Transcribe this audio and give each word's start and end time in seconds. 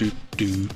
du, 0.00 0.10
du. 0.38 0.68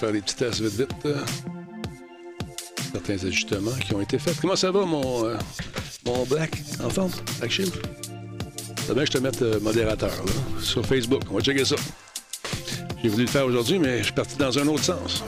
Faire 0.00 0.12
des 0.12 0.20
petits 0.20 0.34
tests 0.36 0.60
vite 0.60 0.72
vite. 0.78 0.90
euh. 1.06 1.16
Certains 2.92 3.26
ajustements 3.26 3.70
qui 3.86 3.94
ont 3.94 4.00
été 4.00 4.18
faits. 4.18 4.36
Comment 4.40 4.56
ça 4.56 4.70
va, 4.70 4.84
mon, 4.84 5.24
euh, 5.26 5.36
mon 6.04 6.24
Black? 6.24 6.60
En 6.82 6.90
forme? 6.90 7.10
Black 7.38 7.50
Shield? 7.50 7.72
C'est 8.86 8.94
bien 8.94 9.04
que 9.04 9.12
je 9.12 9.18
te 9.18 9.22
mette 9.22 9.42
euh, 9.42 9.60
modérateur 9.60 10.10
là, 10.10 10.32
sur 10.60 10.84
Facebook. 10.84 11.22
On 11.30 11.34
va 11.34 11.40
checker 11.40 11.64
ça. 11.64 11.76
J'ai 13.02 13.08
voulu 13.08 13.24
le 13.24 13.30
faire 13.30 13.46
aujourd'hui, 13.46 13.78
mais 13.78 13.98
je 13.98 14.04
suis 14.04 14.12
parti 14.12 14.36
dans 14.36 14.58
un 14.58 14.66
autre 14.66 14.82
sens. 14.84 15.22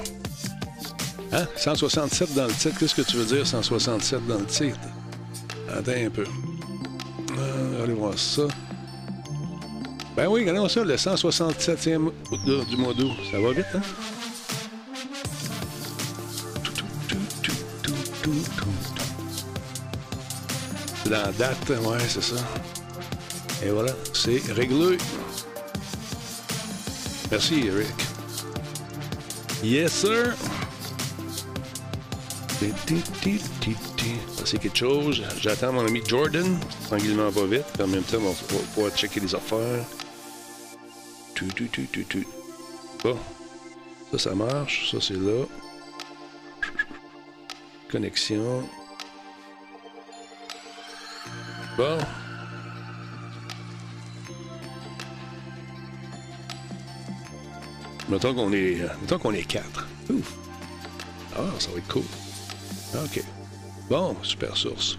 Hein? 1.33 1.47
167 1.57 2.35
dans 2.35 2.47
le 2.47 2.53
titre. 2.53 2.77
Qu'est-ce 2.79 2.95
que 2.95 3.03
tu 3.03 3.17
veux 3.17 3.25
dire, 3.25 3.47
167 3.47 4.27
dans 4.27 4.39
le 4.39 4.47
titre? 4.47 4.79
Attends 5.73 5.93
un 5.93 6.11
peu. 6.11 6.25
Allez 7.83 7.95
voir 7.95 8.19
ça. 8.19 8.43
Ben 10.17 10.27
oui, 10.29 10.41
regardons 10.41 10.69
ça, 10.69 10.85
le 10.85 10.97
167e 10.97 12.11
de- 12.47 12.65
du 12.69 12.77
mois 12.77 12.93
d'août. 12.93 13.13
Ça 13.31 13.41
va 13.41 13.53
vite, 13.53 13.65
hein? 13.75 13.81
La 21.11 21.33
date, 21.33 21.69
ouais, 21.69 21.99
c'est 22.09 22.23
ça. 22.23 22.37
Et 23.65 23.71
voilà, 23.71 23.93
c'est 24.13 24.41
réglé. 24.53 24.97
Merci, 27.31 27.67
Eric. 27.67 27.89
Yes, 29.65 29.93
sir. 29.93 30.35
Ça, 32.61 32.67
c'est 34.45 34.59
quelque 34.59 34.79
chose. 34.79 35.23
J'attends 35.41 35.73
mon 35.73 35.87
ami 35.87 36.03
Jordan, 36.07 36.59
tranquillement 36.87 37.33
pas 37.33 37.47
vite. 37.47 37.65
En 37.83 37.89
même 37.89 38.03
temps, 38.03 38.19
on 38.19 38.31
va 38.31 38.59
pouvoir 38.75 38.93
checker 38.97 39.21
les 39.21 39.35
affaires. 39.35 39.85
Tu, 41.35 41.47
tu, 41.49 41.69
tu, 41.69 41.89
tu, 41.91 42.05
tu. 42.05 42.27
Bon. 43.03 43.17
Ça, 44.13 44.19
ça 44.19 44.35
marche. 44.35 44.91
Ça, 44.93 44.99
c'est 45.01 45.15
là. 45.15 45.45
Bon. 51.77 51.99
Mettons 58.09 58.35
qu'on 58.35 58.53
est, 58.53 58.81
mettons 59.01 59.19
qu'on 59.19 59.33
est 59.33 59.45
quatre. 59.45 59.87
Ouf. 60.11 60.35
Ah, 61.37 61.45
ça 61.59 61.71
va 61.71 61.79
être 61.79 61.89
cool. 61.89 62.03
OK. 62.95 63.23
Bon, 63.89 64.17
super 64.23 64.57
source. 64.57 64.99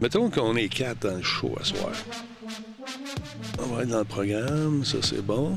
Mettons 0.00 0.30
qu'on 0.30 0.56
est 0.56 0.68
quatre 0.68 1.00
dans 1.00 1.16
le 1.16 1.22
show 1.22 1.54
à 1.60 1.64
soir. 1.64 1.92
On 3.58 3.74
va 3.74 3.82
être 3.82 3.88
dans 3.88 3.98
le 3.98 4.04
programme, 4.04 4.84
ça 4.84 4.98
c'est 5.02 5.24
bon. 5.24 5.56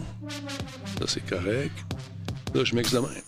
Ça 1.00 1.06
c'est 1.08 1.26
correct. 1.26 1.74
Là, 2.54 2.64
je 2.64 2.76
mixe 2.76 2.94
de 2.94 3.00
même. 3.00 3.24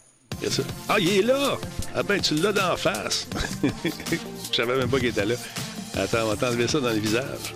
Ah, 0.88 1.00
il 1.00 1.10
est 1.10 1.22
là! 1.22 1.58
Ah 1.96 2.04
ben, 2.04 2.22
tu 2.22 2.36
l'as 2.36 2.54
d'en 2.54 2.78
face! 2.78 3.28
Je 4.52 4.56
savais 4.56 4.78
même 4.78 4.90
pas 4.90 5.00
qu'il 5.00 5.08
était 5.10 5.26
là. 5.26 5.36
Attends, 5.96 6.26
on 6.26 6.30
va 6.30 6.36
t'enlever 6.36 6.68
ça 6.68 6.80
dans 6.80 6.92
le 6.92 7.00
visage. 7.00 7.56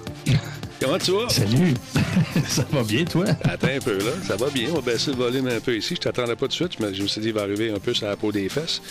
Comment 0.81 0.97
tu 0.97 1.11
vas? 1.11 1.29
Salut! 1.29 1.73
ça 2.47 2.65
va 2.71 2.83
bien, 2.83 3.05
toi? 3.05 3.25
Attends 3.43 3.67
un 3.67 3.79
peu, 3.79 3.97
là. 3.99 4.11
Ça 4.27 4.35
va 4.35 4.49
bien. 4.49 4.69
On 4.71 4.75
va 4.75 4.81
baisser 4.81 5.11
le 5.11 5.17
volume 5.17 5.47
un 5.47 5.59
peu 5.59 5.75
ici. 5.77 5.95
Je 5.95 6.01
t'attendais 6.01 6.35
pas 6.35 6.47
tout 6.47 6.47
de 6.47 6.53
suite. 6.53 6.79
Me, 6.79 6.93
je 6.93 7.03
me 7.03 7.07
suis 7.07 7.21
dit, 7.21 7.27
il 7.27 7.33
va 7.33 7.41
arriver 7.43 7.71
un 7.71 7.79
peu 7.79 7.93
sur 7.93 8.07
la 8.07 8.17
peau 8.17 8.31
des 8.31 8.49
fesses. 8.49 8.81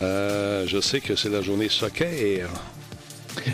Euh, 0.00 0.64
je 0.66 0.80
sais 0.80 1.00
que 1.00 1.16
c'est 1.16 1.28
la 1.28 1.42
journée 1.42 1.68
soccer. 1.68 2.48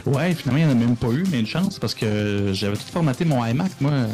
Ouais, 0.06 0.34
finalement, 0.34 0.58
il 0.58 0.66
n'y 0.66 0.72
en 0.72 0.76
a 0.76 0.86
même 0.86 0.96
pas 0.96 1.08
eu, 1.08 1.24
mais 1.30 1.40
une 1.40 1.46
chance 1.46 1.78
parce 1.78 1.94
que 1.94 2.50
j'avais 2.52 2.76
tout 2.76 2.82
formaté 2.92 3.24
mon 3.24 3.44
iMac, 3.44 3.70
moi, 3.80 3.90
euh, 3.92 4.06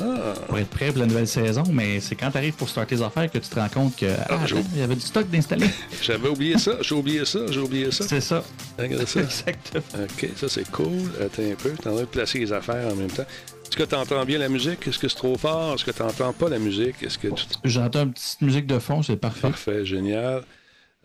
Ah, 0.00 0.34
pour 0.48 0.58
être 0.58 0.68
prêt 0.70 0.90
pour 0.90 0.98
la 1.00 1.06
nouvelle 1.06 1.28
saison. 1.28 1.62
Mais 1.72 2.00
c'est 2.00 2.14
quand 2.14 2.30
tu 2.30 2.36
arrives 2.38 2.54
pour 2.54 2.68
starter 2.68 2.96
les 2.96 3.02
affaires 3.02 3.30
que 3.30 3.38
tu 3.38 3.48
te 3.48 3.58
rends 3.58 3.68
compte 3.68 3.96
que 3.96 4.06
ah, 4.28 4.38
il 4.74 4.80
y 4.80 4.82
avait 4.82 4.94
du 4.94 5.00
stock 5.00 5.28
d'installer. 5.30 5.66
j'avais 6.02 6.28
oublié 6.28 6.58
ça. 6.58 6.72
J'ai 6.80 6.94
oublié 6.94 7.24
ça. 7.24 7.40
J'ai 7.50 7.60
oublié 7.60 7.90
ça. 7.90 8.04
c'est 8.08 8.20
ça. 8.20 8.42
Regarde 8.78 9.04
ça. 9.06 9.20
Exactement. 9.20 9.82
OK, 10.04 10.28
ça 10.36 10.48
c'est 10.48 10.70
cool. 10.70 11.10
Attends 11.20 11.42
un 11.42 11.54
peu. 11.54 11.70
T'es 11.70 11.88
en 11.88 11.92
train 11.92 12.00
de 12.02 12.06
placer 12.06 12.38
les 12.38 12.52
affaires 12.52 12.92
en 12.92 12.96
même 12.96 13.10
temps. 13.10 13.24
Est-ce 13.68 13.76
que 13.76 13.84
tu 13.84 13.94
entends 13.94 14.24
bien 14.26 14.38
la 14.38 14.50
musique? 14.50 14.86
Est-ce 14.86 14.98
que 14.98 15.08
c'est 15.08 15.16
trop 15.16 15.36
fort? 15.38 15.74
Est-ce 15.74 15.84
que 15.86 15.90
tu 15.92 16.02
n'entends 16.02 16.32
pas 16.34 16.50
la 16.50 16.58
musique? 16.58 17.02
Est-ce 17.02 17.16
que 17.18 17.28
tu... 17.28 17.44
J'entends 17.64 18.02
une 18.02 18.12
petite 18.12 18.42
musique 18.42 18.66
de 18.66 18.78
fond, 18.78 19.02
c'est 19.02 19.16
parfait. 19.16 19.48
Parfait, 19.48 19.86
génial. 19.86 20.42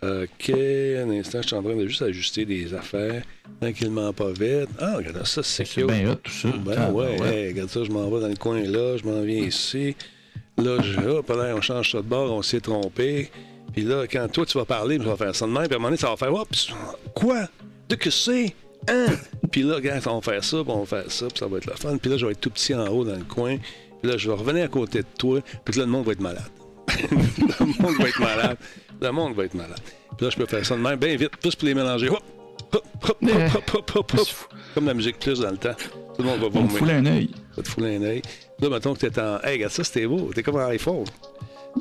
OK, 0.03 0.51
un 0.51 1.09
instant, 1.09 1.41
je 1.41 1.47
suis 1.47 1.55
en 1.55 1.63
train 1.63 1.75
de 1.75 1.87
juste 1.87 2.03
ajuster 2.03 2.45
des 2.45 2.71
affaires. 2.75 3.23
Tranquillement, 3.59 4.13
pas 4.13 4.29
vite. 4.29 4.69
Ah, 4.79 4.97
regarde 4.97 5.25
ça, 5.25 5.41
c'est 5.41 5.63
cute. 5.63 5.87
bien 5.87 6.15
tout 6.21 6.31
ça. 6.31 6.49
Ben 6.49 6.75
Ah, 6.77 6.91
ouais, 6.91 7.17
hey, 7.23 7.47
regarde 7.47 7.69
ça, 7.69 7.83
je 7.83 7.89
m'en 7.89 8.07
vais 8.09 8.21
dans 8.21 8.27
le 8.27 8.35
coin 8.35 8.61
là, 8.61 8.95
je 8.97 9.03
m'en 9.03 9.21
viens 9.21 9.43
ici. 9.43 9.95
Là, 10.57 10.77
je, 10.83 10.99
hop, 10.99 11.29
là, 11.29 11.55
on 11.55 11.61
change 11.61 11.91
ça 11.91 11.97
de 11.97 12.03
bord, 12.03 12.31
on 12.31 12.43
s'est 12.43 12.61
trompé. 12.61 13.31
Puis 13.73 13.81
là, 13.81 14.05
quand 14.05 14.27
toi, 14.31 14.45
tu 14.45 14.57
vas 14.59 14.65
parler, 14.65 14.99
tu 14.99 15.05
vas 15.05 15.17
faire 15.17 15.35
ça 15.35 15.47
de 15.47 15.51
même, 15.51 15.65
puis 15.65 15.73
à 15.73 15.75
un 15.75 15.79
moment 15.79 15.89
donné, 15.89 15.97
ça 15.97 16.09
va 16.09 16.17
faire, 16.17 16.33
oups, 16.33 16.73
quoi? 17.15 17.47
De 17.89 17.95
que 17.95 18.11
c'est? 18.11 18.53
Hein? 18.87 19.07
puis 19.51 19.63
là, 19.63 19.75
regarde, 19.75 20.03
on 20.07 20.19
va 20.19 20.21
faire 20.21 20.43
ça, 20.43 20.57
puis 20.63 20.71
on 20.71 20.83
va 20.83 20.85
faire 20.85 21.11
ça, 21.11 21.27
puis 21.27 21.39
ça 21.39 21.47
va 21.47 21.57
être 21.57 21.65
le 21.65 21.75
fun. 21.75 21.97
Puis 21.97 22.11
là, 22.11 22.17
je 22.17 22.25
vais 22.27 22.33
être 22.33 22.39
tout 22.39 22.51
petit 22.51 22.75
en 22.75 22.87
haut 22.87 23.03
dans 23.03 23.15
le 23.15 23.23
coin. 23.23 23.57
Puis 24.01 24.11
là, 24.11 24.17
je 24.17 24.29
vais 24.29 24.35
revenir 24.35 24.65
à 24.65 24.67
côté 24.67 24.99
de 24.99 25.07
toi, 25.17 25.41
puis 25.65 25.79
là, 25.79 25.85
le 25.85 25.91
monde 25.91 26.05
va 26.05 26.11
être 26.11 26.21
malade. 26.21 26.51
le 27.11 27.81
monde 27.81 27.95
va 27.99 28.07
être 28.07 28.19
malade. 28.19 28.57
Le 29.01 29.11
monde 29.11 29.35
va 29.35 29.45
être 29.45 29.53
malade. 29.53 29.79
Puis 30.17 30.25
là, 30.25 30.29
je 30.31 30.37
peux 30.37 30.45
faire 30.45 30.65
ça 30.65 30.75
de 30.75 30.81
même, 30.81 30.97
bien 30.97 31.15
vite, 31.15 31.37
plus 31.37 31.55
pour 31.55 31.67
les 31.67 31.73
mélanger. 31.75 32.09
Hop, 32.09 32.23
hop, 32.73 32.83
hop, 33.03 33.17
hop, 33.21 33.29
hop, 33.55 33.73
hop, 33.75 33.95
hop, 33.95 34.13
hop. 34.19 34.27
Comme 34.73 34.85
la 34.85 34.93
musique 34.93 35.19
plus 35.19 35.39
dans 35.39 35.51
le 35.51 35.57
temps. 35.57 35.75
Tout 36.15 36.23
le 36.23 36.29
monde 36.29 36.39
va 36.39 36.47
On 36.47 36.63
me 36.63 36.67
vomir. 36.67 36.77
fout 36.77 36.89
un 36.89 37.05
œil. 37.05 37.29
Va 37.55 37.63
te 37.63 37.69
fouler 37.69 37.95
un 37.97 38.01
œil. 38.01 38.21
Là, 38.59 38.69
mettons 38.69 38.93
que 38.95 38.99
t'es 39.05 39.19
en. 39.19 39.39
Hey, 39.43 39.53
regarde 39.53 39.71
ça, 39.71 39.83
c'était 39.83 40.07
beau. 40.07 40.31
T'es 40.33 40.41
comme 40.43 40.57
un 40.57 40.67
iPhone. 40.67 41.05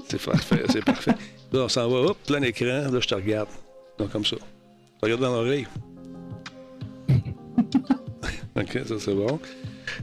C'est 0.08 0.20
parfait, 0.22 0.62
c'est 0.70 0.84
parfait. 0.84 1.14
Là, 1.52 1.60
on 1.64 1.68
s'en 1.68 1.88
va, 1.88 2.10
hop, 2.10 2.18
plein 2.26 2.42
écran. 2.42 2.90
Là, 2.90 3.00
je 3.00 3.08
te 3.08 3.14
regarde. 3.14 3.48
Donc, 3.98 4.10
comme 4.10 4.24
ça. 4.26 4.36
Je 4.36 5.00
te 5.00 5.04
regarde 5.06 5.20
dans 5.22 5.32
l'oreille. 5.42 5.66
OK, 8.56 8.78
ça, 8.86 8.94
c'est 8.98 9.14
bon. 9.14 9.38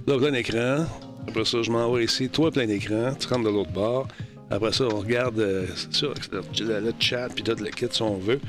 Là, 0.08 0.18
plein 0.18 0.34
écran. 0.34 0.86
Après 1.28 1.46
ça, 1.46 1.62
je 1.62 1.72
m'en 1.72 1.92
vais 1.92 2.04
ici. 2.06 2.30
Toi, 2.30 2.52
plein 2.52 2.68
écran. 2.68 3.14
Tu 3.20 3.28
rentres 3.28 3.44
de 3.44 3.50
l'autre 3.50 3.72
bord. 3.72 4.08
Après 4.54 4.72
ça, 4.72 4.84
on 4.86 5.00
regarde 5.00 5.40
euh, 5.40 5.66
ça, 5.90 6.08
le, 6.32 6.80
le 6.80 6.94
chat, 7.00 7.28
puis 7.34 7.44
là, 7.44 7.56
le 7.60 7.70
kit, 7.72 7.88
si 7.90 8.02
on 8.04 8.18
veut. 8.18 8.40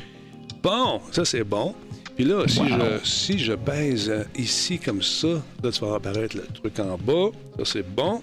Bon, 0.62 1.00
ça, 1.12 1.24
c'est 1.24 1.44
bon. 1.44 1.74
Puis 2.14 2.24
là, 2.26 2.44
si, 2.46 2.60
Wow. 2.60 2.66
je, 2.68 3.08
si 3.08 3.38
je 3.38 3.54
pèse 3.54 4.10
euh, 4.10 4.24
ici 4.36 4.78
comme 4.78 5.02
ça, 5.02 5.28
là, 5.62 5.70
tu 5.72 5.80
vas 5.80 5.94
apparaître 5.94 6.36
le 6.36 6.44
truc 6.44 6.78
en 6.78 6.98
bas. 6.98 7.30
Ça, 7.58 7.64
c'est 7.64 7.82
bon. 7.88 8.22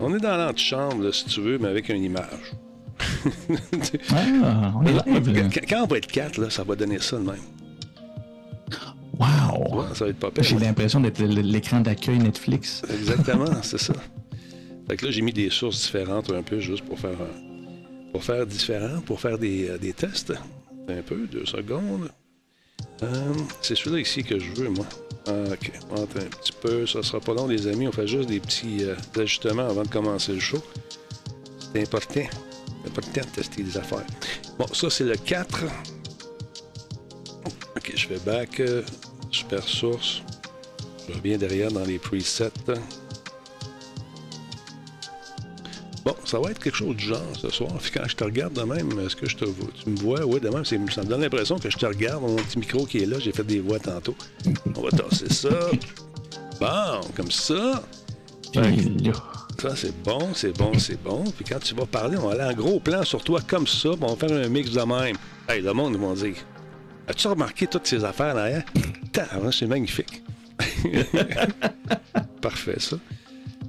On 0.00 0.12
est 0.16 0.18
dans 0.20 0.36
l'antichambre, 0.36 1.14
si 1.14 1.26
tu 1.26 1.40
veux, 1.40 1.58
mais 1.58 1.68
avec 1.68 1.88
une 1.88 2.02
image. 2.02 2.52
Ah, 4.12 4.72
on 4.76 4.84
est 4.84 4.92
live, 5.06 5.32
là. 5.32 5.42
Quand, 5.54 5.60
quand 5.68 5.82
on 5.84 5.86
va 5.86 5.98
être 5.98 6.06
quatre, 6.08 6.38
là, 6.38 6.50
ça 6.50 6.64
va 6.64 6.74
donner 6.74 6.98
ça 6.98 7.16
de 7.18 7.22
même. 7.22 7.36
Wow! 9.18 9.78
Ouais, 9.80 9.86
ça 9.94 10.04
va 10.06 10.10
être 10.10 10.18
pas. 10.18 10.30
J'ai 10.40 10.58
l'impression 10.58 11.00
d'être 11.00 11.20
l'écran 11.22 11.80
d'accueil 11.80 12.18
Netflix. 12.18 12.82
Exactement, 12.92 13.46
c'est 13.62 13.78
ça. 13.78 13.92
Fait 14.88 14.96
que 14.96 15.06
là, 15.06 15.12
j'ai 15.12 15.22
mis 15.22 15.32
des 15.32 15.50
sources 15.50 15.82
différentes 15.82 16.30
un 16.30 16.42
peu 16.42 16.58
juste 16.60 16.84
pour 16.84 16.98
faire 16.98 17.18
pour 18.12 18.22
faire 18.22 18.46
différent, 18.46 19.00
pour 19.00 19.20
faire 19.20 19.38
des, 19.38 19.70
euh, 19.70 19.78
des 19.78 19.94
tests. 19.94 20.34
Un 20.88 21.02
peu, 21.02 21.26
deux 21.26 21.46
secondes. 21.46 22.10
Euh, 23.02 23.34
c'est 23.62 23.74
celui-là 23.74 24.00
ici 24.00 24.22
que 24.22 24.38
je 24.38 24.52
veux, 24.52 24.68
moi. 24.68 24.86
Ah, 25.26 25.52
ok, 25.52 25.72
on 25.90 26.02
un 26.02 26.06
petit 26.06 26.52
peu. 26.60 26.86
Ça 26.86 27.02
sera 27.02 27.20
pas 27.20 27.32
long, 27.32 27.46
les 27.46 27.66
amis. 27.66 27.88
On 27.88 27.92
fait 27.92 28.06
juste 28.06 28.28
des 28.28 28.40
petits 28.40 28.84
euh, 28.84 28.94
ajustements 29.16 29.66
avant 29.68 29.82
de 29.82 29.88
commencer 29.88 30.32
le 30.34 30.40
show. 30.40 30.62
C'est 31.72 31.82
important. 31.82 32.20
C'est 32.84 32.90
important 32.90 33.20
de 33.20 33.34
tester 33.34 33.62
des 33.62 33.78
affaires. 33.78 34.06
Bon, 34.58 34.66
ça, 34.72 34.90
c'est 34.90 35.04
le 35.04 35.16
4. 35.16 35.64
Ok, 37.76 37.92
je 37.94 38.06
fais 38.06 38.18
back. 38.18 38.60
super 39.30 39.62
source. 39.62 40.22
Je 41.08 41.14
reviens 41.14 41.38
derrière 41.38 41.72
dans 41.72 41.84
les 41.84 41.98
presets. 41.98 42.50
Bon, 46.04 46.16
ça 46.24 46.40
va 46.40 46.50
être 46.50 46.58
quelque 46.58 46.76
chose 46.76 46.96
du 46.96 47.04
genre 47.04 47.20
ce 47.40 47.48
soir. 47.50 47.70
Puis 47.80 47.92
quand 47.92 48.08
je 48.08 48.16
te 48.16 48.24
regarde 48.24 48.54
de 48.54 48.62
même, 48.62 48.90
est-ce 49.00 49.14
que 49.14 49.28
je 49.28 49.36
te 49.36 49.44
vois? 49.44 49.68
Tu 49.82 49.88
me 49.88 49.96
vois? 49.96 50.24
Oui, 50.24 50.40
de 50.40 50.48
même, 50.48 50.64
ça 50.64 50.76
me 50.76 51.04
donne 51.04 51.20
l'impression 51.20 51.58
que 51.58 51.70
je 51.70 51.76
te 51.76 51.86
regarde. 51.86 52.22
Mon 52.22 52.34
petit 52.36 52.58
micro 52.58 52.84
qui 52.86 52.98
est 52.98 53.06
là, 53.06 53.18
j'ai 53.20 53.32
fait 53.32 53.44
des 53.44 53.60
voix 53.60 53.78
tantôt. 53.78 54.16
On 54.74 54.80
va 54.80 54.90
tasser 54.90 55.32
ça. 55.32 55.70
Bon, 56.60 57.00
comme 57.16 57.30
ça. 57.30 57.82
Ça, 59.60 59.76
c'est 59.76 60.02
bon, 60.02 60.34
c'est 60.34 60.56
bon, 60.56 60.76
c'est 60.78 61.00
bon. 61.00 61.24
Puis 61.36 61.44
quand 61.48 61.60
tu 61.60 61.74
vas 61.74 61.86
parler, 61.86 62.16
on 62.16 62.28
va 62.28 62.32
aller 62.32 62.52
en 62.52 62.56
gros 62.56 62.80
plan 62.80 63.04
sur 63.04 63.22
toi 63.22 63.40
comme 63.46 63.66
ça, 63.66 63.90
puis 63.90 64.00
on 64.02 64.14
va 64.14 64.28
faire 64.28 64.36
un 64.36 64.48
mix 64.48 64.70
de 64.70 64.80
même. 64.82 65.16
Hey, 65.48 65.62
le 65.62 65.72
monde, 65.72 65.94
ils 65.94 66.00
vont 66.00 66.14
dire 66.14 66.34
As-tu 67.06 67.28
remarqué 67.28 67.66
toutes 67.66 67.86
ces 67.86 68.04
affaires 68.04 68.34
derrière? 68.34 68.64
C'est 69.52 69.66
magnifique. 69.66 70.22
Parfait, 72.40 72.78
ça. 72.78 72.96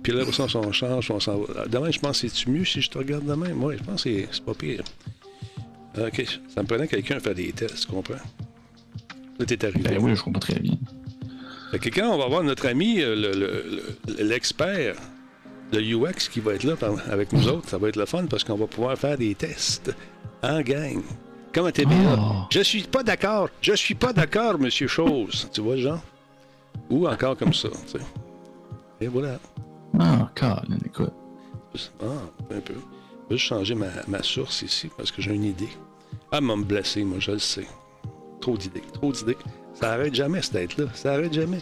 Puis 0.03 0.11
là, 0.11 0.23
on 0.27 0.31
s'en 0.31 0.71
change, 0.71 1.11
on 1.11 1.19
s'en 1.19 1.39
va. 1.39 1.65
Demain, 1.67 1.89
je 1.89 1.99
pense 1.99 2.21
que 2.21 2.27
c'est 2.27 2.47
mieux 2.47 2.65
si 2.65 2.81
je 2.81 2.89
te 2.89 2.97
regarde 2.97 3.25
demain? 3.25 3.51
Oui, 3.55 3.75
je 3.79 3.83
pense 3.83 4.03
que 4.03 4.25
c'est 4.29 4.43
pas 4.43 4.53
pire. 4.53 4.83
OK. 5.97 6.25
Ça 6.53 6.61
me 6.61 6.67
prenait 6.67 6.87
quelqu'un 6.87 7.17
à 7.17 7.19
faire 7.21 7.35
des 7.35 7.51
tests, 7.53 7.85
tu 7.85 7.87
comprends? 7.87 8.15
Là, 9.39 9.45
t'es 9.45 9.65
arrivé. 9.65 9.81
Ben 9.81 9.97
oui, 9.99 10.15
je 10.15 10.21
comprends 10.21 10.41
très 10.41 10.59
bien. 10.59 10.77
Fait 11.71 11.79
que 11.79 11.89
quand 11.89 12.13
on 12.13 12.17
va 12.17 12.27
voir 12.27 12.43
notre 12.43 12.67
ami, 12.67 13.01
euh, 13.01 13.81
l'expert, 14.19 14.95
le, 15.71 15.79
UX 15.79 16.29
qui 16.29 16.39
va 16.39 16.53
être 16.53 16.65
là 16.65 16.75
avec 17.09 17.31
nous 17.33 17.47
autres, 17.47 17.69
ça 17.69 17.77
va 17.77 17.89
être 17.89 17.95
le 17.95 18.05
fun 18.05 18.25
parce 18.25 18.43
qu'on 18.43 18.57
va 18.57 18.67
pouvoir 18.67 18.97
faire 18.97 19.17
des 19.17 19.33
tests 19.33 19.95
en 20.43 20.61
gang. 20.61 21.01
Comment 21.53 21.71
t'es 21.71 21.85
bien? 21.85 22.17
Oh. 22.19 22.45
Je 22.51 22.59
suis 22.59 22.83
pas 22.83 23.03
d'accord. 23.03 23.49
Je 23.61 23.73
suis 23.73 23.95
pas 23.95 24.11
d'accord, 24.11 24.59
monsieur 24.59 24.87
Chose. 24.87 25.49
Tu 25.53 25.61
vois, 25.61 25.77
Jean? 25.77 26.01
Ou 26.89 27.07
encore 27.07 27.37
comme 27.37 27.53
ça, 27.53 27.69
tu 27.69 27.93
sais. 27.93 28.05
Et 29.01 29.07
voilà. 29.07 29.39
Ah, 29.99 30.29
Colin, 30.35 30.77
écoute. 30.85 31.13
Ah, 32.01 32.05
un 32.51 32.59
peu. 32.59 32.75
Je 33.29 33.35
vais 33.35 33.37
changer 33.37 33.75
ma, 33.75 33.87
ma 34.07 34.21
source 34.21 34.61
ici 34.61 34.89
parce 34.95 35.11
que 35.11 35.21
j'ai 35.21 35.33
une 35.33 35.43
idée. 35.43 35.69
Ah, 36.31 36.41
m'a 36.41 36.55
me 36.55 36.63
blessé, 36.63 37.03
moi, 37.03 37.19
je 37.19 37.31
le 37.31 37.39
sais. 37.39 37.67
Trop 38.41 38.57
d'idées, 38.57 38.83
trop 38.93 39.11
d'idées. 39.11 39.37
Ça 39.73 39.93
arrête 39.93 40.13
jamais, 40.13 40.41
cette 40.41 40.53
tête-là. 40.53 40.85
Ça 40.93 41.13
arrête 41.13 41.33
jamais. 41.33 41.59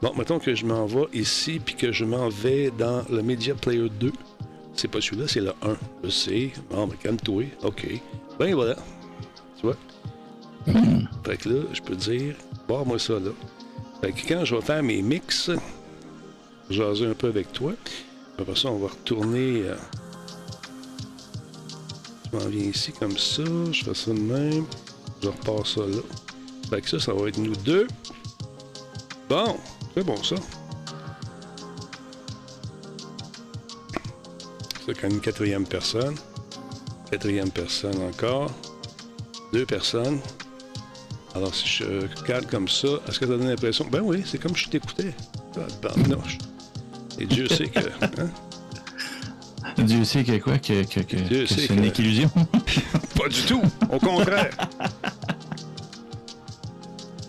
Bon, 0.00 0.12
mettons 0.16 0.38
que 0.38 0.54
je 0.54 0.66
m'en 0.66 0.86
vais 0.86 1.06
ici, 1.12 1.60
puis 1.64 1.74
que 1.76 1.92
je 1.92 2.04
m'en 2.04 2.28
vais 2.28 2.70
dans 2.76 3.02
le 3.10 3.22
Media 3.22 3.54
Player 3.54 3.88
2. 3.88 4.12
C'est 4.74 4.88
pas 4.88 5.00
celui-là, 5.00 5.28
c'est 5.28 5.40
le 5.40 5.52
1. 5.62 5.76
Je 6.04 6.08
sais. 6.08 6.52
Bon, 6.70 6.86
mais 6.86 6.96
calme-toi. 6.96 7.44
OK. 7.62 7.86
Ben 8.38 8.54
voilà. 8.54 8.76
Tu 9.56 9.62
vois? 9.62 9.76
Hmm. 10.66 11.06
Fait 11.24 11.36
que 11.36 11.48
là, 11.48 11.62
je 11.72 11.82
peux 11.82 11.94
dire, 11.94 12.34
barre-moi 12.68 12.98
ça 12.98 13.14
là. 13.14 13.30
Fait 14.00 14.12
que 14.12 14.26
quand 14.26 14.44
je 14.44 14.56
vais 14.56 14.60
faire 14.60 14.82
mes 14.82 15.02
mix, 15.02 15.50
jaser 16.72 17.06
un 17.06 17.14
peu 17.14 17.28
avec 17.28 17.52
toi. 17.52 17.72
Après 18.38 18.56
ça, 18.56 18.68
on 18.68 18.78
va 18.78 18.88
retourner. 18.88 19.62
Euh, 19.62 19.76
je 22.32 22.38
m'en 22.38 22.46
viens 22.46 22.64
ici 22.64 22.92
comme 22.92 23.16
ça. 23.16 23.44
Je 23.70 23.84
fais 23.84 23.94
ça 23.94 24.12
de 24.12 24.18
même. 24.18 24.64
Je 25.22 25.28
repars 25.28 25.66
ça 25.66 25.82
là. 25.82 26.02
Fait 26.70 26.80
que 26.80 26.88
ça, 26.88 26.98
ça 26.98 27.12
va 27.12 27.28
être 27.28 27.38
nous 27.38 27.54
deux. 27.56 27.86
Bon, 29.28 29.56
c'est 29.94 30.04
bon 30.04 30.22
ça. 30.22 30.36
C'est 34.84 34.98
quand 34.98 35.08
une 35.08 35.20
quatrième 35.20 35.66
personne. 35.66 36.16
Quatrième 37.10 37.50
personne 37.50 38.02
encore. 38.02 38.50
Deux 39.52 39.66
personnes. 39.66 40.18
Alors, 41.34 41.54
si 41.54 41.66
je 41.66 42.06
cadre 42.24 42.48
comme 42.48 42.68
ça, 42.68 42.88
est-ce 43.08 43.18
que 43.18 43.26
ça 43.26 43.32
donne 43.36 43.48
l'impression? 43.48 43.86
Ben 43.90 44.00
oui, 44.02 44.22
c'est 44.26 44.38
comme 44.38 44.56
je 44.56 44.68
t'écoutais. 44.68 45.14
Ah, 45.56 45.66
Et 47.22 47.26
Dieu 47.26 47.46
sait 47.46 47.68
que. 47.68 47.78
Hein? 47.78 48.30
Dieu 49.78 50.04
sait 50.04 50.24
que 50.24 50.38
quoi? 50.38 50.58
Que, 50.58 50.82
que, 50.82 51.00
que, 51.00 51.46
c'est 51.46 51.72
une 51.72 51.84
illusion? 51.84 52.28
Pas 53.16 53.28
du 53.28 53.42
tout. 53.42 53.62
Au 53.90 53.98
contraire. 53.98 54.50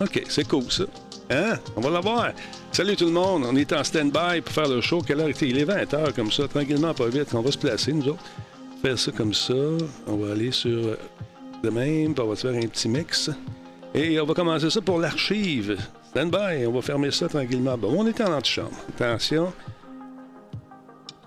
OK, 0.00 0.24
c'est 0.28 0.48
cool, 0.48 0.64
ça. 0.70 0.84
Hein? 1.30 1.58
On 1.76 1.80
va 1.80 1.90
l'avoir. 1.90 2.32
Salut 2.72 2.96
tout 2.96 3.04
le 3.04 3.12
monde. 3.12 3.44
On 3.46 3.54
est 3.54 3.72
en 3.72 3.84
stand-by 3.84 4.40
pour 4.40 4.52
faire 4.52 4.68
le 4.68 4.80
show. 4.80 5.00
Quelle 5.00 5.20
heure 5.20 5.28
était? 5.28 5.48
Il 5.48 5.58
est 5.58 5.64
20 5.64 5.84
h 5.84 6.12
comme 6.12 6.32
ça, 6.32 6.48
tranquillement, 6.48 6.92
pas 6.92 7.06
vite. 7.06 7.32
On 7.32 7.40
va 7.40 7.52
se 7.52 7.58
placer, 7.58 7.92
nous 7.92 8.08
autres. 8.08 8.24
Faire 8.82 8.98
ça 8.98 9.12
comme 9.12 9.32
ça. 9.32 9.54
On 10.08 10.16
va 10.16 10.32
aller 10.32 10.50
sur 10.50 10.70
le 10.70 10.98
euh, 11.64 11.70
même, 11.70 12.14
puis 12.14 12.24
on 12.24 12.28
va 12.28 12.34
se 12.34 12.48
faire 12.48 12.60
un 12.60 12.66
petit 12.66 12.88
mix. 12.88 13.30
Et 13.94 14.18
on 14.18 14.26
va 14.26 14.34
commencer 14.34 14.70
ça 14.70 14.80
pour 14.80 14.98
l'archive. 14.98 15.78
Stand-by. 16.10 16.66
On 16.66 16.72
va 16.72 16.82
fermer 16.82 17.12
ça 17.12 17.28
tranquillement. 17.28 17.78
Bon, 17.78 17.94
on 17.96 18.06
est 18.08 18.20
en 18.20 18.32
antichambre. 18.32 18.76
Attention. 18.88 19.52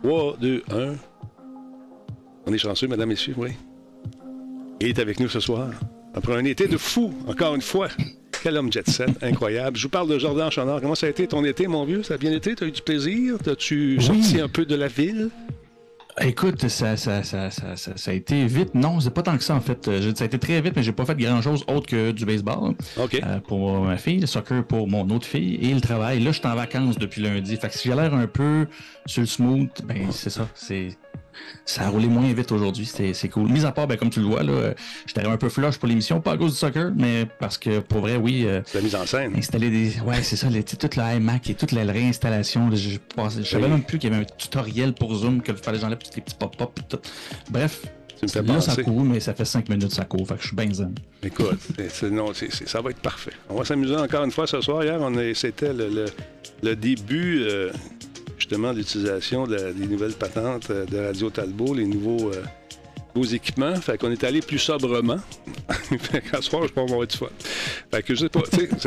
3, 0.03 0.37
2, 0.39 0.63
1. 0.71 0.95
On 2.45 2.53
est 2.53 2.57
chanceux, 2.57 2.87
mesdames, 2.87 3.09
messieurs, 3.09 3.33
oui. 3.37 3.49
Il 4.79 4.87
est 4.87 4.99
avec 4.99 5.19
nous 5.19 5.27
ce 5.27 5.39
soir. 5.39 5.69
Après 6.13 6.35
un 6.35 6.45
été 6.45 6.67
de 6.67 6.77
fou, 6.77 7.13
encore 7.27 7.55
une 7.55 7.61
fois. 7.61 7.89
Quel 8.43 8.55
homme 8.57 8.71
jet 8.71 8.87
set, 8.87 9.09
incroyable. 9.23 9.77
Je 9.77 9.83
vous 9.83 9.89
parle 9.89 10.07
de 10.07 10.19
Jordan 10.19 10.51
Chonard. 10.51 10.79
Comment 10.81 10.95
ça 10.95 11.07
a 11.07 11.09
été 11.09 11.27
ton 11.27 11.43
été, 11.43 11.67
mon 11.67 11.83
vieux? 11.85 12.03
Ça 12.03 12.13
a 12.13 12.17
bien 12.17 12.31
été? 12.31 12.55
T'as 12.55 12.67
eu 12.67 12.71
du 12.71 12.81
plaisir? 12.81 13.37
T'as-tu 13.43 13.99
sorti 13.99 14.39
un 14.39 14.47
peu 14.47 14.65
de 14.65 14.75
la 14.75 14.87
ville? 14.87 15.29
Écoute, 16.19 16.67
ça, 16.67 16.97
ça, 16.97 17.21
ça, 17.21 17.51
ça, 17.51 18.11
a 18.11 18.13
été 18.13 18.47
vite. 18.47 18.73
Non, 18.73 18.99
c'est 18.99 19.11
pas 19.11 19.21
tant 19.21 19.37
que 19.37 19.43
ça, 19.43 19.53
en 19.53 19.61
fait. 19.61 19.87
Euh, 19.87 20.13
ça 20.15 20.23
a 20.23 20.27
été 20.27 20.39
très 20.39 20.59
vite, 20.61 20.73
mais 20.75 20.81
j'ai 20.81 20.91
pas 20.91 21.05
fait 21.05 21.15
grand-chose 21.15 21.63
autre 21.67 21.85
que 21.85 22.11
du 22.11 22.25
baseball. 22.25 22.73
Euh, 22.97 23.39
pour 23.41 23.81
ma 23.81 23.97
fille, 23.97 24.19
le 24.19 24.25
soccer 24.25 24.65
pour 24.65 24.87
mon 24.87 25.07
autre 25.11 25.27
fille 25.27 25.59
et 25.61 25.73
le 25.73 25.81
travail. 25.81 26.19
Là, 26.19 26.31
je 26.31 26.39
suis 26.39 26.47
en 26.47 26.55
vacances 26.55 26.97
depuis 26.97 27.21
lundi. 27.21 27.55
Fait 27.57 27.69
que 27.69 27.75
si 27.75 27.87
j'ai 27.87 27.95
l'air 27.95 28.15
un 28.15 28.25
peu 28.25 28.65
sur 29.05 29.21
le 29.21 29.27
smooth, 29.27 29.69
ben 29.85 30.11
c'est 30.11 30.31
ça. 30.31 30.47
C'est 30.55 30.97
ça 31.65 31.83
a 31.83 31.89
roulé 31.89 32.07
moins 32.07 32.31
vite 32.33 32.51
aujourd'hui, 32.51 32.85
c'est 32.85 33.29
cool. 33.29 33.49
Mis 33.49 33.65
à 33.65 33.71
part, 33.71 33.87
ben, 33.87 33.97
comme 33.97 34.09
tu 34.09 34.19
le 34.19 34.25
vois, 34.25 34.43
là, 34.43 34.73
j'étais 35.05 35.25
un 35.25 35.37
peu 35.37 35.49
flush 35.49 35.77
pour 35.77 35.87
l'émission, 35.87 36.21
pas 36.21 36.33
à 36.33 36.37
cause 36.37 36.53
du 36.53 36.57
soccer, 36.57 36.91
mais 36.95 37.27
parce 37.39 37.57
que 37.57 37.79
pour 37.79 38.01
vrai, 38.01 38.15
oui. 38.15 38.43
Euh, 38.45 38.61
la 38.73 38.81
mise 38.81 38.95
en 38.95 39.05
scène. 39.05 39.35
Installer 39.35 39.69
des. 39.69 39.99
Ouais, 40.01 40.23
c'est 40.23 40.37
ça, 40.37 40.49
les, 40.49 40.63
toute 40.63 40.95
la 40.95 41.15
iMac 41.15 41.49
et 41.49 41.55
toute 41.55 41.71
la 41.71 41.83
réinstallation. 41.83 42.69
Je, 42.73 42.97
je 42.97 43.43
savais 43.43 43.67
même 43.67 43.83
plus 43.83 43.99
qu'il 43.99 44.11
y 44.11 44.13
avait 44.13 44.23
un 44.23 44.27
tutoriel 44.37 44.93
pour 44.93 45.13
Zoom, 45.15 45.41
qu'il 45.41 45.55
fallait 45.55 45.79
j'enlève 45.79 45.97
tous 45.97 46.15
les 46.15 46.21
petits 46.21 46.35
pop-up 46.35 46.71
et 46.79 46.83
tout. 46.87 46.99
Bref. 47.49 47.81
Là, 48.21 48.61
ça 48.61 48.81
court, 48.81 49.03
mais 49.03 49.19
ça 49.19 49.33
fait 49.33 49.45
cinq 49.45 49.69
minutes, 49.69 49.91
ça 49.91 50.05
court. 50.05 50.27
Fait 50.27 50.35
que 50.35 50.41
je 50.41 50.47
suis 50.47 50.55
bien 50.55 50.73
zen. 50.73 50.95
Écoute, 51.21 51.59
non, 52.03 52.31
ça 52.33 52.81
va 52.81 52.89
être 52.89 52.99
parfait. 52.99 53.33
On 53.49 53.55
va 53.55 53.65
s'amuser 53.65 53.95
encore 53.95 54.23
une 54.23 54.31
fois 54.31 54.47
ce 54.47 54.59
soir. 54.61 54.83
Hier, 54.83 54.99
c'était 55.35 55.73
le, 55.73 55.89
le, 55.89 56.05
le, 56.63 56.75
début 56.75 57.43
euh, 57.43 57.71
justement 58.37 58.71
l'utilisation 58.71 59.47
des 59.47 59.87
nouvelles 59.87 60.13
patentes 60.13 60.69
euh, 60.69 60.85
de 60.85 60.97
Radio 60.97 61.29
Talbot, 61.29 61.73
les 61.73 61.85
nouveaux, 61.85 62.31
euh, 62.31 62.43
équipements. 63.33 63.75
Fait 63.77 63.97
qu'on 63.97 64.11
est 64.11 64.23
allé 64.23 64.41
plus 64.41 64.59
sobrement. 64.59 65.17
fait 65.71 66.21
qu'à 66.21 66.39
soir, 66.39 66.67
je 66.67 66.71
pense 66.71 66.91
qu'on 66.91 66.97
va 66.99 67.03
être 67.03 67.17
fun. 67.17 67.25
Fait 67.91 68.03
que 68.03 68.13
je 68.13 68.19
sais 68.21 68.29
pas, 68.29 68.41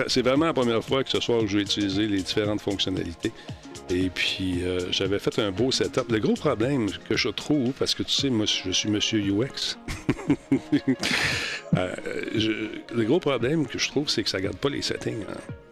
c'est 0.06 0.22
vraiment 0.22 0.46
la 0.46 0.52
première 0.52 0.84
fois 0.84 1.02
que 1.02 1.10
ce 1.10 1.18
soir, 1.18 1.40
je 1.48 1.56
vais 1.56 1.62
utiliser 1.64 2.06
les 2.06 2.22
différentes 2.22 2.60
fonctionnalités. 2.60 3.32
Et 3.90 4.08
puis, 4.08 4.62
euh, 4.62 4.92
j'avais 4.92 5.18
fait 5.18 5.36
un 5.40 5.50
beau 5.50 5.72
setup. 5.72 6.12
Le 6.12 6.20
gros 6.20 6.34
problème 6.34 6.88
que 7.08 7.16
je 7.16 7.28
trouve, 7.28 7.72
parce 7.72 7.96
que 7.96 8.04
tu 8.04 8.12
sais, 8.12 8.30
moi, 8.30 8.46
je 8.46 8.70
suis 8.70 8.88
monsieur 8.88 9.18
UX, 9.18 9.76
le 11.72 13.02
gros 13.02 13.18
problème 13.18 13.66
que 13.66 13.80
je 13.80 13.88
trouve, 13.88 14.08
c'est 14.08 14.22
que 14.22 14.30
ça 14.30 14.38
ne 14.38 14.44
garde 14.44 14.58
pas 14.58 14.68
les 14.68 14.82
settings. 14.82 15.24
Hein. 15.28 15.69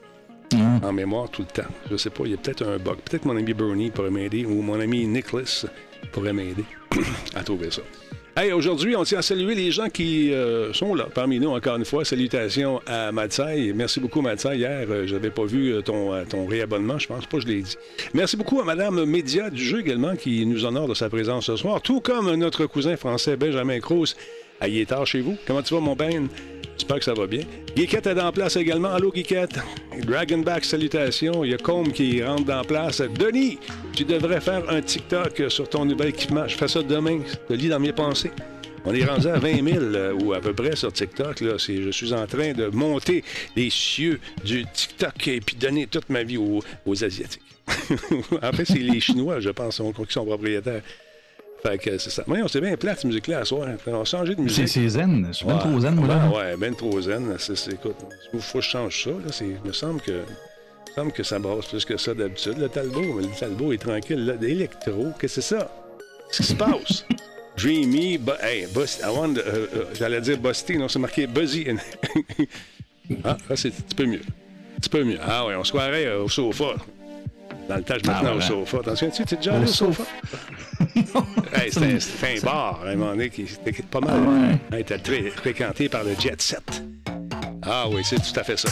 Mm. 0.55 0.85
en 0.85 0.93
mémoire 0.93 1.29
tout 1.31 1.43
le 1.43 1.63
temps. 1.63 1.69
Je 1.91 1.97
sais 1.97 2.11
pas, 2.11 2.23
il 2.25 2.31
y 2.31 2.35
a 2.35 2.37
peut-être 2.37 2.67
un 2.67 2.79
bug. 2.79 2.97
Peut-être 2.99 3.25
mon 3.25 3.37
ami 3.37 3.53
Bernie 3.53 3.91
pourrait 3.91 4.11
m'aider 4.11 4.45
ou 4.45 4.63
mon 4.63 4.81
ami 4.81 5.07
Nicholas 5.07 5.67
pourrait 6.13 6.33
m'aider 6.33 6.65
à 7.35 7.43
trouver 7.43 7.71
ça. 7.71 7.83
Hey, 8.37 8.53
aujourd'hui, 8.53 8.95
on 8.95 9.03
tient 9.03 9.19
à 9.19 9.23
saluer 9.23 9.57
les 9.57 9.73
gens 9.73 9.89
qui 9.89 10.33
euh, 10.33 10.73
sont 10.73 10.95
là 10.95 11.09
parmi 11.13 11.41
nous 11.41 11.51
encore 11.51 11.77
une 11.77 11.85
fois. 11.85 12.05
Salutations 12.05 12.81
à 12.87 13.11
Matsai. 13.11 13.73
Merci 13.75 13.99
beaucoup, 13.99 14.21
Matsai. 14.21 14.59
Hier, 14.59 14.87
euh, 14.89 15.09
je 15.09 15.15
n'avais 15.15 15.31
pas 15.31 15.45
vu 15.45 15.73
euh, 15.75 15.83
ton, 15.83 16.25
ton 16.25 16.47
réabonnement. 16.47 17.01
Je 17.01 17.09
pense 17.09 17.27
pas 17.27 17.41
je 17.41 17.47
l'ai 17.47 17.63
dit. 17.63 17.77
Merci 18.15 18.37
beaucoup 18.37 18.61
à 18.61 18.65
Madame 18.65 19.05
Média 19.07 19.51
du 19.51 19.65
jeu 19.65 19.81
également 19.81 20.15
qui 20.15 20.47
nous 20.47 20.65
honore 20.65 20.87
de 20.87 20.95
sa 20.95 21.11
présence 21.11 21.47
ce 21.47 21.57
soir, 21.57 21.83
tout 21.83 22.01
comme 22.01 22.33
notre 22.37 22.67
cousin 22.67 22.97
français 22.97 23.37
Benjamin 23.37 23.81
Cruz. 23.81 24.15
Il 24.65 24.79
est 24.79 24.87
tard 24.87 25.05
chez 25.05 25.21
vous. 25.21 25.37
Comment 25.45 25.63
tu 25.63 25.75
vas, 25.75 25.81
mon 25.81 25.97
Ben? 25.97 26.29
J'espère 26.79 26.99
que 26.99 27.05
ça 27.05 27.15
va 27.15 27.27
bien. 27.27 27.43
Geekette 27.75 28.07
est 28.07 28.21
en 28.21 28.31
place 28.31 28.57
également. 28.57 28.93
Allô, 28.95 29.13
Geekette? 29.13 29.59
Dragonback, 30.07 30.65
salutations. 30.65 31.45
Il 31.45 31.51
y 31.51 31.55
a 31.55 31.59
Combe 31.59 31.91
qui 31.93 32.23
rentre 32.23 32.45
dans 32.45 32.63
place. 32.63 33.01
Denis, 33.01 33.59
tu 33.93 34.05
devrais 34.05 34.41
faire 34.41 34.63
un 34.71 34.81
TikTok 34.81 35.43
sur 35.49 35.69
ton 35.69 35.85
nouvel 35.85 36.11
équipement. 36.11 36.47
Je 36.47 36.57
fais 36.57 36.69
ça 36.69 36.83
demain. 36.83 37.21
Je 37.51 37.55
lis 37.57 37.69
dans 37.69 37.81
mes 37.81 37.93
pensées. 37.93 38.31
On 38.85 38.95
est 38.95 39.05
rendu 39.05 39.27
à 39.27 39.39
20 39.39 39.65
000 39.65 39.79
euh, 39.79 40.13
ou 40.23 40.33
à 40.33 40.41
peu 40.41 40.55
près 40.55 40.77
sur 40.77 40.93
TikTok. 40.93 41.41
Là. 41.41 41.57
Je 41.59 41.91
suis 41.91 42.13
en 42.13 42.27
train 42.27 42.53
de 42.53 42.67
monter 42.69 43.25
les 43.57 43.71
cieux 43.71 44.21
du 44.45 44.65
TikTok 44.65 45.29
et 45.29 45.41
puis 45.41 45.57
donner 45.57 45.89
toute 45.89 46.09
ma 46.09 46.23
vie 46.23 46.39
aux, 46.39 46.63
Asiatiques. 47.05 47.43
en 48.41 48.53
fait, 48.53 48.65
c'est 48.65 48.79
les 48.79 49.01
Chinois, 49.01 49.41
je 49.41 49.51
pense, 49.51 49.83
qui 50.07 50.13
sont 50.13 50.25
propriétaires. 50.25 50.83
Fait 51.63 51.79
que 51.79 51.99
c'est 51.99 52.11
ça. 52.11 52.23
Oui, 52.29 52.41
on 52.43 52.49
s'est 52.49 52.61
bien 52.61 52.77
plate, 52.77 52.99
cette 52.99 53.07
musique-là, 53.07 53.41
à 53.41 53.45
soir. 53.45 53.69
On 53.87 54.01
a 54.01 54.05
changé 54.05 54.35
de 54.35 54.41
musique. 54.41 54.69
C'est 54.69 54.89
zen. 54.89 55.27
Je 55.29 55.33
suis 55.33 55.47
bien 55.47 55.59
trop 55.59 55.81
zen, 55.81 55.95
moi. 55.95 56.07
Ben, 56.07 56.31
ouais, 56.31 56.57
ben 56.57 56.75
trop 56.75 57.01
zen. 57.01 57.37
écoute, 57.73 57.97
il 58.33 58.41
faut 58.41 58.59
que 58.59 58.65
je 58.65 58.71
change 58.71 59.05
ça. 59.05 59.11
Là. 59.11 59.31
Il 59.41 59.69
me 59.69 59.73
semble 59.73 60.01
que. 60.01 60.13
Il 60.13 60.91
me 60.91 60.95
semble 60.95 61.13
que 61.13 61.23
ça 61.23 61.39
brasse 61.39 61.67
plus 61.67 61.85
que 61.85 61.97
ça 61.97 62.15
d'habitude. 62.15 62.59
Le 62.59 62.69
Talbot, 62.69 63.15
mais 63.15 63.23
le 63.23 63.39
Talbot 63.39 63.73
est 63.73 63.79
tranquille. 63.79 64.25
Là, 64.25 64.35
d'électro, 64.35 65.13
qu'est-ce 65.21 65.37
que 65.37 65.41
c'est 65.41 65.57
ça? 65.57 65.71
Qu'est-ce 66.29 66.43
qui 66.43 66.49
se 66.49 66.55
passe? 66.55 67.05
Dreamy, 67.59 68.19
bu 68.19 68.33
hey, 68.41 68.67
bust, 68.73 69.01
I 69.03 69.11
want, 69.11 69.37
uh, 69.37 69.41
uh, 69.41 69.95
j'allais 69.95 70.21
dire 70.21 70.39
busty, 70.39 70.79
non, 70.79 70.87
c'est 70.87 71.01
marqué 71.01 71.27
buzzy. 71.27 71.67
ah, 73.25 73.37
là, 73.49 73.57
c'est 73.57 73.69
un 73.69 73.71
petit 73.71 73.95
peu 73.97 74.07
mieux. 74.07 74.21
Un 74.21 74.81
petit 74.81 74.89
peu 74.89 75.03
mieux. 75.03 75.19
Ah 75.21 75.45
ouais, 75.45 75.57
on 75.57 75.65
se 75.65 75.73
croirait 75.73 76.07
euh, 76.07 76.23
au 76.23 76.29
sofa. 76.29 76.77
Dans 77.69 77.77
le 77.77 77.83
temps, 77.83 77.95
je 78.03 78.09
me 78.09 78.15
Ah, 78.15 78.35
au 78.35 78.41
sofa. 78.41 78.79
Attention, 78.79 79.11
tu 79.11 79.23
es 79.23 79.37
déjà 79.37 79.53
Au 79.53 79.57
allé 79.57 79.65
au 79.65 79.73
sofa? 79.73 80.03
Hey, 81.55 81.71
c'était 81.73 81.87
un- 81.87 82.37
un 82.37 82.41
bar, 82.41 82.81
à 82.85 82.89
un 82.89 82.97
moment 82.97 83.11
donné, 83.11 83.29
qui 83.31 83.43
était 83.43 83.83
pas 83.83 84.01
mal. 84.01 84.15
Ah 84.17 84.31
ouais. 84.73 84.77
Hey, 84.77 84.83
était 84.83 84.99
très 84.99 85.31
fréquenté 85.31 85.89
par 85.89 86.05
le 86.05 86.11
jet 86.19 86.41
set. 86.41 86.63
Ah 87.63 87.87
oui, 87.91 88.03
c'est 88.05 88.17
tout 88.17 88.39
à 88.41 88.43
fait 88.45 88.59
ça. 88.59 88.69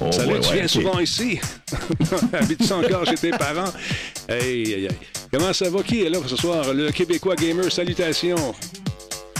Oh, 0.00 0.12
Salut, 0.12 0.34
ouais, 0.34 0.40
tu 0.40 0.52
viens 0.54 0.68
souvent 0.68 0.98
ici. 1.00 1.40
Habites-tu 2.32 2.72
encore 2.72 3.04
chez 3.06 3.14
tes 3.16 3.30
parents? 3.30 3.72
Hey, 4.28 4.74
aïe. 4.74 4.88
Comment 5.32 5.52
ça 5.52 5.68
va? 5.70 5.82
Qui 5.82 6.02
est 6.04 6.10
là 6.10 6.18
ce 6.26 6.36
soir? 6.36 6.72
Le 6.72 6.90
Québécois 6.92 7.34
Gamer, 7.34 7.70
salutations. 7.72 8.54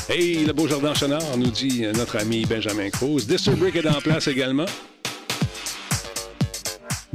Hey, 0.08 0.44
le 0.44 0.52
beau 0.52 0.66
Jardin 0.66 0.94
Chenard, 0.94 1.36
nous 1.36 1.50
dit 1.50 1.84
notre 1.94 2.16
ami 2.18 2.44
Benjamin 2.46 2.90
Cruz. 2.90 3.26
Disturbrick 3.26 3.76
est 3.76 3.86
en 3.88 4.00
place 4.00 4.26
également. 4.28 4.66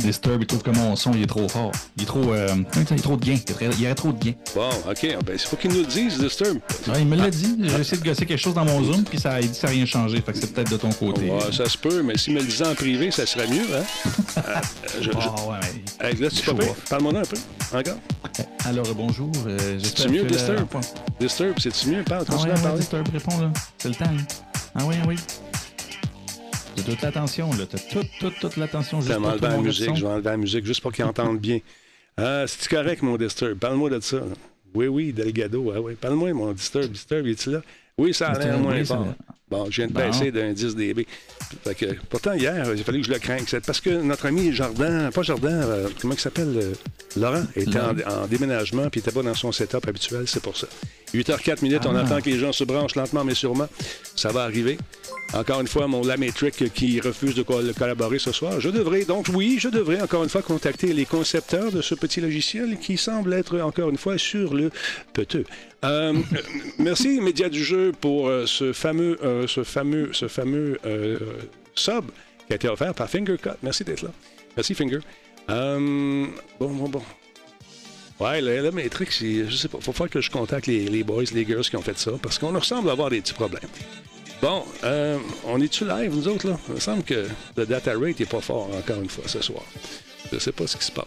Disturb, 0.01 0.41
il 0.41 0.47
trouve 0.47 0.61
que 0.63 0.71
mon 0.71 0.95
son 0.95 1.11
il 1.13 1.23
est 1.23 1.27
trop 1.27 1.47
fort. 1.47 1.71
Il 1.97 2.03
est 2.03 2.05
trop. 2.05 2.33
Euh, 2.33 2.47
il 2.75 2.81
est 2.81 3.01
trop 3.01 3.17
de 3.17 3.25
gain. 3.25 3.37
Il 3.61 3.81
y 3.81 3.85
aurait 3.85 3.95
trop 3.95 4.11
de 4.11 4.23
gain. 4.23 4.33
Bon, 4.55 4.69
OK. 4.89 5.01
Ben, 5.25 5.33
il 5.33 5.39
faut 5.39 5.55
qu'il 5.55 5.71
nous 5.71 5.79
le 5.79 5.85
dise, 5.85 6.17
Disturb. 6.19 6.57
Ouais, 6.87 7.01
il 7.01 7.07
me 7.07 7.15
l'a 7.15 7.29
dit. 7.29 7.55
J'ai 7.61 7.79
essayé 7.81 8.01
de 8.01 8.07
gosser 8.07 8.25
quelque 8.25 8.39
chose 8.39 8.53
dans 8.53 8.65
mon 8.65 8.83
Zoom, 8.83 9.03
puis 9.03 9.19
ça, 9.19 9.39
il 9.39 9.47
dit 9.47 9.53
que 9.53 9.57
ça 9.57 9.67
n'a 9.67 9.73
rien 9.73 9.85
changé. 9.85 10.21
Fait 10.21 10.33
que 10.33 10.39
c'est 10.39 10.53
peut-être 10.53 10.71
de 10.71 10.77
ton 10.77 10.91
côté. 10.91 11.29
Ouais, 11.29 11.39
ça 11.51 11.67
se 11.69 11.77
peut, 11.77 12.01
mais 12.03 12.17
s'il 12.17 12.33
me 12.33 12.39
le 12.39 12.45
disait 12.45 12.67
en 12.67 12.75
privé, 12.75 13.11
ça 13.11 13.25
serait 13.25 13.47
mieux, 13.47 13.65
hein? 13.75 13.83
Euh, 14.37 14.41
je- 15.01 15.11
je- 15.11 15.17
Ah 15.19 15.35
ouais, 15.47 15.57
mais- 16.01 16.07
Hey, 16.09 16.15
là, 16.15 16.29
tu 16.29 16.49
off. 16.49 16.81
Parle-moi 16.89 17.13
un 17.19 17.21
peu. 17.23 17.37
Encore? 17.77 17.97
Alors, 18.65 18.85
bonjour. 18.95 19.29
euh, 19.47 19.77
j'espère 19.79 20.03
C'est 20.05 20.09
mieux, 20.11 20.23
que 20.23 20.27
Disturb? 20.29 20.65
Ah 20.73 20.79
Disturb, 21.19 21.59
c'est-tu 21.59 21.89
mieux? 21.89 22.03
Parle, 22.03 22.25
continue 22.25 22.51
à 22.51 22.55
ouais, 22.55 22.61
parler. 22.61 22.79
Disturb, 22.79 23.07
réponds 23.13 23.39
là. 23.39 23.51
C'est 23.77 23.89
le 23.89 23.95
temps, 23.95 24.05
là. 24.05 24.21
Ah 24.75 24.83
oui, 24.85 24.95
ah 25.01 25.05
oui. 25.07 25.15
T'as 26.75 26.83
toute 26.83 27.01
l'attention, 27.01 27.49
là. 27.53 27.65
T'as 27.69 27.77
toute, 27.77 28.07
toute, 28.19 28.39
toute 28.39 28.57
l'attention 28.57 29.01
juste 29.01 29.13
pour 29.17 29.29
la 29.41 29.57
musique, 29.57 29.95
je 29.95 30.01
vais 30.01 30.07
enlever 30.11 30.29
la 30.29 30.37
musique 30.37 30.65
juste 30.65 30.81
pour 30.81 30.91
qu'ils 30.91 31.05
entendent 31.05 31.39
bien. 31.39 31.59
Ah, 32.17 32.43
c'est 32.45 32.67
correct, 32.67 33.01
mon 33.01 33.15
Disturb? 33.15 33.57
Parle-moi 33.57 33.89
de 33.89 33.99
ça. 34.01 34.17
Oui, 34.75 34.87
oui, 34.87 35.13
Delgado. 35.13 35.71
Ah 35.73 35.79
oui. 35.79 35.95
Parle-moi, 35.99 36.33
mon 36.33 36.51
Disturb. 36.51 36.91
Disturb, 36.91 37.25
es-tu 37.25 37.51
là? 37.51 37.61
Oui, 37.97 38.13
ça 38.13 38.27
a 38.31 38.37
l'air 38.37 38.59
moins 38.59 38.83
fort. 38.83 39.07
Bon, 39.49 39.65
je 39.71 39.77
viens 39.81 39.87
de 39.87 39.93
baisser 39.93 40.29
d'un 40.29 40.51
10 40.51 40.75
dB. 40.75 41.07
Fait 41.63 41.73
que, 41.73 41.85
pourtant, 42.09 42.33
hier, 42.33 42.65
il 42.75 42.83
fallu 42.83 42.99
que 42.99 43.07
je 43.07 43.13
le 43.13 43.17
craigne. 43.19 43.45
C'est 43.47 43.65
parce 43.65 43.79
que 43.79 43.89
notre 44.01 44.25
ami 44.25 44.51
Jardin, 44.53 45.09
pas 45.09 45.23
Jardin, 45.23 45.51
euh, 45.63 45.89
comment 46.01 46.13
il 46.13 46.19
s'appelle? 46.19 46.53
euh, 46.55 46.73
Laurent, 47.15 47.43
était 47.55 47.79
en, 47.79 47.97
en 48.23 48.27
déménagement 48.27 48.89
puis 48.89 48.99
il 48.99 49.03
n'était 49.03 49.11
pas 49.17 49.23
dans 49.23 49.33
son 49.33 49.51
setup 49.53 49.87
habituel, 49.87 50.23
c'est 50.27 50.43
pour 50.43 50.55
ça. 50.57 50.67
8h04 51.13 51.61
minutes, 51.61 51.85
on 51.85 51.95
Ah. 51.95 52.01
attend 52.01 52.21
que 52.21 52.29
les 52.29 52.39
gens 52.39 52.51
se 52.53 52.63
branchent 52.63 52.95
lentement 52.95 53.23
mais 53.23 53.35
sûrement. 53.35 53.67
Ça 54.15 54.29
va 54.31 54.43
arriver. 54.43 54.77
Encore 55.33 55.61
une 55.61 55.67
fois, 55.67 55.87
mon 55.87 56.03
Lamétric 56.03 56.73
qui 56.73 56.99
refuse 56.99 57.35
de 57.35 57.43
co- 57.43 57.61
collaborer 57.77 58.19
ce 58.19 58.31
soir. 58.33 58.59
Je 58.59 58.69
devrais, 58.69 59.05
donc 59.05 59.27
oui, 59.33 59.57
je 59.59 59.69
devrais 59.69 60.01
encore 60.01 60.23
une 60.23 60.29
fois 60.29 60.41
contacter 60.41 60.91
les 60.93 61.05
concepteurs 61.05 61.71
de 61.71 61.81
ce 61.81 61.95
petit 61.95 62.19
logiciel 62.19 62.77
qui 62.79 62.97
semble 62.97 63.33
être 63.33 63.59
encore 63.61 63.89
une 63.89 63.97
fois 63.97 64.17
sur 64.17 64.53
le 64.53 64.71
peteux. 65.13 65.45
Euh, 65.85 66.13
euh, 66.13 66.13
merci, 66.79 67.21
Média 67.21 67.47
du 67.49 67.63
jeu, 67.63 67.91
pour 67.99 68.27
euh, 68.27 68.45
ce 68.45 68.73
fameux, 68.73 69.17
euh, 69.23 69.47
ce 69.47 69.63
fameux, 69.63 70.09
ce 70.13 70.27
fameux 70.27 70.77
euh, 70.85 71.17
sub 71.75 72.05
qui 72.47 72.53
a 72.53 72.55
été 72.57 72.67
offert 72.67 72.93
par 72.93 73.09
Fingercut. 73.09 73.49
Merci 73.63 73.83
d'être 73.85 74.01
là. 74.03 74.11
Merci, 74.57 74.73
Finger. 74.75 74.99
Euh, 75.49 76.25
bon, 76.59 76.69
bon, 76.69 76.89
bon. 76.89 77.01
Ouais, 78.21 78.39
le, 78.39 78.61
le 78.61 78.71
Matrix, 78.71 79.07
il- 79.21 79.49
je 79.49 79.55
sais 79.55 79.67
pas, 79.67 79.79
faut 79.81 79.93
faire 79.93 80.09
que 80.09 80.21
je 80.21 80.29
contacte 80.29 80.67
les, 80.67 80.87
les 80.87 81.03
boys, 81.03 81.23
les 81.33 81.45
girls 81.45 81.63
qui 81.63 81.75
ont 81.75 81.81
fait 81.81 81.97
ça, 81.97 82.11
parce 82.21 82.37
qu'on 82.37 82.53
ressemble 82.53 82.89
à 82.89 82.91
avoir 82.91 83.09
des 83.09 83.19
petits 83.21 83.33
problèmes. 83.33 83.69
Bon, 84.41 84.63
euh, 84.83 85.17
on 85.45 85.59
est-tu 85.61 85.85
live, 85.87 86.13
nous 86.15 86.27
autres, 86.27 86.47
là? 86.47 86.59
Il 86.69 86.75
me 86.75 86.79
semble 86.79 87.03
que 87.03 87.27
le 87.57 87.65
data 87.65 87.93
rate 87.97 88.19
n'est 88.19 88.25
pas 88.27 88.41
fort, 88.41 88.69
encore 88.75 89.01
une 89.01 89.09
fois, 89.09 89.23
ce 89.27 89.41
soir. 89.41 89.63
Je 90.31 90.37
sais 90.39 90.51
pas 90.51 90.67
ce 90.67 90.77
qui 90.77 90.85
se 90.85 90.91
passe. 90.91 91.05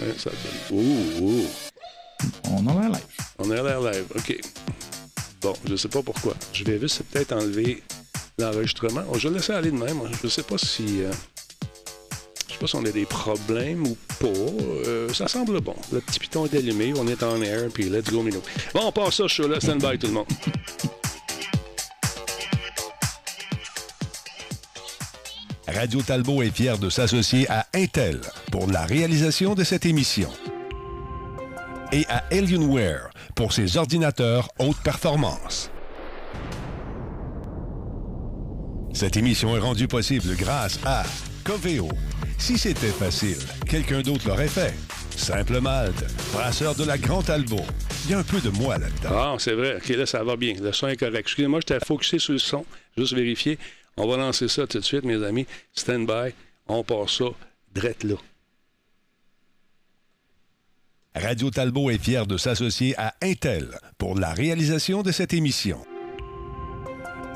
Hein, 0.00 0.12
ça 0.18 0.30
donne- 0.70 0.78
Ouh, 0.78 1.22
ouh. 1.22 1.46
On 2.50 2.66
a 2.68 2.88
live. 2.88 2.98
On 3.38 3.50
est 3.50 3.58
à 3.58 3.62
l'air 3.62 3.80
live, 3.80 4.04
OK. 4.14 4.38
Bon, 5.40 5.54
je 5.68 5.76
sais 5.76 5.88
pas 5.88 6.02
pourquoi. 6.02 6.34
Je 6.52 6.64
vais 6.64 6.78
juste 6.78 7.02
peut-être 7.10 7.32
enlever 7.32 7.82
l'enregistrement. 8.38 9.02
Oh, 9.10 9.18
je 9.18 9.28
vais 9.28 9.30
le 9.30 9.36
laisser 9.36 9.52
aller 9.52 9.70
de 9.70 9.76
même. 9.76 10.00
Je 10.22 10.28
sais 10.28 10.42
pas 10.42 10.58
si... 10.58 11.02
euh, 11.02 11.10
sais 12.54 12.60
pas 12.60 12.66
si 12.66 12.76
on 12.76 12.84
a 12.84 12.90
des 12.90 13.06
problèmes 13.06 13.86
ou 13.86 13.96
pas. 14.20 14.26
Euh, 14.86 15.12
ça 15.12 15.28
semble 15.28 15.60
bon. 15.60 15.74
Le 15.92 16.00
petit 16.00 16.18
piton 16.18 16.46
est 16.46 16.54
allumé, 16.54 16.92
on 16.96 17.06
est 17.08 17.22
en 17.22 17.40
air, 17.42 17.68
puis 17.72 17.88
let's 17.88 18.10
go, 18.10 18.22
Minou. 18.22 18.40
Bon, 18.72 18.82
on 18.84 18.92
passe 18.92 19.16
ça, 19.16 19.26
je 19.26 19.34
suis 19.34 19.48
là. 19.48 19.60
Stand 19.60 19.80
by, 19.80 19.98
tout 19.98 20.06
le 20.06 20.12
monde. 20.12 20.26
Radio 25.66 26.02
Talbot 26.02 26.42
est 26.42 26.54
fier 26.54 26.78
de 26.78 26.88
s'associer 26.88 27.50
à 27.50 27.66
Intel 27.74 28.20
pour 28.52 28.68
la 28.68 28.84
réalisation 28.86 29.54
de 29.54 29.64
cette 29.64 29.86
émission 29.86 30.30
et 31.90 32.06
à 32.08 32.24
Alienware 32.30 33.10
pour 33.34 33.52
ses 33.52 33.76
ordinateurs 33.76 34.48
haute 34.58 34.76
performance. 34.84 35.70
Cette 38.92 39.16
émission 39.16 39.56
est 39.56 39.60
rendue 39.60 39.88
possible 39.88 40.36
grâce 40.36 40.78
à 40.84 41.02
Coveo. 41.42 41.88
Si 42.38 42.58
c'était 42.58 42.88
facile, 42.88 43.38
quelqu'un 43.68 44.02
d'autre 44.02 44.28
l'aurait 44.28 44.48
fait. 44.48 44.74
Simple 45.16 45.60
Malte, 45.60 46.04
brasseur 46.32 46.74
de 46.74 46.84
la 46.84 46.98
Grande 46.98 47.24
Talbot. 47.24 47.64
Il 48.04 48.10
y 48.10 48.14
a 48.14 48.18
un 48.18 48.22
peu 48.22 48.40
de 48.40 48.50
moi 48.50 48.76
là-dedans. 48.78 49.10
Ah, 49.10 49.36
c'est 49.38 49.54
vrai. 49.54 49.76
OK, 49.76 49.88
là, 49.88 50.04
ça 50.04 50.22
va 50.22 50.36
bien. 50.36 50.54
Le 50.60 50.72
son 50.72 50.88
est 50.88 50.96
correct. 50.96 51.20
Excusez-moi, 51.20 51.60
j'étais 51.60 51.84
focusé 51.84 52.18
sur 52.18 52.32
le 52.32 52.38
son. 52.38 52.66
Juste 52.96 53.14
vérifier. 53.14 53.58
On 53.96 54.06
va 54.06 54.16
lancer 54.16 54.48
ça 54.48 54.66
tout 54.66 54.78
de 54.78 54.84
suite, 54.84 55.04
mes 55.04 55.22
amis. 55.24 55.46
Stand 55.72 56.06
by. 56.06 56.34
On 56.68 56.82
part 56.82 57.08
ça 57.08 57.26
drette 57.74 58.04
là. 58.04 58.16
Radio 61.14 61.48
Talbot 61.50 61.90
est 61.90 62.02
fier 62.02 62.26
de 62.26 62.36
s'associer 62.36 62.94
à 62.98 63.14
Intel 63.22 63.78
pour 63.98 64.18
la 64.18 64.34
réalisation 64.34 65.02
de 65.02 65.12
cette 65.12 65.32
émission 65.32 65.78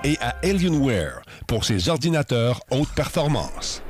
et 0.04 0.16
à 0.20 0.36
Alienware 0.42 1.22
pour 1.46 1.64
ses 1.64 1.88
ordinateurs 1.88 2.60
haute 2.70 2.92
performance. 2.94 3.82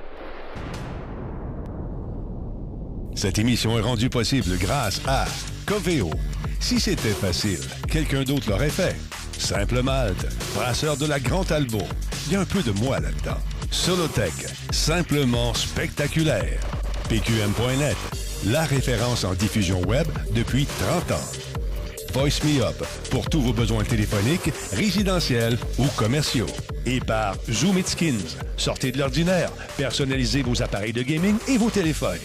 Cette 3.19 3.41
émission 3.41 3.77
est 3.77 3.83
rendue 3.83 4.11
possible 4.11 4.57
grâce 4.59 5.01
à 5.05 5.25
Coveo. 5.67 6.09
Si 6.61 6.79
c'était 6.79 7.09
facile, 7.09 7.59
quelqu'un 7.91 8.23
d'autre 8.23 8.49
l'aurait 8.49 8.71
fait. 8.71 8.95
Simple 9.37 9.83
Malte, 9.83 10.25
brasseur 10.55 10.97
de 10.97 11.05
la 11.05 11.19
Grande 11.19 11.49
Talbot. 11.49 11.83
Il 12.29 12.35
y 12.35 12.37
a 12.37 12.41
un 12.43 12.45
peu 12.45 12.63
de 12.63 12.71
moi 12.71 13.01
là-dedans. 13.01 13.41
Solotech, 13.73 14.47
simplement 14.71 15.53
spectaculaire. 15.53 16.61
PQM.net, 17.09 17.97
la 18.47 18.63
référence 18.63 19.25
en 19.25 19.35
diffusion 19.35 19.83
web 19.89 20.07
depuis 20.33 20.67
30 20.87 21.11
ans. 21.11 21.29
Voice 22.15 22.45
Me 22.45 22.63
Up 22.63 22.85
pour 23.11 23.29
tous 23.29 23.41
vos 23.41 23.53
besoins 23.53 23.83
téléphoniques, 23.83 24.53
résidentiels 24.75 25.59
ou 25.77 25.87
commerciaux. 25.97 26.47
Et 26.87 27.01
par 27.01 27.35
Zoom 27.51 27.79
It. 27.79 27.97
Sortez 28.57 28.93
de 28.93 28.99
l'ordinaire, 28.99 29.51
personnalisez 29.77 30.43
vos 30.43 30.63
appareils 30.63 30.93
de 30.93 31.03
gaming 31.03 31.35
et 31.49 31.59
vos 31.59 31.71
téléphones. 31.71 32.21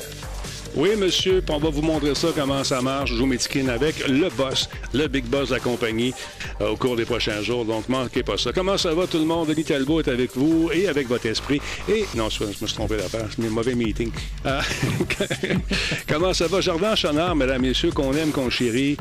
Oui, 0.75 0.95
monsieur, 0.97 1.41
puis 1.41 1.53
on 1.53 1.59
va 1.59 1.69
vous 1.69 1.83
montrer 1.83 2.15
ça, 2.15 2.29
comment 2.35 2.63
ça 2.63 2.81
marche. 2.81 3.11
Je 3.11 3.15
joue 3.15 3.27
Medskin 3.27 3.67
avec 3.67 4.07
le 4.07 4.29
boss, 4.29 4.67
le 4.91 5.07
big 5.07 5.25
boss 5.25 5.49
de 5.49 5.53
la 5.53 5.59
compagnie 5.59 6.13
euh, 6.61 6.71
au 6.71 6.75
cours 6.75 6.95
des 6.95 7.05
prochains 7.05 7.43
jours. 7.43 7.63
Donc, 7.63 7.87
manquez 7.89 8.23
pas 8.23 8.37
ça. 8.37 8.51
Comment 8.51 8.75
ça 8.77 8.91
va, 8.95 9.05
tout 9.05 9.19
le 9.19 9.25
monde? 9.25 9.49
Denis 9.49 9.65
Talbot 9.65 10.01
est 10.01 10.07
avec 10.07 10.35
vous 10.35 10.71
et 10.73 10.87
avec 10.87 11.07
votre 11.07 11.27
esprit. 11.27 11.61
Et, 11.87 12.05
non, 12.15 12.29
je, 12.29 12.45
me 12.45 12.51
suis 12.53 12.65
trompé 12.73 12.97
d'affaire. 12.97 13.27
C'est 13.35 13.45
un 13.45 13.49
mauvais 13.49 13.75
meeting. 13.75 14.09
Euh, 14.47 14.61
comment 16.07 16.33
ça 16.33 16.47
va? 16.47 16.59
Jardin 16.59 16.95
Chenard, 16.95 17.35
mesdames, 17.35 17.61
messieurs, 17.61 17.91
qu'on 17.91 18.13
aime, 18.13 18.31
qu'on 18.31 18.49
chérit. 18.49 18.97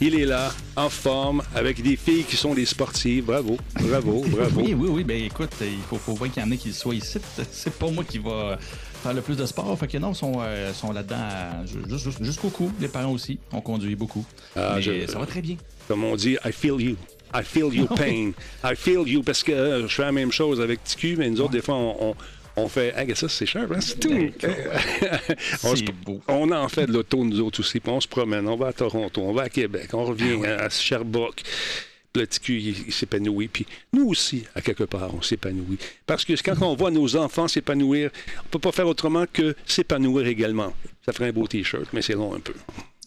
Il 0.00 0.14
est 0.14 0.26
là, 0.26 0.52
en 0.76 0.90
forme, 0.90 1.42
avec 1.56 1.82
des 1.82 1.96
filles 1.96 2.24
qui 2.24 2.36
sont 2.36 2.54
des 2.54 2.66
sportives. 2.66 3.24
Bravo, 3.24 3.56
bravo, 3.80 4.24
bravo. 4.28 4.60
Oui, 4.60 4.74
oui, 4.74 4.88
oui. 4.90 5.04
Ben 5.04 5.24
écoute, 5.24 5.50
il 5.60 5.78
faut, 5.88 5.96
faut 5.96 6.12
bien 6.14 6.28
qu'il 6.28 6.42
y 6.42 6.46
en 6.46 6.50
ait 6.52 6.56
qui 6.56 6.72
soient 6.72 6.94
ici. 6.94 7.18
C'est 7.50 7.72
pas 7.72 7.90
moi 7.90 8.04
qui 8.04 8.18
va 8.18 8.58
faire 9.06 9.14
le 9.14 9.22
plus 9.22 9.36
de 9.36 9.46
sport. 9.46 9.78
Fait 9.78 9.86
que 9.88 9.98
non, 9.98 10.12
ils 10.12 10.16
sont, 10.16 10.34
euh, 10.40 10.72
sont 10.72 10.92
là-dedans 10.92 11.16
juste- 11.88 12.22
jusqu'au 12.22 12.48
cou. 12.50 12.72
Les 12.80 12.88
parents 12.88 13.12
aussi. 13.12 13.38
On 13.52 13.60
conduit 13.60 13.94
beaucoup. 13.96 14.24
Ah, 14.56 14.74
Mais 14.76 14.82
je- 14.82 15.06
ça 15.06 15.18
va 15.18 15.26
très 15.26 15.40
bien. 15.42 15.56
comme 15.88 16.04
on 16.04 16.16
dit, 16.16 16.36
I 16.44 16.52
feel 16.52 16.80
you. 16.80 16.96
I 17.34 17.42
feel 17.42 17.72
your 17.74 17.88
pain. 17.94 18.32
I 18.64 18.74
feel 18.76 19.02
you. 19.06 19.22
Parce 19.22 19.42
que 19.42 19.52
euh, 19.52 19.88
je 19.88 19.94
fais 19.94 20.02
la 20.02 20.12
même 20.12 20.32
chose 20.32 20.60
avec 20.60 20.82
TQ, 20.84 21.16
mais 21.18 21.28
nous 21.30 21.40
autres, 21.40 21.50
des 21.52 21.60
fois, 21.62 21.74
on, 21.74 22.10
on, 22.10 22.14
on 22.56 22.68
fait. 22.68 22.94
Hey, 22.96 23.14
ça, 23.14 23.28
c'est 23.28 23.46
cher, 23.46 23.66
hein? 23.70 23.80
C'est 23.80 23.98
tout. 24.00 24.08
on, 25.64 25.76
se- 25.76 25.82
beau. 26.04 26.20
on 26.28 26.50
en 26.52 26.68
fait 26.68 26.86
de 26.86 26.92
l'auto, 26.92 27.24
nous 27.24 27.40
autres 27.40 27.60
aussi. 27.60 27.80
Puis 27.80 27.90
on 27.92 28.00
se 28.00 28.08
promène. 28.08 28.48
On 28.48 28.56
va 28.56 28.68
à 28.68 28.72
Toronto, 28.72 29.20
on 29.22 29.32
va 29.32 29.42
à 29.42 29.48
Québec, 29.48 29.90
on 29.92 30.04
revient 30.04 30.44
à, 30.46 30.64
à 30.64 30.70
Sherbrooke. 30.70 31.42
Le 32.16 32.26
TQ, 32.26 32.90
s'épanouit. 32.90 33.48
Puis 33.48 33.66
nous 33.92 34.08
aussi, 34.08 34.44
à 34.54 34.60
quelque 34.60 34.84
part, 34.84 35.14
on 35.14 35.22
s'épanouit. 35.22 35.78
Parce 36.06 36.24
que 36.24 36.32
quand 36.42 36.60
on 36.62 36.74
voit 36.74 36.90
nos 36.90 37.16
enfants 37.16 37.46
s'épanouir, 37.48 38.10
on 38.44 38.48
peut 38.48 38.58
pas 38.58 38.72
faire 38.72 38.86
autrement 38.88 39.24
que 39.32 39.54
s'épanouir 39.66 40.26
également. 40.26 40.72
Ça 41.04 41.12
ferait 41.12 41.28
un 41.28 41.32
beau 41.32 41.46
T-shirt, 41.46 41.88
mais 41.92 42.02
c'est 42.02 42.14
long 42.14 42.34
un 42.34 42.40
peu. 42.40 42.54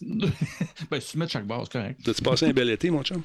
ben, 0.90 1.00
si 1.00 1.12
tu 1.12 1.18
mets 1.18 1.28
chaque 1.28 1.46
base, 1.46 1.68
correct. 1.68 2.00
T'as-tu 2.04 2.22
passé 2.22 2.46
un 2.46 2.52
bel 2.52 2.70
été, 2.70 2.90
mon 2.90 3.02
chum? 3.02 3.22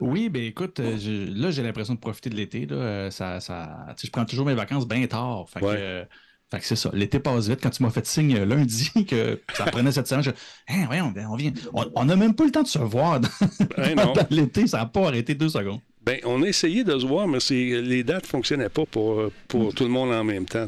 Oui, 0.00 0.28
ben 0.28 0.42
écoute, 0.44 0.78
euh, 0.78 0.96
je- 0.98 1.32
là, 1.40 1.50
j'ai 1.50 1.62
l'impression 1.62 1.94
de 1.94 1.98
profiter 1.98 2.30
de 2.30 2.36
l'été. 2.36 2.64
là. 2.66 2.76
Euh, 2.76 3.10
Ça, 3.10 3.40
ça, 3.40 3.86
je 4.00 4.08
prends 4.10 4.24
toujours 4.24 4.46
mes 4.46 4.54
vacances 4.54 4.86
bien 4.86 5.04
tard. 5.06 5.46
Fait 5.50 5.60
que, 5.60 5.66
euh, 5.66 6.04
Fait 6.50 6.58
que 6.58 6.66
c'est 6.66 6.76
ça. 6.76 6.90
L'été 6.92 7.20
passe 7.20 7.48
vite. 7.48 7.60
Quand 7.62 7.70
tu 7.70 7.82
m'as 7.82 7.90
fait 7.90 8.04
signe 8.06 8.42
lundi 8.42 8.90
que 9.08 9.40
ça 9.54 9.64
prenait 9.66 9.92
cette 9.92 10.08
semaine, 10.08 10.24
je 10.24 10.30
hey, 10.68 10.86
ouais, 10.86 11.00
on, 11.00 11.36
vient. 11.36 11.52
On 11.72 12.04
n'a 12.04 12.16
même 12.16 12.34
pas 12.34 12.44
le 12.44 12.50
temps 12.50 12.62
de 12.62 12.68
se 12.68 12.78
voir 12.78 13.20
dans, 13.20 13.28
ben 13.76 13.96
l'été. 14.30 14.66
Ça 14.66 14.78
n'a 14.78 14.86
pas 14.86 15.06
arrêté 15.06 15.34
deux 15.34 15.48
secondes. 15.48 15.80
Ben, 16.02 16.18
on 16.24 16.42
a 16.42 16.46
essayé 16.46 16.82
de 16.82 16.98
se 16.98 17.06
voir, 17.06 17.28
mais 17.28 17.38
les 17.50 18.02
dates 18.02 18.24
ne 18.24 18.28
fonctionnaient 18.28 18.70
pas 18.70 18.86
pour, 18.86 19.30
pour 19.48 19.74
tout 19.74 19.84
le 19.84 19.90
monde 19.90 20.12
en 20.12 20.24
même 20.24 20.46
temps. 20.46 20.66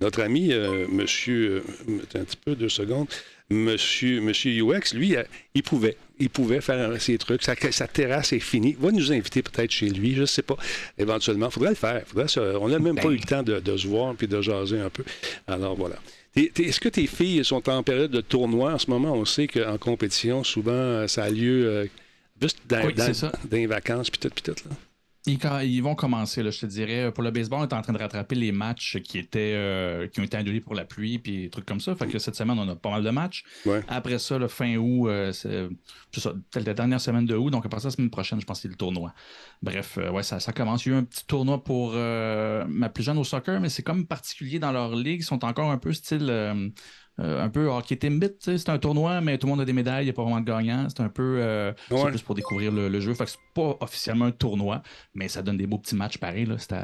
notre 0.00 0.22
ami, 0.22 0.52
euh, 0.52 0.86
monsieur, 0.88 1.62
euh, 1.88 2.00
un 2.14 2.24
petit 2.24 2.38
peu, 2.38 2.54
deux 2.54 2.70
secondes, 2.70 3.06
monsieur, 3.50 4.20
monsieur 4.22 4.50
UX, 4.50 4.94
lui, 4.94 5.14
il 5.54 5.62
pouvait. 5.62 5.96
Il 6.22 6.30
pouvait 6.30 6.60
faire 6.60 7.00
ses 7.00 7.18
trucs. 7.18 7.42
Sa, 7.42 7.54
sa 7.70 7.86
terrasse 7.86 8.32
est 8.32 8.40
finie. 8.40 8.76
Il 8.78 8.84
va 8.84 8.92
nous 8.92 9.12
inviter 9.12 9.42
peut-être 9.42 9.70
chez 9.70 9.90
lui, 9.90 10.14
je 10.14 10.22
ne 10.22 10.26
sais 10.26 10.42
pas. 10.42 10.56
Éventuellement, 10.98 11.46
il 11.46 11.52
faudrait 11.52 11.70
le 11.70 11.74
faire. 11.74 12.04
on 12.60 12.68
n'a 12.68 12.78
même 12.78 12.96
pas 12.96 13.08
eu 13.08 13.16
le 13.16 13.26
temps 13.26 13.42
de, 13.42 13.76
se 13.76 13.86
voir 13.86 14.14
et 14.20 14.26
de 14.26 14.40
jaser 14.40 14.80
un 14.80 14.90
peu. 14.90 15.04
Alors 15.46 15.74
voilà. 15.76 15.96
Est-ce 16.34 16.80
que 16.80 16.88
tes 16.88 17.06
filles 17.06 17.44
sont 17.44 17.68
en 17.68 17.82
période 17.82 18.10
de 18.10 18.20
tournoi 18.20 18.72
en 18.72 18.78
ce 18.78 18.88
moment? 18.88 19.12
On 19.12 19.24
sait 19.24 19.48
qu'en 19.48 19.76
compétition, 19.76 20.44
souvent, 20.44 21.06
ça 21.06 21.24
a 21.24 21.30
lieu 21.30 21.88
Juste 22.42 22.58
dans, 22.68 22.82
les 23.52 23.66
vacances, 23.66 24.10
puis 24.10 24.18
tout, 24.18 24.30
puis 24.30 24.42
tout. 24.42 24.68
Là. 24.68 24.74
Ils, 25.26 25.82
vont 25.82 25.94
commencer, 25.94 26.42
là, 26.42 26.50
je 26.50 26.60
te 26.60 26.66
dirais. 26.66 27.12
Pour 27.12 27.22
le 27.22 27.30
baseball, 27.30 27.60
on 27.60 27.62
est 27.62 27.72
en 27.72 27.82
train 27.82 27.92
de 27.92 27.98
rattraper 27.98 28.34
les 28.34 28.50
matchs 28.50 28.98
qui 29.04 29.18
étaient 29.18 29.54
euh, 29.54 30.08
qui 30.08 30.18
ont 30.18 30.24
été 30.24 30.36
annulés 30.36 30.60
pour 30.60 30.74
la 30.74 30.84
pluie, 30.84 31.20
puis 31.20 31.42
des 31.42 31.50
trucs 31.50 31.64
comme 31.64 31.80
ça. 31.80 31.94
Fait 31.94 32.08
que 32.08 32.18
cette 32.18 32.34
semaine, 32.34 32.58
on 32.58 32.68
a 32.68 32.74
pas 32.74 32.90
mal 32.90 33.04
de 33.04 33.10
matchs. 33.10 33.44
Après 33.86 34.18
ça, 34.18 34.36
le 34.38 34.48
fin 34.48 34.76
août, 34.76 35.06
euh, 35.08 35.32
c'est 35.32 35.68
la 36.56 36.74
dernière 36.74 37.00
semaine 37.00 37.24
de 37.24 37.36
août, 37.36 37.50
donc 37.50 37.64
après 37.64 37.78
ça, 37.78 37.88
la 37.88 37.92
semaine 37.92 38.10
prochaine, 38.10 38.40
je 38.40 38.46
pense 38.46 38.58
que 38.58 38.62
c'est 38.62 38.68
le 38.68 38.74
tournoi. 38.74 39.14
Bref, 39.62 39.96
euh, 39.98 40.10
ouais, 40.10 40.24
ça, 40.24 40.40
ça, 40.40 40.52
commence. 40.52 40.86
Il 40.86 40.88
y 40.88 40.92
a 40.92 40.96
eu 40.96 40.98
un 40.98 41.04
petit 41.04 41.24
tournoi 41.24 41.62
pour 41.62 41.92
ma 41.92 42.88
plus 42.88 43.04
jeune 43.04 43.18
au 43.18 43.24
soccer, 43.24 43.60
mais 43.60 43.68
c'est 43.68 43.82
comme 43.82 44.06
particulier 44.06 44.58
dans 44.58 44.72
leur 44.72 44.94
ligue. 44.96 45.20
Ils 45.20 45.24
sont 45.24 45.44
encore 45.44 45.70
un 45.70 45.78
peu 45.78 45.92
style 45.92 46.28
euh, 46.30 46.68
un 47.18 47.48
peu 47.48 47.68
hockey 47.68 47.96
Timbit, 47.96 48.32
c'est 48.40 48.68
un 48.68 48.78
tournoi, 48.78 49.20
mais 49.20 49.38
tout 49.38 49.46
le 49.46 49.52
monde 49.52 49.60
a 49.60 49.64
des 49.64 49.72
médailles, 49.72 50.04
il 50.04 50.06
n'y 50.06 50.10
a 50.10 50.14
pas 50.14 50.22
vraiment 50.22 50.40
de 50.40 50.46
gagnant. 50.46 50.88
C'est 50.88 51.02
un 51.02 51.08
peu 51.08 51.38
euh, 51.40 51.72
plus 51.88 52.22
pour 52.22 52.34
découvrir 52.34 52.72
le, 52.72 53.00
jeu. 53.00 53.14
Fait 53.14 53.24
que 53.24 53.30
c'est 53.30 53.38
pas 53.54 53.76
officiellement 53.80 54.26
un 54.26 54.30
tournoi, 54.30 54.82
mais 55.14 55.28
ça 55.28 55.42
donne 55.42 55.56
des 55.56 55.66
beaux 55.66 55.78
petits 55.78 55.94
matchs 55.94 56.18
pareil. 56.18 56.48
C'est 56.58 56.74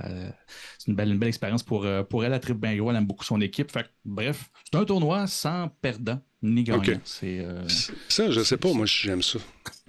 une 0.86 0.94
belle, 0.94 1.12
une 1.12 1.18
belle 1.18 1.28
expérience 1.28 1.62
pour, 1.62 1.84
euh, 1.84 2.02
pour 2.02 2.24
elle. 2.24 2.30
La 2.30 2.40
Trip 2.40 2.58
Bingo, 2.58 2.90
elle 2.90 2.96
aime 2.96 3.06
beaucoup 3.06 3.24
son 3.24 3.40
équipe. 3.40 3.70
Fait 3.72 3.86
bref, 4.04 4.50
c'est 4.70 4.78
un 4.78 4.84
tournoi 4.84 5.26
sans 5.26 5.68
perdant 5.80 6.20
ni 6.42 6.62
gagnant. 6.62 7.00
ça, 7.04 8.30
je 8.30 8.42
sais 8.44 8.56
pas, 8.56 8.72
moi 8.72 8.86
j'aime 8.86 9.22
ça. 9.22 9.38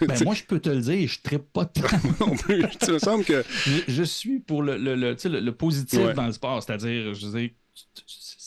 ben, 0.00 0.24
moi, 0.24 0.34
je 0.34 0.44
peux 0.44 0.58
te 0.58 0.70
le 0.70 0.80
dire, 0.80 1.08
je 1.08 1.34
ne 1.34 1.38
pas 1.38 1.64
tant. 1.66 1.82
non 2.20 2.36
plus. 2.36 2.62
me 2.88 2.98
semble 2.98 3.24
que. 3.24 3.44
Je, 3.86 4.02
suis 4.02 4.40
pour 4.40 4.62
le, 4.62 4.76
le, 4.76 4.94
le, 4.94 5.52
positif 5.52 6.00
dans 6.14 6.26
le 6.26 6.32
sport, 6.32 6.62
c'est-à-dire, 6.62 7.14
je 7.14 7.26
veux 7.26 7.50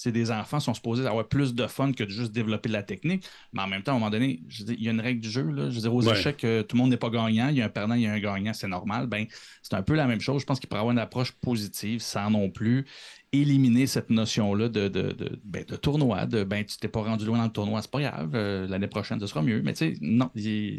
c'est 0.02 0.14
des 0.14 0.32
enfants 0.32 0.62
sont 0.62 0.74
supposés 0.74 1.06
avoir 1.06 1.28
plus 1.28 1.54
de 1.54 1.68
fun 1.68 1.92
que 1.92 2.06
de 2.06 2.10
juste 2.10 2.32
développer 2.32 2.70
de 2.70 2.74
la 2.74 2.84
technique. 2.84 3.26
Mais 3.52 3.62
en 3.62 3.68
même 3.68 3.84
temps, 3.84 3.92
à 3.92 3.96
un 3.96 4.00
moment 4.00 4.10
donné, 4.10 4.42
je 4.48 4.64
il 4.64 4.82
y 4.82 4.88
a 4.88 4.92
une 4.92 5.02
règle 5.02 5.20
du 5.20 5.30
jeu. 5.30 5.44
Là. 5.44 5.70
Je 5.70 5.76
veux 5.76 5.82
dire, 5.82 5.94
aux 5.94 6.02
échecs, 6.02 6.46
euh, 6.46 6.64
tout 6.64 6.78
le 6.78 6.82
monde 6.82 6.92
n'est 6.92 6.98
pas 6.98 7.10
gagnant. 7.10 7.50
Il 7.50 7.58
y 7.58 7.62
a 7.62 7.66
un 7.66 7.70
perdant, 7.70 7.96
il 7.96 8.04
y 8.04 8.08
a 8.08 8.14
un 8.14 8.20
gagnant, 8.20 8.54
c'est 8.54 8.70
normal. 8.70 9.08
Ben, 9.08 9.26
c'est 9.62 9.74
un 9.74 9.82
peu 9.82 9.96
la 9.96 10.08
même 10.08 10.22
chose. 10.22 10.42
Je 10.42 10.46
pense 10.46 10.60
qu'il 10.60 10.70
pourrait 10.70 10.80
avoir 10.80 10.94
une 10.94 11.00
approche 11.00 11.34
positive 11.34 12.00
sans 12.00 12.30
non 12.30 12.50
plus 12.50 12.86
éliminer 13.34 13.88
cette 13.88 14.10
notion-là 14.10 14.70
de, 14.70 14.88
de, 14.88 15.12
de, 15.12 15.40
ben, 15.44 15.66
de, 15.66 15.76
tournoi, 15.76 16.26
de 16.26 16.46
ben, 16.46 16.64
tu 16.64 16.78
t'es 16.78 16.88
pas 16.88 17.02
rendu 17.02 17.26
loin 17.26 17.38
dans 17.38 17.44
le 17.44 17.52
tournoi, 17.52 17.82
c'est 17.82 17.92
pas 17.92 18.02
grave, 18.02 18.32
euh, 18.34 18.68
l'année 18.68 18.88
prochaine, 18.88 19.20
ce 19.20 19.28
sera 19.28 19.42
mieux. 19.42 19.62
Mais 19.62 19.74
tu 19.74 19.94
sais, 19.94 19.98
non, 20.02 20.32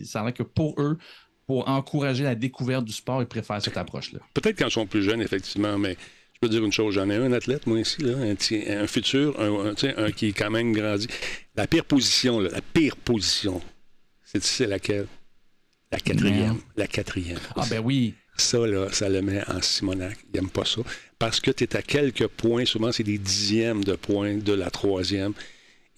ça 0.05 0.23
a 0.23 0.25
l'air 0.25 0.35
que 0.35 0.43
pour 0.43 0.81
eux, 0.81 0.99
pour 1.47 1.69
encourager 1.69 2.25
la 2.25 2.35
découverte 2.35 2.85
du 2.85 2.93
sport, 2.93 3.23
ils 3.23 3.29
préfèrent 3.29 3.63
cette 3.63 3.77
approche-là. 3.77 4.21
Peut-être 4.35 4.59
quand 4.59 4.69
ils 4.69 4.73
sont 4.73 4.87
plus 4.87 5.03
jeunes, 5.03 5.21
effectivement, 5.21 5.79
mais 5.79 5.97
peux 6.41 6.49
dire 6.49 6.65
une 6.65 6.73
chose, 6.73 6.95
j'en 6.95 7.11
ai 7.11 7.17
un 7.17 7.33
athlète, 7.33 7.67
moi, 7.67 7.79
ici, 7.79 8.01
là, 8.01 8.15
un, 8.17 8.87
futur, 8.87 9.39
un, 9.39 9.75
un, 9.97 10.11
qui 10.11 10.29
est 10.29 10.33
quand 10.33 10.51
même 10.51 10.73
grandi. 10.73 11.07
La 11.55 11.67
pire 11.67 11.85
position, 11.85 12.41
la 12.41 12.63
pire 12.63 12.97
position, 12.97 13.61
c'est 14.25 14.67
laquelle? 14.67 15.07
La 15.93 15.99
quatrième. 15.99 16.57
La 16.77 16.87
quatrième. 16.87 17.39
Ah 17.57 17.67
ben 17.69 17.81
oui. 17.85 18.15
Ça, 18.39 18.67
là, 18.67 18.91
ça 18.91 19.11
le 19.11 19.21
met 19.21 19.43
en 19.49 19.61
Simonac. 19.61 20.17
Il 20.33 20.41
n'aime 20.41 20.49
pas 20.49 20.65
ça. 20.65 20.81
Parce 21.19 21.41
que 21.41 21.51
tu 21.51 21.65
es 21.65 21.77
à 21.77 21.83
quelques 21.83 22.29
points, 22.29 22.65
souvent 22.65 22.91
c'est 22.91 23.03
des 23.03 23.19
dixièmes 23.19 23.85
de 23.85 23.95
points 23.95 24.39
de 24.39 24.53
la 24.55 24.71
troisième. 24.71 25.35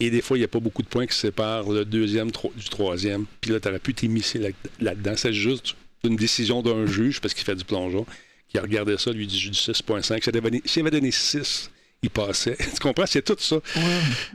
Et 0.00 0.11
des 0.11 0.22
fois, 0.22 0.37
il 0.37 0.40
n'y 0.40 0.44
a 0.44 0.48
pas 0.48 0.59
beaucoup 0.59 0.83
de 0.83 0.88
points 0.88 1.07
qui 1.07 1.16
séparent 1.16 1.70
le 1.70 1.85
deuxième 1.85 2.33
du 2.33 2.68
troisième. 2.68 3.26
Puis 3.40 3.52
là, 3.52 3.61
tu 3.61 3.68
aurais 3.68 3.78
pu 3.78 3.94
t'immiscer 3.94 4.40
là-dedans. 4.81 5.12
c'est 5.14 5.33
juste 5.33 5.76
une 6.02 6.16
décision 6.16 6.62
d'un 6.62 6.87
juge 6.87 7.20
parce 7.20 7.33
qu'il 7.33 7.44
fait 7.44 7.55
du 7.55 7.64
plongeon 7.64 8.05
qui 8.52 8.58
a 8.58 8.62
regardé 8.62 8.98
ça, 8.98 9.10
lui 9.10 9.26
dit, 9.26 9.38
du 9.38 9.50
6.5. 9.50 10.22
S'il 10.66 10.80
avait 10.82 10.90
donné 10.90 11.10
6, 11.10 11.70
il 12.02 12.10
passait. 12.10 12.56
tu 12.74 12.80
comprends? 12.80 13.06
C'est 13.06 13.22
tout 13.22 13.36
ça. 13.38 13.56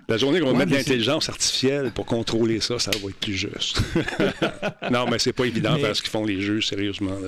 La 0.07 0.17
journée 0.17 0.39
qu'on 0.39 0.47
va 0.47 0.53
mettre 0.53 0.71
de 0.71 0.75
l'intelligence 0.75 1.29
artificielle 1.29 1.91
pour 1.91 2.07
contrôler 2.07 2.59
ça, 2.59 2.79
ça 2.79 2.89
va 2.91 3.09
être 3.09 3.19
plus 3.19 3.35
juste. 3.35 3.79
non, 4.91 5.05
mais 5.07 5.19
c'est 5.19 5.33
pas 5.33 5.45
évident 5.45 5.77
parce 5.79 6.01
qu'ils 6.01 6.09
font 6.09 6.25
les 6.25 6.41
jeux, 6.41 6.61
sérieusement. 6.61 7.19
Là, 7.19 7.27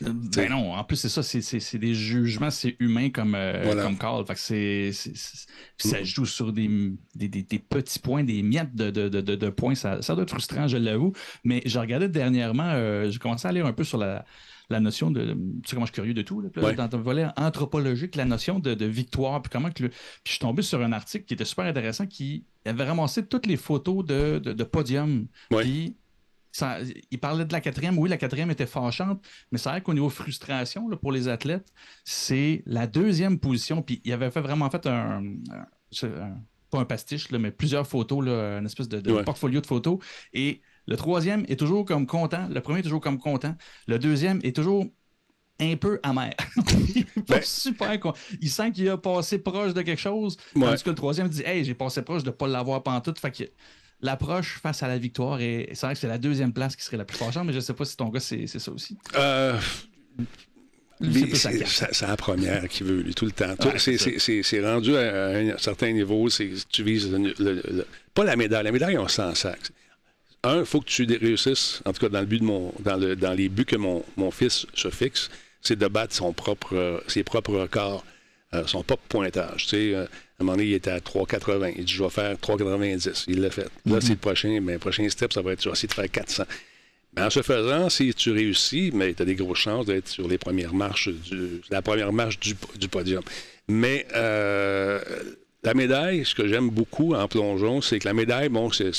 ben 0.00 0.50
non, 0.50 0.74
en 0.74 0.84
plus, 0.84 0.96
c'est 0.96 1.08
ça, 1.08 1.24
c'est 1.24 1.78
des 1.78 1.94
jugements, 1.94 2.50
c'est 2.50 2.76
humain 2.78 3.10
comme, 3.10 3.34
euh, 3.34 3.82
comme 3.82 3.98
call. 3.98 4.24
Fait 4.26 4.34
que 4.34 4.92
ça 5.78 6.02
joue 6.04 6.26
sur 6.26 6.52
des, 6.52 6.68
des, 7.16 7.28
des, 7.28 7.58
petits 7.58 7.98
points, 7.98 8.22
des 8.22 8.42
miettes 8.42 8.76
de, 8.76 8.90
de, 8.90 9.08
de, 9.08 9.34
de 9.34 9.48
points. 9.48 9.74
Ça, 9.74 10.02
ça, 10.02 10.14
doit 10.14 10.22
être 10.22 10.30
frustrant, 10.30 10.68
je 10.68 10.76
l'avoue. 10.76 11.14
Mais 11.42 11.62
j'ai 11.64 11.80
regardé 11.80 12.06
dernièrement, 12.06 12.70
euh, 12.74 13.10
j'ai 13.10 13.18
commencé 13.18 13.48
à 13.48 13.52
lire 13.52 13.66
un 13.66 13.72
peu 13.72 13.82
sur 13.82 13.98
la 13.98 14.24
la 14.70 14.80
notion 14.80 15.10
de. 15.10 15.32
Tu 15.32 15.70
sais 15.70 15.74
comment 15.74 15.86
je 15.86 15.92
suis 15.92 15.94
curieux 15.94 16.14
de 16.14 16.22
tout, 16.22 16.42
dans 16.76 16.88
ton 16.88 17.00
volet 17.00 17.26
anthropologique, 17.36 18.16
la 18.16 18.24
notion 18.24 18.58
de, 18.58 18.84
victoire, 18.84 19.40
puis 19.42 19.50
comment 19.50 19.70
que 19.70 19.84
Puis 19.84 19.92
je 20.24 20.30
suis 20.32 20.38
tombé 20.40 20.62
sur 20.62 20.80
un 20.80 20.92
article 20.92 21.24
qui 21.24 21.34
était 21.34 21.44
super 21.44 21.64
intéressant 21.64 22.06
qui 22.06 22.44
avait 22.64 22.84
ramassé 22.84 23.26
toutes 23.26 23.46
les 23.46 23.56
photos 23.56 24.04
de, 24.04 24.38
de, 24.38 24.64
podium. 24.64 25.26
Puis 25.50 25.96
ça, 26.52 26.78
il 27.10 27.18
parlait 27.18 27.44
de 27.44 27.52
la 27.52 27.60
quatrième. 27.60 27.98
Oui, 27.98 28.08
la 28.08 28.16
quatrième 28.16 28.50
était 28.50 28.66
fâchante, 28.66 29.24
mais 29.50 29.58
c'est 29.58 29.70
vrai 29.70 29.80
qu'au 29.80 29.94
niveau 29.94 30.10
frustration 30.10 30.88
pour 30.96 31.12
les 31.12 31.28
athlètes, 31.28 31.72
c'est 32.04 32.62
la 32.66 32.86
deuxième 32.86 33.38
position. 33.38 33.82
Puis 33.82 34.02
il 34.04 34.12
avait 34.12 34.30
fait 34.30 34.40
vraiment 34.40 34.68
fait 34.70 34.86
un, 34.86 35.22
pas 36.70 36.78
un 36.78 36.84
pastiche, 36.84 37.30
mais 37.30 37.50
plusieurs 37.50 37.86
photos, 37.86 38.24
là, 38.24 38.58
une 38.58 38.66
espèce 38.66 38.88
de, 38.88 39.22
portfolio 39.22 39.60
de 39.60 39.66
photos. 39.66 39.98
Et 40.32 40.60
le 40.88 40.96
troisième 40.96 41.44
est 41.48 41.58
toujours 41.58 41.84
comme 41.84 42.06
content. 42.06 42.48
Le 42.48 42.62
premier 42.62 42.80
est 42.80 42.82
toujours 42.82 43.02
comme 43.02 43.18
content. 43.18 43.54
Le 43.86 43.98
deuxième 43.98 44.40
est 44.42 44.56
toujours 44.56 44.86
un 45.60 45.76
peu 45.76 46.00
amer. 46.02 46.32
il 46.94 47.04
ben, 47.28 47.42
super 47.42 47.98
Il 48.40 48.48
sent 48.48 48.72
qu'il 48.72 48.88
a 48.88 48.96
passé 48.96 49.38
proche 49.38 49.74
de 49.74 49.82
quelque 49.82 50.00
chose. 50.00 50.38
Tandis 50.58 50.82
que 50.82 50.88
le 50.88 50.96
troisième 50.96 51.28
dit 51.28 51.42
Hey, 51.44 51.62
j'ai 51.62 51.74
passé 51.74 52.00
proche 52.00 52.22
de 52.22 52.30
ne 52.30 52.34
pas 52.34 52.48
l'avoir 52.48 52.82
pantoute. 52.82 53.18
Fait 53.18 53.30
que 53.30 53.44
l'approche 54.00 54.60
face 54.62 54.82
à 54.82 54.88
la 54.88 54.96
victoire, 54.96 55.42
et 55.42 55.68
c'est 55.74 55.84
vrai 55.84 55.94
que 55.94 56.00
c'est 56.00 56.08
la 56.08 56.16
deuxième 56.16 56.54
place 56.54 56.74
qui 56.74 56.82
serait 56.82 56.96
la 56.96 57.04
plus 57.04 57.18
fâchante, 57.18 57.44
mais 57.44 57.52
je 57.52 57.58
ne 57.58 57.62
sais 57.62 57.74
pas 57.74 57.84
si 57.84 57.94
ton 57.94 58.08
gars, 58.08 58.20
c'est 58.20 58.46
ça 58.46 58.72
aussi. 58.72 58.96
Euh... 59.14 59.58
C'est 61.34 62.06
la 62.06 62.16
première 62.16 62.66
qui 62.66 62.82
veut, 62.82 63.02
lui, 63.02 63.14
tout 63.14 63.26
le 63.26 63.32
temps. 63.32 63.54
c'est 63.76 64.64
rendu 64.64 64.96
à 64.96 65.28
un 65.28 65.58
certain 65.58 65.92
niveau. 65.92 66.28
Tu 66.70 66.82
vises 66.82 67.14
pas 68.14 68.24
la 68.24 68.36
médaille. 68.36 68.64
La 68.64 68.72
médaille, 68.72 68.96
on 68.96 69.06
s'en 69.06 69.34
sac 69.34 69.70
un, 70.44 70.60
il 70.60 70.66
faut 70.66 70.80
que 70.80 70.86
tu 70.86 71.04
réussisses, 71.04 71.82
en 71.84 71.92
tout 71.92 72.00
cas 72.00 72.08
dans 72.08 72.20
le 72.20 72.26
but 72.26 72.38
de 72.38 72.44
mon, 72.44 72.72
dans, 72.80 72.96
le, 72.96 73.16
dans 73.16 73.32
les 73.32 73.48
buts 73.48 73.64
que 73.64 73.76
mon, 73.76 74.04
mon 74.16 74.30
fils 74.30 74.66
se 74.74 74.90
fixe, 74.90 75.30
c'est 75.60 75.78
de 75.78 75.86
battre 75.88 76.14
son 76.14 76.32
propre, 76.32 77.02
ses 77.08 77.24
propres 77.24 77.54
records, 77.54 78.04
euh, 78.54 78.66
son 78.66 78.82
propre 78.82 79.02
pointage. 79.08 79.64
Tu 79.64 79.68
sais, 79.68 79.94
euh, 79.94 80.04
à 80.04 80.04
un 80.04 80.44
moment 80.44 80.52
donné, 80.52 80.68
il 80.68 80.74
était 80.74 80.90
à 80.90 81.00
3,80. 81.00 81.74
Il 81.76 81.84
dit, 81.84 81.92
je 81.92 82.02
vais 82.02 82.08
faire 82.08 82.34
3,90. 82.36 83.24
Il 83.28 83.40
l'a 83.40 83.50
fait. 83.50 83.62
Là, 83.62 83.68
mm-hmm. 83.86 84.00
c'est 84.00 84.08
le 84.10 84.16
prochain, 84.16 84.60
mais 84.62 84.74
le 84.74 84.78
prochain 84.78 85.08
step, 85.10 85.32
ça 85.32 85.42
va 85.42 85.52
être, 85.52 85.60
tu 85.60 85.68
vas 85.68 85.72
essayer 85.72 85.88
de 85.88 85.92
faire 85.92 86.10
400. 86.10 86.44
Mais 87.14 87.22
en 87.22 87.30
ce 87.30 87.42
faisant, 87.42 87.90
si 87.90 88.14
tu 88.14 88.30
réussis, 88.30 88.90
mais 88.94 89.12
tu 89.12 89.22
as 89.22 89.26
des 89.26 89.34
grosses 89.34 89.58
chances 89.58 89.86
d'être 89.86 90.08
sur 90.08 90.28
les 90.28 90.38
premières 90.38 90.72
marches 90.72 91.08
du, 91.08 91.60
la 91.70 91.82
première 91.82 92.12
marche 92.12 92.38
du, 92.38 92.54
du 92.78 92.88
podium. 92.88 93.22
Mais 93.68 94.06
euh, 94.14 95.00
la 95.64 95.74
médaille, 95.74 96.24
ce 96.24 96.34
que 96.34 96.46
j'aime 96.46 96.70
beaucoup 96.70 97.14
en 97.14 97.26
plongeon, 97.26 97.80
c'est 97.80 97.98
que 97.98 98.06
la 98.06 98.14
médaille, 98.14 98.48
bon, 98.48 98.70
c'est 98.70 98.92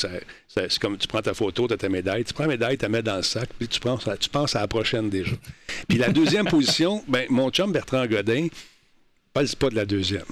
comme 0.80 0.98
tu 0.98 1.08
prends 1.08 1.22
ta 1.22 1.34
photo 1.34 1.67
de 1.67 1.76
ta 1.76 1.88
médaille, 1.88 2.26
tu 2.26 2.34
prends 2.34 2.43
la 2.43 2.50
médaille, 2.50 2.78
tu 2.78 2.84
la 2.84 2.89
mets 2.89 3.02
dans 3.02 3.17
le 3.17 3.24
sac, 3.24 3.50
puis 3.58 3.67
tu 3.67 3.80
penses, 3.80 4.08
à, 4.08 4.17
tu 4.17 4.30
penses 4.30 4.56
à 4.56 4.62
la 4.62 4.67
prochaine 4.67 5.10
déjà. 5.10 5.36
Puis 5.88 5.98
la 5.98 6.10
deuxième 6.10 6.45
position, 6.50 7.02
ben, 7.08 7.26
mon 7.30 7.50
chum 7.50 7.72
Bertrand 7.72 8.06
Godin, 8.08 8.48
parle 9.34 9.48
pas 9.58 9.69
de 9.69 9.76
la 9.76 9.86
deuxième. 9.86 10.26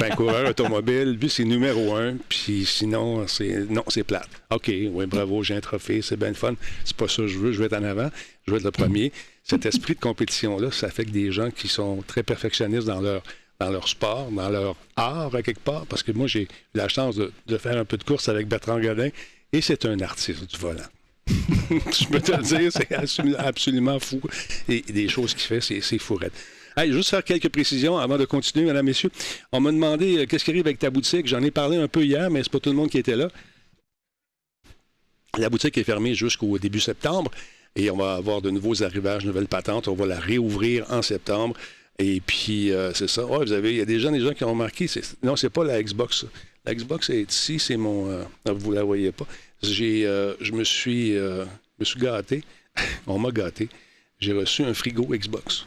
un 0.00 0.10
coureur 0.10 0.50
automobile, 0.50 1.18
lui, 1.20 1.28
c'est 1.28 1.44
numéro 1.44 1.96
un, 1.96 2.16
puis 2.28 2.64
sinon, 2.64 3.26
c'est 3.26 3.66
non, 3.70 3.82
c'est 3.88 4.04
plate. 4.04 4.28
OK, 4.50 4.68
oui, 4.68 5.06
bravo, 5.06 5.42
j'ai 5.42 5.54
un 5.54 5.60
trophée, 5.60 6.02
c'est 6.02 6.16
bien 6.16 6.28
le 6.28 6.34
fun. 6.34 6.54
C'est 6.84 6.96
pas 6.96 7.08
ça 7.08 7.22
que 7.22 7.28
je 7.28 7.38
veux, 7.38 7.52
je 7.52 7.58
veux 7.58 7.66
être 7.66 7.76
en 7.76 7.84
avant, 7.84 8.10
je 8.46 8.52
veux 8.52 8.58
être 8.58 8.64
le 8.64 8.70
premier. 8.70 9.12
Cet 9.42 9.66
esprit 9.66 9.94
de 9.94 10.00
compétition-là, 10.00 10.70
ça 10.70 10.90
fait 10.90 11.06
que 11.06 11.10
des 11.10 11.32
gens 11.32 11.50
qui 11.50 11.68
sont 11.68 12.02
très 12.06 12.22
perfectionnistes 12.22 12.86
dans 12.86 13.00
leur 13.00 13.22
dans 13.60 13.70
leur 13.70 13.88
sport, 13.88 14.30
dans 14.30 14.48
leur 14.48 14.76
art, 14.96 15.34
à 15.34 15.42
quelque 15.42 15.60
part, 15.60 15.86
parce 15.86 16.02
que 16.02 16.12
moi, 16.12 16.26
j'ai 16.26 16.42
eu 16.42 16.48
la 16.74 16.88
chance 16.88 17.16
de, 17.16 17.58
faire 17.58 17.76
un 17.76 17.84
peu 17.84 17.96
de 17.96 18.04
course 18.04 18.28
avec 18.28 18.46
Bertrand 18.46 18.78
Godin, 18.78 19.08
et 19.52 19.60
c'est 19.60 19.84
un 19.84 19.98
artiste 20.00 20.44
du 20.48 20.56
volant. 20.56 20.82
je 21.28 22.06
peux 22.08 22.20
te 22.20 22.32
le 22.32 22.42
dire, 22.42 22.72
c'est 22.72 22.92
absolument 23.36 23.98
fou. 23.98 24.20
Et, 24.68 24.82
des 24.82 25.08
choses 25.08 25.34
qu'il 25.34 25.42
fait, 25.42 25.60
c'est 25.60 25.98
fourrette. 25.98 26.32
Hey, 26.76 26.92
juste 26.92 27.10
faire 27.10 27.24
quelques 27.24 27.48
précisions 27.48 27.98
avant 27.98 28.16
de 28.16 28.24
continuer, 28.24 28.64
mesdames, 28.66 28.86
messieurs. 28.86 29.10
On 29.50 29.60
m'a 29.60 29.72
demandé 29.72 30.18
euh, 30.18 30.26
qu'est-ce 30.26 30.44
qui 30.44 30.50
arrive 30.52 30.66
avec 30.66 30.78
ta 30.78 30.90
boutique? 30.90 31.26
J'en 31.26 31.42
ai 31.42 31.50
parlé 31.50 31.76
un 31.76 31.88
peu 31.88 32.04
hier, 32.04 32.30
mais 32.30 32.44
c'est 32.44 32.52
pas 32.52 32.60
tout 32.60 32.70
le 32.70 32.76
monde 32.76 32.88
qui 32.88 32.98
était 32.98 33.16
là. 33.16 33.28
La 35.36 35.50
boutique 35.50 35.76
est 35.76 35.82
fermée 35.82 36.14
jusqu'au 36.14 36.56
début 36.58 36.78
septembre 36.78 37.32
et 37.74 37.90
on 37.90 37.96
va 37.96 38.14
avoir 38.14 38.42
de 38.42 38.50
nouveaux 38.50 38.84
arrivages, 38.84 39.24
nouvelles 39.24 39.48
patentes. 39.48 39.88
On 39.88 39.94
va 39.94 40.06
la 40.06 40.20
réouvrir 40.20 40.86
en 40.90 41.02
septembre. 41.02 41.56
Et 41.98 42.20
puis, 42.20 42.72
euh, 42.72 42.92
c'est 42.94 43.08
ça. 43.08 43.22
vous 43.22 43.52
avez, 43.52 43.72
il 43.72 43.78
y 43.78 43.80
a 43.80 43.84
des 43.84 43.98
gens, 43.98 44.12
des 44.12 44.20
gens 44.20 44.32
qui 44.32 44.44
ont 44.44 44.50
remarqué. 44.50 44.86
Non, 45.22 45.36
c'est 45.36 45.50
pas 45.50 45.64
la 45.64 45.82
Xbox. 45.82 46.26
La 46.64 46.74
Xbox 46.74 47.10
est 47.10 47.32
ici, 47.32 47.58
c'est 47.58 47.76
mon. 47.76 48.08
Euh, 48.08 48.22
vous 48.46 48.72
la 48.72 48.84
voyez 48.84 49.10
pas. 49.10 49.26
J'ai, 49.62 50.02
je 50.40 50.52
me 50.52 50.64
suis, 50.64 51.12
me 51.12 51.84
suis 51.84 52.00
gâté. 52.00 52.44
on 53.06 53.18
m'a 53.18 53.30
gâté 53.30 53.68
j'ai 54.20 54.32
reçu 54.32 54.64
un 54.64 54.74
frigo 54.74 55.06
Xbox. 55.10 55.66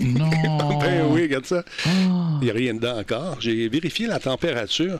Non! 0.00 0.28
ben 0.80 1.06
oui, 1.10 1.22
regarde 1.22 1.46
ça. 1.46 1.64
Ah. 1.86 2.38
Il 2.40 2.44
n'y 2.44 2.50
a 2.50 2.54
rien 2.54 2.74
dedans 2.74 2.98
encore. 2.98 3.40
J'ai 3.40 3.68
vérifié 3.68 4.06
la 4.06 4.18
température. 4.18 4.98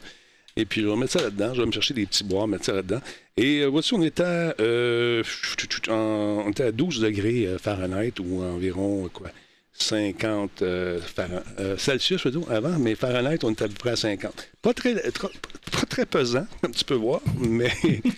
Et 0.56 0.64
puis, 0.64 0.82
je 0.82 0.86
vais 0.86 0.96
mettre 0.96 1.12
ça 1.12 1.22
là-dedans. 1.22 1.54
Je 1.54 1.60
vais 1.60 1.66
me 1.66 1.72
chercher 1.72 1.94
des 1.94 2.06
petits 2.06 2.22
bois, 2.22 2.46
mettre 2.46 2.64
ça 2.64 2.72
là-dedans. 2.72 3.00
Et 3.36 3.60
euh, 3.60 3.66
voici, 3.66 3.94
on 3.94 4.02
était, 4.02 4.22
à, 4.22 4.54
euh, 4.60 5.24
on 5.88 6.50
était 6.50 6.64
à 6.64 6.72
12 6.72 7.00
degrés 7.00 7.46
euh, 7.46 7.58
Fahrenheit 7.58 8.12
ou 8.20 8.44
environ 8.44 9.10
quoi, 9.12 9.28
50 9.76 10.62
euh, 10.62 11.00
euh, 11.58 11.76
Celsius, 11.76 12.22
je 12.22 12.28
veux 12.28 12.38
dire, 12.38 12.50
avant, 12.50 12.78
mais 12.78 12.94
Fahrenheit, 12.94 13.38
on 13.42 13.50
était 13.50 13.64
à 13.64 13.68
peu 13.68 13.74
près 13.74 13.90
à 13.90 13.96
50. 13.96 14.32
Pas 14.62 14.72
très, 14.72 14.94
pas 14.94 15.86
très 15.88 16.06
pesant, 16.06 16.46
comme 16.60 16.72
tu 16.72 16.84
peux 16.84 16.94
voir, 16.94 17.20
mais 17.38 17.72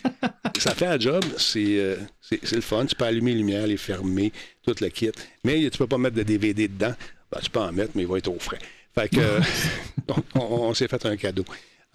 ça 0.58 0.74
fait 0.74 0.86
un 0.86 0.98
job. 0.98 1.24
Euh, 1.56 1.96
c'est 2.20 2.52
le 2.52 2.60
fun. 2.60 2.84
Tu 2.84 2.94
peux 2.94 3.04
allumer 3.04 3.32
les 3.32 3.38
lumières, 3.38 3.66
les 3.66 3.78
fermer, 3.78 4.32
toute 4.64 4.80
la 4.80 4.90
kit. 4.90 5.10
Mais 5.44 5.68
tu 5.70 5.78
peux 5.78 5.86
pas 5.86 5.98
mettre 5.98 6.16
de 6.16 6.22
DVD 6.22 6.68
dedans. 6.68 6.94
Ben, 7.32 7.40
tu 7.42 7.50
peux 7.50 7.60
en 7.60 7.72
mettre, 7.72 7.92
mais 7.94 8.02
il 8.02 8.08
va 8.08 8.18
être 8.18 8.28
au 8.28 8.38
frais. 8.38 8.58
Fait 8.94 9.08
que, 9.08 9.40
on, 10.34 10.74
s'est 10.74 10.88
fait 10.88 11.04
un 11.06 11.16
cadeau. 11.16 11.44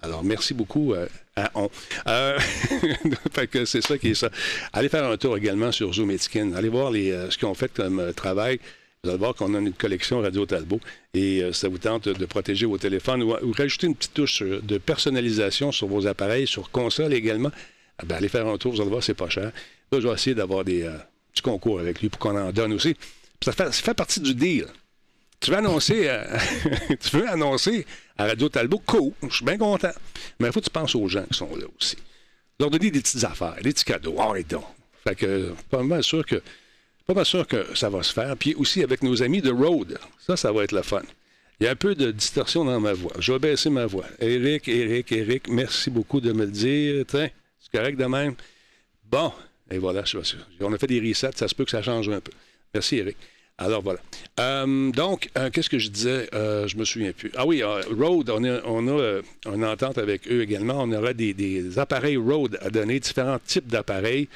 Alors, 0.01 0.23
merci 0.23 0.55
beaucoup 0.55 0.95
à 1.35 1.51
On. 1.53 1.69
fait 3.31 3.47
que 3.47 3.65
c'est 3.65 3.81
ça 3.81 3.97
qui 3.99 4.09
est 4.09 4.15
ça. 4.15 4.31
Allez 4.73 4.89
faire 4.89 5.05
un 5.05 5.17
tour 5.17 5.37
également 5.37 5.71
sur 5.71 5.93
Zoom 5.93 6.17
Skin. 6.17 6.53
Allez 6.53 6.69
voir 6.69 6.89
les, 6.89 7.11
ce 7.29 7.37
qu'ils 7.37 7.47
ont 7.47 7.53
fait 7.53 7.71
comme 7.71 8.11
travail. 8.13 8.59
Vous 9.03 9.09
allez 9.09 9.17
voir 9.17 9.33
qu'on 9.33 9.55
a 9.55 9.57
une 9.57 9.73
collection 9.73 10.21
Radio 10.21 10.45
Talbot 10.45 10.79
et 11.15 11.41
euh, 11.41 11.53
ça 11.53 11.67
vous 11.67 11.79
tente 11.79 12.07
de 12.07 12.25
protéger 12.27 12.67
vos 12.67 12.77
téléphones 12.77 13.23
ou, 13.23 13.33
rajouter 13.51 13.87
une 13.87 13.95
petite 13.95 14.13
touche 14.13 14.43
euh, 14.43 14.61
de 14.61 14.77
personnalisation 14.77 15.71
sur 15.71 15.87
vos 15.87 16.05
appareils, 16.05 16.45
sur 16.45 16.69
console 16.69 17.11
également. 17.15 17.49
Ah 17.97 18.03
ben, 18.05 18.17
allez 18.17 18.29
faire 18.29 18.45
un 18.45 18.59
tour, 18.59 18.73
vous 18.73 18.79
allez 18.79 18.91
voir, 18.91 19.01
c'est 19.01 19.15
pas 19.15 19.27
cher. 19.27 19.51
Là, 19.91 19.99
je 19.99 20.07
vais 20.07 20.13
essayer 20.13 20.35
d'avoir 20.35 20.63
des 20.63 20.83
euh, 20.83 20.95
petits 21.31 21.41
concours 21.41 21.79
avec 21.79 21.99
lui 21.99 22.09
pour 22.09 22.19
qu'on 22.19 22.39
en 22.39 22.51
donne 22.51 22.73
aussi. 22.73 22.95
Ça 23.43 23.53
fait, 23.53 23.73
ça 23.73 23.81
fait, 23.81 23.95
partie 23.95 24.19
du 24.19 24.35
deal. 24.35 24.67
Tu 25.39 25.49
veux 25.49 25.57
annoncer, 25.57 26.07
tu 26.99 27.17
veux 27.17 27.27
annoncer 27.27 27.87
à 28.19 28.27
Radio 28.27 28.49
Talbot, 28.49 28.83
cool, 28.85 29.13
je 29.27 29.35
suis 29.35 29.45
bien 29.45 29.57
content. 29.57 29.93
Mais 30.39 30.49
il 30.49 30.53
faut 30.53 30.59
que 30.59 30.65
tu 30.65 30.69
penses 30.69 30.93
aux 30.93 31.07
gens 31.07 31.23
qui 31.23 31.39
sont 31.39 31.55
là 31.55 31.65
aussi. 31.79 31.97
Leur 32.59 32.69
donner 32.69 32.91
des 32.91 33.01
petites 33.01 33.23
affaires, 33.23 33.55
des 33.63 33.73
petits 33.73 33.85
cadeaux. 33.85 34.17
Ah, 34.19 34.37
et 34.37 34.43
donc. 34.43 34.65
Fait 35.03 35.15
que, 35.15 35.55
pas 35.71 35.81
mal 35.81 36.03
sûr 36.03 36.23
que 36.23 36.43
pas 37.13 37.25
sûr 37.25 37.47
que 37.47 37.75
ça 37.75 37.89
va 37.89 38.03
se 38.03 38.13
faire. 38.13 38.35
Puis 38.37 38.53
aussi 38.55 38.83
avec 38.83 39.03
nos 39.03 39.23
amis 39.23 39.41
de 39.41 39.51
Road. 39.51 39.97
Ça, 40.19 40.37
ça 40.37 40.51
va 40.51 40.63
être 40.63 40.73
le 40.73 40.81
fun. 40.81 41.01
Il 41.59 41.65
y 41.65 41.67
a 41.67 41.71
un 41.71 41.75
peu 41.75 41.93
de 41.93 42.11
distorsion 42.11 42.65
dans 42.65 42.79
ma 42.79 42.93
voix. 42.93 43.13
Je 43.19 43.33
vais 43.33 43.39
baisser 43.39 43.69
ma 43.69 43.85
voix. 43.85 44.05
Eric, 44.19 44.67
Eric, 44.67 45.11
Eric, 45.11 45.47
merci 45.47 45.91
beaucoup 45.91 46.19
de 46.19 46.31
me 46.31 46.45
le 46.45 46.51
dire. 46.51 47.05
Tiens, 47.07 47.29
c'est 47.59 47.77
correct 47.77 47.97
de 47.97 48.05
même? 48.05 48.33
Bon, 49.05 49.31
et 49.69 49.77
voilà, 49.77 50.03
je 50.03 50.19
suis 50.23 50.37
On 50.59 50.73
a 50.73 50.77
fait 50.77 50.87
des 50.87 50.99
resets, 50.99 51.31
ça 51.35 51.47
se 51.47 51.53
peut 51.53 51.65
que 51.65 51.71
ça 51.71 51.83
change 51.83 52.09
un 52.09 52.19
peu. 52.19 52.31
Merci, 52.73 52.97
Eric. 52.97 53.17
Alors 53.57 53.83
voilà. 53.83 53.99
Euh, 54.39 54.91
donc, 54.91 55.29
euh, 55.37 55.51
qu'est-ce 55.51 55.69
que 55.69 55.77
je 55.77 55.89
disais? 55.89 56.27
Euh, 56.33 56.67
je 56.67 56.77
me 56.77 56.83
souviens 56.83 57.11
plus. 57.11 57.31
Ah 57.35 57.45
oui, 57.45 57.61
Road, 57.63 58.29
on 58.31 58.43
a, 58.43 58.59
on 58.65 58.87
a 58.87 59.21
une 59.53 59.63
entente 59.63 59.99
avec 59.99 60.27
eux 60.31 60.41
également. 60.41 60.81
On 60.81 60.91
aura 60.91 61.13
des, 61.13 61.35
des 61.35 61.77
appareils 61.77 62.17
Road 62.17 62.57
à 62.61 62.71
donner, 62.71 62.99
différents 62.99 63.37
types 63.45 63.67
d'appareils 63.67 64.27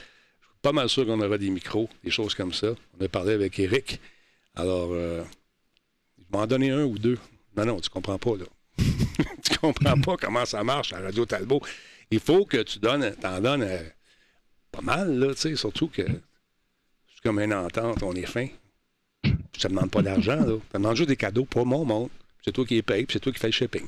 pas 0.65 0.71
mal 0.71 0.89
sûr 0.89 1.05
qu'on 1.05 1.21
aura 1.21 1.37
des 1.37 1.51
micros, 1.51 1.87
des 2.03 2.09
choses 2.09 2.33
comme 2.33 2.51
ça. 2.51 2.69
On 2.99 3.05
a 3.05 3.07
parlé 3.07 3.33
avec 3.33 3.59
Eric. 3.59 4.01
Alors, 4.55 4.89
euh, 4.93 5.23
il 6.17 6.25
m'en 6.31 6.47
donner 6.47 6.71
un 6.71 6.85
ou 6.85 6.97
deux. 6.97 7.19
Non, 7.55 7.65
non, 7.65 7.79
tu 7.79 7.87
comprends 7.87 8.17
pas, 8.17 8.35
là. 8.35 8.45
tu 9.43 9.59
comprends 9.59 10.01
pas 10.01 10.17
comment 10.17 10.43
ça 10.43 10.63
marche 10.63 10.91
à 10.93 11.01
Radio 11.01 11.23
Talbot. 11.27 11.61
Il 12.09 12.19
faut 12.19 12.45
que 12.45 12.63
tu 12.63 12.79
donnes, 12.79 13.15
t'en 13.21 13.39
donnes 13.41 13.61
euh, 13.61 13.83
pas 14.71 14.81
mal, 14.81 15.19
là, 15.19 15.35
tu 15.35 15.41
sais, 15.41 15.55
surtout 15.55 15.87
que 15.87 16.01
c'est 16.01 17.21
comme 17.21 17.39
une 17.39 17.53
entente, 17.53 18.01
on 18.01 18.13
est 18.13 18.25
fin. 18.25 18.47
Je 19.23 19.59
te 19.59 19.67
demande 19.67 19.91
pas 19.91 20.01
d'argent, 20.01 20.37
là. 20.37 20.47
Je 20.47 20.71
te 20.71 20.77
demande 20.77 20.95
juste 20.95 21.09
des 21.09 21.15
cadeaux 21.15 21.45
pour 21.45 21.67
mon 21.67 21.85
monde. 21.85 22.09
C'est 22.43 22.53
toi 22.53 22.65
qui 22.65 22.73
les 22.73 22.81
paye, 22.81 23.05
c'est 23.07 23.19
toi 23.19 23.31
qui 23.31 23.37
fais 23.37 23.49
le 23.49 23.53
shipping. 23.53 23.85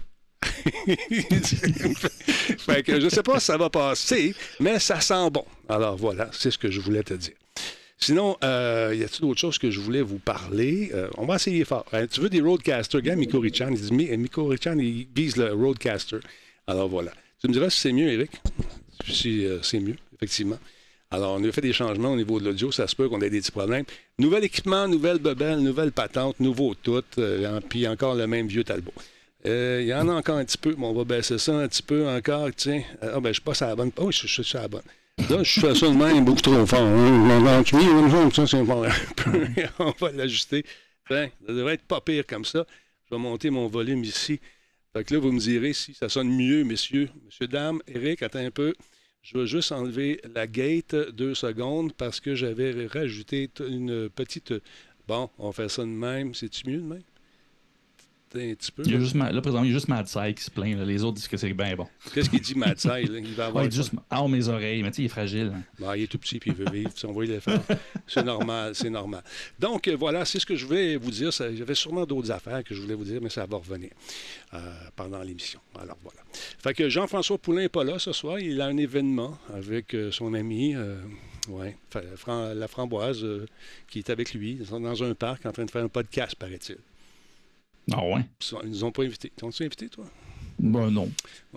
fait 2.58 2.84
que 2.84 3.00
je 3.00 3.10
sais 3.10 3.24
pas 3.24 3.40
si 3.40 3.46
ça 3.48 3.58
va 3.58 3.70
passer, 3.70 4.36
mais 4.60 4.80
ça 4.80 5.00
sent 5.00 5.30
bon. 5.32 5.46
Alors 5.70 5.96
voilà, 5.98 6.30
c'est 6.32 6.52
ce 6.52 6.58
que 6.58 6.70
je 6.72 6.80
voulais 6.80 7.04
te 7.04 7.14
dire. 7.14 7.34
Sinon, 8.00 8.38
euh, 8.44 8.94
y 8.96 9.04
a-t-il 9.04 9.22
d'autres 9.22 9.40
choses 9.40 9.58
que 9.58 9.72
je 9.72 9.80
voulais 9.80 10.04
vous 10.04 10.20
parler? 10.20 10.92
Euh, 10.94 11.10
on 11.18 11.26
va 11.26 11.36
essayer 11.36 11.66
fort. 11.66 11.86
Euh, 11.94 12.06
tu 12.10 12.22
veux 12.22 12.30
des 12.30 12.42
Roadcaster? 12.42 13.02
Gars, 13.02 13.16
Miko 13.16 13.40
Richan, 13.40 13.70
il 13.72 13.82
dit 13.82 13.92
Miko 13.92 14.46
Richan, 14.46 14.78
il 14.78 15.08
vise 15.16 15.36
le 15.38 15.52
Roadcaster. 15.54 16.20
Alors 16.68 16.88
voilà. 16.88 17.12
Tu 17.42 17.48
me 17.48 17.54
diras 17.54 17.70
si 17.70 17.82
c'est 17.82 17.92
mieux, 17.92 18.10
Eric? 18.10 18.32
Si 19.08 19.48
c'est 19.64 19.80
mieux, 19.80 19.96
effectivement. 20.16 20.60
Alors, 21.10 21.38
on 21.40 21.44
a 21.44 21.52
fait 21.52 21.62
des 21.62 21.72
changements 21.72 22.12
au 22.12 22.18
niveau 22.18 22.40
de 22.40 22.46
l'audio. 22.46 22.72
Ça 22.72 22.88
se 22.88 22.96
peut 22.96 23.08
qu'on 23.08 23.22
ait 23.22 23.30
des 23.30 23.40
petits 23.40 23.52
problèmes. 23.52 23.86
Nouvel 24.20 24.44
équipement, 24.44 24.88
nouvelle 24.88 25.20
bebelle, 25.20 25.60
nouvelle 25.60 25.92
patente, 25.92 26.40
nouveau 26.40 26.76
tout. 26.76 27.02
puis 27.70 27.88
encore 27.88 28.16
le 28.16 28.28
même 28.28 28.48
vieux 28.48 28.64
Talbot. 28.64 28.94
Euh, 29.48 29.80
il 29.82 29.88
y 29.88 29.94
en 29.94 30.10
a 30.10 30.14
encore 30.14 30.38
un 30.38 30.46
petit 30.46 30.58
peu, 30.58 30.76
mais 30.78 30.86
on 30.86 30.94
va 30.94 31.06
baisser 31.06 31.38
ça 31.38 31.54
un 31.54 31.68
petit 31.68 31.84
peu 31.84 32.08
encore. 32.08 32.50
Tiens, 32.56 32.84
euh, 33.04 33.14
ah 33.16 33.20
ben 33.22 33.34
je 33.34 33.40
passe 33.40 33.62
à 33.62 33.68
la 33.68 33.76
bonne. 33.76 33.92
Oh, 33.98 34.12
je, 34.12 34.28
suis 34.28 34.58
à 34.58 34.64
la 34.64 34.68
bonne. 34.68 34.84
Là, 35.30 35.42
je 35.42 35.60
fais 35.60 35.74
ça 35.74 35.88
de 35.88 35.96
même 35.96 36.26
beaucoup 36.26 36.42
trop 36.42 36.66
fort. 36.66 36.82
On 39.80 39.94
va 40.00 40.12
l'ajuster. 40.12 40.66
Ben, 41.10 41.30
ça 41.46 41.54
devrait 41.54 41.76
être 41.76 41.86
pas 41.86 42.02
pire 42.02 42.26
comme 42.28 42.44
ça. 42.44 42.66
Je 43.06 43.16
vais 43.16 43.22
monter 43.22 43.50
mon 43.50 43.68
volume 43.68 44.04
ici. 44.04 44.42
Fait 44.94 45.06
que 45.06 45.14
là, 45.14 45.20
vous 45.22 45.32
me 45.32 45.40
direz 45.40 45.72
si 45.72 45.94
ça 45.94 46.10
sonne 46.10 46.30
mieux, 46.30 46.66
messieurs. 46.66 47.10
Monsieur, 47.26 47.48
dame, 47.48 47.82
Eric, 47.88 48.24
attends 48.24 48.40
un 48.40 48.52
peu. 48.52 48.74
Je 49.22 49.38
vais 49.38 49.48
juste 49.48 49.72
enlever 49.72 50.20
la 50.36 50.46
gate 50.46 50.96
deux 51.14 51.36
secondes 51.36 51.94
parce 51.94 52.20
que 52.20 52.36
j'avais 52.36 52.88
rajouté 52.88 53.50
une 53.66 54.10
petite. 54.10 54.54
Bon, 55.08 55.30
on 55.38 55.54
fait 55.54 55.70
ça 55.70 55.84
de 55.84 55.88
même. 55.88 56.34
C'est-tu 56.34 56.70
mieux 56.70 56.80
de 56.80 56.84
même? 56.84 57.04
Un 58.36 58.54
petit 58.56 58.72
peu. 58.72 58.84
Il 58.86 58.92
y 58.92 58.96
a 58.96 59.00
juste, 59.00 59.16
là, 59.16 59.30
présentement, 59.42 59.64
il 59.64 59.68
y 59.68 59.72
a 59.72 59.74
juste 59.74 59.88
Mad 59.88 60.06
qui 60.36 60.44
se 60.44 60.52
plaint. 60.52 60.78
Les 60.86 61.04
autres 61.04 61.16
disent 61.16 61.28
que 61.28 61.38
c'est 61.38 61.54
bien 61.54 61.76
bon. 61.76 61.88
Qu'est-ce 62.14 62.30
qu'il 62.30 62.42
dit, 62.42 62.56
Mad 62.56 62.78
Il 63.02 63.34
va 63.34 63.48
avoir. 63.48 63.64
il 63.64 63.70
dit 63.70 63.78
juste 63.78 63.94
Ah, 64.10 64.28
mes 64.28 64.48
oreilles. 64.48 64.84
Mais 64.84 64.92
tu 64.92 64.98
sais, 64.98 65.02
il 65.04 65.06
est 65.06 65.10
fragile. 65.10 65.54
Hein. 65.56 65.62
Bah, 65.80 65.98
il 65.98 66.04
est 66.04 66.08
tout 66.08 66.18
petit 66.18 66.40
puis 66.40 66.52
il 66.52 66.56
veut 66.56 66.70
vivre. 66.72 66.92
on 67.06 67.40
faire. 67.40 67.62
C'est 68.08 68.24
normal, 68.24 68.76
c'est 68.76 68.90
normal. 68.90 69.24
Donc, 69.60 69.88
euh, 69.88 69.96
voilà, 69.96 70.26
c'est 70.26 70.40
ce 70.40 70.46
que 70.46 70.56
je 70.56 70.66
voulais 70.66 70.98
vous 70.98 71.12
dire. 71.12 71.32
J'avais 71.32 71.76
sûrement 71.76 72.06
d'autres 72.06 72.32
affaires 72.32 72.64
que 72.64 72.74
je 72.76 72.82
voulais 72.82 72.96
vous 72.96 73.04
dire, 73.04 73.22
mais 73.22 73.30
ça 73.30 73.46
va 73.46 73.58
revenir 73.58 73.92
euh, 74.54 74.58
pendant 74.96 75.22
l'émission. 75.22 75.60
Alors, 75.80 75.98
voilà. 76.04 76.20
Fait 76.34 76.74
que 76.74 76.90
Jean-François 76.90 77.38
Poulain 77.38 77.62
n'est 77.62 77.70
pas 77.70 77.84
là 77.84 78.00
ce 78.00 78.12
soir. 78.12 78.40
Il 78.40 78.62
a 78.62 78.66
un 78.66 78.78
événement 78.78 79.38
avec 79.54 79.94
euh, 79.94 80.12
son 80.12 80.34
ami. 80.34 80.76
Ouais, 81.50 81.78
la 82.54 82.68
framboise 82.68 83.26
qui 83.90 84.00
est 84.00 84.10
avec 84.10 84.34
lui. 84.34 84.58
Ils 84.60 84.68
sont 84.68 84.82
dans 84.82 85.02
un 85.02 85.14
parc 85.14 85.46
en 85.46 85.54
train 85.54 85.64
de 85.64 85.72
faire 85.72 85.84
un 85.84 85.88
podcast, 85.88 86.36
paraît-il. 86.36 86.78
Ah 87.92 88.04
ouais? 88.06 88.22
Ils 88.64 88.70
nous 88.70 88.84
ont 88.84 88.92
pas 88.92 89.04
invités. 89.04 89.30
T'ont-tu 89.30 89.64
invité, 89.64 89.90
toi? 89.90 90.06
Ben 90.60 90.90
non. 90.90 91.10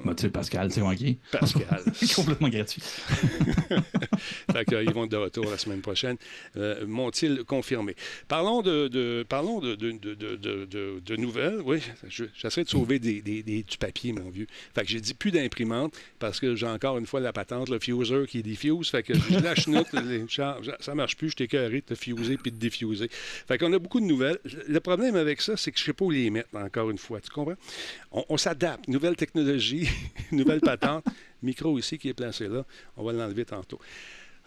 Ben, 0.05 0.15
tu 0.15 0.23
sais, 0.23 0.31
Pascal, 0.31 0.71
c'est 0.71 0.83
qui? 0.97 1.19
Pascal. 1.33 1.83
complètement 2.15 2.49
gratuit. 2.49 2.83
fait 4.53 4.65
que, 4.65 4.83
ils 4.83 4.93
vont 4.93 5.05
être 5.05 5.11
de 5.11 5.17
retour 5.17 5.51
la 5.51 5.59
semaine 5.59 5.81
prochaine. 5.81 6.17
Euh, 6.57 6.87
M'ont-ils 6.87 7.45
confirmé? 7.45 7.97
Parlons 8.29 8.63
de, 8.63 8.89
de 8.89 9.25
parlons 9.29 9.61
de, 9.61 9.75
de, 9.75 9.91
de, 9.95 11.17
nouvelles. 11.17 11.61
Oui, 11.65 11.83
j'essaie 12.09 12.65
de 12.65 12.69
sauver 12.69 12.99
des, 12.99 13.21
des, 13.21 13.43
du 13.43 13.79
papier, 13.79 14.13
mon 14.13 14.31
vieux. 14.31 14.47
Fait 14.75 14.83
que 14.83 14.89
j'ai 14.89 15.01
dit 15.01 15.15
plus 15.15 15.31
d'imprimante 15.31 15.95
parce 16.19 16.41
que 16.41 16.55
j'ai 16.55 16.67
encore 16.67 16.99
une 16.99 17.07
fois 17.07 17.21
la 17.21 17.33
patente, 17.33 17.69
le 17.69 17.79
fuser 17.79 18.27
qui 18.27 18.43
diffuse. 18.43 18.91
Fait 18.91 19.03
que 19.03 19.15
je 19.15 19.39
la 19.39 19.55
chenoute, 19.55 19.89
ça 20.81 20.95
marche 20.95 21.17
plus, 21.17 21.31
je 21.31 21.37
t'ai 21.37 21.47
de 21.47 21.81
te 21.81 21.95
fuser 21.95 22.37
puis 22.37 22.53
de 22.53 22.57
diffuser. 22.57 23.09
Fait 23.11 23.59
qu'on 23.59 23.73
a 23.73 23.79
beaucoup 23.79 24.01
de 24.01 24.07
nouvelles. 24.07 24.39
Le 24.69 24.81
problème 24.81 25.17
avec 25.17 25.41
ça, 25.41 25.57
c'est 25.57 25.73
que 25.73 25.79
je 25.79 25.85
sais 25.85 25.93
pas 25.93 26.05
où 26.05 26.11
les 26.11 26.31
mettre, 26.31 26.49
encore 26.55 26.91
une 26.91 26.99
fois. 26.99 27.21
Tu 27.21 27.31
comprends? 27.31 27.57
on 28.13 28.37
s'adapte 28.37 28.90
nouvelle 28.91 29.17
technologie, 29.17 29.89
nouvelle 30.33 30.61
patente. 30.61 31.05
Micro 31.43 31.79
ici 31.79 31.99
qui 31.99 32.09
est 32.11 32.15
placé 32.15 32.49
là. 32.49 32.65
On 32.97 33.05
va 33.05 33.13
l'enlever 33.13 33.45
tantôt. 33.45 33.79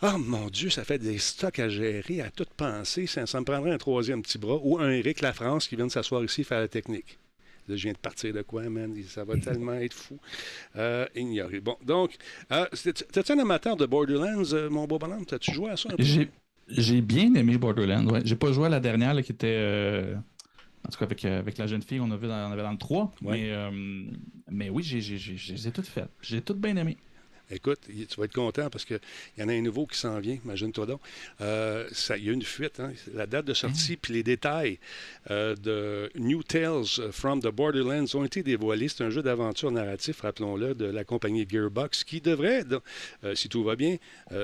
Oh 0.01 0.17
mon 0.17 0.49
Dieu, 0.49 0.69
ça 0.69 0.84
fait 0.84 0.99
des 0.99 1.17
stocks 1.17 1.60
à 1.60 1.69
gérer, 1.69 2.21
à 2.21 2.29
tout 2.29 2.45
penser. 2.58 3.08
Ça, 3.08 3.21
me 3.21 3.45
prendrait 3.45 3.71
un 3.71 3.77
troisième 3.77 4.21
petit 4.21 4.38
bras 4.38 4.60
ou 4.62 4.77
un 4.77 4.91
Eric 4.91 5.25
France 5.34 5.67
qui 5.67 5.75
vient 5.75 5.88
de 5.88 5.91
s'asseoir 5.91 6.23
ici 6.23 6.43
faire 6.43 6.60
la 6.60 6.67
technique. 6.67 7.17
Là, 7.69 7.77
je 7.77 7.84
viens 7.84 7.93
de 7.93 7.97
partir 7.97 8.34
de 8.34 8.41
quoi, 8.41 8.63
man? 8.69 8.93
Ça 9.08 9.23
va 9.23 9.38
tellement 9.38 9.75
être 9.75 9.93
fou. 9.93 10.19
Euh, 10.75 11.08
ignoré. 11.15 11.62
Bon, 11.62 11.77
donc, 11.86 12.17
euh, 12.51 12.65
t'es-tu 12.73 13.32
un 13.32 13.39
amateur 13.39 13.77
de 13.77 13.86
Borderlands, 13.86 14.43
euh, 14.51 14.69
mon 14.69 14.86
beau 14.86 14.99
bonhomme? 14.99 15.25
T'as-tu 15.25 15.53
joué 15.53 15.69
à 15.69 15.77
ça 15.77 15.89
un 15.93 15.95
peu? 15.95 16.03
J'ai 16.67 17.01
bien 17.01 17.34
aimé 17.36 17.58
Borderlands. 17.58 18.19
J'ai 18.25 18.36
pas 18.36 18.51
joué 18.51 18.65
à 18.65 18.69
la 18.69 18.82
dernière 18.82 19.21
qui 19.23 19.32
était. 19.32 20.03
Euh, 20.84 20.88
en 20.88 20.91
tout 20.91 20.98
cas, 21.00 21.06
avec, 21.06 21.26
avec 21.26 21.58
la 21.58 21.67
jeune 21.67 21.82
fille, 21.82 22.00
on, 22.00 22.12
a 22.12 22.17
vu 22.17 22.28
dans, 22.28 22.50
on 22.50 22.52
avait 22.52 22.63
dans 22.63 22.72
le 22.72 22.78
3. 22.78 23.12
Mais, 23.22 23.52
mais 24.50 24.69
oui, 24.69 24.84
j'ai 24.84 25.00
les 25.00 25.67
ai 25.67 25.72
toutes 25.72 25.88
faites. 25.88 26.10
J'ai 26.22 26.41
toutes 26.41 26.60
bien 26.60 26.76
aimé. 26.76 26.98
Écoute, 27.54 27.80
tu 27.88 28.20
vas 28.20 28.26
être 28.26 28.34
content 28.34 28.70
parce 28.70 28.84
qu'il 28.86 29.00
y 29.38 29.44
en 29.44 29.50
a 29.50 29.54
un 29.54 29.62
nouveau 29.62 29.86
qui 29.86 29.98
s'en 29.98 30.20
vient, 30.20 30.38
imagine-toi 30.44 30.86
donc. 30.86 31.02
Euh, 31.42 31.88
il 32.18 32.26
y 32.26 32.30
a 32.30 32.34
une 32.34 32.44
fuite, 32.44 32.80
hein? 32.80 32.92
la 33.13 33.28
date 33.28 33.46
de 33.46 33.54
sortie, 33.54 33.94
mm. 33.94 33.98
puis 34.02 34.13
les 34.13 34.24
détails 34.24 34.80
euh, 35.30 35.56
de 35.56 36.12
New 36.16 36.44
Tales 36.44 37.12
from 37.12 37.42
the 37.42 37.48
Borderlands 37.48 38.16
ont 38.16 38.24
été 38.24 38.44
dévoilés. 38.44 38.88
C'est 38.88 39.04
un 39.04 39.10
jeu 39.10 39.22
d'aventure 39.22 39.72
narratif, 39.72 40.22
rappelons-le, 40.22 40.74
de 40.74 40.86
la 40.86 41.04
compagnie 41.04 41.46
Gearbox 41.48 42.04
qui 42.04 42.22
devrait, 42.22 42.63
euh, 43.24 43.36
si 43.36 43.50
tout 43.50 43.63
va 43.63 43.76
bien, 43.76 43.98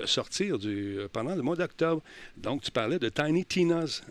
sortir 0.05 0.59
du, 0.59 0.99
pendant 1.11 1.35
le 1.35 1.41
mois 1.41 1.55
d'octobre. 1.55 2.01
Donc, 2.37 2.61
tu 2.61 2.71
parlais 2.71 2.99
de 2.99 3.09
Tiny 3.09 3.45
Tina's, 3.45 4.03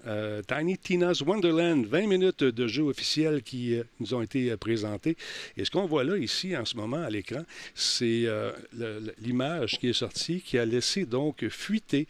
Tiny 0.48 0.76
Tina's 0.78 1.20
Wonderland, 1.20 1.86
20 1.86 2.06
minutes 2.06 2.42
de 2.42 2.66
jeu 2.66 2.82
officiel 2.82 3.42
qui 3.42 3.78
nous 4.00 4.14
ont 4.14 4.22
été 4.22 4.56
présentés. 4.56 5.16
Et 5.56 5.64
ce 5.64 5.70
qu'on 5.70 5.86
voit 5.86 6.04
là, 6.04 6.16
ici, 6.16 6.56
en 6.56 6.64
ce 6.64 6.76
moment, 6.76 7.02
à 7.02 7.10
l'écran, 7.10 7.42
c'est 7.74 8.26
l'image 9.20 9.78
qui 9.78 9.88
est 9.88 9.92
sortie, 9.92 10.40
qui 10.40 10.58
a 10.58 10.64
laissé 10.64 11.04
donc 11.04 11.48
fuiter 11.48 12.06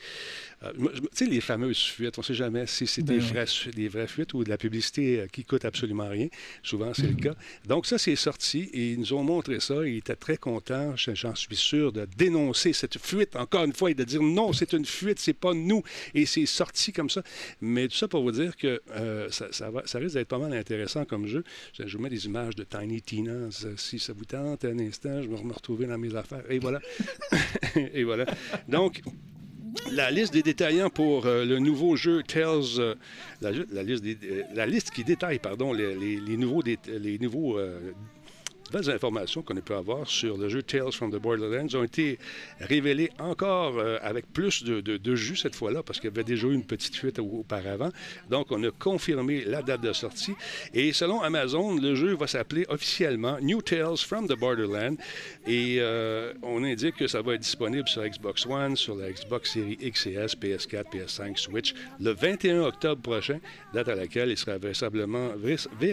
euh, 0.65 0.73
tu 0.73 1.09
sais, 1.13 1.27
les 1.27 1.41
fameuses 1.41 1.83
fuites, 1.83 2.19
on 2.19 2.21
ne 2.21 2.25
sait 2.25 2.35
jamais 2.35 2.67
si 2.67 2.87
c'est 2.87 3.03
des, 3.03 3.19
ben 3.19 3.47
des, 3.75 3.89
vraies 3.89 4.07
fuites 4.09 4.35
ou 4.35 4.43
de 4.43 4.49
la 4.49 4.59
publicité 4.59 5.21
euh, 5.21 5.27
qui 5.27 5.45
coûte 5.45 5.65
absolument 5.65 6.09
rien. 6.09 6.29
Souvent, 6.63 6.93
c'est 6.95 7.03
le 7.03 7.11
mhm. 7.11 7.21
cas. 7.21 7.35
Donc, 7.67 7.87
ça, 7.87 7.97
c'est 7.99 8.17
sorti 8.17 8.69
et 8.73 8.93
ils 8.93 8.99
nous 8.99 9.13
ont 9.13 9.23
montré 9.23 9.61
ça. 9.61 9.87
Ils 9.87 9.99
étaient 9.99 10.17
très 10.17 10.37
contents, 10.37 10.95
j'en 10.97 11.35
suis 11.35 11.57
sûr, 11.57 11.93
de 11.93 12.07
dénoncer 12.17 12.73
cette 12.73 12.99
fuite, 12.99 13.37
encore 13.37 13.65
une 13.65 13.73
fois, 13.73 13.91
et 13.91 13.95
de 13.95 14.05
dire 14.05 14.23
non, 14.23 14.53
c'est 14.53 14.73
une 14.73 14.85
fuite, 14.85 15.21
c'est 15.21 15.33
pas 15.33 15.55
nous. 15.55 15.83
Et 16.15 16.27
c'est 16.27 16.47
sorti 16.47 16.93
comme 16.93 17.11
ça. 17.11 17.23
Mais 17.61 17.87
tout 17.87 17.97
ça 17.97 18.09
pour 18.09 18.23
vous 18.23 18.33
dire 18.33 18.57
que 18.57 18.81
euh, 18.91 19.29
ça, 19.31 19.71
va, 19.71 19.83
ça 19.87 19.99
risque 19.99 20.15
d'être 20.15 20.29
pas 20.29 20.39
mal 20.39 20.53
intéressant 20.53 21.05
comme 21.05 21.27
jeu. 21.27 21.45
Je 21.79 21.97
vous 21.97 22.03
mets 22.03 22.11
des 22.11 22.27
images 22.27 22.57
de 22.57 22.65
Tiny 22.65 23.01
Tina, 23.01 23.49
si 23.77 23.99
ça 23.99 24.13
vous 24.13 24.25
tente 24.25 24.65
un 24.65 24.79
instant, 24.81 25.23
je 25.23 25.29
vais 25.29 25.43
me 25.43 25.53
retrouver 25.53 25.87
dans 25.87 25.99
mes 25.99 26.15
affaires. 26.17 26.45
Et 26.51 26.59
voilà. 26.59 26.81
et 27.77 28.03
voilà. 28.03 28.27
Donc, 28.67 29.03
la 29.91 30.11
liste 30.11 30.33
des 30.33 30.43
détaillants 30.43 30.91
pour 30.91 31.27
euh, 31.27 31.45
le 31.45 31.59
nouveau 31.59 31.97
jeu 31.97 32.23
Tales, 32.23 32.63
euh, 32.79 32.95
la, 33.41 33.51
liste 33.83 34.05
euh, 34.05 34.43
la, 34.55 34.67
liste 34.67 34.91
qui 34.91 35.05
détaille 35.05 35.39
pardon, 35.39 35.73
les, 35.73 35.95
les 35.95 36.37
nouveaux, 36.37 36.63
les 36.63 37.19
nouveaux 37.19 37.59
nouvelles 38.73 38.95
informations 38.95 39.43
qu'on 39.43 39.57
a 39.57 39.61
pu 39.61 39.73
avoir 39.73 40.09
sur 40.09 40.37
le 40.37 40.49
jeu 40.49 40.63
Tales 40.63 40.93
from 40.93 41.11
the 41.11 41.21
Borderlands 41.21 41.75
ont 41.75 41.85
été 41.85 42.19
révélées 42.61 43.11
encore 43.19 43.79
euh, 43.79 43.99
avec 44.03 44.33
plus 44.33 44.63
de, 44.65 44.81
de, 44.81 45.15
jus 45.15 45.37
cette 45.37 45.55
fois-là, 45.55 45.83
parce 45.83 46.01
qu'il 46.01 46.11
y 46.11 46.13
avait 46.13 46.25
déjà 46.25 46.47
eu 46.47 46.55
une 46.55 46.65
petite 46.65 46.97
fuite 46.97 47.19
auparavant. 47.19 47.91
Donc, 48.31 48.47
on 48.51 48.63
a 48.65 48.71
confirmé 48.71 49.45
la 49.45 49.63
date 49.63 49.81
de 49.81 49.93
sortie. 49.93 50.35
Et 50.75 50.93
selon 50.93 51.21
Amazon, 51.21 51.77
le 51.77 51.95
jeu 51.95 52.15
va 52.15 52.27
s'appeler 52.27 52.67
officiellement 52.69 53.39
New 53.41 53.63
Tales 53.63 53.99
from 53.99 54.29
the 54.29 54.39
Borderlands. 54.39 54.97
Et 55.47 55.77
euh, 55.81 56.33
on 56.43 56.63
indique 56.65 56.97
que 56.97 57.07
ça 57.07 57.23
va 57.23 57.35
être 57.35 57.41
disponible 57.41 57.89
sur 57.89 58.03
Xbox 58.03 58.47
One, 58.47 58.77
sur 58.77 58.97
la 58.97 59.11
Xbox 59.11 59.53
Series 59.53 59.79
X 59.81 60.07
et 60.07 60.15
S, 60.15 60.37
PS4, 60.37 60.85
PS5, 60.93 61.37
Switch, 61.39 61.75
le 62.01 62.13
21 62.13 62.63
octobre 62.63 63.03
prochain, 63.03 63.39
date 63.73 63.89
à 63.89 63.95
laquelle 63.95 64.31
il 64.31 64.37
sera 64.37 64.59
vraisemblablement, 64.59 65.31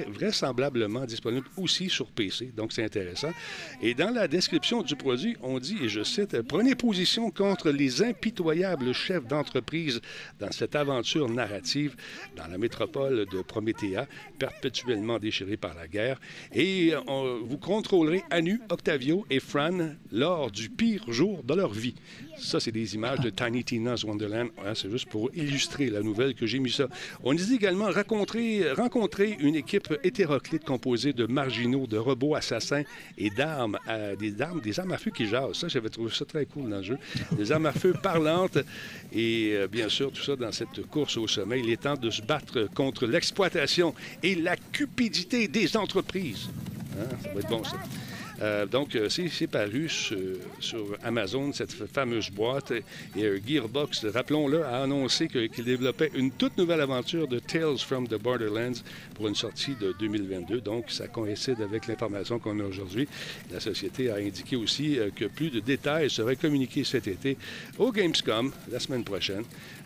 vraisemblablement 0.07 1.05
disponible 1.05 1.47
aussi 1.57 1.89
sur 1.89 2.07
PC. 2.07 2.51
Donc, 2.55 2.64
donc 2.65 2.73
c'est 2.73 2.83
intéressant. 2.83 3.29
Et 3.83 3.93
dans 3.93 4.09
la 4.09 4.27
description 4.27 4.81
du 4.81 4.95
produit, 4.95 5.37
on 5.43 5.59
dit, 5.59 5.77
et 5.83 5.87
je 5.87 6.01
cite, 6.01 6.41
Prenez 6.41 6.73
position 6.73 7.29
contre 7.29 7.69
les 7.69 8.01
impitoyables 8.01 8.91
chefs 8.91 9.27
d'entreprise 9.27 10.01
dans 10.39 10.51
cette 10.51 10.75
aventure 10.75 11.29
narrative 11.29 11.95
dans 12.35 12.47
la 12.47 12.57
métropole 12.57 13.27
de 13.31 13.43
Promethea, 13.43 14.07
perpétuellement 14.39 15.19
déchirée 15.19 15.57
par 15.57 15.75
la 15.75 15.87
guerre. 15.87 16.19
Et 16.55 16.93
vous 17.05 17.59
contrôlerez 17.59 18.23
Anu, 18.31 18.59
Octavio 18.69 19.27
et 19.29 19.39
Fran 19.39 19.91
lors 20.11 20.49
du 20.49 20.71
pire 20.71 21.05
jour 21.11 21.43
de 21.43 21.53
leur 21.53 21.71
vie. 21.71 21.93
Ça, 22.37 22.59
c'est 22.59 22.71
des 22.71 22.95
images 22.95 23.19
de 23.19 23.29
Tiny 23.29 23.63
Tina's 23.63 24.03
Wonderland. 24.03 24.49
c'est 24.73 24.89
juste 24.89 25.07
pour 25.07 25.29
illustrer 25.33 25.89
la 25.89 26.01
nouvelle 26.01 26.35
que 26.35 26.45
j'ai 26.45 26.59
mis 26.59 26.71
ça. 26.71 26.87
On 27.23 27.33
dit 27.33 27.53
également 27.53 27.89
rencontrer, 27.89 28.71
rencontrer 28.73 29.37
une 29.39 29.55
équipe 29.55 29.93
hétéroclite 30.03 30.63
composée 30.63 31.13
de 31.13 31.25
marginaux, 31.25 31.87
de 31.87 31.97
robots 31.97 32.35
assassins 32.35 32.83
et 33.17 33.29
d'armes, 33.29 33.77
euh, 33.89 34.15
des 34.15 34.41
armes, 34.41 34.61
des 34.61 34.79
armes 34.79 34.91
à 34.91 34.97
feu 34.97 35.11
qui 35.11 35.27
jasent. 35.27 35.53
Ça, 35.53 35.67
j'avais 35.67 35.89
trouvé 35.89 36.11
ça 36.11 36.25
très 36.25 36.45
cool 36.45 36.69
dans 36.69 36.77
le 36.77 36.83
jeu. 36.83 36.97
Des 37.31 37.51
armes 37.51 37.67
à 37.67 37.71
feu 37.71 37.93
parlantes 37.93 38.57
et 39.13 39.51
euh, 39.53 39.67
bien 39.67 39.89
sûr, 39.89 40.11
tout 40.11 40.23
ça 40.23 40.35
dans 40.35 40.51
cette 40.51 40.85
course 40.87 41.17
au 41.17 41.27
sommet. 41.27 41.59
Il 41.59 41.69
est 41.69 41.81
temps 41.81 41.95
de 41.95 42.09
se 42.09 42.21
battre 42.21 42.67
contre 42.73 43.05
l'exploitation 43.05 43.93
et 44.23 44.35
la 44.35 44.55
cupidité 44.57 45.47
des 45.47 45.77
entreprises. 45.77 46.49
Hein? 46.99 47.15
Ça 47.23 47.33
va 47.33 47.39
être 47.39 47.49
bon, 47.49 47.63
ça. 47.63 47.77
Euh, 48.41 48.65
donc, 48.65 48.95
euh, 48.95 49.09
c'est 49.09 49.47
paru 49.47 49.89
sur, 49.89 50.97
Amazon, 51.03 51.53
cette 51.53 51.71
fameuse 51.71 52.29
boîte. 52.29 52.73
Et 53.15 53.41
Gearbox, 53.45 54.05
rappelons-le, 54.05 54.63
a 54.63 54.83
annoncé 54.83 55.27
qu'il 55.27 55.65
développait 55.65 56.11
une 56.15 56.31
toute 56.31 56.57
nouvelle 56.57 56.81
aventure 56.81 57.27
de 57.27 57.39
Tales 57.39 57.77
from 57.77 58.07
the 58.07 58.15
Borderlands 58.15 58.81
pour 59.13 59.27
une 59.27 59.35
sortie 59.35 59.75
de 59.75 59.93
2022. 59.99 60.61
Donc, 60.61 60.91
ça 60.91 61.07
coïncide 61.07 61.61
avec 61.61 61.87
l'information 61.87 62.39
qu'on 62.39 62.59
a 62.59 62.63
aujourd'hui. 62.63 63.07
La 63.51 63.59
société 63.59 64.09
a 64.09 64.15
indiqué 64.15 64.55
aussi 64.55 64.99
euh, 64.99 65.09
que 65.15 65.25
plus 65.25 65.49
de 65.49 65.59
détails 65.59 66.09
seraient 66.09 66.35
communiqués 66.35 66.83
cet 66.83 67.07
été 67.07 67.37
au 67.77 67.91
Gamescom 67.91 68.51
la 68.71 68.79
semaine 68.79 69.03
prochaine. 69.03 69.43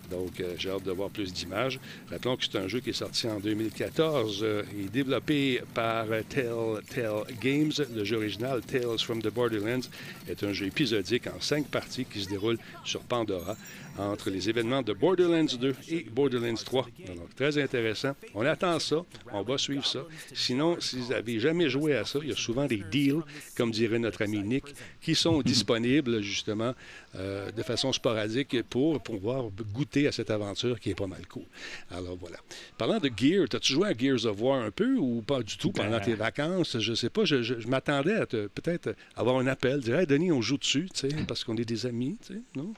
Donc, 0.09 0.39
euh, 0.39 0.53
j'ai 0.57 0.69
hâte 0.69 0.83
de 0.83 0.91
voir 0.91 1.09
plus 1.09 1.33
d'images. 1.33 1.79
Rappelons 2.09 2.37
que 2.37 2.43
c'est 2.49 2.57
un 2.57 2.67
jeu 2.67 2.79
qui 2.79 2.89
est 2.89 2.93
sorti 2.93 3.27
en 3.27 3.39
2014 3.39 4.39
euh, 4.41 4.63
et 4.77 4.89
développé 4.89 5.61
par 5.73 6.07
Telltale 6.27 7.23
Games. 7.41 7.71
Le 7.95 8.03
jeu 8.03 8.17
original, 8.17 8.61
Tales 8.61 8.99
from 8.99 9.21
the 9.21 9.29
Borderlands, 9.29 9.87
est 10.27 10.43
un 10.43 10.53
jeu 10.53 10.67
épisodique 10.67 11.27
en 11.27 11.39
cinq 11.39 11.67
parties 11.67 12.05
qui 12.05 12.21
se 12.21 12.29
déroule 12.29 12.57
sur 12.83 13.01
Pandora 13.01 13.55
entre 13.99 14.29
les 14.29 14.49
événements 14.49 14.81
de 14.81 14.93
Borderlands 14.93 15.45
2 15.59 15.75
et 15.89 16.03
Borderlands 16.03 16.53
3. 16.63 16.87
Donc, 17.07 17.35
très 17.35 17.61
intéressant. 17.61 18.15
On 18.33 18.45
attend 18.45 18.79
ça. 18.79 19.03
On 19.31 19.41
va 19.43 19.57
suivre 19.57 19.85
ça. 19.85 20.05
Sinon, 20.33 20.77
si 20.79 20.97
vous 20.97 21.09
n'avez 21.09 21.39
jamais 21.39 21.69
joué 21.69 21.95
à 21.95 22.05
ça, 22.05 22.19
il 22.21 22.29
y 22.29 22.31
a 22.31 22.35
souvent 22.35 22.65
des 22.65 22.83
deals, 22.91 23.21
comme 23.55 23.71
dirait 23.71 23.99
notre 23.99 24.21
ami 24.23 24.41
Nick, 24.41 24.63
qui 25.01 25.15
sont 25.15 25.41
disponibles 25.41 26.21
justement 26.21 26.73
euh, 27.15 27.51
de 27.51 27.63
façon 27.63 27.91
sporadique 27.91 28.61
pour 28.69 29.01
pouvoir 29.01 29.45
goûter 29.73 30.07
à 30.07 30.11
cette 30.11 30.29
aventure 30.29 30.79
qui 30.79 30.91
est 30.91 30.95
pas 30.95 31.07
mal 31.07 31.25
cool. 31.27 31.43
Alors 31.91 32.15
voilà. 32.15 32.37
Parlant 32.77 32.99
de 32.99 33.09
Gear, 33.15 33.45
as-tu 33.51 33.73
joué 33.73 33.89
à 33.89 33.97
Gears 33.97 34.25
of 34.25 34.41
War 34.41 34.61
un 34.61 34.71
peu 34.71 34.95
ou 34.95 35.21
pas 35.21 35.41
du 35.41 35.57
tout 35.57 35.71
pendant 35.71 35.99
tes 35.99 36.15
vacances? 36.15 36.79
Je 36.79 36.93
sais 36.93 37.09
pas. 37.09 37.25
Je, 37.25 37.67
m'attendais 37.67 38.15
à 38.15 38.25
peut-être 38.25 38.95
avoir 39.15 39.37
un 39.37 39.47
appel, 39.47 39.81
dire 39.81 39.99
Hey, 39.99 40.07
Denis, 40.07 40.31
on 40.31 40.41
joue 40.41 40.57
dessus, 40.57 40.87
parce 41.27 41.43
qu'on 41.43 41.57
est 41.57 41.65
des 41.65 41.85
amis, 41.85 42.17
non? 42.55 42.73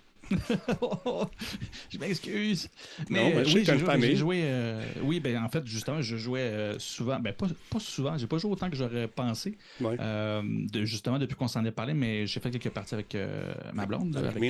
Je 1.90 1.98
m'excuse. 1.98 2.70
Mais 3.10 3.34
ben, 3.34 3.46
oui, 3.46 3.66
j'ai 3.66 4.16
joué. 4.16 4.42
Euh, 4.44 4.82
oui, 5.04 5.20
ben 5.20 5.38
en 5.44 5.50
fait, 5.50 5.66
justement, 5.66 6.02
je 6.02 6.18
jouais 6.18 6.42
euh, 6.42 6.80
souvent. 6.80 7.20
Ben 7.20 7.34
pas, 7.34 7.48
pas 7.70 7.80
souvent. 7.80 8.18
J'ai 8.18 8.28
pas 8.28 8.38
joué 8.38 8.52
autant 8.52 8.70
que 8.70 8.76
j'aurais 8.76 9.08
pensé. 9.08 9.58
Euh, 9.82 10.42
de, 10.44 10.86
justement, 10.86 11.20
depuis 11.20 11.36
qu'on 11.36 11.48
s'en 11.48 11.64
est 11.66 11.72
parlé, 11.72 11.94
mais 11.94 12.26
j'ai 12.28 12.40
fait 12.40 12.52
quelques 12.52 12.70
parties 12.70 12.94
avec 12.94 13.18
ma 13.74 13.86
blonde, 13.86 14.16
avec, 14.18 14.42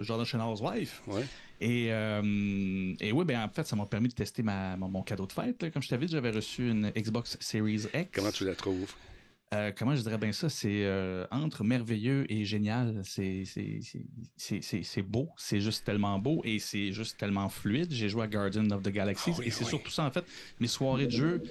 Jordan 0.00 0.26
Chenard's 0.26 0.60
wife. 0.60 1.02
Et, 1.60 1.86
et, 1.86 3.12
oui, 3.12 3.24
ben 3.24 3.42
en 3.42 3.48
fait, 3.48 3.66
ça 3.66 3.76
m'a 3.76 3.86
permis 3.86 4.08
de 4.08 4.14
tester 4.14 4.42
ma, 4.42 4.76
mon, 4.76 5.02
cadeau 5.02 5.26
de 5.26 5.32
fête. 5.32 5.72
Comme 5.72 5.82
je 5.82 5.88
t'avais 5.88 6.06
dit, 6.06 6.12
j'avais 6.12 6.30
reçu 6.30 6.68
une 6.68 6.90
Xbox 6.90 7.36
Series 7.40 7.86
X. 7.94 8.08
Comment 8.12 8.30
tu 8.30 8.44
la 8.44 8.54
trouves? 8.54 8.94
Euh, 9.52 9.72
comment 9.76 9.96
je 9.96 10.02
dirais 10.02 10.18
bien 10.18 10.30
ça? 10.30 10.48
C'est 10.48 10.84
euh, 10.84 11.26
entre 11.32 11.64
merveilleux 11.64 12.24
et 12.30 12.44
génial. 12.44 13.02
C'est 13.04 13.42
beau. 15.02 15.28
C'est 15.36 15.60
juste 15.60 15.84
tellement 15.84 16.20
beau 16.20 16.40
et 16.44 16.60
c'est 16.60 16.92
juste 16.92 17.18
tellement 17.18 17.48
fluide. 17.48 17.90
J'ai 17.90 18.08
joué 18.08 18.24
à 18.24 18.28
Guardian 18.28 18.70
of 18.70 18.82
the 18.82 18.90
Galaxy 18.90 19.32
ah 19.36 19.42
et 19.44 19.50
c'est 19.50 19.64
surtout 19.64 19.90
ça, 19.90 20.04
en 20.04 20.10
fait. 20.12 20.24
Mes 20.60 20.68
soirées 20.68 21.06
de 21.06 21.10
jeu, 21.10 21.42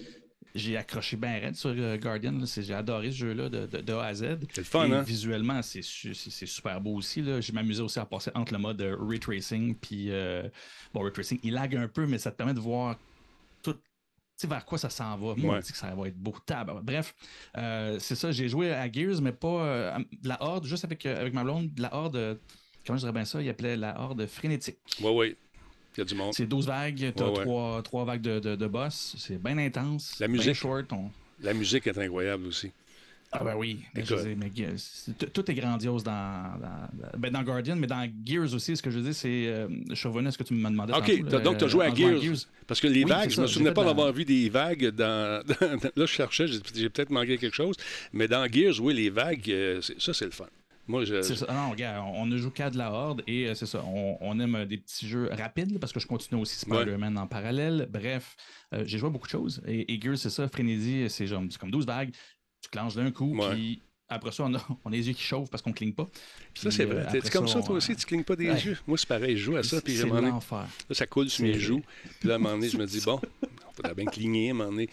j'ai 0.55 0.77
accroché 0.77 1.17
bien 1.17 1.39
raide 1.39 1.57
sur 1.57 1.71
euh, 1.75 1.97
Guardian. 1.97 2.39
J'ai 2.45 2.73
adoré 2.73 3.11
ce 3.11 3.17
jeu-là 3.17 3.49
de, 3.49 3.65
de, 3.65 3.93
A 3.93 4.05
à 4.05 4.13
Z. 4.13 4.37
C'est 4.53 4.57
le 4.59 4.63
fun, 4.63 4.89
hein? 4.89 5.01
Visuellement, 5.01 5.61
c'est 5.61 5.81
super 5.81 6.79
beau 6.79 6.95
aussi. 6.95 7.21
J'ai 7.41 7.51
m'amusé 7.51 7.81
aussi 7.81 7.99
à 7.99 8.05
passer 8.05 8.31
entre 8.33 8.53
le 8.53 8.59
mode 8.59 8.81
Ray 8.81 9.19
Tracing 9.19 9.75
puis. 9.75 10.09
bon, 10.93 11.01
Ray 11.01 11.11
Tracing, 11.11 11.39
il 11.43 11.53
lag 11.53 11.75
un 11.75 11.89
peu, 11.89 12.07
mais 12.07 12.17
ça 12.17 12.31
te 12.31 12.37
permet 12.37 12.53
de 12.53 12.61
voir 12.61 12.97
sais, 14.41 14.47
vers 14.47 14.65
quoi 14.65 14.77
ça 14.77 14.89
s'en 14.89 15.17
va? 15.17 15.35
Moi, 15.35 15.59
je 15.61 15.71
que 15.71 15.77
ça 15.77 15.93
va 15.93 16.07
être 16.07 16.17
beau. 16.17 16.33
Bref, 16.83 17.15
euh, 17.57 17.97
c'est 17.99 18.15
ça. 18.15 18.31
J'ai 18.31 18.47
joué 18.47 18.71
à 18.71 18.91
Gears, 18.91 19.21
mais 19.21 19.31
pas 19.31 19.47
euh, 19.47 19.99
la 20.23 20.41
Horde, 20.41 20.65
juste 20.65 20.85
avec, 20.85 21.05
euh, 21.05 21.19
avec 21.19 21.33
ma 21.33 21.43
blonde. 21.43 21.69
La 21.77 21.93
Horde, 21.93 22.39
comment 22.85 22.97
je 22.97 23.01
dirais 23.01 23.13
bien 23.13 23.25
ça? 23.25 23.41
Il 23.41 23.49
appelait 23.49 23.75
la 23.75 23.99
Horde 23.99 24.25
frénétique. 24.25 24.77
Oui, 25.01 25.11
oui. 25.13 25.35
Il 25.97 25.99
y 25.99 26.01
a 26.01 26.05
du 26.05 26.15
monde. 26.15 26.33
C'est 26.33 26.45
12 26.45 26.67
vagues, 26.67 27.13
tu 27.15 27.23
as 27.23 27.81
trois, 27.83 28.05
vagues 28.05 28.21
de, 28.21 28.39
de, 28.39 28.67
boss. 28.67 29.15
C'est 29.17 29.41
bien 29.41 29.57
intense. 29.57 30.17
La 30.19 30.27
musique. 30.27 30.53
short. 30.53 30.85
La 31.41 31.53
musique 31.53 31.87
est 31.87 31.97
incroyable 31.97 32.47
aussi. 32.47 32.71
Ah 33.31 33.43
ben 33.43 33.55
oui, 33.55 33.81
mais 33.93 34.03
je 34.03 34.15
sais, 34.15 34.35
mais 34.35 34.51
c'est- 34.77 35.31
tout 35.31 35.51
est 35.51 35.53
grandiose 35.53 36.03
dans, 36.03 36.59
dans, 36.59 36.89
ben 37.19 37.31
dans 37.31 37.43
Guardian, 37.43 37.75
mais 37.75 37.85
dans 37.85 38.09
Gears 38.25 38.53
aussi, 38.55 38.75
ce 38.75 38.81
que 38.81 38.89
je 38.89 38.99
dire, 38.99 39.13
c'est... 39.13 39.45
euh, 39.47 39.67
à 39.91 40.31
ce 40.31 40.37
que 40.37 40.43
tu 40.43 40.55
me 40.55 40.67
demandais 40.67 40.93
OK, 40.93 41.19
tantôt, 41.25 41.39
donc 41.39 41.57
tu 41.59 41.65
as 41.65 41.67
joué 41.67 41.85
à 41.85 41.93
Gears. 41.93 42.21
Parce 42.65 42.79
que 42.81 42.87
les 42.87 43.03
Oui, 43.03 43.09
vagues, 43.09 43.29
je 43.29 43.39
me 43.41 43.45
ça, 43.47 43.53
souvenais 43.53 43.71
pas 43.71 43.83
dans- 43.83 43.89
d'avoir 43.89 44.11
vu 44.13 44.25
des 44.25 44.49
vagues 44.49 44.87
dans, 44.89 45.43
Là, 45.95 46.05
je 46.05 46.05
cherchais, 46.05 46.47
j'ai 46.47 46.89
peut-être 46.89 47.11
manqué 47.11 47.37
quelque 47.37 47.55
chose. 47.55 47.75
Mais 48.13 48.27
dans 48.27 48.47
Gears, 48.51 48.79
oui, 48.81 48.95
les 48.95 49.09
vagues, 49.11 49.49
euh, 49.51 49.79
ça, 49.99 50.13
c'est 50.13 50.25
le 50.25 50.31
fun. 50.31 50.45
Moi, 50.87 51.05
je. 51.05 51.21
Ça. 51.21 51.45
Ah 51.47 51.53
Non, 51.53 51.69
regarde, 51.69 52.03
on 52.15 52.23
on 52.23 52.25
ne 52.25 52.35
joue 52.37 52.49
qu'à 52.49 52.71
de 52.71 52.77
la 52.79 52.91
horde 52.91 53.21
et 53.27 53.47
euh, 53.47 53.53
c'est 53.53 53.67
ça. 53.67 53.83
On, 53.85 54.17
on 54.21 54.39
aime 54.39 54.55
euh, 54.55 54.65
des 54.65 54.77
petits 54.77 55.07
jeux 55.07 55.29
rapides 55.31 55.79
parce 55.79 55.93
que 55.93 55.99
je 55.99 56.07
continue 56.07 56.41
aussi 56.41 56.57
Spider-Man 56.59 57.15
en 57.15 57.27
parallèle. 57.27 57.87
Bref, 57.91 58.35
euh, 58.73 58.81
j'ai 58.87 58.97
joué 58.97 59.07
à 59.09 59.11
beaucoup 59.11 59.27
de 59.27 59.31
choses. 59.31 59.61
Et, 59.67 59.93
et 59.93 60.01
Gears, 60.01 60.17
c'est 60.17 60.31
ça. 60.31 60.47
Frénésie, 60.47 61.05
c'est 61.09 61.27
comme 61.59 61.69
12 61.69 61.85
vagues. 61.85 62.09
Tu 62.61 62.69
clenches 62.69 62.95
d'un 62.95 63.11
coup, 63.11 63.35
puis 63.51 63.81
après 64.09 64.31
ça, 64.31 64.43
on 64.45 64.53
a, 64.55 64.59
on 64.85 64.89
a 64.89 64.95
les 64.95 65.07
yeux 65.07 65.13
qui 65.13 65.21
chauffent 65.23 65.49
parce 65.49 65.61
qu'on 65.63 65.71
cligne 65.71 65.93
pas. 65.93 66.05
Ça, 66.55 66.69
Puis, 66.69 66.71
c'est 66.77 66.83
euh, 66.83 66.87
vrai. 66.87 67.01
après 67.03 67.21
T'es 67.21 67.29
comme 67.29 67.47
ça, 67.47 67.59
on- 67.59 67.63
toi 67.63 67.75
aussi, 67.75 67.95
tu 67.95 68.05
clignes 68.05 68.23
pas 68.23 68.35
des 68.35 68.49
Ouais. 68.49 68.59
yeux? 68.59 68.77
Moi, 68.87 68.97
c'est 68.97 69.07
pareil, 69.07 69.37
je 69.37 69.43
joue 69.43 69.55
à 69.55 69.63
ça, 69.63 69.81
puis 69.81 69.95
C'est 69.95 70.05
l'enfer. 70.07 70.67
là, 70.89 70.95
ça 70.95 71.05
coule 71.07 71.29
sur 71.29 71.43
mes 71.45 71.53
C'est- 71.53 71.59
joues. 71.59 71.81
Puis 72.19 72.27
là, 72.27 72.35
à 72.35 72.37
un 72.37 72.39
moment 72.39 72.55
donné, 72.55 72.69
je 72.69 72.77
me 72.77 72.85
dis, 72.85 73.01
bon, 73.05 73.19
on 73.67 73.68
faudrait 73.81 73.95
bien 73.95 74.05
cligner, 74.05 74.53
moment 74.53 74.69
donné. 74.71 74.89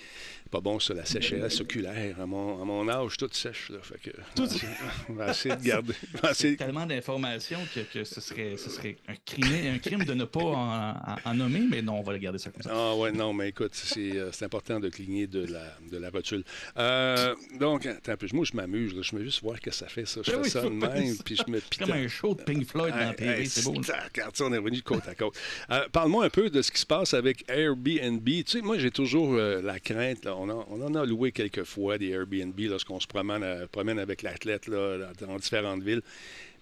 Pas 0.51 0.61
bon, 0.61 0.79
ça, 0.79 0.95
la 0.95 1.05
sécheresse 1.05 1.61
oculaire. 1.61 2.21
À 2.21 2.27
mon, 2.27 2.63
à 2.63 2.65
mon 2.65 2.89
âge, 2.89 3.17
tout 3.17 3.29
sèche, 3.33 3.69
là. 3.71 3.79
Fait 3.83 3.99
que. 4.01 4.11
On 5.09 5.15
va 5.15 5.31
essayer 5.33 5.57
de 5.57 5.63
garder. 5.63 5.93
essayer- 6.31 6.57
tellement 6.57 6.87
d'informations 6.87 7.59
que, 7.75 7.81
que 7.81 8.05
ce, 8.05 8.21
serait, 8.21 8.57
ce 8.57 8.71
serait 8.71 8.97
un 9.09 9.15
crime, 9.27 9.75
un 9.75 9.79
crime 9.79 10.05
de 10.05 10.15
ne 10.15 10.25
pas 10.25 10.41
en, 10.45 10.91
en- 10.91 11.17
en 11.25 11.35
nommer, 11.35 11.63
mais 11.69 11.83
non, 11.83 11.99
on 11.99 12.03
va 12.03 12.13
le 12.13 12.19
garder 12.19 12.39
ça 12.39 12.51
comme 12.51 12.63
ça. 12.63 12.71
Ah 12.73 12.95
ouais, 12.95 13.11
non, 13.11 13.33
mais 13.33 13.49
écoute, 13.49 13.73
c'est 13.75 14.17
euh, 14.17 14.31
important 14.43 14.79
de 14.79 14.89
cligner 14.89 15.27
de 15.27 15.45
la, 15.47 15.77
de 15.91 15.97
la 15.99 16.11
rotule. 16.11 16.45
Euh, 16.79 17.35
donc, 17.59 17.87
attends 17.87 18.13
un 18.13 18.17
peu. 18.17 18.29
Moi, 18.33 18.45
je 18.45 18.57
m'amuse. 18.57 18.95
Je 19.03 19.17
veux 19.17 19.25
juste 19.25 19.43
voir 19.43 19.57
ce 19.57 19.63
que 19.63 19.73
ça 19.73 19.89
fait, 19.89 20.07
ça. 20.07 20.21
Je 20.25 20.31
Ben 20.31 20.37
fais 20.39 20.45
oui, 20.45 20.51
ça 20.51 20.63
de 20.63 20.69
même, 20.69 21.15
ça. 21.15 21.23
puis 21.25 21.37
je 21.37 21.51
me 21.51 21.61
comme 21.79 21.91
un 21.91 22.07
show 22.07 22.35
de 22.37 22.43
Pink 22.43 22.67
Floyd 22.69 22.95
dans 22.95 23.01
la 23.01 23.15
Hey, 23.21 23.41
hey, 23.43 23.47
c'est 23.49 23.65
beau. 23.65 23.73
Regarde 23.75 24.37
ça, 24.37 24.45
on 24.45 24.53
est 24.53 24.59
revenu 24.59 24.81
côte 24.83 25.09
à 25.09 25.15
côte. 25.17 25.35
Euh, 25.71 25.89
Parle-moi 25.91 26.25
un 26.27 26.31
peu 26.31 26.51
de 26.51 26.63
ce 26.63 26.71
qui 26.71 26.81
se 26.81 26.87
passe 26.87 27.15
avec 27.15 27.45
Airbnb. 27.49 28.25
Tu 28.25 28.45
sais, 28.47 28.61
moi, 28.61 28.76
j'ai 28.79 28.91
toujours 28.91 29.35
euh, 29.35 29.61
la 29.63 29.79
crainte. 29.81 30.25
là, 30.25 30.37
on, 30.37 30.49
en- 30.49 30.67
on 30.71 30.81
en 30.83 30.95
a 30.95 31.05
loué 31.05 31.33
quelques 31.33 31.65
fois 31.65 31.99
des 31.99 32.09
Airbnb 32.11 32.59
lorsqu'on 32.61 33.01
se 33.01 33.07
promène, 33.07 33.43
euh, 33.43 33.67
promène 33.67 33.99
avec 33.99 34.23
l'athlète 34.23 34.69
dans, 34.71 35.37
différentes 35.37 35.83
villes. 35.83 36.03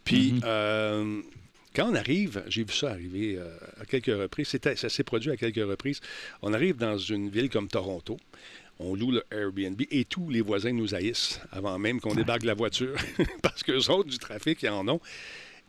Puis, 0.04 0.32
Mhm. 0.32 0.40
euh, 0.44 1.20
quand 1.74 1.90
on 1.90 1.94
arrive, 1.94 2.42
j'ai 2.48 2.62
vu 2.64 2.72
ça 2.72 2.90
arriver 2.90 3.38
à 3.80 3.84
quelques 3.84 4.06
reprises, 4.06 4.56
ça 4.76 4.88
s'est 4.88 5.02
produit 5.04 5.30
à 5.30 5.36
quelques 5.36 5.66
reprises. 5.66 6.00
On 6.42 6.52
arrive 6.52 6.76
dans 6.76 6.98
une 6.98 7.28
ville 7.30 7.48
comme 7.50 7.68
Toronto. 7.68 8.16
On 8.80 8.94
loue 8.94 9.12
le 9.12 9.22
Airbnb 9.30 9.80
et 9.90 10.04
tous 10.04 10.30
les 10.30 10.40
voisins 10.40 10.72
nous 10.72 10.94
haïssent 10.94 11.40
avant 11.52 11.78
même 11.78 12.00
qu'on 12.00 12.14
débarque 12.14 12.42
la 12.44 12.54
voiture. 12.54 12.94
Parce 13.42 13.62
qu'eux 13.62 13.88
autres, 13.90 14.08
du 14.10 14.18
trafic, 14.18 14.62
ils 14.62 14.68
en 14.68 14.86
ont. 14.88 15.00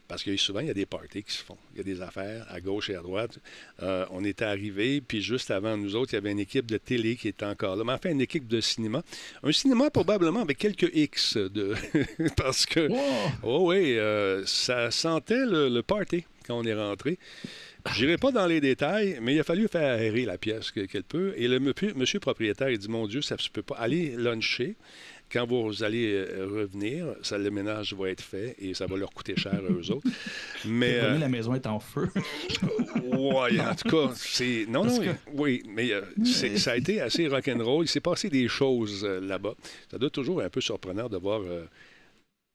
Parce 0.08 0.24
que 0.24 0.36
souvent, 0.38 0.60
il 0.60 0.68
y 0.68 0.70
a 0.70 0.74
des 0.76 0.86
parties 0.86 1.24
qui 1.24 1.32
se 1.34 1.44
font. 1.44 1.58
Il 1.74 1.78
y 1.78 1.82
a 1.82 1.84
des 1.84 2.00
affaires 2.02 2.46
à 2.50 2.62
gauche 2.62 2.91
et 2.91 2.96
à 2.96 3.02
droite. 3.02 3.39
Euh, 3.82 4.06
on 4.12 4.24
était 4.24 4.46
arrivés, 4.46 5.02
puis 5.02 5.20
juste 5.22 5.50
avant 5.50 5.76
nous 5.78 5.96
autres, 5.96 6.13
il 6.13 6.18
y 6.18 6.20
avait 6.20 6.32
une 6.32 6.39
équipe 6.39 6.68
de 6.68 6.78
télé 6.78 7.15
qui 7.15 7.28
était 7.28 7.46
encore 7.46 7.76
là. 7.76 7.84
Mais 7.84 7.94
enfin, 7.94 8.12
une 8.12 8.22
équipe 8.22 8.48
de 8.48 8.62
cinéma. 8.62 9.02
Un 9.41 9.52
cinéma 9.52 9.89
probablement 9.89 10.41
avec 10.41 10.60
quelques 10.60 10.91
X. 10.94 11.38
de 11.38 11.74
Parce 12.38 12.65
que, 12.68 12.88
Wow! 12.88 13.00
oh 13.44 13.70
oui, 13.72 13.98
euh, 13.98 14.46
ça 14.46 14.91
sentait 14.91 15.44
le, 15.46 15.70
le 15.70 15.82
party 15.82 16.24
quand 16.46 16.58
on 16.60 16.63
est 16.65 16.76
rentré. 16.76 17.18
J'irai 17.94 18.18
pas 18.18 18.32
dans 18.32 18.48
les 18.48 18.62
détails, 18.62 19.20
mais 19.22 19.36
il 19.36 19.39
a 19.39 19.44
fallu 19.44 19.68
faire 19.68 19.94
aérer 20.00 20.26
la 20.26 20.38
pièce 20.39 20.72
que- 20.72 20.82
qu'elle 20.86 21.04
peut. 21.04 21.34
Et 21.38 21.48
le 21.48 21.60
monsieur, 21.60 21.94
monsieur 21.96 22.20
propriétaire, 22.20 22.70
il 22.70 22.78
dit 22.80 22.89
Mon 22.89 23.08
Dieu, 23.08 23.22
ça 23.22 23.38
se 23.38 23.50
peut 23.50 23.62
pas. 23.62 23.76
Allez 23.76 24.15
luncher. 24.15 24.76
Quand 25.36 25.45
vous 25.45 25.84
allez 25.84 26.13
euh, 26.13 26.48
revenir, 26.50 27.08
ça, 27.21 27.38
le 27.38 27.52
ménage 27.52 27.93
va 27.93 28.10
être 28.10 28.21
fait 28.24 28.56
et 28.58 28.74
ça 28.74 28.86
va 28.86 28.95
leur 28.95 29.12
coûter 29.12 29.36
cher 29.36 29.54
à 29.54 29.58
eux 29.69 29.82
autres. 29.91 30.08
Mais. 30.63 30.95
Euh, 31.02 31.17
la 31.17 31.28
maison 31.28 31.54
est 31.54 31.67
en 31.67 31.82
feu. 31.82 32.10
Ouais, 33.04 33.60
en 33.60 33.76
tout 33.76 33.89
cas, 33.89 34.13
c'est. 34.15 34.65
Non, 34.69 34.84
Parce 34.84 35.00
non, 35.00 35.04
que- 35.04 35.32
oui, 35.34 35.62
mais 35.67 35.91
euh, 35.91 36.02
ça 36.56 36.71
a 36.71 36.78
été 36.78 37.02
assez 37.02 37.28
rock'n'roll. 37.28 37.84
Il 37.84 37.89
s'est 37.89 38.00
passé 38.00 38.30
des 38.30 38.48
choses 38.48 39.04
euh, 39.04 39.19
là-bas. 39.19 39.56
Ça 39.91 39.98
doit 39.98 40.10
toujours 40.10 40.39
être 40.41 40.45
un 40.48 40.50
peu 40.50 40.62
surprenant 40.62 41.10
de 41.10 41.17
voir 41.17 41.41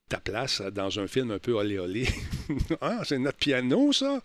ta 0.09 0.19
place 0.19 0.63
dans 0.63 0.99
un 0.99 1.07
film 1.07 1.31
un 1.33 1.39
peu 1.39 1.53
olé 1.53 1.79
olé. 1.79 2.07
ah, 2.81 3.03
c'est 3.05 3.19
notre 3.19 3.37
piano, 3.37 3.93
ça? 3.93 4.23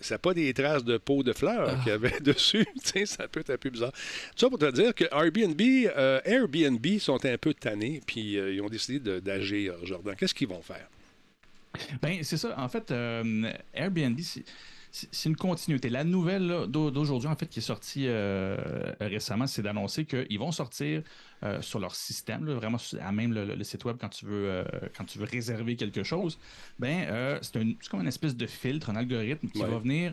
Ça 0.00 0.14
n'a 0.14 0.18
pas 0.18 0.32
des 0.34 0.52
traces 0.54 0.84
de 0.84 0.96
peau 0.96 1.22
de 1.22 1.32
fleurs 1.32 1.68
Ah. 1.70 1.76
qu'il 1.82 1.88
y 1.88 1.94
avait 1.94 2.18
dessus. 2.20 2.66
Ça 3.04 3.28
peut 3.28 3.40
être 3.40 3.50
un 3.50 3.58
peu 3.58 3.70
bizarre. 3.70 3.92
Tout 3.92 4.38
ça 4.38 4.48
pour 4.48 4.58
te 4.58 4.70
dire 4.72 4.94
que 4.94 5.04
Airbnb, 5.12 5.60
euh, 5.60 6.20
Airbnb 6.24 6.86
sont 6.98 7.24
un 7.24 7.36
peu 7.38 7.52
tannés, 7.54 8.00
puis 8.06 8.38
euh, 8.38 8.54
ils 8.54 8.60
ont 8.62 8.68
décidé 8.68 9.20
d'agir, 9.20 9.74
Jordan. 9.84 10.14
Qu'est-ce 10.16 10.34
qu'ils 10.34 10.48
vont 10.48 10.62
faire? 10.62 10.88
Ben, 12.00 12.22
c'est 12.22 12.38
ça. 12.38 12.54
En 12.58 12.68
fait, 12.68 12.90
euh, 12.90 13.52
Airbnb, 13.74 14.18
c'est- 14.20 14.44
une 15.26 15.36
continuité. 15.36 15.90
La 15.90 16.04
nouvelle 16.04 16.64
d'aujourd'hui, 16.68 17.28
en 17.28 17.36
fait, 17.36 17.46
qui 17.46 17.58
est 17.58 17.62
sortie 17.62 18.08
récemment, 19.00 19.46
c'est 19.46 19.60
d'annoncer 19.60 20.06
qu'ils 20.06 20.38
vont 20.38 20.52
sortir 20.52 21.02
euh, 21.42 21.60
sur 21.62 21.78
leur 21.78 21.94
système, 21.94 22.44
là, 22.46 22.54
vraiment 22.54 22.78
à 23.00 23.12
même 23.12 23.32
le, 23.32 23.44
le 23.54 23.64
site 23.64 23.84
web 23.84 23.96
quand 24.00 24.08
tu 24.08 24.24
veux, 24.26 24.48
euh, 24.50 24.64
quand 24.96 25.04
tu 25.04 25.18
veux 25.18 25.26
réserver 25.26 25.76
quelque 25.76 26.02
chose. 26.02 26.38
Ben, 26.78 27.06
euh, 27.08 27.38
c'est 27.42 27.56
un- 27.58 27.72
comme 27.90 28.00
une 28.00 28.08
espèce 28.08 28.34
de 28.36 28.46
filtre, 28.46 28.90
un 28.90 28.96
algorithme 28.96 29.48
qui 29.48 29.62
Ouais. 29.62 29.68
va 29.68 29.78
venir 29.78 30.12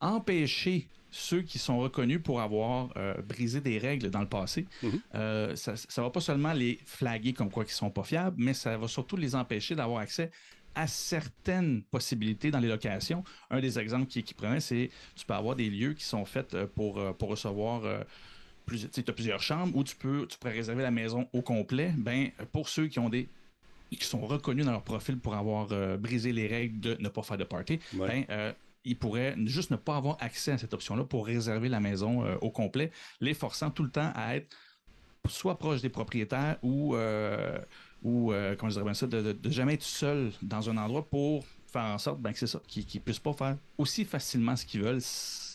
empêcher 0.00 0.88
ceux 1.10 1.42
qui 1.42 1.58
sont 1.58 1.78
reconnus 1.78 2.20
pour 2.22 2.40
avoir 2.40 2.90
euh, 2.96 3.14
brisé 3.22 3.60
des 3.60 3.78
règles 3.78 4.10
dans 4.10 4.20
le 4.22 4.28
passé. 4.28 4.66
Mhm. 4.82 5.00
Euh, 5.14 5.56
ça 5.56 5.72
ne 5.72 6.02
va 6.02 6.10
pas 6.10 6.20
seulement 6.20 6.52
les 6.54 6.78
flaguer 6.86 7.34
comme 7.34 7.50
quoi 7.50 7.64
qu'ils 7.64 7.74
sont 7.74 7.90
pas 7.90 8.02
fiables, 8.02 8.36
mais 8.38 8.54
ça 8.54 8.76
va 8.78 8.88
surtout 8.88 9.16
les 9.16 9.34
empêcher 9.34 9.74
d'avoir 9.74 10.00
accès 10.00 10.30
à 10.74 10.86
certaines 10.86 11.82
possibilités 11.82 12.50
dans 12.50 12.58
les 12.60 12.68
locations. 12.68 13.22
Un 13.50 13.60
des 13.60 13.78
exemples 13.78 14.06
qui, 14.06 14.22
qui 14.22 14.32
prenait, 14.32 14.60
c'est 14.60 14.88
tu 15.14 15.26
peux 15.26 15.34
avoir 15.34 15.54
des 15.54 15.68
lieux 15.68 15.92
qui 15.92 16.04
sont 16.04 16.24
faits 16.24 16.56
pour, 16.74 17.14
pour 17.18 17.28
recevoir 17.28 17.82
plus, 18.66 18.88
tu 18.90 19.02
as 19.06 19.12
plusieurs 19.12 19.42
chambres 19.42 19.76
où 19.76 19.84
tu 19.84 19.96
peux 19.96 20.26
tu 20.28 20.38
pourrais 20.38 20.52
réserver 20.54 20.82
la 20.82 20.90
maison 20.90 21.28
au 21.32 21.42
complet. 21.42 21.92
Ben, 21.96 22.30
pour 22.52 22.68
ceux 22.68 22.86
qui 22.88 22.98
ont 22.98 23.08
des 23.08 23.28
qui 23.90 24.04
sont 24.06 24.20
reconnus 24.20 24.64
dans 24.64 24.72
leur 24.72 24.82
profil 24.84 25.18
pour 25.18 25.34
avoir 25.34 25.68
euh, 25.72 25.98
brisé 25.98 26.32
les 26.32 26.46
règles 26.46 26.80
de 26.80 26.96
ne 26.98 27.08
pas 27.10 27.22
faire 27.22 27.36
de 27.36 27.44
party, 27.44 27.78
Ouais. 27.94 28.08
ben, 28.08 28.24
euh, 28.30 28.52
ils 28.84 28.96
pourraient 28.96 29.36
juste 29.44 29.70
ne 29.70 29.76
pas 29.76 29.96
avoir 29.96 30.16
accès 30.20 30.52
à 30.52 30.58
cette 30.58 30.72
option-là 30.72 31.04
pour 31.04 31.26
réserver 31.26 31.68
la 31.68 31.78
maison 31.78 32.24
euh, 32.24 32.36
au 32.40 32.50
complet, 32.50 32.90
les 33.20 33.34
forçant 33.34 33.70
tout 33.70 33.82
le 33.82 33.90
temps 33.90 34.10
à 34.14 34.36
être 34.36 34.48
soit 35.28 35.58
proche 35.58 35.82
des 35.82 35.88
propriétaires 35.90 36.56
ou, 36.62 36.96
ou 38.02 38.32
comment 38.58 38.70
je 38.70 38.74
dirais 38.74 38.84
bien 38.84 38.94
ça, 38.94 39.06
de, 39.06 39.20
de- 39.22 39.32
de 39.32 39.50
jamais 39.50 39.74
être 39.74 39.82
seul 39.84 40.32
dans 40.42 40.68
un 40.68 40.76
endroit 40.78 41.04
pour 41.08 41.44
faire 41.72 41.84
en 41.84 41.98
sorte 41.98 42.20
ben, 42.20 42.32
que 42.32 42.38
c'est 42.38 42.46
ça, 42.48 42.60
qu'ils 42.66 42.84
ne 42.94 43.00
puissent 43.00 43.18
pas 43.20 43.32
faire 43.32 43.56
aussi 43.78 44.04
facilement 44.04 44.56
ce 44.56 44.66
qu'ils 44.66 44.82
veulent 44.82 45.00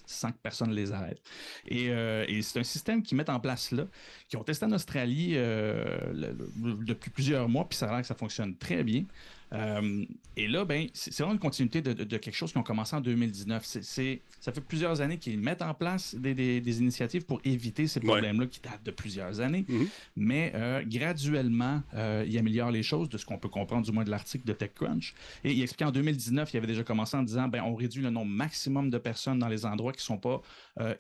sans 0.08 0.32
que 0.32 0.38
personne 0.42 0.72
les 0.72 0.92
arrête. 0.92 1.22
Et, 1.68 1.90
euh, 1.90 2.26
et 2.28 2.42
c'est 2.42 2.60
un 2.60 2.64
système 2.64 3.04
qu'ils 3.04 3.18
mettent 3.18 3.30
en 3.30 3.40
place 3.40 3.72
là, 3.72 3.86
qui 4.28 4.38
ont 4.38 4.44
testé 4.44 4.66
en 4.66 4.72
Australie 4.72 5.34
euh, 5.36 5.98
depuis 6.56 7.12
plusieurs 7.12 7.48
mois, 7.50 7.68
puis 7.68 7.78
ça 7.78 7.88
a 7.88 7.92
l'air 7.92 8.02
que 8.02 8.08
ça 8.08 8.16
fonctionne 8.16 8.56
très 8.58 8.84
bien. 8.84 9.06
Euh, 9.54 10.04
et 10.36 10.48
là, 10.48 10.66
ben, 10.66 10.88
c'est 10.94 11.16
vraiment 11.18 11.34
une 11.34 11.40
continuité 11.40 11.82
de, 11.82 11.94
de- 11.94 12.04
de 12.04 12.18
quelque 12.18 12.36
chose 12.36 12.52
qui 12.52 12.58
ont 12.58 12.64
commencé 12.64 12.96
en 12.96 13.02
2019. 13.02 13.64
C'est- 13.66 13.82
c'est- 13.84 14.22
ça 14.42 14.52
fait 14.52 14.62
plusieurs 14.62 15.00
années 15.02 15.18
qu'ils 15.18 15.40
mettent 15.40 15.62
en 15.62 15.74
place 15.74 16.16
des, 16.16 16.34
des- 16.34 16.60
des 16.60 16.80
initiatives 16.80 17.26
pour 17.26 17.40
éviter 17.46 17.88
ces 17.88 18.00
Ouais. 18.02 18.06
problèmes-là 18.08 18.48
qui 18.48 18.60
datent 18.60 18.84
de 18.84 18.92
plusieurs 18.92 19.40
années. 19.40 19.66
Mhm. 19.70 19.88
Mais 20.18 20.52
euh, 20.56 20.84
graduellement, 20.86 21.82
euh, 21.94 22.26
ils 22.28 22.38
améliorent 22.38 22.72
les 22.72 22.84
choses, 22.84 23.08
de 23.10 23.18
ce 23.18 23.26
qu'on 23.26 23.38
peut 23.38 23.48
comprendre 23.50 23.86
du 23.86 23.92
moins 23.92 24.04
de 24.04 24.10
l'article 24.12 24.46
de 24.46 24.54
TechCrunch. 24.54 25.14
Et 25.44 25.54
il 25.54 25.62
explique 25.62 25.88
en 25.88 25.92
2019, 25.92 26.54
il 26.54 26.58
avait 26.58 26.68
déjà 26.68 26.84
commencé 26.84 27.16
en 27.16 27.24
disant 27.24 27.48
ben, 27.48 27.64
on 27.64 27.74
réduit 27.76 28.02
le 28.04 28.10
nombre 28.10 28.32
maximum 28.32 28.90
de 28.90 28.98
personnes 28.98 29.40
dans 29.40 29.48
les 29.48 29.66
endroits 29.66 29.94
qui 29.94 30.00
ne 30.00 30.02
sont 30.04 30.18
pas 30.18 30.42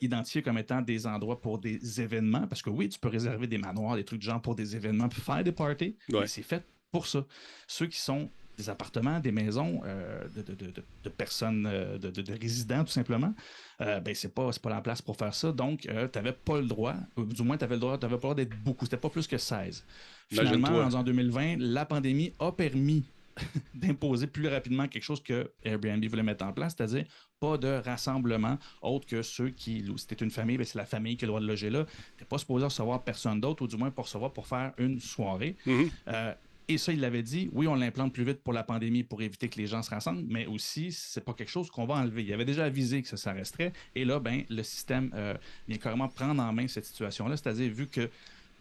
identifiés 0.02 0.42
comme 0.42 0.58
étant 0.58 0.82
des 0.82 1.06
endroits 1.06 1.40
pour 1.42 1.60
des 1.60 2.02
événements. 2.02 2.48
Parce 2.48 2.62
que 2.62 2.70
oui, 2.70 2.90
tu 2.90 2.98
peux 3.00 3.10
réserver 3.10 3.48
des 3.48 3.58
manoirs, 3.58 3.96
des 3.96 4.04
trucs 4.06 4.20
de 4.20 4.24
genre 4.26 4.42
pour 4.42 4.56
des 4.56 4.76
événements, 4.76 5.10
puis 5.10 5.22
faire 5.22 5.44
des 5.44 5.52
parties. 5.52 5.96
Ouais. 6.10 6.22
Mais 6.22 6.28
c'est 6.28 6.42
fait 6.44 6.66
pour 6.92 7.08
ça. 7.08 7.26
Ceux 7.68 7.88
qui 7.88 8.00
sont 8.00 8.30
des 8.58 8.70
appartements, 8.72 9.20
des 9.20 9.32
maisons 9.32 9.82
euh, 9.86 10.28
de, 10.36 10.42
de- 10.42 10.56
de- 10.56 10.72
de- 10.72 10.84
de 11.04 11.10
personnes, 11.10 11.68
euh, 11.68 12.00
de, 12.00 12.10
de- 12.10 12.24
de 12.24 12.34
résidents 12.34 12.84
tout 12.84 12.92
simplement, 12.92 13.34
euh, 13.82 14.00
ben 14.00 14.16
c'est 14.16 14.34
pas, 14.34 14.50
pas 14.62 14.70
la 14.72 14.82
place 14.82 15.00
pour 15.02 15.16
faire 15.16 15.34
ça. 15.36 15.52
Donc, 15.52 15.82
tu 15.82 15.90
n'avais 15.94 16.32
pas 16.34 16.60
le 16.60 16.66
droit, 16.66 16.96
ou 17.16 17.24
du 17.26 17.44
moins, 17.44 17.58
tu 17.58 17.64
avais 17.66 17.76
le 17.76 17.82
droit, 17.82 18.00
pas 18.00 18.08
le 18.08 18.18
droit 18.18 18.34
d'être 18.34 18.58
beaucoup. 18.64 18.86
C'était 18.86 18.98
pas 18.98 19.10
plus 19.10 19.28
que 19.28 19.38
16. 19.38 19.86
Finalement, 20.30 20.70
en 20.80 21.04
2020, 21.04 21.58
la 21.60 21.86
pandémie 21.86 22.34
a 22.40 22.52
permis 22.52 23.06
d'imposer 23.76 24.26
plus 24.26 24.48
rapidement 24.48 24.88
quelque 24.88 25.04
chose 25.04 25.22
que 25.22 25.52
Airbnb 25.64 26.04
voulait 26.06 26.24
mettre 26.24 26.44
en 26.44 26.52
place, 26.52 26.74
c'est-à-dire 26.76 27.06
pas 27.40 27.60
de 27.60 27.68
rassemblement 27.86 28.58
autre 28.82 29.06
que 29.06 29.22
ceux 29.22 29.50
qui 29.50 29.82
louent. 29.82 30.00
Si 30.00 30.08
une 30.20 30.32
famille, 30.32 30.58
ben 30.58 30.66
c'est 30.66 30.80
la 30.80 30.88
famille 30.88 31.16
qui 31.18 31.26
a 31.26 31.28
le 31.28 31.30
droit 31.30 31.40
de 31.42 31.46
loger 31.46 31.70
là. 31.70 31.86
T'es 32.18 32.26
pas 32.26 32.40
supposé 32.40 32.66
recevoir 32.66 33.04
personne 33.04 33.40
d'autre, 33.40 33.62
ou 33.62 33.68
du 33.68 33.78
moins 33.78 33.92
pour 33.92 34.06
recevoir 34.06 34.34
pour 34.34 34.48
faire 34.48 34.74
une 34.80 35.00
soirée. 35.00 35.56
Mhm. 35.68 35.92
Euh, 36.08 36.34
Et 36.70 36.78
ça, 36.78 36.92
il 36.92 37.00
l'avait 37.00 37.24
dit, 37.24 37.50
oui, 37.54 37.68
on 37.68 37.76
l'implante 37.76 38.14
plus 38.14 38.26
vite 38.26 38.42
pour 38.44 38.54
la 38.54 38.64
pandémie 38.64 39.04
pour 39.04 39.22
éviter 39.22 39.48
que 39.48 39.58
les 39.58 39.68
gens 39.68 39.82
se 39.82 39.90
rassemblent, 39.90 40.26
mais 40.28 40.46
aussi, 40.48 40.92
c'est 40.92 41.24
pas 41.24 41.34
quelque 41.34 41.50
chose 41.50 41.72
qu'on 41.72 41.86
va 41.86 41.96
enlever. 41.96 42.24
Il 42.24 42.34
avait 42.34 42.46
déjà 42.46 42.66
avisé 42.66 43.02
que 43.02 43.16
ça, 43.16 43.32
resterait. 43.32 43.72
Et 43.96 44.04
là, 44.04 44.20
ben, 44.20 44.44
le 44.50 44.64
système 44.64 45.12
euh, 45.16 45.34
vient 45.68 45.78
carrément 45.78 46.10
prendre 46.10 46.42
en 46.42 46.52
main 46.52 46.68
cette 46.68 46.86
situation-là. 46.86 47.38
C'est-à-dire, 47.38 47.72
vu 47.72 47.88
que 47.88 48.10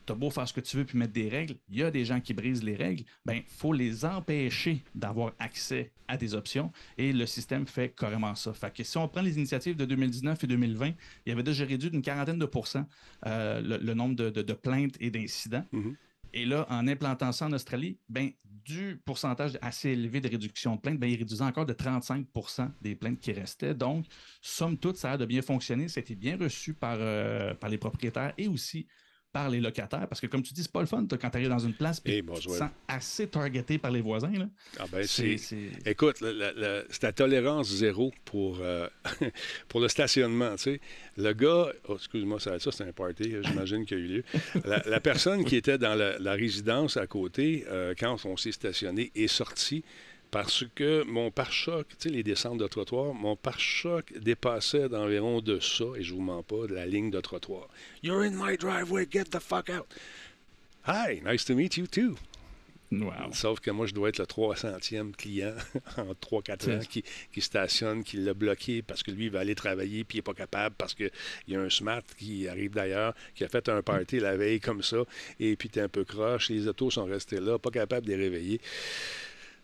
tu 0.07 0.13
as 0.13 0.15
beau 0.15 0.31
faire 0.31 0.47
ce 0.47 0.53
que 0.53 0.61
tu 0.61 0.77
veux 0.77 0.85
puis 0.85 0.97
mettre 0.97 1.13
des 1.13 1.29
règles, 1.29 1.57
il 1.69 1.79
y 1.79 1.83
a 1.83 1.91
des 1.91 2.05
gens 2.05 2.21
qui 2.21 2.33
brisent 2.33 2.63
les 2.63 2.77
règles, 2.77 3.05
ben 3.25 3.43
faut 3.49 3.73
les 3.73 4.05
empêcher 4.05 4.85
d'avoir 4.95 5.33
accès 5.39 5.91
à 6.09 6.17
des 6.17 6.35
options 6.35 6.71
et 6.97 7.13
le 7.13 7.27
système 7.27 7.67
fait 7.67 7.89
carrément 7.89 8.35
ça. 8.37 8.53
Fait 8.53 8.73
que 8.73 8.85
si 8.85 8.97
on 8.97 9.09
prend 9.09 9.23
les 9.23 9.37
initiatives 9.37 9.77
de 9.77 9.85
2019 9.85 10.45
et 10.45 10.47
2020, 10.47 10.87
il 10.87 10.95
y 11.27 11.33
avait 11.33 11.43
déjà 11.43 11.65
réduit 11.65 11.91
d'une 11.91 12.03
quarantaine 12.03 12.39
de 12.39 12.47
pourcents 12.47 12.87
euh, 13.27 13.61
le, 13.61 13.95
nombre 13.95 14.15
de, 14.15 14.53
plaintes 14.53 14.95
et 15.01 15.11
d'incidents. 15.11 15.65
Mm-hmm. 15.73 15.97
Et 16.33 16.45
là, 16.45 16.67
en 16.71 16.87
implantant 16.89 17.33
ça 17.33 17.47
en 17.47 17.53
Australie, 17.53 17.99
ben, 18.09 18.31
du 18.65 19.01
pourcentage 19.05 19.57
assez 19.63 19.91
élevé 19.91 20.21
de 20.21 20.29
réduction 20.29 20.75
de 20.75 20.81
plaintes, 20.81 20.99
ben, 20.99 21.09
il 21.09 21.17
réduisait 21.17 21.45
encore 21.45 21.67
de 21.67 21.73
35% 21.73 22.71
des 22.83 22.97
plaintes 22.97 23.21
qui 23.21 23.33
restaient. 23.33 23.75
Donc, 23.75 24.07
somme 24.41 24.77
toute, 24.77 24.97
ça 24.97 25.13
a 25.13 25.17
de 25.17 25.25
bien 25.25 25.43
fonctionner. 25.43 25.87
Été 25.97 26.15
bien 26.15 26.37
reçu 26.37 26.75
par, 26.75 26.97
euh, 26.99 27.55
par 27.55 27.71
les 27.71 27.79
propriétaires 27.79 28.35
et 28.37 28.49
aussi 28.49 28.87
par 29.37 29.51
les 29.51 29.61
locataires. 29.61 30.09
Parce 30.09 30.19
que, 30.19 30.27
comme 30.29 30.43
tu 30.43 30.55
dis, 30.55 30.63
c'est 30.63 30.73
pas 30.73 30.81
le 30.81 30.87
fun 30.87 31.07
quand 31.07 31.29
tu 31.31 31.37
arrives 31.37 31.51
dans 31.51 31.59
une 31.59 31.75
place 31.75 32.01
et 32.07 32.23
tu 32.23 32.47
te 32.47 32.49
sens 32.49 32.71
assez 32.89 33.27
targeté 33.27 33.77
par 33.77 33.91
les 33.91 34.01
voisins. 34.01 34.33
Là. 34.33 34.47
Ah 34.79 34.85
ben, 34.91 35.07
c'est... 35.07 35.37
Écoute, 35.85 36.17
c'est 36.21 37.03
la 37.03 37.13
tolérance 37.13 37.69
zéro 37.69 38.15
pour, 38.25 38.61
euh, 38.63 38.89
pour 39.69 39.81
le 39.81 39.89
stationnement. 39.89 40.57
Tu 40.57 40.63
sais. 40.63 40.81
Le 41.19 41.35
gars, 41.35 41.69
oh, 41.87 41.97
excuse-moi, 41.97 42.41
ça, 42.41 42.59
ça 42.59 42.73
c'est 42.73 42.85
un 42.85 42.93
party, 42.93 43.35
j'imagine 43.43 43.85
qu'il 43.85 43.99
y 43.99 44.01
a 44.01 44.05
eu 44.05 44.09
lieu. 44.09 44.25
La, 44.65 45.01
personne 45.01 45.45
qui 45.45 45.57
était 45.57 45.77
dans 45.77 45.95
la, 45.95 46.33
résidence 46.33 46.97
à 46.97 47.07
côté, 47.07 47.67
euh, 47.69 47.95
quand 47.99 48.17
on 48.25 48.39
s'est 48.39 48.53
stationné, 48.53 49.13
est 49.15 49.29
sortie 49.29 49.85
parce 50.31 50.65
que 50.75 51.05
mon 51.05 51.31
pare-choc, 51.31 51.87
tu 51.89 51.97
sais, 51.99 52.09
les 52.09 52.23
descentes 52.23 52.59
de 52.59 52.67
trottoir, 52.67 53.15
mon 53.15 53.37
pare-choc 53.37 54.13
dépassait 54.19 54.89
d'environ 54.89 55.41
de 55.41 55.61
ça, 55.61 55.85
et 55.97 56.03
je 56.03 56.15
vous 56.15 56.21
mens 56.21 56.43
pas, 56.43 56.67
de 56.67 56.75
la 56.75 56.87
ligne 56.87 57.11
de 57.11 57.21
trottoir. 57.21 57.69
You're 58.03 58.23
in 58.23 58.33
my 58.33 58.57
driveway, 58.57 59.07
get 59.11 59.27
the 59.27 59.41
fuck 59.41 59.71
out. 59.71 59.87
Hi, 60.87 61.21
nice 61.25 61.45
to 61.47 61.55
meet 61.55 61.77
you 61.77 61.87
too. 61.87 62.17
Wow. 62.93 63.33
Sauf 63.33 63.59
que 63.61 63.71
moi, 63.71 63.87
je 63.87 63.95
dois 63.95 64.11
être 64.11 64.19
le 64.19 64.27
300e 64.27 65.13
client 65.13 65.55
en 65.97 66.13
3-4 66.13 66.77
ans 66.77 66.81
qui, 66.89 67.03
qui, 67.33 67.41
stationne, 67.41 68.05
qui 68.05 68.19
l'a 68.19 68.33
bloqué 68.33 68.83
parce 68.83 69.03
que 69.03 69.11
lui, 69.11 69.25
il 69.25 69.31
va 69.31 69.41
aller 69.41 69.57
travailler 69.57 70.05
puis 70.05 70.19
il 70.19 70.21
n'est 70.21 70.23
pas 70.23 70.35
capable 70.35 70.77
parce 70.79 70.95
qu'il 70.95 71.11
y 71.49 71.57
a 71.57 71.61
un 71.61 71.71
smart 71.71 72.03
qui 72.17 72.47
arrive 72.47 72.73
d'ailleurs, 72.73 73.15
qui 73.35 73.45
a 73.45 73.49
fait 73.49 73.69
un 73.69 73.83
party 73.83 74.21
la 74.21 74.37
veille 74.37 74.61
comme 74.61 74.83
ça, 74.83 74.99
et 75.41 75.57
puis 75.57 75.69
tu 75.69 75.81
es 75.81 75.83
un 75.83 75.89
peu 75.89 76.05
croche, 76.05 76.51
les 76.51 76.69
autos 76.69 76.91
sont 76.91 77.07
restés 77.07 77.41
là, 77.41 77.59
pas 77.59 77.71
capable 77.71 78.07
de 78.07 78.13
les 78.13 78.23
réveiller. 78.23 78.61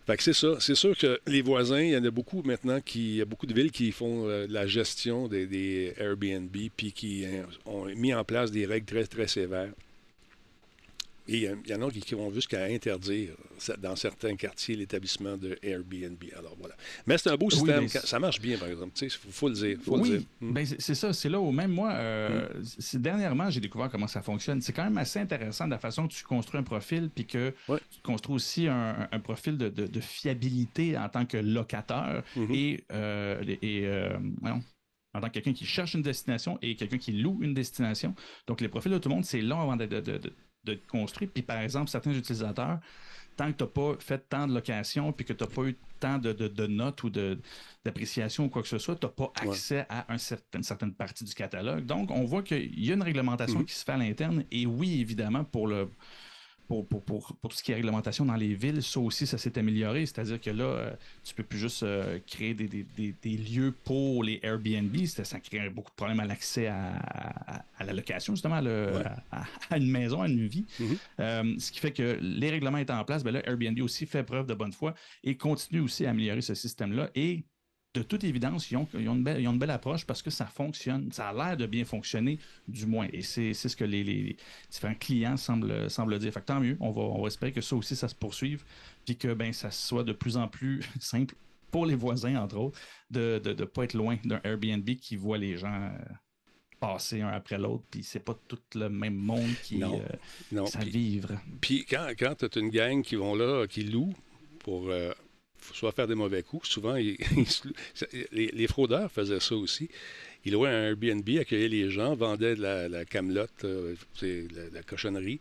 Fait 0.07 0.17
que 0.17 0.23
c'est 0.23 0.33
ça. 0.33 0.57
C'est 0.59 0.75
sûr 0.75 0.97
que 0.97 1.21
les 1.27 1.43
voisins, 1.43 1.81
il 1.81 1.91
y 1.91 1.97
en 1.97 2.05
a 2.05 2.11
beaucoup 2.11 2.43
maintenant 2.43 2.81
qui. 2.81 3.11
Il 3.13 3.17
y 3.17 3.23
a 3.23 3.25
beaucoup 3.25 3.47
de 3.47 3.55
villes 3.55 3.71
qui 3.71 3.93
font 3.93 4.29
euh, 4.29 4.47
la 4.49 4.67
gestion 4.67 5.29
des, 5.29 5.95
Airbnb 5.97 6.57
puis 6.77 6.93
qui 6.93 7.25
euh, 7.25 7.45
ont 7.67 7.85
mis 7.87 8.13
en 8.13 8.25
place 8.25 8.51
des 8.51 8.67
règles 8.67 8.87
très, 8.87 9.07
très 9.07 9.29
sévères. 9.29 9.71
Et 11.29 11.49
il 11.65 11.71
y 11.71 11.75
en 11.75 11.83
a 11.83 11.91
qui 11.91 12.15
vont 12.15 12.33
jusqu'à 12.33 12.65
interdire 12.65 13.35
dans 13.79 13.95
certains 13.95 14.35
quartiers 14.35 14.75
l'établissement 14.75 15.37
de 15.37 15.57
Airbnb. 15.63 16.23
Alors 16.37 16.57
voilà. 16.59 16.75
Mais 17.07 17.17
c'est 17.19 17.31
un 17.31 17.37
beau 17.37 17.49
système. 17.49 17.87
ça 17.89 18.19
marche 18.19 18.41
bien, 18.41 18.59
par 18.59 18.69
exemple. 18.69 18.93
Il 19.01 19.11
faut, 19.11 19.49
le 19.49 19.55
dire. 19.55 19.79
oui, 19.87 20.27
hmm. 20.41 20.53
ben, 20.53 20.67
c'est 20.67 20.95
ça. 20.95 21.13
C'est 21.13 21.29
là 21.29 21.41
où 21.41 21.53
même 21.53 21.71
moi, 21.71 21.93
euh, 21.93 22.49
hmm. 22.95 22.99
dernièrement, 22.99 23.51
j'ai 23.51 23.61
découvert 23.61 23.89
comment 23.91 24.09
ça 24.09 24.23
fonctionne. 24.23 24.61
C'est 24.61 24.73
quand 24.73 24.85
même 24.85 24.99
assez 24.99 25.19
intéressant 25.19 25.67
de 25.67 25.71
la 25.71 25.79
façon 25.79 26.09
que 26.09 26.13
tu 26.13 26.25
construis 26.25 26.59
un 26.59 26.65
profil 26.65 27.11
puis 27.15 27.27
que 27.27 27.55
tu 27.69 28.01
construis 28.03 28.35
aussi 28.35 28.67
un, 28.69 29.09
profil 29.23 29.57
de, 29.57 30.01
fiabilité 30.01 30.99
en 30.99 31.09
tant 31.09 31.25
que 31.25 31.37
locateur 31.37 32.25
hmm. 32.35 32.53
et, 32.53 32.85
euh, 32.93 33.43
et 33.63 33.87
euh, 33.87 34.19
en 35.15 35.21
tant 35.21 35.29
que 35.29 35.35
quelqu'un 35.35 35.53
qui 35.53 35.67
cherche 35.67 35.95
une 35.95 36.03
destination 36.03 36.59
et 36.63 36.75
quelqu'un 36.75 36.99
qui 36.99 37.13
loue 37.13 37.39
une 37.43 37.55
destination. 37.55 38.15
Donc, 38.47 38.61
les 38.61 38.69
profils 38.69 38.91
de 38.91 38.99
tout 38.99 39.09
le 39.09 39.15
monde, 39.15 39.25
c'est 39.25 39.43
long 39.43 39.61
avant 39.61 39.77
de, 39.77 39.87
de 39.87 40.33
construire. 40.89 41.31
Puis 41.33 41.43
par 41.43 41.61
exemple, 41.61 41.91
certains 41.91 42.13
utilisateurs, 42.13 42.79
tant 43.37 43.53
que 43.53 43.57
tu 43.59 43.65
n'as 43.65 43.71
pas 43.71 43.97
fait 43.99 44.19
tant 44.29 44.47
de 44.47 44.55
locations 44.55 45.13
puis 45.13 45.25
que 45.25 45.33
tu 45.33 45.43
n'as 45.43 45.51
pas 45.51 45.63
eu 45.63 45.77
tant 46.01 46.19
de, 46.19 46.67
notes 46.67 47.05
ou 47.05 47.11
d'appréciation 47.11 48.47
ou 48.47 48.49
quoi 48.49 48.63
que 48.63 48.69
ce 48.69 48.79
soit, 48.79 48.97
tu 48.97 49.07
n'as 49.07 49.13
pas 49.13 49.33
accès 49.41 49.87
à 49.89 50.13
un 50.13 50.19
certain, 50.19 50.59
une 50.59 50.65
certaine 50.65 50.93
partie 50.93 51.25
du 51.25 51.35
catalogue. 51.35 51.87
Donc, 51.87 52.11
on 52.11 52.25
voit 52.25 52.43
qu'il 52.43 52.79
y 52.79 52.91
a 52.91 52.95
une 52.95 53.03
réglementation 53.03 53.61
mm-hmm. 53.61 53.65
qui 53.65 53.75
se 53.75 53.85
fait 53.85 53.93
à 53.93 53.97
l'interne. 53.97 54.45
Et 54.51 54.67
oui, 54.67 55.01
évidemment, 55.01 55.45
pour 55.45 55.69
le 55.69 55.89
pour, 56.67 56.87
pour, 56.87 57.37
tout 57.43 57.51
ce 57.51 57.63
qui 57.63 57.73
est 57.73 57.75
réglementation 57.75 58.25
dans 58.25 58.37
les 58.37 58.55
villes, 58.55 58.83
ça 58.83 59.01
aussi, 59.01 59.27
ça 59.27 59.39
s'est 59.39 59.59
amélioré. 59.59 60.07
C'est-à-dire 60.07 60.41
que 60.41 60.51
là, 60.51 60.65
euh, 60.65 60.91
tu 61.23 61.35
peux 61.35 61.43
plus 61.43 61.59
juste 61.59 61.83
euh, 61.83 62.19
créer 62.27 62.55
des, 62.55 63.37
lieux 63.37 63.75
pour 63.85 64.25
les 64.25 64.41
Airbnb. 64.43 64.95
Ça 65.07 65.41
crée 65.41 65.69
beaucoup 65.71 65.91
de 65.91 65.97
problèmes 65.97 66.21
à 66.21 66.25
l'accès 66.25 66.69
à, 66.69 67.65
la 67.81 67.93
location, 67.93 68.35
justement, 68.35 68.61
à, 69.31 69.77
une 69.77 69.91
maison, 69.91 70.23
à 70.23 70.29
une 70.29 70.47
vie. 70.47 70.65
Mm-hmm. 70.81 70.97
Euh, 71.21 71.55
ce 71.59 71.73
qui 71.73 71.81
fait 71.81 71.93
que 71.93 72.19
les 72.21 72.51
règlements 72.51 72.79
étant 72.79 72.99
en 72.99 73.05
place, 73.05 73.23
ben 73.23 73.33
là, 73.33 73.47
Airbnb 73.47 73.79
aussi 73.81 74.07
fait 74.07 74.23
preuve 74.23 74.47
de 74.47 74.55
bonne 74.55 74.73
foi 74.73 74.95
et 75.25 75.37
continue 75.37 75.81
aussi 75.81 76.07
à 76.07 76.11
améliorer 76.11 76.41
ce 76.41 76.55
système-là. 76.55 77.11
Et 77.15 77.45
de 77.95 78.03
toute 78.03 78.25
évidence, 78.25 78.71
ils 78.71 78.77
ont, 78.77 78.89
une 78.95 79.23
belle, 79.23 79.71
approche 79.71 80.07
parce 80.07 80.23
que 80.23 80.31
ça 80.31 80.47
fonctionne, 80.47 81.13
ça 81.13 81.29
a 81.29 81.33
l'air 81.33 81.57
de 81.57 81.67
bien 81.67 81.85
fonctionner, 81.85 82.39
du 82.67 82.87
moins. 82.87 83.07
Et 83.13 83.23
c'est 83.23 83.53
ce 83.53 83.77
que 83.77 83.85
les, 83.85 84.37
différents 84.71 84.95
clients 84.95 85.37
semblent, 85.37 85.91
semblent 85.91 86.19
dire. 86.19 86.33
Fait 86.33 86.41
tant 86.41 86.61
mieux, 86.61 86.77
on 86.81 86.91
va, 86.91 87.03
on 87.03 87.27
espérer 87.27 87.53
que 87.53 87.61
ça 87.61 87.77
aussi, 87.77 87.95
ça 87.95 88.09
se 88.09 88.15
poursuive, 88.15 88.65
puis 89.05 89.17
que 89.17 89.35
ben, 89.35 89.53
ça 89.53 89.71
soit 89.71 90.05
de 90.05 90.13
plus 90.13 90.37
en 90.37 90.49
plus 90.49 90.81
simple 91.01 91.35
pour 91.71 91.87
les 91.87 91.95
voisins, 91.95 92.37
entre 92.37 92.57
autres, 92.57 92.79
de 93.11 93.41
ne 93.45 93.65
pas 93.65 93.85
être 93.85 93.95
loin 93.95 94.17
d'un 94.25 94.41
Airbnb 94.45 94.89
qui 94.97 95.17
voit 95.17 95.39
les 95.39 95.57
gens 95.57 95.73
euh, 95.73 95.99
passer 96.83 97.21
un 97.21 97.29
après 97.29 97.59
l'autre, 97.59 97.85
puis 97.91 98.03
c'est 98.03 98.21
pas 98.21 98.37
tout 98.49 98.59
le 98.75 98.89
même 98.89 99.15
monde 99.15 99.53
qui 99.63 99.79
non, 99.79 100.03
euh, 100.53 100.81
vivre. 100.81 101.39
Puis 101.61 101.87
quand, 101.89 102.09
quand 102.19 102.35
tu 102.35 102.45
as 102.45 102.61
une 102.61 102.71
gang 102.71 103.03
qui 103.03 103.15
vont 103.15 103.35
là, 103.35 103.67
qui 103.69 103.85
loue 103.85 104.13
pour 104.59 104.89
euh, 104.89 105.13
soit 105.73 105.93
faire 105.93 106.07
des 106.07 106.15
mauvais 106.15 106.43
coups. 106.43 106.69
Souvent, 106.69 106.95
les, 108.33 108.67
fraudeurs 108.67 109.11
faisaient 109.11 109.41
ça 109.41 109.55
aussi. 109.55 109.89
Ils 110.45 110.53
louaient 110.53 110.71
un 110.71 110.89
Airbnb, 110.89 111.29
accueillaient 111.39 111.69
les 111.69 111.91
gens, 111.91 112.15
vendaient 112.15 112.57
de 112.57 112.63
la, 112.63 113.05
camelote, 113.05 113.65
euh, 113.65 113.95
la, 114.73 114.83
cochonnerie. 114.83 115.39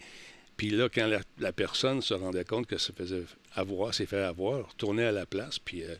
Puis 0.57 0.69
là, 0.69 0.89
quand 0.89 1.09
la, 1.39 1.53
personne 1.53 2.01
se 2.01 2.13
rendait 2.13 2.45
compte 2.45 2.67
que 2.67 2.77
ça 2.77 2.93
faisait 2.93 3.23
avoir, 3.55 3.93
s'est 3.93 4.05
fait 4.05 4.21
avoir, 4.21 4.69
retournait 4.69 5.05
à 5.05 5.11
la 5.11 5.25
place, 5.25 5.59
puis 5.59 5.83
euh, 5.83 5.95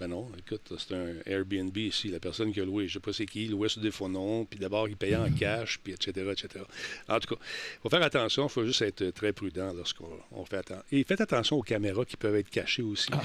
ben 0.00 0.08
non, 0.08 0.32
écoute, 0.38 0.72
c'est 0.78 0.94
un 0.94 1.12
Airbnb 1.26 1.76
ici. 1.76 2.08
La 2.08 2.20
personne 2.20 2.54
qui 2.54 2.60
a 2.60 2.64
loué, 2.64 2.88
je 2.88 2.92
ne 2.92 2.94
sais 2.94 3.04
pas 3.04 3.12
c'est 3.12 3.26
qui, 3.26 3.44
il 3.44 3.50
louait 3.50 3.68
sur 3.68 3.82
des 3.82 3.90
faux 3.90 4.08
noms, 4.08 4.46
puis 4.46 4.58
d'abord, 4.58 4.88
il 4.88 4.96
payait 4.96 5.16
en 5.16 5.30
cash, 5.30 5.78
puis 5.78 5.92
etc., 5.92 6.26
etc. 6.32 6.64
En 7.06 7.20
tout 7.20 7.34
cas, 7.34 7.40
il 7.42 7.80
faut 7.82 7.90
faire 7.90 8.02
attention, 8.02 8.46
il 8.46 8.48
faut 8.48 8.64
juste 8.64 8.80
être 8.80 9.10
très 9.10 9.34
prudent 9.34 9.74
lorsqu'on 9.74 10.44
fait 10.46 10.56
attention. 10.56 10.84
Et 10.90 11.04
faites 11.04 11.20
attention 11.20 11.58
aux 11.58 11.62
caméras 11.62 12.06
qui 12.06 12.16
peuvent 12.16 12.36
être 12.36 12.48
cachées 12.48 12.80
aussi. 12.80 13.10
Ah. 13.12 13.22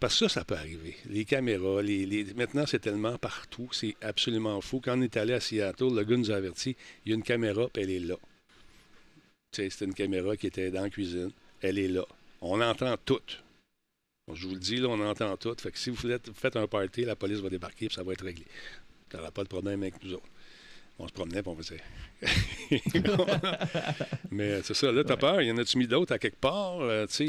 Parce 0.00 0.18
que 0.18 0.26
ça, 0.26 0.40
ça 0.40 0.44
peut 0.46 0.54
arriver. 0.54 0.96
Les 1.10 1.26
caméras, 1.26 1.82
les, 1.82 2.24
maintenant, 2.34 2.64
c'est 2.66 2.78
tellement 2.78 3.18
partout, 3.18 3.68
c'est 3.72 3.94
absolument 4.00 4.62
fou. 4.62 4.80
Quand 4.82 4.98
on 4.98 5.02
est 5.02 5.18
allé 5.18 5.34
à 5.34 5.40
Seattle, 5.40 5.94
le 5.94 6.04
gars 6.04 6.16
nous 6.16 6.30
a 6.30 6.36
averti, 6.36 6.74
il 7.04 7.10
y 7.10 7.12
a 7.12 7.16
une 7.16 7.22
caméra, 7.22 7.68
puis 7.70 7.82
elle 7.82 7.90
est 7.90 8.00
là. 8.00 8.16
Tu 9.52 9.60
sais, 9.60 9.68
c'était 9.68 9.84
une 9.84 9.94
caméra 9.94 10.38
qui 10.38 10.46
était 10.46 10.70
dans 10.70 10.84
la 10.84 10.90
cuisine. 10.90 11.32
Elle 11.60 11.78
est 11.78 11.88
là. 11.88 12.06
On 12.40 12.56
l'entend 12.56 12.96
je 14.32 14.46
vous 14.46 14.54
le 14.54 14.60
dis, 14.60 14.76
là, 14.76 14.88
on 14.88 15.00
entend 15.00 15.36
tout. 15.36 15.54
Fait 15.58 15.70
que 15.70 15.78
si 15.78 15.90
vous 15.90 15.96
faites, 15.96 16.56
un 16.56 16.66
party, 16.66 17.04
la 17.04 17.16
police 17.16 17.40
va 17.40 17.50
débarquer 17.50 17.86
et 17.86 17.90
ça 17.90 18.02
va 18.02 18.12
être 18.12 18.24
réglé. 18.24 18.46
Tu 19.10 19.16
n'auras 19.16 19.30
pas 19.30 19.42
de 19.42 19.48
problème 19.48 19.82
avec 19.82 20.02
nous 20.02 20.14
autres. 20.14 20.28
On 20.98 21.06
se 21.06 21.12
promenait 21.12 21.40
et 21.40 21.48
on 21.48 21.56
faisait. 21.56 21.82
Mais 24.30 24.60
c'est 24.62 24.74
ça, 24.74 24.90
là, 24.90 25.04
t'as 25.04 25.16
peur. 25.16 25.40
Y 25.42 25.50
en 25.52 25.58
a-tu 25.58 25.78
mis 25.78 25.86
d'autres 25.86 26.12
à 26.12 26.18
quelque 26.18 26.40
part? 26.40 26.80
Euh, 26.80 27.06
c'est 27.08 27.28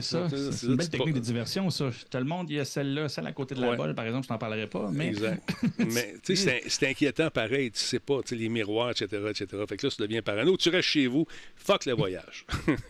ça. 0.00 0.28
C'est 0.28 0.66
une 0.66 0.76
belle 0.76 0.88
technique 0.88 1.14
de 1.14 1.20
diversion, 1.20 1.68
ça. 1.70 1.90
Tout 2.10 2.18
le 2.18 2.24
monde, 2.24 2.50
il 2.50 2.56
y 2.56 2.60
a 2.60 2.64
celle-là, 2.64 3.08
celle 3.08 3.26
à 3.26 3.32
côté 3.32 3.54
de 3.54 3.60
la 3.60 3.76
balle, 3.76 3.94
par 3.94 4.04
exemple, 4.04 4.24
je 4.24 4.28
t'en 4.28 4.38
parlerai 4.38 4.66
pas. 4.66 4.90
Mais... 4.92 5.08
Exact. 5.08 5.42
mais 5.78 6.14
tu 6.22 6.36
sais, 6.36 6.62
c'est 6.66 6.88
inquiétant 6.88 7.30
pareil. 7.30 7.70
Tu 7.70 7.80
sais 7.80 7.98
pas, 7.98 8.20
les 8.30 8.48
miroirs, 8.48 8.90
etc., 8.90 9.06
etc. 9.28 9.46
Fait 9.68 9.76
que 9.76 9.86
là, 9.86 9.90
ça 9.90 10.02
devient 10.02 10.22
parano. 10.22 10.56
Tu 10.56 10.68
restes 10.68 10.88
chez 10.88 11.06
vous, 11.06 11.26
fuck 11.56 11.84
le 11.86 11.92
voyage. 11.92 12.46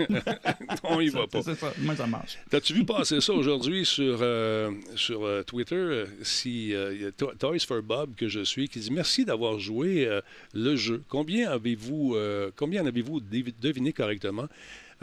on 0.84 1.00
y 1.00 1.08
va 1.08 1.26
pas. 1.26 1.42
C'est 1.42 1.54
ça. 1.54 1.72
Moi, 1.78 1.96
ça 1.96 2.06
marche. 2.06 2.38
T'as-tu 2.50 2.74
vu 2.74 2.84
passer 2.84 3.20
ça 3.20 3.32
aujourd'hui 3.32 3.84
sur, 3.84 4.18
euh, 4.20 4.70
sur 4.94 5.24
euh, 5.24 5.42
Twitter? 5.42 6.04
Si, 6.22 6.74
Toys 7.38 7.60
for 7.66 7.82
Bob, 7.82 8.14
que 8.14 8.28
je 8.28 8.40
suis, 8.40 8.68
qui 8.68 8.80
dit 8.80 8.92
merci 8.92 9.24
d'avoir 9.24 9.58
joué 9.58 10.08
le 10.54 10.76
jeu. 10.76 11.02
Combien 11.22 11.52
avez-vous, 11.52 12.16
euh, 12.16 12.50
avez-vous 12.60 13.20
deviné 13.20 13.92
correctement? 13.92 14.48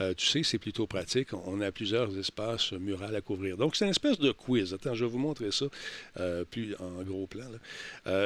Euh, 0.02 0.14
tu 0.14 0.28
sais, 0.28 0.44
c'est 0.44 0.58
plutôt 0.58 0.86
pratique. 0.86 1.30
On 1.34 1.62
a 1.62 1.72
plusieurs 1.72 2.18
espaces 2.18 2.74
murales 2.74 3.16
à 3.16 3.22
couvrir. 3.22 3.56
Donc, 3.56 3.78
c'est 3.78 3.86
une 3.86 3.92
espèce 3.92 4.20
de 4.20 4.34
quiz. 4.34 4.74
Attends, 4.74 4.94
je 4.96 5.06
vais 5.06 5.12
vous 5.12 5.18
montrer 5.18 5.52
ça 5.54 5.68
euh, 6.20 6.44
plus 6.44 6.76
en 6.80 7.04
gros 7.04 7.26
plan. 7.26 7.46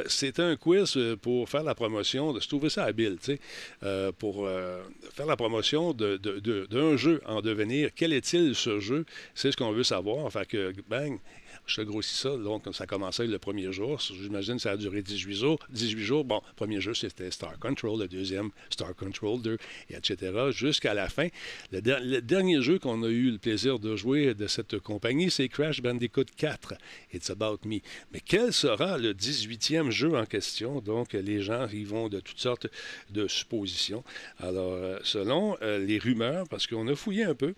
C'est 0.08 0.40
un 0.40 0.56
quiz 0.56 0.98
pour 1.22 1.48
faire 1.48 1.62
la 1.62 1.76
promotion, 1.76 2.34
de, 2.34 2.40
je 2.40 2.48
trouvais 2.48 2.70
ça 2.70 2.84
habile, 2.86 3.18
tu 3.22 3.38
sais, 3.38 4.12
pour 4.18 4.48
faire 5.14 5.28
la 5.28 5.36
promotion 5.36 5.94
d'un 5.94 6.98
jeu 6.98 7.22
en 7.28 7.42
devenir. 7.42 7.92
Quel 7.96 8.12
est-il 8.12 8.56
ce 8.56 8.80
jeu? 8.80 9.06
C'est 9.36 9.52
ce 9.52 9.58
qu'on 9.58 9.72
veut 9.72 9.84
savoir. 9.84 10.32
Fait 10.32 10.48
que, 10.48 10.74
bang, 10.90 11.20
je 11.66 11.82
grossis 11.82 12.16
ça. 12.16 12.36
Donc, 12.38 12.64
ça 12.74 12.84
a 12.84 12.88
commencé 12.88 13.26
le 13.28 13.40
premier 13.40 13.72
jour. 13.72 14.00
J'imagine 14.00 14.56
que 14.56 14.62
ça 14.62 14.72
a 14.72 14.78
duré 14.78 15.02
18 15.02 15.36
jours. 15.36 15.60
18 15.70 16.04
jours, 16.04 16.26
bon, 16.26 16.42
le 16.48 16.54
premier 16.56 16.82
jeu, 16.82 16.94
c'était 16.94 17.32
Star 17.32 17.58
Control. 17.60 18.02
Le 18.02 18.08
deuxième, 18.08 18.50
Star 18.70 18.96
Control 18.96 19.42
2, 19.42 19.58
et 19.90 19.96
etc. 19.96 20.32
Jusqu'à 20.52 20.94
la 20.94 21.10
fin. 21.10 21.28
Le, 21.72 22.20
dernier 22.22 22.62
jeu 22.62 22.80
qu'on 22.80 23.04
a 23.04 23.08
eu 23.08 23.32
le 23.32 23.38
plaisir 23.38 23.80
de 23.80 23.96
jouer 23.96 24.34
de 24.34 24.48
cette 24.48 24.80
compagnie, 24.80 25.32
c'est 25.32 25.48
Crash 25.48 25.82
Bandicoot 25.82 26.26
4. 26.36 26.74
It's 27.14 27.30
About 27.30 27.60
Me. 27.66 27.80
Mais 28.12 28.20
quel 28.20 28.54
sera 28.54 28.98
le 28.98 29.14
18e 29.14 29.90
jeu 29.90 30.16
en 30.16 30.26
question? 30.26 30.82
Donc, 30.82 31.14
les 31.14 31.42
gens 31.42 31.68
y 31.70 31.84
vont 31.84 32.10
de 32.10 32.20
toutes 32.20 32.40
sortes 32.40 32.68
de 33.10 33.28
suppositions. 33.28 34.04
Alors, 34.40 34.74
euh, 34.74 35.00
selon 35.04 35.58
euh, 35.62 35.80
les 35.80 35.98
rumeurs, 35.98 36.48
parce 36.50 36.68
qu'on 36.68 36.88
a 36.88 36.96
fouillé 36.96 37.24
un 37.24 37.36
peu, 37.36 37.54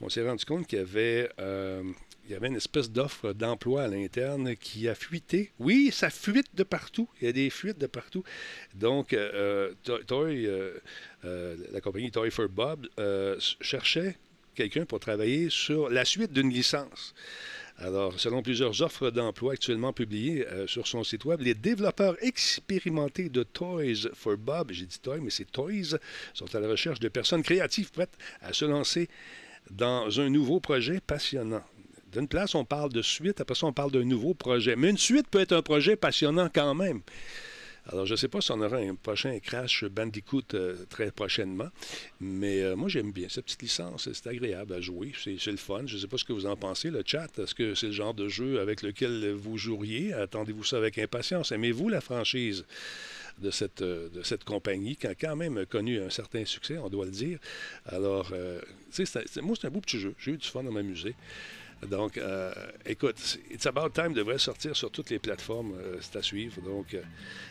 on 0.00 0.08
s'est 0.08 0.26
rendu 0.26 0.44
compte 0.44 0.66
qu'il 0.66 0.78
y 0.78 0.82
avait... 0.82 1.30
Euh, 1.40 1.82
il 2.28 2.32
y 2.32 2.36
avait 2.36 2.48
une 2.48 2.56
espèce 2.56 2.90
d'offre 2.90 3.32
d'emploi 3.32 3.84
à 3.84 3.88
l'interne 3.88 4.54
qui 4.54 4.86
a 4.86 4.94
fuité. 4.94 5.50
Oui, 5.58 5.88
ça 5.92 6.10
fuite 6.10 6.54
de 6.54 6.62
partout. 6.62 7.08
Il 7.20 7.24
y 7.24 7.28
a 7.28 7.32
des 7.32 7.48
fuites 7.48 7.78
de 7.78 7.86
partout. 7.86 8.22
Donc, 8.74 9.14
euh, 9.14 9.72
Toy, 10.06 10.46
euh, 10.46 10.74
euh, 11.24 11.56
la 11.72 11.80
compagnie 11.80 12.10
Toy 12.10 12.30
for 12.30 12.50
Bob 12.50 12.86
cherchait 13.62 14.16
quelqu'un 14.54 14.84
pour 14.84 15.00
travailler 15.00 15.48
sur 15.48 15.88
la 15.88 16.04
suite 16.04 16.32
d'une 16.32 16.50
licence. 16.50 17.14
Alors, 17.78 18.20
selon 18.20 18.42
plusieurs 18.42 18.82
offres 18.82 19.10
d'emploi 19.10 19.54
actuellement 19.54 19.94
publiées 19.94 20.44
sur 20.66 20.86
son 20.86 21.04
site 21.04 21.24
web, 21.24 21.40
les 21.40 21.54
développeurs 21.54 22.16
expérimentés 22.22 23.30
de 23.30 23.44
Toys 23.44 24.10
for 24.12 24.36
Bob, 24.36 24.72
j'ai 24.72 24.84
dit 24.84 24.98
Toy, 24.98 25.20
mais 25.20 25.30
c'est 25.30 25.50
Toys, 25.50 25.96
sont 26.34 26.54
à 26.54 26.60
la 26.60 26.68
recherche 26.68 27.00
de 27.00 27.08
personnes 27.08 27.44
créatives 27.44 27.92
prêtes 27.92 28.18
à 28.42 28.52
se 28.52 28.64
lancer 28.64 29.08
dans 29.70 30.20
un 30.20 30.28
nouveau 30.28 30.60
projet 30.60 31.00
passionnant. 31.00 31.62
D'une 32.18 32.26
place, 32.26 32.56
on 32.56 32.64
parle 32.64 32.92
de 32.92 33.00
suite, 33.00 33.40
après 33.40 33.54
ça, 33.54 33.66
on 33.66 33.72
parle 33.72 33.92
d'un 33.92 34.02
nouveau 34.02 34.34
projet. 34.34 34.74
Mais 34.74 34.90
une 34.90 34.98
suite 34.98 35.28
peut 35.28 35.38
être 35.38 35.52
un 35.52 35.62
projet 35.62 35.94
passionnant 35.94 36.48
quand 36.52 36.74
même. 36.74 37.00
Alors, 37.86 38.06
je 38.06 38.14
ne 38.14 38.16
sais 38.16 38.26
pas 38.26 38.40
si 38.40 38.50
on 38.50 38.60
aura 38.60 38.78
un 38.78 38.96
prochain 38.96 39.38
Crash 39.38 39.84
Bandicoot 39.84 40.42
euh, 40.54 40.76
très 40.90 41.12
prochainement, 41.12 41.68
mais 42.20 42.60
euh, 42.60 42.74
moi, 42.74 42.88
j'aime 42.88 43.12
bien 43.12 43.28
cette 43.30 43.44
petite 43.44 43.62
licence. 43.62 44.08
C'est 44.12 44.26
agréable 44.26 44.74
à 44.74 44.80
jouer. 44.80 45.12
C'est 45.16 45.46
le 45.46 45.56
fun. 45.56 45.86
Je 45.86 45.94
ne 45.94 46.00
sais 46.00 46.08
pas 46.08 46.18
ce 46.18 46.24
que 46.24 46.32
vous 46.32 46.46
en 46.46 46.56
pensez, 46.56 46.90
le 46.90 47.04
chat. 47.06 47.28
Est-ce 47.38 47.54
que 47.54 47.76
c'est 47.76 47.86
le 47.86 47.92
genre 47.92 48.14
de 48.14 48.28
jeu 48.28 48.58
avec 48.58 48.82
lequel 48.82 49.30
vous 49.34 49.56
joueriez? 49.56 50.12
Attendez-vous 50.12 50.64
ça 50.64 50.76
avec 50.76 50.98
impatience? 50.98 51.52
Aimez-vous 51.52 51.88
la 51.88 52.00
franchise? 52.00 52.64
de 53.38 53.52
cette, 53.52 53.82
euh, 53.82 54.08
de 54.08 54.24
cette 54.24 54.42
compagnie 54.42 54.96
qui 54.96 55.06
a 55.06 55.14
quand 55.14 55.36
même 55.36 55.64
connu 55.66 56.00
un 56.00 56.10
certain 56.10 56.44
succès, 56.44 56.76
on 56.78 56.88
doit 56.88 57.04
le 57.04 57.12
dire? 57.12 57.38
Alors, 57.86 58.32
sais, 58.90 59.04
moi, 59.40 59.54
c'est 59.54 59.68
un 59.68 59.70
beau 59.70 59.80
petit 59.80 60.00
jeu. 60.00 60.12
J'ai 60.18 60.32
eu 60.32 60.38
du 60.38 60.48
fun 60.48 60.66
à 60.66 60.70
m'amuser. 60.72 61.14
Donc, 61.86 62.18
euh, 62.18 62.52
écoute, 62.84 63.38
It's 63.50 63.66
About 63.66 63.90
Time 63.90 64.12
devrait 64.12 64.38
sortir 64.38 64.76
sur 64.76 64.90
toutes 64.90 65.10
les 65.10 65.18
plateformes. 65.18 65.74
Euh, 65.78 65.98
c'est 66.00 66.16
à 66.16 66.22
suivre. 66.22 66.60
Donc, 66.62 66.94
euh, 66.94 67.02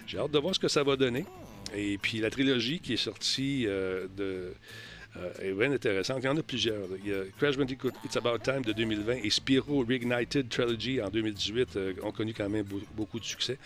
j'ai 0.05 0.17
hâte 0.17 0.31
de 0.31 0.39
voir 0.39 0.53
ce 0.53 0.59
que 0.59 0.67
ça 0.67 0.83
va 0.83 0.95
donner. 0.97 1.25
Et 1.73 1.97
puis, 1.97 2.19
la 2.19 2.29
trilogie 2.29 2.79
qui 2.79 2.93
est 2.93 2.97
sortie 2.97 3.65
est 3.65 5.51
bien 5.53 5.71
intéressante. 5.71 6.19
Il 6.21 6.25
y 6.25 6.29
en 6.29 6.37
a 6.37 6.43
plusieurs. 6.43 6.87
Il 7.03 7.09
y 7.09 7.13
a 7.13 7.23
Crash 7.37 7.57
Bandicoot 7.57 7.91
It's 8.05 8.15
About 8.15 8.39
Time 8.39 8.61
de 8.61 8.71
2020 8.71 9.15
et 9.23 9.29
Spyro 9.29 9.83
Reignited 9.83 10.47
Trilogy 10.47 11.01
en 11.01 11.09
2018 11.09 11.79
ont 12.03 12.11
connu 12.11 12.33
quand 12.33 12.49
même 12.49 12.65
beaucoup 12.95 13.19
de 13.19 13.25
succès. 13.25 13.57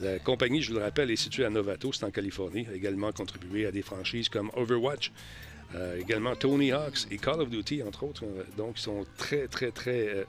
La 0.00 0.20
compagnie, 0.20 0.62
je 0.62 0.70
vous 0.70 0.78
le 0.78 0.84
rappelle, 0.84 1.10
est 1.10 1.16
située 1.16 1.44
à 1.44 1.50
Novato, 1.50 1.92
c'est 1.92 2.04
en 2.04 2.10
Californie, 2.10 2.66
a 2.70 2.74
également 2.74 3.10
contribué 3.10 3.66
à 3.66 3.72
des 3.72 3.82
franchises 3.82 4.28
comme 4.28 4.50
Overwatch, 4.54 5.10
euh, 5.76 6.00
également 6.00 6.34
Tony 6.34 6.72
Hawks 6.72 7.06
et 7.12 7.18
Call 7.18 7.40
of 7.40 7.48
Duty, 7.48 7.84
entre 7.84 8.02
autres. 8.02 8.24
Euh, 8.24 8.42
donc, 8.56 8.72
ils 8.76 8.82
sont 8.82 9.06
très, 9.16 9.46
très, 9.46 9.70
très 9.70 10.26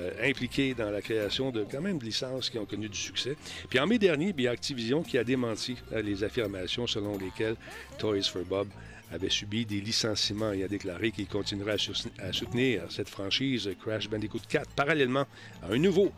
euh, 0.00 0.10
impliqués 0.28 0.74
dans 0.74 0.90
la 0.90 1.00
création 1.00 1.50
de 1.52 1.64
quand 1.70 1.80
même 1.80 1.98
de 1.98 2.04
licences 2.04 2.50
qui 2.50 2.58
ont 2.58 2.66
connu 2.66 2.88
du 2.88 2.98
succès. 2.98 3.36
Puis 3.68 3.78
en 3.78 3.86
mai 3.86 3.98
dernier, 3.98 4.34
Activision 4.48 5.02
qui 5.02 5.16
a 5.16 5.22
démenti 5.22 5.76
les 5.92 6.24
affirmations 6.24 6.86
selon 6.86 7.16
lesquelles 7.18 7.54
Toys 7.98 8.22
for 8.22 8.42
Bob 8.42 8.66
avait 9.12 9.28
subi 9.28 9.64
des 9.64 9.80
licenciements 9.80 10.52
et 10.52 10.64
a 10.64 10.68
déclaré 10.68 11.12
qu'il 11.12 11.28
continuerait 11.28 11.76
à, 12.18 12.32
soutenir 12.32 12.82
cette 12.90 13.08
franchise 13.08 13.70
Crash 13.80 14.08
Bandicoot 14.08 14.40
4 14.48 14.70
parallèlement 14.70 15.26
à 15.62 15.72
un 15.72 15.78
nouveau, 15.78 16.10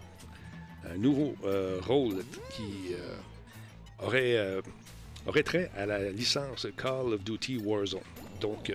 un 0.88 0.96
nouveau 0.96 1.34
rôle 1.82 2.24
qui 2.54 2.94
aurait, 3.98 4.62
aurait 5.26 5.42
trait 5.42 5.70
à 5.76 5.84
la 5.84 6.10
licence 6.10 6.66
Call 6.76 7.12
of 7.12 7.22
Duty 7.22 7.58
Warzone. 7.58 8.00
Donc, 8.42 8.70
euh, 8.70 8.74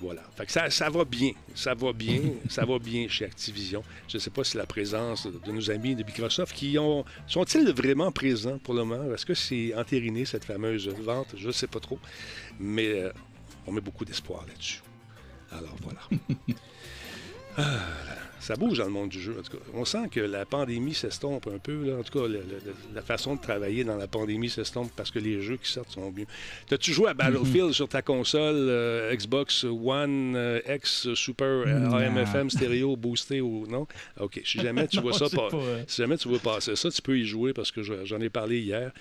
voilà. 0.00 0.22
Fait 0.36 0.44
que 0.44 0.52
ça, 0.52 0.68
ça 0.68 0.90
va 0.90 1.04
bien. 1.04 1.32
Ça 1.54 1.74
va 1.74 1.92
bien. 1.92 2.20
ça 2.50 2.64
va 2.64 2.78
bien 2.78 3.08
chez 3.08 3.24
Activision. 3.24 3.82
Je 4.08 4.16
ne 4.16 4.20
sais 4.20 4.30
pas 4.30 4.44
si 4.44 4.56
la 4.56 4.66
présence 4.66 5.26
de 5.26 5.52
nos 5.52 5.70
amis 5.70 5.94
de 5.94 6.02
Microsoft 6.02 6.54
qui 6.54 6.78
ont. 6.78 7.04
Sont-ils 7.26 7.70
vraiment 7.72 8.12
présents 8.12 8.58
pour 8.58 8.74
le 8.74 8.84
moment? 8.84 9.14
Est-ce 9.14 9.24
que 9.24 9.34
c'est 9.34 9.74
entériné, 9.74 10.24
cette 10.24 10.44
fameuse 10.44 10.88
vente? 10.88 11.34
Je 11.36 11.46
ne 11.46 11.52
sais 11.52 11.68
pas 11.68 11.80
trop. 11.80 11.98
Mais 12.60 12.88
euh, 12.88 13.12
on 13.66 13.72
met 13.72 13.80
beaucoup 13.80 14.04
d'espoir 14.04 14.44
là-dessus. 14.46 14.82
Alors, 15.52 15.76
voilà. 15.82 16.00
ah, 17.56 18.15
ça 18.40 18.54
bouge 18.54 18.78
dans 18.78 18.84
le 18.84 18.90
monde 18.90 19.08
du 19.08 19.20
jeu. 19.20 19.36
En 19.38 19.42
tout 19.42 19.56
cas. 19.56 19.62
On 19.74 19.84
sent 19.84 20.08
que 20.10 20.20
la 20.20 20.44
pandémie 20.44 20.94
s'estompe 20.94 21.46
un 21.48 21.58
peu. 21.58 21.84
Là. 21.84 21.96
En 21.96 22.02
tout 22.02 22.18
cas, 22.18 22.26
la 22.94 23.02
façon 23.02 23.36
de 23.36 23.40
travailler 23.40 23.84
dans 23.84 23.96
la 23.96 24.06
pandémie 24.06 24.48
s'estompe 24.48 24.90
parce 24.96 25.10
que 25.10 25.18
les 25.18 25.40
jeux 25.40 25.56
qui 25.56 25.70
sortent 25.70 25.90
sont 25.90 26.12
mieux. 26.12 26.26
T'as-tu 26.68 26.92
joué 26.92 27.10
à 27.10 27.14
Battlefield 27.14 27.72
sur 27.72 27.88
ta 27.88 28.02
console 28.02 28.54
euh, 28.56 29.14
Xbox 29.14 29.64
One 29.64 30.34
euh, 30.36 30.60
X 30.68 31.14
Super 31.14 31.66
AMFM 31.94 32.50
stéréo 32.50 32.96
boosté 32.96 33.40
ou 33.40 33.66
non? 33.66 33.86
OK. 34.20 34.40
Si 34.44 34.60
jamais 34.60 34.86
tu 34.88 35.00
vois 35.00 35.12
ça, 35.12 35.26
si 35.86 35.96
jamais 36.02 36.16
tu 36.16 36.28
veux 36.28 36.38
passer 36.38 36.76
ça, 36.76 36.90
tu 36.90 37.02
peux 37.02 37.18
y 37.18 37.24
jouer 37.24 37.52
parce 37.52 37.70
que 37.70 37.82
j'en 37.82 38.20
ai 38.20 38.30
parlé 38.30 38.60
hier. 38.60 38.92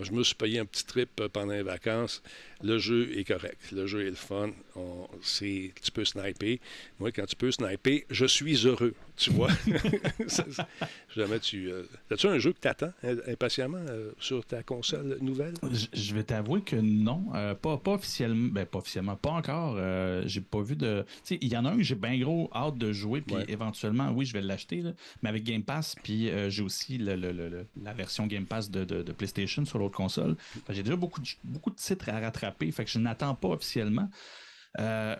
Je 0.00 0.12
me 0.12 0.22
suis 0.22 0.34
payé 0.34 0.58
un 0.58 0.64
petit 0.64 0.84
trip 0.84 1.22
pendant 1.32 1.52
les 1.52 1.62
vacances. 1.62 2.22
Le 2.62 2.78
jeu 2.78 3.16
est 3.16 3.24
correct. 3.24 3.58
Le 3.72 3.86
jeu 3.86 4.06
est 4.06 4.10
le 4.10 4.16
fun. 4.16 4.50
On, 4.76 5.08
tu 5.22 5.72
peux 5.92 6.04
sniper. 6.04 6.58
Moi, 6.98 7.10
quand 7.10 7.26
tu 7.26 7.36
peux 7.36 7.50
sniper, 7.50 8.02
je 8.10 8.26
suis 8.26 8.66
heureux. 8.66 8.94
Tu 9.16 9.30
vois? 9.30 9.50
Jamais 11.16 11.40
tu. 11.40 11.70
Euh, 11.70 11.82
As-tu 12.10 12.26
un 12.26 12.38
jeu 12.38 12.52
que 12.52 12.60
tu 12.60 12.68
attends 12.68 12.92
impatiemment 13.26 13.78
euh, 13.88 14.12
sur 14.18 14.44
ta 14.44 14.62
console 14.62 15.18
nouvelle? 15.20 15.54
Je, 15.92 16.14
vais 16.14 16.22
t'avouer 16.22 16.62
que 16.62 16.76
non. 16.76 17.26
Euh, 17.34 17.54
pas, 17.54 17.76
pas, 17.76 17.92
officiellement. 17.92 18.48
Ben, 18.52 18.66
pas 18.66 18.78
officiellement. 18.78 19.16
Pas 19.16 19.30
encore. 19.30 19.78
j'ai 20.26 20.40
pas 20.40 20.60
vu 20.60 20.76
de. 20.76 21.04
Il 21.30 21.48
y 21.48 21.56
en 21.56 21.64
a 21.64 21.70
un 21.70 21.76
que 21.76 21.82
j'ai 21.82 21.94
bien 21.94 22.18
gros 22.18 22.50
hâte 22.54 22.78
de 22.78 22.92
jouer. 22.92 23.20
Puis 23.20 23.36
éventuellement, 23.48 24.10
oui, 24.10 24.26
je 24.26 24.32
vais 24.32 24.42
l'acheter. 24.42 24.82
Mais 25.22 25.28
avec 25.28 25.44
Game 25.44 25.62
Pass. 25.62 25.96
Puis 26.02 26.30
j'ai 26.48 26.62
aussi 26.62 26.98
le, 26.98 27.66
la 27.82 27.92
version 27.92 28.26
Game 28.26 28.46
Pass 28.46 28.70
de, 28.70 28.84
de, 28.84 29.12
PlayStation 29.12 29.64
sur 29.64 29.78
l'autre 29.78 29.96
console. 29.96 30.36
J'ai 30.68 30.82
déjà 30.82 30.96
beaucoup 30.96 31.20
de, 31.20 31.28
beaucoup 31.44 31.70
de 31.70 31.76
titres 31.76 32.08
à 32.08 32.20
rattraper. 32.20 32.49
Fait 32.72 32.84
que 32.84 32.90
je 32.90 32.98
n'attends 32.98 33.34
pas 33.34 33.48
officiellement. 33.48 34.08
mais 34.78 35.16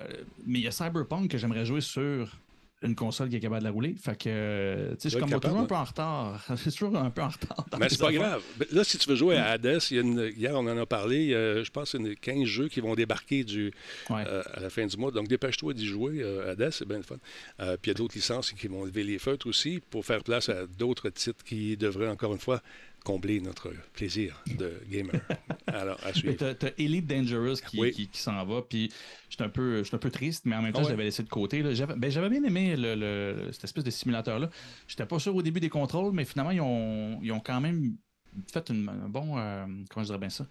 il 0.47 0.61
y 0.61 0.69
a 0.69 0.71
Cyberpunk 0.73 1.31
que 1.31 1.39
j'aimerais 1.39 1.65
jouer 1.65 1.81
sur 1.81 2.37
une 2.83 2.95
console 2.95 3.29
qui 3.29 3.37
est 3.37 3.41
capable 3.41 3.61
de 3.61 3.67
la 3.67 3.71
rouler. 3.71 3.95
Fait 4.03 4.17
que, 4.17 4.95
tu 4.95 5.11
sais, 5.11 5.11
je 5.11 5.19
suis 5.27 5.41
toujours 5.41 5.59
un 5.59 5.67
peu 5.67 5.75
en 5.75 5.85
retard. 5.85 6.45
C'est 6.57 6.71
toujours 6.71 6.97
un 6.97 7.11
peu 7.11 7.23
en 7.23 7.29
retard. 7.29 7.67
Mais 7.79 7.89
c'est 7.89 8.01
pas 8.01 8.13
grave. 8.13 8.43
Là, 8.73 8.85
si 8.85 8.97
tu 8.99 9.09
veux 9.09 9.17
jouer 9.17 9.37
à 9.37 9.51
Hades, 9.51 9.81
hier, 9.91 10.53
on 10.55 10.67
en 10.67 10.79
a 10.79 10.87
parlé, 10.87 11.31
je 11.31 11.71
pense 11.71 11.91
qu'il 11.91 12.07
y 12.07 12.11
a 12.11 12.15
15 12.15 12.45
jeux 12.45 12.69
qui 12.69 12.81
vont 12.81 12.95
débarquer 12.95 13.45
du, 13.45 13.73
euh, 14.11 14.43
à 14.55 14.61
la 14.61 14.71
fin 14.71 14.87
du 14.87 14.97
mois. 14.97 15.11
Donc, 15.11 15.29
dépêche-toi 15.29 15.75
d'y 15.75 15.87
jouer. 15.87 16.23
Euh, 16.23 16.53
Hades, 16.53 16.71
c'est 16.71 16.89
bien 16.89 16.99
le 16.99 17.03
fun. 17.03 17.17
Euh, 17.61 17.77
puis 17.81 17.91
il 17.91 17.95
y 17.95 17.97
a 17.97 17.99
d'autres 17.99 18.15
licences 18.15 18.53
qui 18.53 18.69
vont 18.69 18.85
lever 18.85 19.05
les 19.05 19.19
feutres 19.19 19.47
aussi 19.47 19.81
pour 19.91 20.07
faire 20.07 20.23
place 20.23 20.49
à 20.49 20.67
d'autres 20.67 21.11
titres 21.11 21.45
qui 21.45 21.77
devraient, 21.77 22.09
encore 22.09 22.33
une 22.33 22.41
fois, 22.41 22.63
combler 23.05 23.41
notre 23.41 23.71
plaisir 23.93 24.43
de 24.59 24.81
gamer. 24.89 25.21
Alors, 25.67 25.99
à 26.05 26.13
suivre. 26.13 26.37
T'as, 26.37 26.69
as 26.69 26.73
Elite 26.79 27.07
Dangerous 27.07 27.57
qui, 27.67 28.09
qui, 28.09 28.21
s'en 28.21 28.45
va, 28.45 28.63
puis 28.63 28.93
j'étais 29.29 29.45
un, 29.45 29.49
peu, 29.49 29.83
un 29.91 29.99
peu 29.99 30.11
triste, 30.11 30.45
mais 30.47 30.57
en 30.57 30.63
même 30.63 30.73
temps, 30.73 30.81
ah 30.81 30.85
je 30.85 30.91
l'avais 30.91 31.05
laissé 31.05 31.23
de 31.23 31.29
côté. 31.29 31.75
J'avais, 31.75 31.95
ben, 31.95 32.29
bien 32.29 32.45
aimé 32.45 32.75
le, 32.77 33.49
cette 33.53 33.65
espèce 33.65 33.85
de 33.85 33.91
simulateur-là. 33.91 34.51
J'étais 34.87 35.07
pas 35.07 35.19
sûr 35.19 35.35
au 35.35 35.43
début 35.43 35.61
des 35.61 35.69
contrôles, 35.69 36.13
mais 36.13 36.25
finalement, 36.25 36.53
ils 36.53 36.61
ont, 36.61 37.19
ils 37.23 37.33
ont 37.33 37.41
quand 37.41 37.61
même 37.61 37.97
fait 38.53 38.69
une, 38.71 38.89
un 38.89 39.09
bon. 39.09 39.39
Euh, 39.39 39.67
comment 39.89 40.05
je 40.05 40.09
dirais 40.09 40.19
bien 40.19 40.31
ça? 40.31 40.47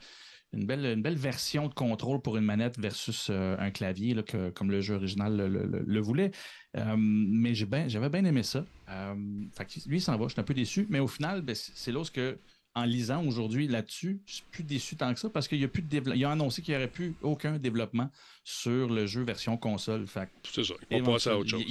Une 0.53 0.65
belle, 0.65 0.85
une 0.85 1.01
belle 1.01 1.17
version 1.17 1.67
de 1.67 1.73
contrôle 1.73 2.21
pour 2.21 2.37
une 2.37 2.45
manette 2.45 2.79
versus 2.79 3.27
euh, 3.29 3.55
un 3.59 3.71
clavier, 3.71 4.13
là, 4.13 4.23
que, 4.23 4.49
comme 4.49 4.71
le 4.71 4.81
jeu 4.81 4.95
original 4.95 5.35
le, 5.37 5.99
voulait. 5.99 6.31
Euh, 6.77 6.95
mais 6.97 7.53
ben, 7.65 7.89
j'avais 7.89 8.09
bien 8.09 8.25
aimé 8.25 8.43
ça. 8.43 8.65
Euh, 8.89 9.15
fait 9.53 9.85
lui, 9.85 9.97
il 9.97 10.01
s'en 10.01 10.17
va. 10.17 10.25
Je 10.25 10.33
suis 10.33 10.41
un 10.41 10.43
peu 10.43 10.53
déçu. 10.53 10.87
Mais 10.89 10.99
au 10.99 11.07
final, 11.07 11.41
ben, 11.41 11.55
c'est 11.55 11.91
là 11.91 12.03
que 12.11 12.37
en 12.75 12.83
lisant 12.83 13.25
aujourd'hui 13.25 13.67
là-dessus, 13.67 14.21
je 14.25 14.35
suis 14.35 14.43
plus 14.51 14.63
déçu 14.63 14.95
tant 14.95 15.13
que 15.13 15.19
ça 15.19 15.29
parce 15.29 15.47
qu'il 15.47 15.59
y 15.59 15.63
a 15.63 15.67
plus 15.67 15.81
de 15.81 15.89
développement. 15.89 16.19
Il 16.19 16.25
a 16.25 16.31
annoncé 16.31 16.61
qu'il 16.61 16.73
n'y 16.73 16.77
aurait 16.77 16.91
plus 16.91 17.15
aucun 17.21 17.57
développement 17.57 18.09
sur 18.43 18.89
le 18.89 19.05
jeu 19.05 19.23
version 19.23 19.57
console. 19.57 20.05
C'est 20.43 20.63
ça. 20.63 20.73
Ils 20.89 21.01
vont 21.01 21.13
passer 21.13 21.29
à 21.29 21.37
autre 21.37 21.49
chose. 21.49 21.63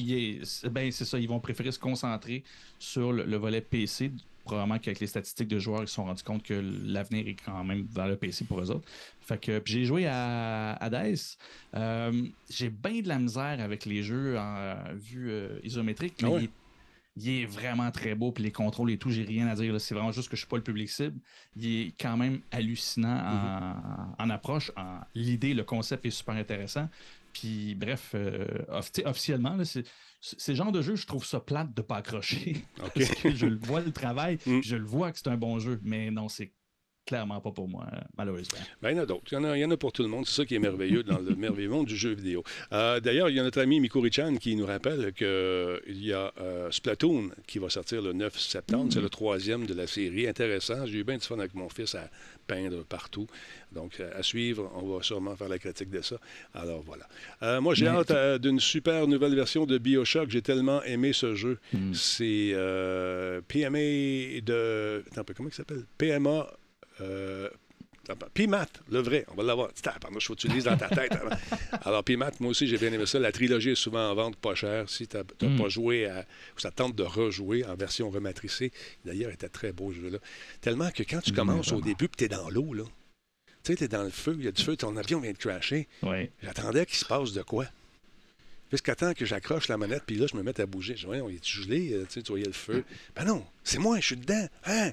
ben, 0.71 0.91
c'est 0.91 1.05
ça. 1.05 1.19
Ils 1.19 1.29
vont 1.29 1.41
préférer 1.41 1.73
se 1.73 1.79
concentrer 1.79 2.45
sur 2.79 3.13
le, 3.13 3.37
volet 3.37 3.61
PC. 3.61 4.13
Probablement 4.49 4.79
qu'avec 4.79 5.01
les 5.01 5.07
statistiques 5.07 5.49
de 5.49 5.59
joueurs, 5.59 5.83
ils 5.83 5.89
se 5.89 5.95
sont 5.95 6.05
rendus 6.05 6.23
compte 6.23 6.43
que 6.43 6.55
l'avenir 6.87 7.29
est 7.29 7.37
quand 7.45 7.63
même 7.65 7.87
vers 7.91 8.09
le 8.09 8.17
PC 8.17 8.47
pour 8.47 8.61
eux 8.61 8.71
autres. 8.71 8.89
Fait 9.21 9.39
que 9.39 9.61
j'ai 9.67 9.85
joué 9.85 10.07
à 10.07 10.73
Hades. 10.81 11.19
Euh, 11.75 12.23
j'ai 12.49 12.71
bien 12.71 13.03
de 13.03 13.09
la 13.09 13.19
misère 13.19 13.61
avec 13.61 13.85
les 13.85 14.03
jeux 14.03 14.39
en 14.39 14.75
vue 14.95 15.31
euh, 15.31 15.61
isométrique, 15.65 16.15
mais 16.23 16.31
ah 16.35 16.41
il 17.21 17.43
est 17.43 17.47
vraiment 17.47 17.91
très 17.91 18.15
beau, 18.15 18.33
puis 18.33 18.45
les 18.45 18.53
contrôles 18.53 18.91
et 18.91 18.99
tout, 18.99 19.11
j'ai 19.11 19.25
rien 19.25 19.49
à 19.49 19.55
dire. 19.55 19.81
C'est 19.81 19.95
vraiment 19.95 20.13
juste 20.13 20.29
que 20.29 20.37
je 20.37 20.43
suis 20.43 20.49
pas 20.49 20.57
le 20.57 20.63
public 20.63 20.89
cible. 20.89 21.19
Il 21.57 21.67
est 21.67 21.95
quand 22.01 22.17
même 22.17 22.41
hallucinant 22.51 24.15
en, 24.19 24.25
mhm. 24.25 24.31
approche. 24.31 24.71
En, 24.77 25.01
l'idée, 25.15 25.55
le 25.55 25.65
concept 25.65 26.07
est 26.07 26.11
super 26.11 26.35
intéressant. 26.37 26.89
Puis 27.33 27.75
bref, 27.75 28.13
euh, 28.15 28.47
officiellement, 29.05 29.57
c'est, 29.65 29.85
c'est 30.21 30.53
le 30.53 30.57
genre 30.57 30.73
de 30.73 30.83
jeu, 30.83 30.97
je 30.97 31.07
trouve 31.07 31.25
ça 31.25 31.41
plate 31.41 31.75
de 31.75 31.83
pas 31.83 31.97
accrocher. 31.97 32.65
je 32.97 33.47
le 33.47 33.59
vois 33.59 33.81
le 33.81 33.93
travail, 33.93 34.39
mm. 34.47 34.61
je 34.63 34.77
le 34.77 34.85
vois 34.85 35.13
que 35.13 35.19
c'est 35.19 35.29
un 35.29 35.37
bon 35.37 35.59
jeu, 35.59 35.79
mais 35.83 36.11
non, 36.11 36.29
c'est 36.29 36.53
clairement 37.09 37.41
pas 37.41 37.51
pour 37.51 37.67
moi, 37.67 37.87
malheureusement. 38.19 38.59
Ben, 38.83 38.91
il 38.91 38.97
y 38.97 39.01
en 39.01 39.03
a 39.03 39.07
d'autres. 39.07 39.33
Il 39.33 39.59
y 39.59 39.65
en 39.65 39.71
a, 39.71 39.77
pour 39.79 39.93
tout 39.93 40.03
le 40.03 40.11
monde. 40.11 40.27
C'est 40.27 40.43
ça 40.43 40.45
qui 40.45 40.55
est 40.55 40.59
merveilleux 40.59 41.03
dans 41.03 41.19
le 41.19 41.35
merveilleux 41.37 41.71
monde 41.71 41.87
du 41.87 41.97
jeu 41.97 42.11
vidéo. 42.13 42.45
Euh, 42.73 43.01
d'ailleurs, 43.01 43.31
il 43.31 43.37
y 43.37 43.41
a 43.41 43.43
notre 43.43 43.63
ami 43.63 43.81
Mikuri-chan 43.81 44.37
qui 44.37 44.55
nous 44.57 44.67
rappelle 44.67 45.15
qu'il 45.15 46.05
y 46.05 46.13
a 46.13 46.31
euh, 46.39 46.71
Splatoon 46.71 47.31
qui 47.47 47.59
va 47.59 47.71
sortir 47.71 48.03
le 48.03 48.13
9 48.13 48.39
septembre. 48.39 48.91
C'est 48.93 49.01
le 49.01 49.09
troisième 49.09 49.65
de 49.65 49.73
la 49.73 49.87
série. 49.87 50.29
Intéressant. 50.29 50.85
J'ai 50.85 50.99
eu 50.99 51.05
bien 51.05 51.17
du 51.17 51.25
fun 51.25 51.39
avec 51.39 51.55
mon 51.55 51.71
fils 51.71 51.95
à 51.95 52.11
peindre 52.47 52.85
partout. 52.85 53.27
Donc, 53.73 54.01
à 54.01 54.23
suivre, 54.23 54.71
on 54.75 54.95
va 54.95 55.03
sûrement 55.03 55.35
faire 55.35 55.49
la 55.49 55.59
critique 55.59 55.91
de 55.91 56.03
ça. 56.03 56.17
Alors, 56.53 56.83
voilà. 56.83 57.07
Euh, 57.43 57.63
moi, 57.63 57.75
j'ai 57.75 57.87
hâte 57.87 58.13
d'une 58.43 58.61
super 58.61 59.07
nouvelle 59.09 59.35
version 59.35 59.65
de 59.65 59.79
Bioshock. 59.79 60.29
J'ai 60.29 60.43
tellement 60.43 60.83
aimé 60.83 61.15
ce 61.15 61.35
jeu. 61.35 61.59
Hmm. 61.73 61.95
C'est 61.95 62.53
PMA 63.49 64.43
de... 64.43 65.03
Attends, 65.11 65.33
comment 65.35 65.49
il 65.49 65.55
s'appelle? 65.55 65.85
PMA 65.97 66.51
euh, 67.01 67.49
PMAT, 68.35 68.69
le 68.91 69.01
vrai, 69.01 69.27
on 69.29 69.35
va 69.35 69.43
l'avoir. 69.43 69.71
Pardon, 70.01 70.19
je 70.19 70.33
utiliser 70.33 70.71
dans 70.71 70.77
ta 70.77 70.89
tête. 70.89 71.13
Alors, 71.85 72.03
PMAT, 72.03 72.33
moi 72.41 72.51
aussi, 72.51 72.67
j'ai 72.67 72.79
bien 72.79 72.93
aimé 72.93 73.07
ça. 73.07 73.19
La 73.19 73.33
trilogie 73.33 73.71
est 73.71 73.75
souvent 73.75 74.11
en 74.11 74.15
vente 74.15 74.37
pas 74.37 74.55
cher. 74.55 74.89
Si 74.89 75.07
tu 75.07 75.17
n'as 75.17 75.49
mm. 75.49 75.59
pas 75.59 75.69
joué 75.69 76.07
à, 76.07 76.21
ou 76.57 76.61
ça 76.61 76.71
tente 76.71 76.95
de 76.95 77.03
rejouer 77.03 77.65
en 77.65 77.75
version 77.75 78.09
rematricée, 78.11 78.73
d'ailleurs, 79.05 79.31
était 79.31 79.49
très 79.49 79.73
beau 79.73 79.93
ce 79.93 80.01
jeu-là. 80.01 80.19
Tellement 80.61 80.91
que 80.91 81.03
quand 81.03 81.21
tu 81.21 81.33
mm, 81.33 81.37
commences 81.37 81.73
au 81.73 81.81
début, 81.81 82.09
tu 82.17 82.25
es 82.25 82.29
dans 82.29 82.49
l'eau, 82.49 82.73
là. 82.73 82.85
Tu 83.63 83.73
sais, 83.73 83.77
tu 83.77 83.85
es 83.85 83.89
dans 83.89 84.05
le 84.05 84.11
feu, 84.11 84.37
il 84.39 84.45
y 84.45 84.49
a 84.49 84.53
du 84.53 84.63
feu, 84.63 84.77
ton 84.77 84.97
avion 84.97 85.21
vient 85.21 85.33
de 85.33 85.39
crasher. 85.39 85.89
J'attendais 86.43 86.87
qu'il 86.87 86.97
se 86.97 87.05
passe 87.05 87.33
de 87.33 87.43
quoi? 87.43 87.67
Temps 88.71 89.15
que 89.15 89.25
j'accroche 89.25 89.69
la 89.69 89.79
manette, 89.79 90.03
puis 90.07 90.17
là, 90.17 90.27
je 90.31 90.37
me 90.37 90.43
mets 90.43 90.61
à 90.61 90.67
bouger. 90.67 90.95
Je 90.97 91.07
dis, 91.07 91.21
on 91.21 91.29
est 91.29 91.45
gelé, 91.45 91.93
euh, 91.93 92.07
tu 92.11 92.21
voyais 92.21 92.47
le 92.47 92.53
feu. 92.53 92.85
Ben 93.17 93.25
non, 93.25 93.45
c'est 93.65 93.79
moi, 93.79 93.99
je 94.01 94.07
suis 94.07 94.17
dedans. 94.17 94.47
Hein? 94.67 94.93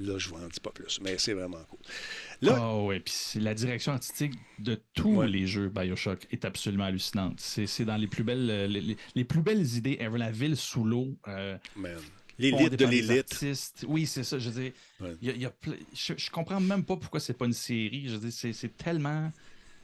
Là, 0.00 0.16
je 0.16 0.28
vous 0.28 0.36
en 0.36 0.48
dis 0.48 0.60
pas 0.60 0.70
plus, 0.70 0.98
mais 1.02 1.18
c'est 1.18 1.34
vraiment 1.34 1.62
cool. 1.68 1.78
Là, 2.40 2.58
oh, 2.62 2.86
ouais, 2.86 3.00
puis 3.00 3.14
la 3.38 3.52
direction 3.52 3.92
artistique 3.92 4.32
de 4.58 4.80
tous 4.94 5.22
les 5.22 5.46
jeux 5.46 5.68
Bioshock 5.68 6.26
est 6.30 6.44
absolument 6.46 6.84
hallucinante. 6.84 7.38
C'est 7.38 7.84
dans 7.84 7.96
les 7.96 8.06
plus 8.06 8.24
belles 8.24 8.50
euh, 8.50 8.66
les, 8.66 9.24
plus 9.24 9.42
belles 9.42 9.66
idées 9.76 9.98
ever. 10.00 10.18
La 10.18 10.30
ville 10.30 10.56
sous 10.56 10.84
l'eau. 10.84 11.18
Euh, 11.28 11.58
L'élite 12.38 12.76
de 12.76 12.86
l'élite. 12.86 13.84
Oui, 13.86 14.06
c'est 14.06 14.24
ça. 14.24 14.38
Je 14.38 14.48
veux 14.48 14.62
dire, 14.62 14.72
y 15.20 15.44
a, 15.44 15.52
je, 15.92 16.14
je, 16.16 16.30
comprends 16.30 16.60
même 16.60 16.84
pas 16.84 16.96
pourquoi 16.96 17.20
c'est 17.20 17.34
pas 17.34 17.44
une 17.44 17.52
série. 17.52 18.08
Je 18.08 18.16
veux 18.16 18.30
c'est 18.30 18.76
tellement 18.78 19.30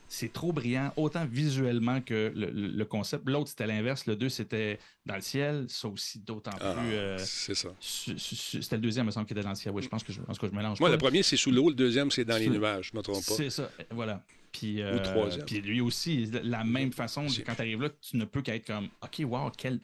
c'est 0.08 0.32
trop 0.32 0.52
brillant, 0.52 0.92
autant 0.96 1.24
visuellement 1.26 2.00
que 2.00 2.32
le, 2.34 2.84
concept. 2.84 3.28
L'autre, 3.28 3.48
c'était 3.48 3.66
l'inverse. 3.66 4.06
Le 4.06 4.16
2, 4.16 4.28
c'était 4.28 4.78
dans 5.04 5.16
le 5.16 5.20
ciel. 5.20 5.66
Ça 5.68 5.88
aussi, 5.88 6.20
d'autant 6.20 6.52
ah, 6.60 6.74
plus. 6.74 6.92
Euh, 6.92 7.18
c'est 7.18 7.54
ça. 7.54 7.70
C'était 7.80 8.76
le 8.76 8.82
deuxième, 8.82 9.04
il 9.04 9.08
me 9.08 9.10
semble, 9.10 9.26
qui 9.26 9.32
était 9.32 9.42
dans 9.42 9.50
le 9.50 9.56
ciel. 9.56 9.74
Oui, 9.74 9.82
je 9.82 9.88
pense 9.88 10.04
que 10.04 10.12
je, 10.12 10.20
pense 10.20 10.38
que 10.38 10.46
je 10.46 10.52
mélange. 10.52 10.78
Moi, 10.78 10.90
le 10.90 10.98
premier, 10.98 11.22
c'est 11.22 11.36
sous 11.36 11.50
l'eau. 11.50 11.68
Le 11.68 11.74
deuxième, 11.74 12.10
c'est 12.10 12.24
dans 12.24 12.36
les 12.36 12.48
nuages. 12.48 12.90
Je 12.92 12.92
ne 12.94 12.98
me 12.98 13.02
trompe 13.02 13.24
pas. 13.26 13.34
C'est 13.34 13.50
ça. 13.50 13.70
Voilà. 13.90 14.22
Puis, 14.52 14.80
euh, 14.80 14.96
Ou 14.96 14.98
troisième. 15.00 15.44
Puis 15.44 15.60
lui 15.60 15.80
aussi, 15.80 16.30
la 16.42 16.64
même 16.64 16.92
façon, 16.92 17.26
quand 17.44 17.54
tu 17.54 17.60
arrives 17.60 17.82
là, 17.82 17.90
tu 18.00 18.16
ne 18.16 18.24
peux 18.24 18.42
qu'être 18.42 18.66
comme 18.66 18.88
OK, 19.02 19.22
wow, 19.24 19.50
quel 19.56 19.80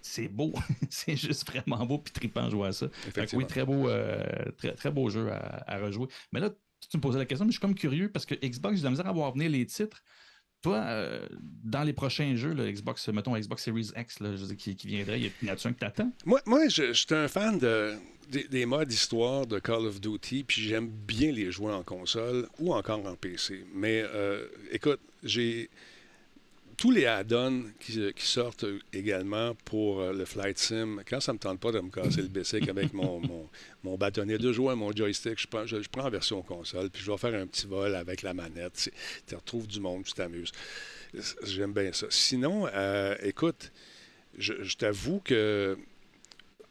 c'est 0.00 0.28
beau. 0.28 0.52
c'est 0.90 1.16
juste 1.16 1.46
vraiment 1.46 1.84
beau 1.84 1.98
puis 1.98 2.12
trippant 2.12 2.48
jouer 2.48 2.68
à 2.68 2.72
ça. 2.72 2.86
oui, 3.34 3.46
très 3.46 3.64
beau, 3.64 3.88
euh, 3.88 4.24
très, 4.56 4.72
très 4.72 4.90
beau 4.90 5.10
jeu 5.10 5.30
à, 5.30 5.64
à, 5.66 5.78
rejouer. 5.78 6.06
Mais 6.32 6.40
là, 6.40 6.50
tu 6.88 6.96
me 6.96 7.02
posais 7.02 7.18
la 7.18 7.26
question, 7.26 7.44
mais 7.44 7.50
je 7.50 7.56
suis 7.56 7.60
comme 7.60 7.74
curieux 7.74 8.10
parce 8.10 8.26
que 8.26 8.34
Xbox, 8.34 8.76
j'ai 8.76 8.80
de 8.80 8.84
la 8.84 8.90
misère 8.90 9.06
à 9.06 9.12
voir 9.12 9.32
venir 9.32 9.50
les 9.50 9.66
titres. 9.66 10.02
Toi, 10.62 10.76
euh, 10.76 11.26
dans 11.64 11.82
les 11.84 11.94
prochains 11.94 12.36
jeux, 12.36 12.52
le 12.52 12.70
Xbox, 12.70 13.08
mettons 13.08 13.34
Xbox 13.36 13.64
Series 13.64 13.92
X, 13.96 14.18
je 14.20 14.54
qui, 14.54 14.76
qui, 14.76 14.88
viendrait, 14.88 15.18
il 15.18 15.46
y 15.46 15.48
a 15.48 15.52
un 15.52 15.56
que 15.56 15.78
t'attends? 15.78 16.12
Moi, 16.26 16.40
moi 16.44 16.68
je, 16.68 16.92
suis 16.92 17.14
un 17.14 17.28
fan 17.28 17.58
de, 17.58 17.94
des, 18.30 18.66
modes 18.66 18.92
histoire 18.92 19.46
de 19.46 19.58
Call 19.58 19.86
of 19.86 20.00
Duty, 20.02 20.44
puis 20.44 20.60
j'aime 20.60 20.88
bien 20.88 21.32
les 21.32 21.50
jouer 21.50 21.72
en 21.72 21.82
console 21.82 22.46
ou 22.58 22.74
encore 22.74 23.06
en 23.06 23.16
PC. 23.16 23.64
Mais 23.72 24.02
euh, 24.04 24.46
écoute, 24.70 25.00
j'ai 25.22 25.70
tous 26.80 26.90
les 26.90 27.04
add-ons 27.04 27.64
qui, 27.78 28.10
sortent 28.16 28.64
également 28.90 29.54
pour 29.66 30.00
euh, 30.00 30.14
le 30.14 30.24
Flight 30.24 30.56
Sim, 30.56 31.02
quand 31.06 31.20
ça 31.20 31.32
ne 31.32 31.34
me 31.34 31.38
tente 31.38 31.60
pas 31.60 31.72
de 31.72 31.80
me 31.80 31.90
casser 31.90 32.22
le 32.22 32.28
bicycle 32.28 32.70
avec 32.70 32.94
mon, 32.94 33.20
mon, 33.84 33.98
bâtonnet 33.98 34.38
de 34.38 34.50
joueur, 34.50 34.74
mon 34.78 34.90
joystick, 34.90 35.38
je 35.38 35.46
prends, 35.46 35.66
je, 35.66 35.76
prends 35.90 36.06
en 36.06 36.10
version 36.10 36.40
console, 36.40 36.88
puis 36.88 37.02
je 37.02 37.10
vais 37.10 37.18
faire 37.18 37.34
un 37.34 37.46
petit 37.46 37.66
vol 37.66 37.94
avec 37.94 38.22
la 38.22 38.32
manette. 38.32 38.90
Tu 39.26 39.34
retrouves 39.34 39.66
du 39.66 39.78
monde, 39.78 40.04
tu 40.04 40.14
t'amuses. 40.14 40.52
J'aime 41.42 41.74
bien 41.74 41.92
ça. 41.92 42.06
Sinon, 42.08 42.66
euh, 42.72 43.14
écoute, 43.24 43.72
je 44.38 44.74
t'avoue 44.74 45.20
que 45.22 45.76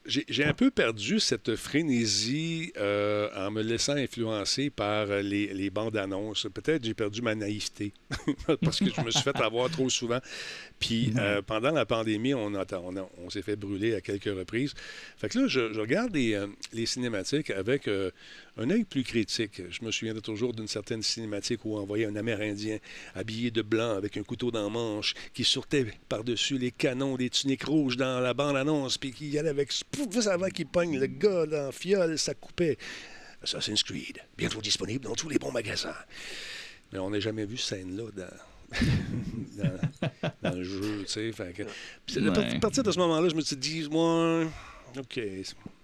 j'ai 0.09 0.43
un 0.43 0.53
peu 0.53 0.71
perdu 0.71 1.19
cette 1.19 1.55
frénésie 1.55 2.73
euh, 2.77 3.29
en 3.35 3.51
me 3.51 3.61
laissant 3.61 3.95
influencer 3.95 4.69
par 4.69 5.07
les, 5.07 5.69
bandes 5.69 5.97
annonces. 5.97 6.47
Peut-être 6.53 6.83
j'ai 6.83 6.93
perdu 6.93 7.21
ma 7.21 7.35
naïveté 7.35 7.93
parce 8.61 8.79
que 8.79 8.89
je 8.93 9.01
me 9.01 9.11
suis 9.11 9.21
fait 9.21 9.35
avoir 9.37 9.69
trop 9.69 9.89
souvent. 9.89 10.19
Puis 10.79 11.13
euh, 11.17 11.41
pendant 11.41 11.71
la 11.71 11.85
pandémie, 11.85 12.33
on, 12.33 12.53
on, 12.53 13.29
s'est 13.29 13.41
fait 13.41 13.55
brûler 13.55 13.95
à 13.95 14.01
quelques 14.01 14.25
reprises. 14.25 14.73
Fait 15.17 15.29
que 15.29 15.39
là, 15.39 15.47
je, 15.47 15.79
regarde 15.79 16.13
les, 16.15 16.33
euh, 16.33 16.47
les, 16.73 16.85
cinématiques 16.85 17.51
avec 17.51 17.87
un 18.59 18.69
œil 18.69 18.83
plus 18.83 19.03
critique. 19.03 19.61
Je 19.69 19.85
me 19.85 19.91
souviens 19.91 20.13
toujours 20.15 20.53
d'une 20.53 20.67
certaine 20.67 21.01
cinématique 21.01 21.63
où 21.63 21.77
on 21.77 21.85
voyait 21.85 22.05
un 22.05 22.15
Amérindien 22.15 22.79
habillé 23.15 23.51
de 23.51 23.61
blanc 23.61 23.95
avec 23.95 24.17
un 24.17 24.23
couteau 24.23 24.51
dans 24.51 24.63
la 24.63 24.69
manche 24.69 25.13
qui 25.33 25.45
sortait 25.45 25.85
par-dessus 26.09 26.57
les 26.57 26.71
canons 26.71 27.15
des 27.15 27.29
tuniques 27.29 27.63
rouges 27.63 27.95
dans 27.95 28.19
la 28.19 28.33
bande-annonce, 28.33 28.97
puis 28.97 29.11
qui 29.11 29.37
allait 29.37 29.49
avec 29.49 29.71
juste 29.71 30.27
avant 30.27 30.49
qu'il 30.49 30.67
pogne 30.67 30.99
le 30.99 31.07
gars 31.07 31.45
dans 31.45 31.67
la 31.67 31.71
fiole, 31.71 32.17
ça 32.17 32.33
coupait. 32.33 32.77
Assassin's 33.41 33.83
Creed, 33.83 34.21
bientôt 34.37 34.59
disponible 34.59 35.05
dans 35.05 35.15
tous 35.15 35.29
les 35.29 35.39
bons 35.39 35.53
magasins. 35.53 35.95
Mais 36.91 36.99
on 36.99 37.09
n'a 37.09 37.21
jamais 37.21 37.45
vu 37.45 37.55
cette 37.55 37.79
scène-là 37.79 38.11
dans, 38.11 38.27
le 40.57 40.63
jeu, 40.63 41.05
tu 41.07 41.07
sais. 41.07 41.31
À 41.37 42.59
partir 42.59 42.83
de 42.83 42.91
ce 42.91 42.99
moment-là, 42.99 43.29
je 43.29 43.35
me 43.35 43.41
suis 43.41 43.55
dit, 43.55 43.87
moi, 43.89 44.43
OK, 44.97 45.21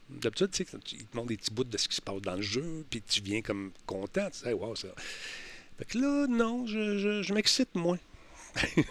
D'habitude, 0.10 0.52
tu 0.52 0.64
sais, 0.64 0.78
ils 0.92 1.06
te 1.06 1.16
montrent 1.16 1.30
des 1.30 1.38
petits 1.38 1.52
bouts 1.52 1.64
de 1.64 1.78
ce 1.78 1.88
qui 1.88 1.96
se 1.96 2.02
passe 2.02 2.22
dans 2.22 2.36
le 2.36 2.42
jeu, 2.42 2.86
puis 2.90 3.02
tu 3.02 3.22
viens 3.22 3.42
comme 3.42 3.72
content, 3.86 4.30
tu 4.32 4.40
sais, 4.40 4.54
wow, 4.54 4.76
ça. 4.76 4.90
Fait 5.78 5.86
que 5.86 5.98
là, 5.98 6.28
non, 6.28 6.66
je, 6.68 7.22
je, 7.24 7.34
m'excite 7.34 7.74
moins. 7.76 7.98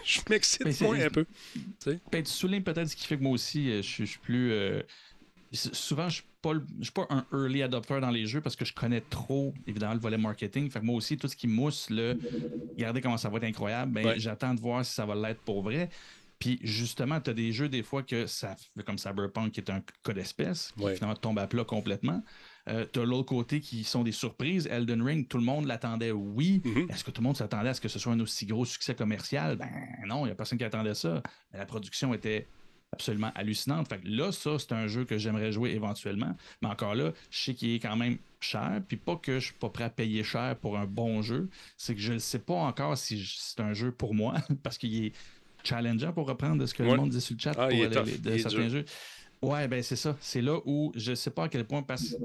je 0.03 0.19
m'excite 0.29 0.81
moins 0.81 0.99
un 1.05 1.09
peu. 1.09 1.25
Tu, 1.53 1.61
sais. 1.79 1.99
Ben, 2.11 2.23
tu 2.23 2.31
soulignes 2.31 2.63
peut-être 2.63 2.89
ce 2.89 2.95
qui 2.95 3.07
fait 3.07 3.17
que 3.17 3.23
moi 3.23 3.31
aussi, 3.31 3.71
euh, 3.71 3.81
je, 3.81 4.03
suis 4.03 4.19
plus. 4.19 4.51
Euh, 4.51 4.81
souvent, 5.53 6.09
je 6.09 6.21
ne 6.43 6.83
suis 6.83 6.91
pas 6.91 7.07
un 7.09 7.25
early 7.31 7.63
adopter 7.63 7.99
dans 8.01 8.11
les 8.11 8.25
jeux 8.27 8.41
parce 8.41 8.55
que 8.55 8.65
je 8.65 8.73
connais 8.73 9.01
trop, 9.01 9.53
évidemment, 9.65 9.93
le 9.93 9.99
volet 9.99 10.17
marketing. 10.17 10.69
Fait 10.69 10.79
que 10.79 10.85
moi 10.85 10.95
aussi, 10.95 11.17
tout 11.17 11.27
ce 11.27 11.35
qui 11.35 11.47
mousse, 11.47 11.89
le 11.89 12.19
regardez 12.75 13.01
comment 13.01 13.17
ça 13.17 13.29
va 13.29 13.37
être 13.37 13.45
incroyable, 13.45 13.93
ben, 13.93 14.19
j'attends 14.19 14.53
de 14.53 14.59
voir 14.59 14.85
si 14.85 14.93
ça 14.93 15.05
va 15.05 15.15
l'être 15.15 15.41
pour 15.41 15.63
vrai. 15.63 15.89
Puis 16.39 16.59
justement, 16.61 17.21
tu 17.21 17.29
as 17.29 17.33
des 17.33 17.51
jeux 17.51 17.69
des 17.69 17.83
fois 17.83 18.03
que 18.03 18.27
ça 18.27 18.55
comme 18.85 18.97
Cyberpunk 18.97 19.51
qui 19.51 19.61
est 19.61 19.69
un 19.69 19.81
cas 20.03 20.13
d'espèce, 20.13 20.73
qui 20.77 20.95
finalement 20.95 21.15
tombe 21.15 21.39
à 21.39 21.47
plat 21.47 21.63
complètement. 21.63 22.21
Euh, 22.67 22.85
tu 22.91 22.99
as 22.99 23.05
l'autre 23.05 23.27
côté 23.27 23.61
qui 23.61 23.83
sont 23.83 24.03
des 24.03 24.11
surprises. 24.11 24.67
Elden 24.67 25.01
Ring, 25.01 25.27
tout 25.27 25.37
le 25.37 25.43
monde 25.43 25.65
l'attendait, 25.65 26.11
oui. 26.11 26.61
Mm-hmm. 26.65 26.91
Est-ce 26.91 27.03
que 27.03 27.11
tout 27.11 27.21
le 27.21 27.27
monde 27.27 27.37
s'attendait 27.37 27.69
à 27.69 27.73
ce 27.73 27.81
que 27.81 27.87
ce 27.87 27.99
soit 27.99 28.13
un 28.13 28.19
aussi 28.19 28.45
gros 28.45 28.65
succès 28.65 28.95
commercial? 28.95 29.55
Ben 29.55 29.69
non, 30.07 30.25
il 30.25 30.27
n'y 30.27 30.31
a 30.31 30.35
personne 30.35 30.57
qui 30.57 30.63
attendait 30.63 30.95
ça. 30.95 31.21
la 31.53 31.65
production 31.65 32.13
était 32.13 32.47
absolument 32.91 33.31
hallucinante. 33.35 33.87
Fait 33.87 33.99
que 33.99 34.07
là, 34.07 34.31
ça, 34.31 34.57
c'est 34.57 34.71
un 34.71 34.87
jeu 34.87 35.05
que 35.05 35.17
j'aimerais 35.17 35.51
jouer 35.51 35.71
éventuellement. 35.71 36.35
Mais 36.61 36.69
encore 36.69 36.95
là, 36.95 37.11
je 37.29 37.37
sais 37.37 37.53
qu'il 37.53 37.73
est 37.75 37.79
quand 37.79 37.95
même 37.95 38.17
cher. 38.39 38.81
Puis 38.87 38.97
pas 38.97 39.17
que 39.17 39.39
je 39.39 39.45
suis 39.45 39.53
pas 39.53 39.69
prêt 39.69 39.83
à 39.83 39.89
payer 39.89 40.23
cher 40.23 40.55
pour 40.57 40.77
un 40.77 40.85
bon 40.85 41.21
jeu. 41.21 41.49
C'est 41.77 41.93
que 41.93 42.01
je 42.01 42.13
ne 42.13 42.19
sais 42.19 42.39
pas 42.39 42.55
encore 42.55 42.97
si 42.97 43.23
c'est 43.37 43.59
un 43.59 43.73
jeu 43.73 43.91
pour 43.91 44.13
moi. 44.13 44.35
Parce 44.63 44.77
qu'il 44.77 45.05
est 45.05 45.13
challengeant 45.65 46.13
pour 46.13 46.27
reprendre 46.27 46.65
ce 46.65 46.73
que 46.73 46.83
le 46.83 46.95
monde 46.95 47.09
dit 47.09 47.21
sur 47.21 47.35
le 47.35 47.39
chat 47.39 47.53
ah, 47.57 47.67
pour 47.67 47.77
les, 47.77 48.17
de 48.17 48.37
certains 48.37 48.69
jeux. 48.69 48.85
Ouais, 49.41 49.67
ben 49.67 49.83
c'est 49.83 49.95
ça. 49.95 50.15
C'est 50.21 50.41
là 50.41 50.59
où 50.65 50.91
je 50.95 51.13
sais 51.13 51.29
pas 51.29 51.43
à 51.43 51.49
quel 51.49 51.65
point, 51.65 51.83
parce 51.83 52.09
que 52.09 52.15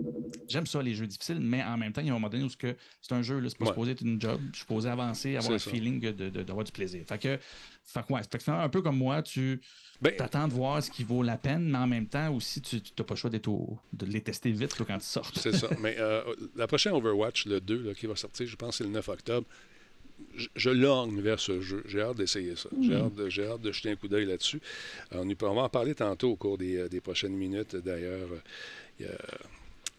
j'aime 0.48 0.66
ça, 0.66 0.82
les 0.82 0.94
jeux 0.94 1.06
difficiles, 1.06 1.40
mais 1.40 1.62
en 1.62 1.76
même 1.76 1.92
temps, 1.92 2.00
il 2.00 2.06
y 2.06 2.10
a 2.10 2.12
un 2.12 2.16
moment 2.16 2.28
donné 2.28 2.44
où 2.44 2.48
c'est 2.48 3.12
un 3.12 3.22
jeu, 3.22 3.42
c'est 3.48 3.58
pas 3.58 3.66
supposé 3.66 3.92
être 3.92 4.00
une 4.00 4.20
job, 4.20 4.40
je 4.52 4.56
suis 4.56 4.60
supposé 4.60 4.88
avancer, 4.88 5.36
avoir 5.36 5.54
un 5.54 5.58
feeling 5.58 6.00
d'avoir 6.00 6.64
de, 6.64 6.64
du 6.64 6.72
plaisir. 6.72 7.02
Fait 7.06 7.18
que, 7.18 7.38
fait 7.84 8.06
que 8.06 8.12
ouais, 8.12 8.22
fait 8.22 8.38
que 8.38 8.50
un 8.50 8.68
peu 8.68 8.80
comme 8.80 8.96
moi, 8.96 9.22
tu 9.22 9.60
ben, 10.00 10.14
attends 10.18 10.48
de 10.48 10.54
voir 10.54 10.82
ce 10.82 10.90
qui 10.90 11.04
vaut 11.04 11.22
la 11.22 11.36
peine, 11.36 11.68
mais 11.68 11.78
en 11.78 11.86
même 11.86 12.06
temps 12.06 12.32
aussi, 12.34 12.62
tu 12.62 12.76
n'as 12.76 13.04
pas 13.04 13.14
le 13.14 13.18
choix 13.18 13.30
de 13.30 14.06
les 14.06 14.20
tester 14.22 14.50
vite 14.50 14.74
quand 14.86 14.98
tu 14.98 15.04
sors. 15.04 15.30
C'est 15.34 15.54
ça. 15.54 15.68
Mais 15.80 15.96
euh, 15.98 16.22
la 16.56 16.66
prochaine 16.66 16.94
Overwatch, 16.94 17.44
le 17.44 17.60
2, 17.60 17.92
qui 17.94 18.06
va 18.06 18.16
sortir, 18.16 18.46
je 18.46 18.56
pense 18.56 18.78
c'est 18.78 18.84
le 18.84 18.90
9 18.90 19.08
octobre, 19.10 19.46
je, 20.54 20.70
lorgne 20.70 21.20
vers 21.20 21.40
ce 21.40 21.60
jeu. 21.60 21.82
J'ai 21.86 22.00
hâte 22.00 22.16
d'essayer 22.16 22.56
ça. 22.56 22.68
J'ai 22.80 22.94
mm. 22.94 23.50
hâte, 23.50 23.60
de 23.62 23.72
jeter 23.72 23.90
un 23.90 23.96
coup 23.96 24.08
d'œil 24.08 24.26
là-dessus. 24.26 24.60
On, 25.12 25.28
on, 25.28 25.54
va 25.54 25.62
en 25.62 25.68
parler 25.68 25.94
tantôt 25.94 26.30
au 26.30 26.36
cours 26.36 26.58
des, 26.58 26.76
euh, 26.76 26.88
des 26.88 27.00
prochaines 27.00 27.34
minutes. 27.34 27.76
D'ailleurs, 27.76 28.28
il 28.98 29.06
y 29.06 29.08
a 29.08 29.16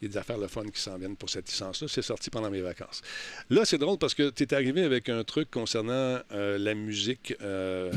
il 0.01 0.07
y 0.07 0.09
a 0.09 0.13
des 0.13 0.17
affaires 0.17 0.37
le 0.37 0.47
fun 0.47 0.63
qui 0.63 0.81
s'en 0.81 0.97
viennent 0.97 1.15
pour 1.15 1.29
cette 1.29 1.47
licence-là. 1.47 1.87
C'est 1.87 2.01
sorti 2.01 2.31
pendant 2.31 2.49
mes 2.49 2.61
vacances. 2.61 3.01
Là, 3.49 3.65
c'est 3.65 3.77
drôle 3.77 3.99
parce 3.99 4.15
que 4.15 4.31
tu 4.31 4.43
es 4.43 4.53
arrivé 4.53 4.83
avec 4.83 5.09
un 5.09 5.23
truc 5.23 5.51
concernant 5.51 6.19
euh, 6.31 6.57
la 6.57 6.73
musique. 6.73 7.35
Euh, 7.41 7.91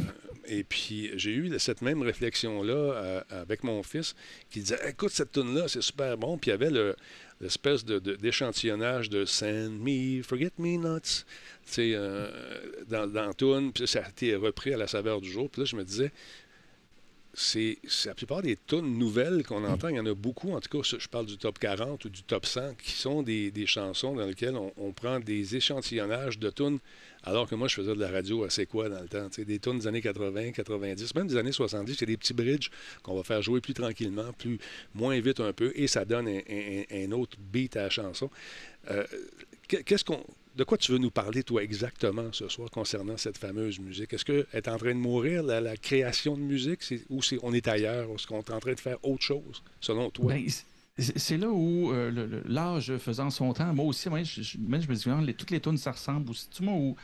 et 0.47 0.65
puis, 0.65 1.11
j'ai 1.17 1.31
eu 1.31 1.59
cette 1.59 1.81
même 1.81 2.03
réflexion-là 2.03 2.75
euh, 2.75 3.21
avec 3.31 3.65
mon 3.65 3.83
fils 3.83 4.15
qui 4.51 4.61
disait 4.61 4.79
Écoute, 4.87 5.13
cette 5.13 5.33
tune-là, 5.33 5.67
c'est 5.69 5.81
super 5.81 6.19
bon. 6.19 6.37
Puis 6.37 6.51
il 6.51 6.53
y 6.53 6.55
avait 6.55 6.95
l'espèce 7.41 7.85
d'échantillonnage 7.85 9.11
de, 9.11 9.25
Send 9.25 9.79
Me, 9.81 10.23
Forget 10.23 10.53
Me 10.59 10.77
Nots 10.77 11.25
dans, 12.89 13.07
dans 13.07 13.27
la 13.27 13.35
tune. 13.35 13.73
Puis 13.73 13.87
ça 13.87 14.05
a 14.05 14.09
été 14.09 14.35
repris 14.35 14.73
à 14.75 14.77
la 14.77 14.87
saveur 14.87 15.21
du 15.21 15.31
jour. 15.31 15.51
Puis 15.51 15.63
là, 15.63 15.67
je 15.67 15.77
me 15.77 15.85
disais 15.85 16.13
c'est 17.35 17.79
la 18.07 18.15
plupart 18.15 18.43
des 18.43 18.57
tunes 18.57 18.99
nouvelles 18.99 19.45
qu'on 19.45 19.65
entend, 19.65 19.89
il 19.89 19.97
y 19.97 20.01
en 20.01 20.07
a 20.07 20.15
beaucoup, 20.15 20.53
en 20.53 20.61
tout 20.61 20.83
cas, 20.83 20.97
je 20.99 21.09
parle 21.09 21.27
du 21.27 21.37
top 21.37 21.59
40 21.59 22.05
ou 22.05 22.09
du 22.09 22.23
top 22.23 22.47
100, 22.47 22.75
qui 22.77 22.93
sont 22.93 23.23
des, 23.23 23.53
chansons 23.67 24.15
dans 24.15 24.27
lesquelles 24.27 24.57
on, 24.57 24.93
prend 24.93 25.19
des 25.19 25.57
échantillonnages 25.57 26.39
de 26.39 26.51
tunes, 26.51 26.79
alors 27.25 27.49
que 27.49 27.55
moi, 27.55 27.69
je 27.69 27.75
faisais 27.75 27.95
de 27.95 28.01
la 28.01 28.11
radio 28.11 28.45
assez 28.45 28.67
quoi 28.67 28.89
dans 28.89 29.01
le 29.01 29.09
temps, 29.09 29.29
des 29.37 29.59
tunes 29.59 29.79
des 29.79 29.87
années 29.87 30.03
80, 30.03 30.53
90, 30.53 31.15
même 31.15 31.27
des 31.27 31.37
années 31.37 31.53
70, 31.53 31.97
c'est 31.99 32.07
des 32.07 32.17
petits 32.17 32.35
bridges 32.35 32.71
qu'on 33.03 33.17
va 33.17 33.23
faire 33.23 33.43
jouer 33.43 33.61
plus 33.61 33.75
tranquillement, 33.75 34.33
plus 34.33 34.59
moins 34.95 35.19
vite 35.21 35.41
un 35.41 35.53
peu, 35.53 35.73
et 35.75 35.87
ça 35.87 36.05
donne 36.05 36.29
un, 36.29 37.13
autre 37.13 37.37
beat 37.53 37.77
à 37.77 37.85
la 37.85 37.91
chanson. 37.91 38.31
Euh, 38.91 39.05
qu'est-ce 39.69 40.05
qu'on 40.05 40.23
de 40.57 40.63
quoi 40.63 40.79
tu 40.79 40.93
veux 40.93 40.99
nous 40.99 41.11
parler, 41.11 41.43
toi, 41.43 41.63
exactement 41.65 42.33
ce 42.33 42.49
soir 42.49 42.71
concernant 42.71 43.17
cette 43.17 43.39
fameuse 43.39 43.81
musique? 43.81 44.13
Est-ce 44.13 44.25
qu'elle 44.25 44.47
est 44.53 44.69
en 44.69 44.77
train 44.77 44.95
de 44.95 45.01
mourir, 45.01 45.43
la, 45.43 45.77
création 45.77 46.37
de 46.37 46.43
musique, 46.43 46.81
ou 47.11 47.23
c'est, 47.23 47.39
on 47.43 47.53
est 47.53 47.67
ailleurs? 47.67 48.09
Est-ce 48.15 48.27
qu'on 48.27 48.41
est 48.41 48.51
en 48.51 48.61
train 48.61 48.75
de 48.75 48.81
faire 48.81 48.99
autre 49.03 49.23
chose, 49.23 49.63
selon 49.81 50.11
toi? 50.11 50.33
Ben, 50.35 50.49
c'est 50.99 51.37
là 51.37 51.49
où 51.49 51.91
euh, 51.93 52.43
l'âge 52.47 52.97
faisant 52.99 53.31
son 53.31 53.53
temps, 53.53 53.73
moi 53.75 53.85
aussi, 53.85 54.09
moi, 54.09 54.23
je, 54.23 54.43
je, 54.43 54.59
me 54.59 55.25
dis, 55.25 55.35
toutes 55.35 55.51
les 55.51 55.61
tunes, 55.61 55.77
ça 55.77 55.93
ressemble. 55.93 56.31
Aussi, 56.31 56.49
tu 56.51 56.65
où, 56.65 56.97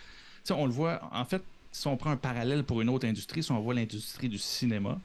on 0.51 0.67
le 0.67 0.73
voit, 0.73 1.09
en 1.13 1.25
fait, 1.25 1.43
si 1.73 1.87
on 1.87 1.97
prend 1.97 2.11
un 2.11 2.17
parallèle 2.17 2.65
pour 2.65 2.81
une 2.81 2.89
autre 2.89 3.07
industrie, 3.07 3.43
si 3.43 3.53
on 3.53 3.61
voit 3.61 3.75
l'industrie 3.75 4.29
du 4.29 4.39
cinéma, 4.39 4.99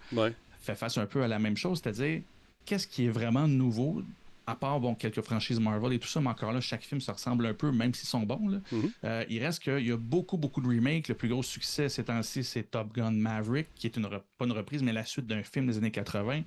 fait 0.59 0.75
face 0.75 0.97
un 0.97 1.05
peu 1.05 1.23
à 1.23 1.27
la 1.27 1.39
même 1.39 1.57
chose, 1.57 1.81
c'est-à-dire, 1.81 2.21
qu'est-ce 2.65 2.88
qui 2.88 3.05
est 3.05 3.09
vraiment 3.09 3.47
nouveau 3.47 4.01
à 4.47 4.55
part 4.55 4.79
bon, 4.79 4.95
quelques 4.95 5.21
franchises 5.21 5.59
Marvel 5.59 5.93
et 5.93 5.99
tout 5.99 6.07
ça, 6.07 6.21
mais 6.21 6.29
encore 6.29 6.51
là, 6.51 6.61
chaque 6.61 6.83
film 6.83 7.01
se 7.01 7.11
ressemble 7.11 7.45
un 7.45 7.53
peu, 7.53 7.71
même 7.71 7.93
s'ils 7.93 8.07
sont 8.07 8.21
bons. 8.21 8.47
Là. 8.47 8.59
Mhm. 8.71 8.91
Euh, 9.03 9.25
il 9.29 9.43
reste 9.43 9.63
qu'il 9.63 9.88
y 9.88 9.91
a 9.91 9.97
beaucoup, 9.97 10.38
beaucoup 10.38 10.61
de 10.61 10.67
remakes. 10.67 11.07
Le 11.07 11.15
plus 11.15 11.29
gros 11.29 11.43
succès 11.43 11.89
ces 11.89 12.03
temps-ci, 12.03 12.43
c'est 12.43 12.63
Top 12.63 12.93
Gun 12.93 13.11
Maverick, 13.11 13.67
qui 13.75 13.88
est 13.88 13.97
une 13.97 14.07
pas 14.07 14.45
une 14.45 14.51
reprise, 14.51 14.83
mais 14.83 14.93
la 14.93 15.05
suite 15.05 15.25
d'un 15.25 15.43
film 15.43 15.67
des 15.67 15.77
années 15.77 15.91
80. 15.91 16.41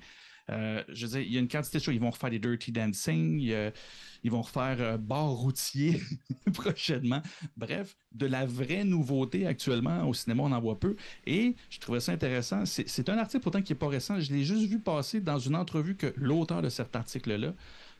Euh, 0.49 0.83
je 0.89 1.05
veux 1.05 1.11
dire, 1.13 1.21
il 1.21 1.33
y 1.33 1.37
a 1.37 1.39
une 1.39 1.47
quantité 1.47 1.77
de 1.77 1.83
choses. 1.83 1.95
Ils 1.95 2.01
vont 2.01 2.09
refaire 2.09 2.29
des 2.29 2.39
Dirty 2.39 2.71
Dancing, 2.71 3.39
ils 4.23 4.31
vont 4.31 4.41
refaire 4.41 4.77
euh, 4.79 4.97
Bar 4.97 5.29
routier 5.29 6.01
prochainement. 6.53 7.21
Bref, 7.57 7.95
de 8.11 8.25
la 8.25 8.45
vraie 8.45 8.83
nouveauté 8.83 9.45
actuellement 9.45 10.07
au 10.07 10.13
cinéma, 10.13 10.43
on 10.43 10.51
en 10.51 10.59
voit 10.59 10.79
peu. 10.79 10.95
Et 11.25 11.55
je 11.69 11.79
trouvais 11.79 11.99
ça 11.99 12.11
intéressant. 12.11 12.63
C'est 12.65 13.09
un 13.09 13.17
article 13.17 13.43
pourtant 13.43 13.61
qui 13.61 13.73
n'est 13.73 13.79
pas 13.79 13.87
récent. 13.87 14.19
Je 14.19 14.31
l'ai 14.33 14.43
juste 14.43 14.65
vu 14.65 14.79
passer 14.79 15.21
dans 15.21 15.39
une 15.39 15.55
entrevue 15.55 15.95
que 15.95 16.13
l'auteur 16.17 16.61
de 16.61 16.69
cet 16.69 16.95
article-là 16.95 17.53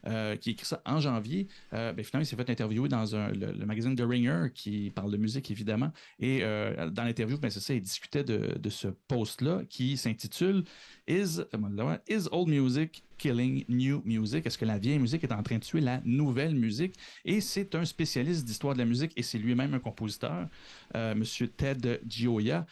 euh, 0.07 0.37
qui 0.37 0.51
écrit 0.51 0.65
ça 0.65 0.81
en 0.85 1.01
janvier. 1.01 1.47
Euh, 1.73 1.91
ben, 1.91 2.05
finalement, 2.05 2.23
il 2.23 2.25
s'est 2.25 2.37
fait 2.37 2.49
interviewer 2.49 2.87
dans 2.87 3.03
le, 3.03 3.65
magazine 3.65 3.95
The 3.95 4.01
Ringer, 4.01 4.47
qui 4.53 4.91
parle 4.91 5.11
de 5.11 5.17
musique, 5.17 5.51
évidemment. 5.51 5.91
Et 6.19 6.39
euh, 6.41 6.89
dans 6.89 7.03
l'interview, 7.03 7.37
ben, 7.37 7.49
c'est 7.49 7.59
ça, 7.59 7.73
il 7.73 7.81
discutait 7.81 8.23
de, 8.23 8.69
ce 8.69 8.87
post-là 8.87 9.63
qui 9.67 9.97
s'intitule 9.97 10.63
Is, 11.07 11.41
Is 12.07 12.27
Old 12.31 12.47
Music 12.47 13.03
Killing 13.17 13.65
New 13.67 14.01
Music? 14.05 14.45
Est-ce 14.45 14.57
que 14.57 14.65
la 14.65 14.77
vieille 14.77 14.99
musique 14.99 15.23
est 15.25 15.33
en 15.33 15.43
train 15.43 15.57
de 15.57 15.63
tuer 15.63 15.81
la 15.81 16.01
nouvelle 16.05 16.55
musique? 16.55 16.95
Et 17.25 17.41
c'est 17.41 17.75
un 17.75 17.83
spécialiste 17.83 18.45
d'histoire 18.45 18.75
de 18.75 18.79
la 18.79 18.85
musique 18.85 19.11
et 19.17 19.23
c'est 19.23 19.37
lui-même 19.37 19.73
un 19.73 19.79
compositeur, 19.79 20.47
M. 20.93 21.23
Ted 21.57 21.99
Gioia. 22.07 22.65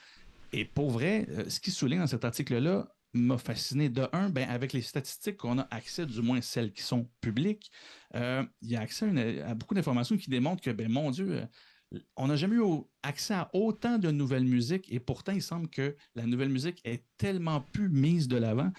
Et 0.53 0.63
pour 0.63 0.91
vrai, 0.91 1.27
ce 1.49 1.59
qui 1.59 1.71
souligne 1.71 1.99
dans 1.99 2.07
cet 2.07 2.23
article-là, 2.23 2.87
m'a 3.17 3.37
fasciné. 3.37 3.89
De 3.89 4.07
un, 4.13 4.29
ben, 4.29 4.47
avec 4.49 4.73
les 4.73 4.81
statistiques 4.81 5.37
qu'on 5.37 5.59
a 5.59 5.67
accès, 5.71 6.05
du 6.05 6.21
moins 6.21 6.41
celles 6.41 6.71
qui 6.71 6.83
sont 6.83 7.09
publiques, 7.21 7.71
euh, 8.15 8.43
il 8.61 8.71
y 8.71 8.75
a 8.75 8.81
accès 8.81 9.41
à, 9.41 9.53
beaucoup 9.53 9.73
d'informations 9.73 10.17
qui 10.17 10.29
démontrent 10.29 10.61
que, 10.61 10.71
ben, 10.71 10.89
mon 10.89 11.11
Dieu, 11.11 11.47
euh, 11.93 11.99
on 12.15 12.27
n'a 12.27 12.35
jamais 12.35 12.55
eu 12.55 12.63
accès 13.03 13.33
à 13.33 13.49
autant 13.53 13.97
de 13.97 14.11
nouvelles 14.11 14.45
musiques 14.45 14.91
et 14.91 14.99
pourtant, 14.99 15.31
il 15.31 15.41
semble 15.41 15.69
que 15.69 15.95
la 16.15 16.25
nouvelle 16.25 16.49
musique 16.49 16.81
est 16.83 17.05
tellement 17.17 17.61
plus 17.61 17.89
mise 17.89 18.27
de 18.27 18.37
l'avant. 18.37 18.71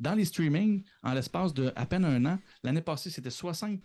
Dans 0.00 0.14
les 0.14 0.24
streamings, 0.24 0.82
en 1.02 1.12
l'espace 1.12 1.52
de 1.52 1.72
à 1.76 1.84
peine 1.84 2.06
un 2.06 2.24
an, 2.24 2.38
l'année 2.62 2.80
passée, 2.80 3.10
c'était 3.10 3.28
65 3.28 3.80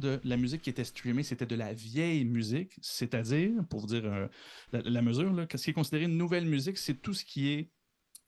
de 0.00 0.20
la 0.24 0.36
musique 0.36 0.62
qui 0.62 0.70
était 0.70 0.82
streamée, 0.82 1.22
c'était 1.22 1.46
de 1.46 1.54
la 1.54 1.72
vieille 1.72 2.24
musique, 2.24 2.76
c'est-à-dire, 2.82 3.52
pour 3.70 3.78
vous 3.78 3.86
dire 3.86 4.04
euh, 4.04 4.26
la, 4.72 5.00
mesure, 5.00 5.32
là, 5.32 5.46
ce 5.48 5.62
qui 5.62 5.70
est 5.70 5.72
considéré 5.72 6.06
une 6.06 6.18
nouvelle 6.18 6.46
musique, 6.46 6.78
c'est 6.78 7.00
tout 7.00 7.14
ce 7.14 7.24
qui 7.24 7.48
est 7.48 7.70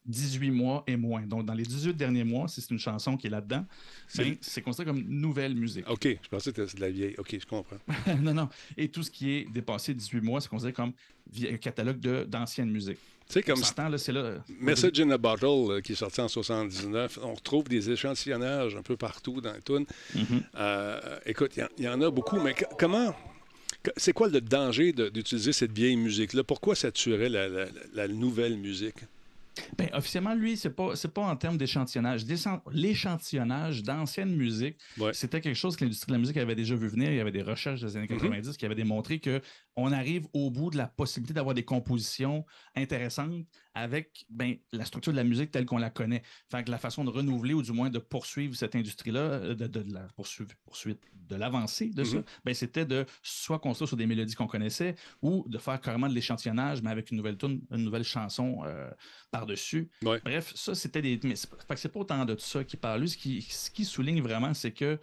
18 0.07 0.51
mois 0.51 0.85
et 0.87 0.97
moins. 0.97 1.23
Donc, 1.23 1.45
dans 1.45 1.55
les 1.55 1.63
18 1.63 1.95
derniers 1.95 2.25
mois, 2.25 2.49
si 2.49 2.61
c'est 2.61 2.71
une 2.71 2.79
chanson 2.79 3.17
qui 3.17 3.27
est 3.27 3.31
là-dedans, 3.31 3.65
c'est 4.09 4.63
considéré 4.63 4.97
comme 4.97 5.03
nouvelle 5.03 5.55
musique. 5.55 5.89
OK, 5.89 6.05
je 6.05 6.29
pensais 6.29 6.53
que 6.53 6.67
c'était 6.67 6.77
de 6.77 6.81
la 6.81 6.91
vieille. 6.91 7.15
OK, 7.19 7.37
je 7.39 7.47
comprends. 7.47 7.77
non, 8.21 8.35
non. 8.35 8.49
Et 8.77 8.89
tout 8.89 9.03
ce 9.03 9.11
qui 9.11 9.31
est 9.31 9.45
dépassé 9.51 9.95
18 9.95 10.21
mois, 10.21 10.41
c'est 10.41 10.49
considéré 10.49 10.73
comme 10.73 10.93
un 11.43 11.57
catalogue 11.57 11.99
d'ancienne 12.27 12.71
musique. 12.71 12.99
Tu 13.29 13.35
sais, 13.35 13.43
comme 13.43 13.61
là, 13.61 13.99
c'est 13.99 14.11
là. 14.11 14.43
Message 14.59 14.99
in 14.99 15.11
a 15.11 15.19
Bottle, 15.19 15.47
euh, 15.47 15.81
qui 15.81 15.93
est 15.93 15.97
sorti 15.97 16.21
en 16.21 16.27
79, 16.27 17.21
on 17.23 17.35
retrouve 17.35 17.69
des 17.69 17.89
échantillonnages 17.89 18.75
un 18.75 18.83
peu 18.83 18.97
partout 18.97 19.41
dans 19.41 19.53
les 19.53 19.63
tunes. 19.63 19.87
Mm-hmm. 20.17 20.43
Euh, 20.57 21.19
écoute, 21.27 21.57
il 21.79 21.85
y, 21.85 21.89
en 21.89 22.03
a 22.03 22.11
beaucoup, 22.11 22.41
mais 22.41 22.57
comment. 22.77 23.15
C'est 23.97 24.13
quoi 24.13 24.29
le 24.29 24.41
danger 24.41 24.93
d'utiliser 24.93 25.53
cette 25.53 25.71
vieille 25.71 25.97
musique-là? 25.97 26.43
Pourquoi 26.43 26.75
ça 26.75 26.91
tuerait 26.91 27.29
la 27.29 28.09
nouvelle 28.09 28.59
musique? 28.59 28.97
Ben, 29.77 29.89
officiellement, 29.93 30.35
lui, 30.35 30.57
c'est 30.57 30.71
pas, 30.71 30.97
c'est 30.97 31.13
pas 31.13 31.23
en 31.23 31.37
termes 31.37 31.57
d'échantillonnage. 31.57 32.25
L'échantillonnage 32.73 33.83
d'anciennes 33.83 34.35
musiques, 34.35 34.79
c'était 35.13 35.41
quelque 35.41 35.57
chose 35.57 35.77
que 35.77 35.85
l'industrie 35.85 36.09
de 36.09 36.13
la 36.13 36.19
musique 36.19 36.37
avait 36.37 36.55
déjà 36.55 36.75
vu 36.75 36.89
venir. 36.89 37.11
Il 37.11 37.17
y 37.17 37.21
avait 37.21 37.33
des 37.33 37.43
recherches 37.43 37.81
des 37.81 37.97
années 37.97 38.07
90 38.07 38.49
mm-hmm. 38.49 38.57
qui 38.57 38.67
avaient 38.67 38.75
démontré 38.75 39.19
que 39.19 39.41
on 39.77 39.93
arrive 39.93 40.27
au 40.33 40.51
bout 40.51 40.71
de 40.71 40.77
la 40.77 40.87
possibilité 40.87 41.35
d'avoir 41.35 41.55
des 41.55 41.65
compositions 41.65 42.45
intéressantes 42.75 43.47
avec 43.75 44.27
ben, 44.29 44.57
la 44.73 44.85
structure 44.85 45.13
de 45.13 45.17
la 45.17 45.25
musique 45.25 45.51
telle 45.51 45.67
qu'on 45.67 45.79
la 45.79 45.91
connaît. 45.91 46.23
Fait 46.51 46.65
que 46.65 46.71
la 46.71 46.79
façon 46.79 47.05
de 47.05 47.11
renouveler 47.11 47.55
ou 47.55 47.63
du 47.63 47.73
moins 47.73 47.91
de 47.91 47.99
poursuivre 47.99 48.55
cette 48.55 48.75
industrie-là, 48.75 49.21
euh, 49.21 49.55
de, 49.55 49.93
la 49.93 50.09
poursuite, 50.17 51.01
de 51.15 51.37
l'avancée 51.37 51.91
de 51.91 52.05
ça, 52.05 52.19
mm-hmm. 52.19 52.25
ben, 52.45 52.55
c'était 52.55 52.85
de 52.85 53.07
soit 53.23 53.59
construire 53.59 53.89
sur 53.89 53.97
des 53.97 54.07
mélodies 54.07 54.35
qu'on 54.35 54.47
connaissait 54.47 54.97
ou 55.23 55.45
de 55.49 55.59
faire 55.59 55.81
carrément 55.81 56.09
de 56.09 56.15
l'échantillonnage, 56.15 56.83
mais 56.83 56.91
avec 56.91 57.11
une 57.11 57.17
nouvelle 57.17 57.37
tune, 57.37 57.63
une 57.71 57.85
nouvelle 57.85 58.05
chanson 58.05 58.63
euh, 58.65 58.91
par-dessus. 59.31 59.91
Bref, 60.03 60.53
ça, 60.55 60.75
c'était 60.75 61.03
des. 61.03 61.21
Mais 61.23 61.35
c'est 61.37 61.93
pas 61.93 62.01
autant 62.01 62.25
de 62.25 62.37
ça 62.39 62.65
qui 62.65 62.77
parle. 62.77 63.07
ce 63.09 63.17
qui, 63.17 63.43
ce 63.43 63.71
qui 63.71 63.85
souligne 63.85 64.21
vraiment, 64.21 64.55
c'est 64.55 64.73
que 64.73 64.99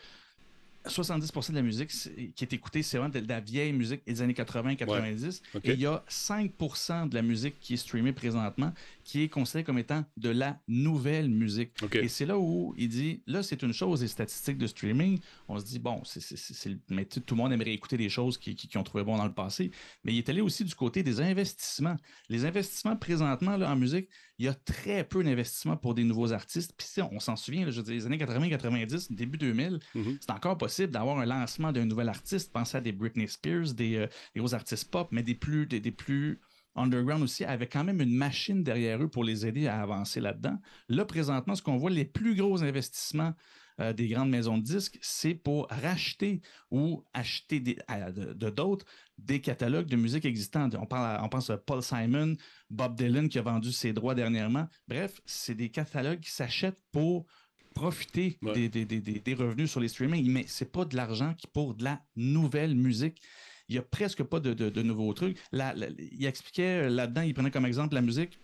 70% 0.86 1.52
de 1.52 1.56
la 1.56 1.62
musique 1.62 1.90
qui 1.90 2.44
est 2.44 2.54
écoutée, 2.54 2.82
c'est 2.84 2.98
vraiment 2.98 3.14
de, 3.14 3.24
la 3.28 3.40
vieille 3.40 3.74
musique 3.74 4.02
des 4.06 4.22
années 4.22 4.34
80-90. 4.34 5.42
Et 5.64 5.74
il 5.74 5.80
y 5.80 5.86
a 5.86 6.04
5% 6.10 7.10
de 7.10 7.16
la 7.16 7.22
musique 7.22 7.60
qui 7.60 7.74
est 7.74 7.78
streamée 7.78 8.14
présentement 8.14 8.74
qui 9.08 9.24
est 9.24 9.30
considérée 9.30 9.64
comme 9.64 9.80
étant 9.80 10.04
de 10.18 10.30
la 10.30 10.60
nouvelle 10.68 11.30
musique. 11.30 11.72
Et 11.94 12.10
c'est 12.10 12.26
là 12.26 12.38
où 12.38 12.74
il 12.78 12.90
dit, 12.90 13.22
là, 13.26 13.42
c'est 13.42 13.64
une 13.64 13.72
chose, 13.72 14.02
les 14.02 14.10
statistiques 14.10 14.58
de 14.58 14.68
streaming. 14.68 15.20
On 15.48 15.58
se 15.58 15.66
dit, 15.66 15.80
bon, 15.80 16.02
c'est, 16.04 16.78
mais 16.90 17.06
tout 17.06 17.24
le 17.30 17.36
monde 17.36 17.54
aimerait 17.54 17.72
écouter 17.72 17.96
des 17.96 18.10
choses 18.10 18.38
qui, 18.38 18.54
qui, 18.56 18.78
ont 18.78 18.84
trouvé 18.84 19.06
bon 19.06 19.18
dans 19.18 19.26
le 19.26 19.34
passé. 19.34 19.72
Mais 20.04 20.14
il 20.14 20.18
est 20.18 20.28
allé 20.28 20.42
aussi 20.42 20.66
du 20.66 20.76
côté 20.76 21.04
des 21.04 21.22
investissements. 21.22 21.96
Les 22.28 22.44
investissements 22.44 22.98
présentement 22.98 23.56
là, 23.56 23.72
en 23.72 23.78
musique, 23.78 24.10
il 24.40 24.46
y 24.46 24.48
a 24.48 24.54
très 24.54 25.04
peu 25.04 25.24
d'investissements 25.24 25.78
pour 25.78 25.94
des 25.94 26.04
nouveaux 26.04 26.32
artistes. 26.32 26.74
Puis 26.78 26.88
on 27.12 27.20
s'en 27.20 27.36
souvient, 27.36 27.70
je 27.70 27.78
veux 27.78 27.84
dire, 27.84 27.94
les 27.94 28.06
années 28.06 28.18
80-90, 28.18 29.14
début 29.14 29.38
2000, 29.38 29.80
mm-hmm. 29.96 30.18
c'est 30.22 30.32
encore 30.32 30.58
possible 30.58 30.92
d'avoir 30.92 31.18
un 31.20 31.26
lancement 31.26 31.72
d'un 31.72 31.86
nouvel 31.86 32.10
artiste. 32.10 32.52
Pensez 32.54 32.78
à 32.78 32.82
des 32.82 32.92
Britney 32.92 33.28
Spears, 33.28 33.74
des, 33.74 33.96
euh, 33.96 34.08
des 34.36 34.54
artistes 34.54 34.92
pop, 34.92 35.10
mais 35.12 35.24
des 35.24 35.36
plus, 35.36 35.66
des, 35.66 35.80
des 35.80 35.92
plus 35.92 36.40
underground 36.76 37.24
aussi 37.24 37.44
avaient 37.44 37.68
quand 37.68 37.84
même 37.84 38.02
une 38.02 38.16
machine 38.16 38.64
derrière 38.64 39.02
eux 39.02 39.10
pour 39.10 39.24
les 39.24 39.46
aider 39.48 39.68
à 39.68 39.82
avancer 39.82 40.22
là-dedans. 40.22 40.58
Là, 40.90 41.06
présentement, 41.06 41.56
ce 41.56 41.64
qu'on 41.64 41.78
voit, 41.78 41.90
les 41.90 42.06
plus 42.06 42.36
gros 42.36 42.64
investissements 42.64 43.34
euh, 43.80 43.94
des 43.94 44.08
grandes 44.08 44.30
maisons 44.30 44.58
de 44.58 44.64
disques, 44.64 44.98
c'est 45.02 45.36
pour 45.36 45.68
racheter 45.70 46.42
ou 46.72 47.04
acheter 47.14 47.60
de 47.60 48.50
d'autres 48.50 48.86
des 49.18 49.40
catalogues 49.42 49.88
de 49.88 49.96
musique 49.96 50.26
existants. 50.26 50.70
On, 50.80 50.86
parle 50.86 51.24
on 51.24 51.30
pense 51.30 51.50
à 51.50 51.58
Paul 51.58 51.84
Simon, 51.84 52.36
Bob 52.70 52.96
Dylan 52.96 53.30
qui 53.30 53.40
a 53.40 53.42
vendu 53.42 53.72
ses 53.72 53.94
droits 53.94 54.16
dernièrement. 54.16 54.68
Bref, 54.88 55.22
c'est 55.26 55.56
des 55.56 55.70
catalogues 55.70 56.20
qui 56.20 56.32
s'achètent 56.32 56.82
pour 56.92 57.26
profiter 57.74 58.40
des, 58.42 59.34
revenus 59.36 59.70
sur 59.70 59.80
les 59.80 59.88
streamings, 59.88 60.30
mais 60.32 60.46
c'est 60.48 60.72
pas 60.72 60.86
de 60.86 60.96
l'argent 60.96 61.36
qui 61.36 61.46
pour 61.48 61.76
de 61.76 61.84
la 61.84 62.02
nouvelle 62.16 62.76
musique. 62.76 63.22
Il 63.70 63.74
n'y 63.74 63.80
a 63.80 63.84
presque 63.84 64.24
pas 64.24 64.40
de, 64.40 64.82
nouveaux 64.82 65.14
trucs. 65.14 65.38
il 65.52 66.26
expliquait 66.26 66.90
là-dedans, 66.90 67.22
il 67.22 67.34
prenait 67.34 67.52
comme 67.52 67.66
exemple 67.66 67.94
la 67.96 68.02
musique. 68.02 68.40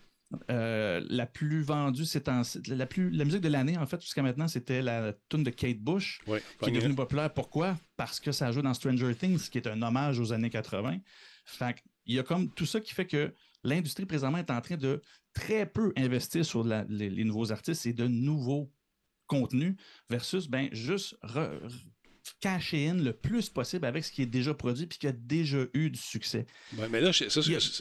Euh, 0.49 1.05
la 1.09 1.25
plus 1.25 1.61
vendue, 1.61 2.05
c'est 2.05 2.27
la, 2.67 2.85
plus, 2.85 3.09
la 3.11 3.25
musique 3.25 3.41
de 3.41 3.49
l'année, 3.49 3.77
en 3.77 3.85
fait, 3.85 4.01
jusqu'à 4.01 4.21
maintenant, 4.21 4.47
c'était 4.47 4.81
la 4.81 5.13
tune 5.29 5.43
de 5.43 5.49
Kate 5.49 5.79
Bush, 5.79 6.21
qui 6.61 6.69
est 6.69 6.73
devenue 6.73 6.95
populaire. 6.95 7.33
Pourquoi? 7.33 7.77
Parce 7.97 8.19
que 8.19 8.31
ça 8.31 8.51
joue 8.51 8.61
dans 8.61 8.73
Stranger 8.73 9.15
Things, 9.15 9.49
qui 9.49 9.57
est 9.57 9.67
un 9.67 9.81
hommage 9.81 10.19
aux 10.19 10.33
années 10.33 10.49
80. 10.49 10.97
Fait 11.45 11.75
il 12.05 12.15
y 12.15 12.19
a 12.19 12.23
comme 12.23 12.49
tout 12.49 12.65
ça 12.65 12.81
qui 12.81 12.93
fait 12.93 13.05
que 13.05 13.33
l'industrie 13.63 14.05
présentement 14.05 14.39
est 14.39 14.51
en 14.51 14.59
train 14.59 14.75
de 14.75 15.01
très 15.33 15.65
peu 15.65 15.93
investir 15.95 16.45
sur 16.45 16.63
les, 16.63 17.23
nouveaux 17.23 17.51
artistes 17.51 17.85
et 17.85 17.93
de 17.93 18.07
nouveaux 18.07 18.71
contenus 19.25 19.75
versus 20.09 20.47
ben 20.47 20.67
juste 20.73 21.17
cacher 22.39 22.87
in 22.87 22.95
le 22.95 23.13
plus 23.13 23.49
possible 23.49 23.85
avec 23.85 24.03
ce 24.03 24.11
qui 24.11 24.21
est 24.21 24.27
déjà 24.27 24.53
produit 24.53 24.85
puis 24.85 24.97
qui 24.97 25.07
a 25.07 25.11
déjà 25.11 25.59
eu 25.73 25.89
du 25.89 25.99
succès. 25.99 26.45
mais 26.89 27.01
là, 27.01 27.11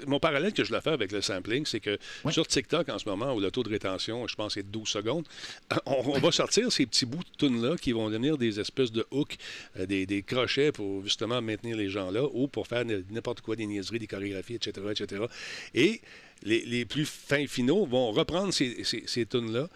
mon 0.07 0.21
parallèle 0.21 0.53
que 0.53 0.65
je 0.65 0.73
le 0.73 0.81
fais 0.81 0.91
avec 0.91 1.13
le 1.13 1.21
sampling, 1.21 1.67
c'est 1.67 1.81
que 1.81 1.99
sur 2.31 2.47
TikTok 2.47 2.89
en 2.89 2.99
ce 2.99 3.09
moment, 3.09 3.35
où 3.35 3.41
le 3.41 3.51
taux 3.51 3.63
de 3.63 3.69
rétention, 3.69 4.27
je 4.27 4.35
pense, 4.35 4.57
est 4.57 4.63
12 4.63 4.89
secondes, 4.89 5.27
on, 5.87 6.19
va 6.19 6.33
sortir 6.33 6.71
ces 6.73 6.87
petits 6.87 7.07
bouts 7.07 7.23
de 7.23 7.47
tunes-là 7.47 7.77
qui 7.77 7.93
vont 7.93 8.09
devenir 8.09 8.39
des 8.39 8.61
espèces 8.61 8.93
de 8.93 9.07
hooks, 9.11 9.37
euh, 9.79 9.87
des, 9.87 10.23
crochets 10.23 10.73
pour 10.73 11.03
justement 11.03 11.43
maintenir 11.43 11.77
les 11.77 11.89
gens 11.89 12.11
là 12.11 12.25
ou 12.33 12.49
pour 12.49 12.67
faire 12.67 12.85
n'importe 12.85 13.41
quoi, 13.41 13.57
des 13.57 13.67
niaiseries, 13.67 13.99
des 13.99 14.07
chorégraphies, 14.07 14.55
etc., 14.55 14.87
etc. 14.91 15.25
Et 15.75 16.01
les, 16.43 16.85
plus 16.85 17.07
fins 17.07 17.47
finaux 17.47 17.87
vont 17.87 18.13
reprendre 18.13 18.53
ces, 18.53 18.85
ces, 18.85 19.05
ces 19.07 19.27
tunes-là 19.27 19.69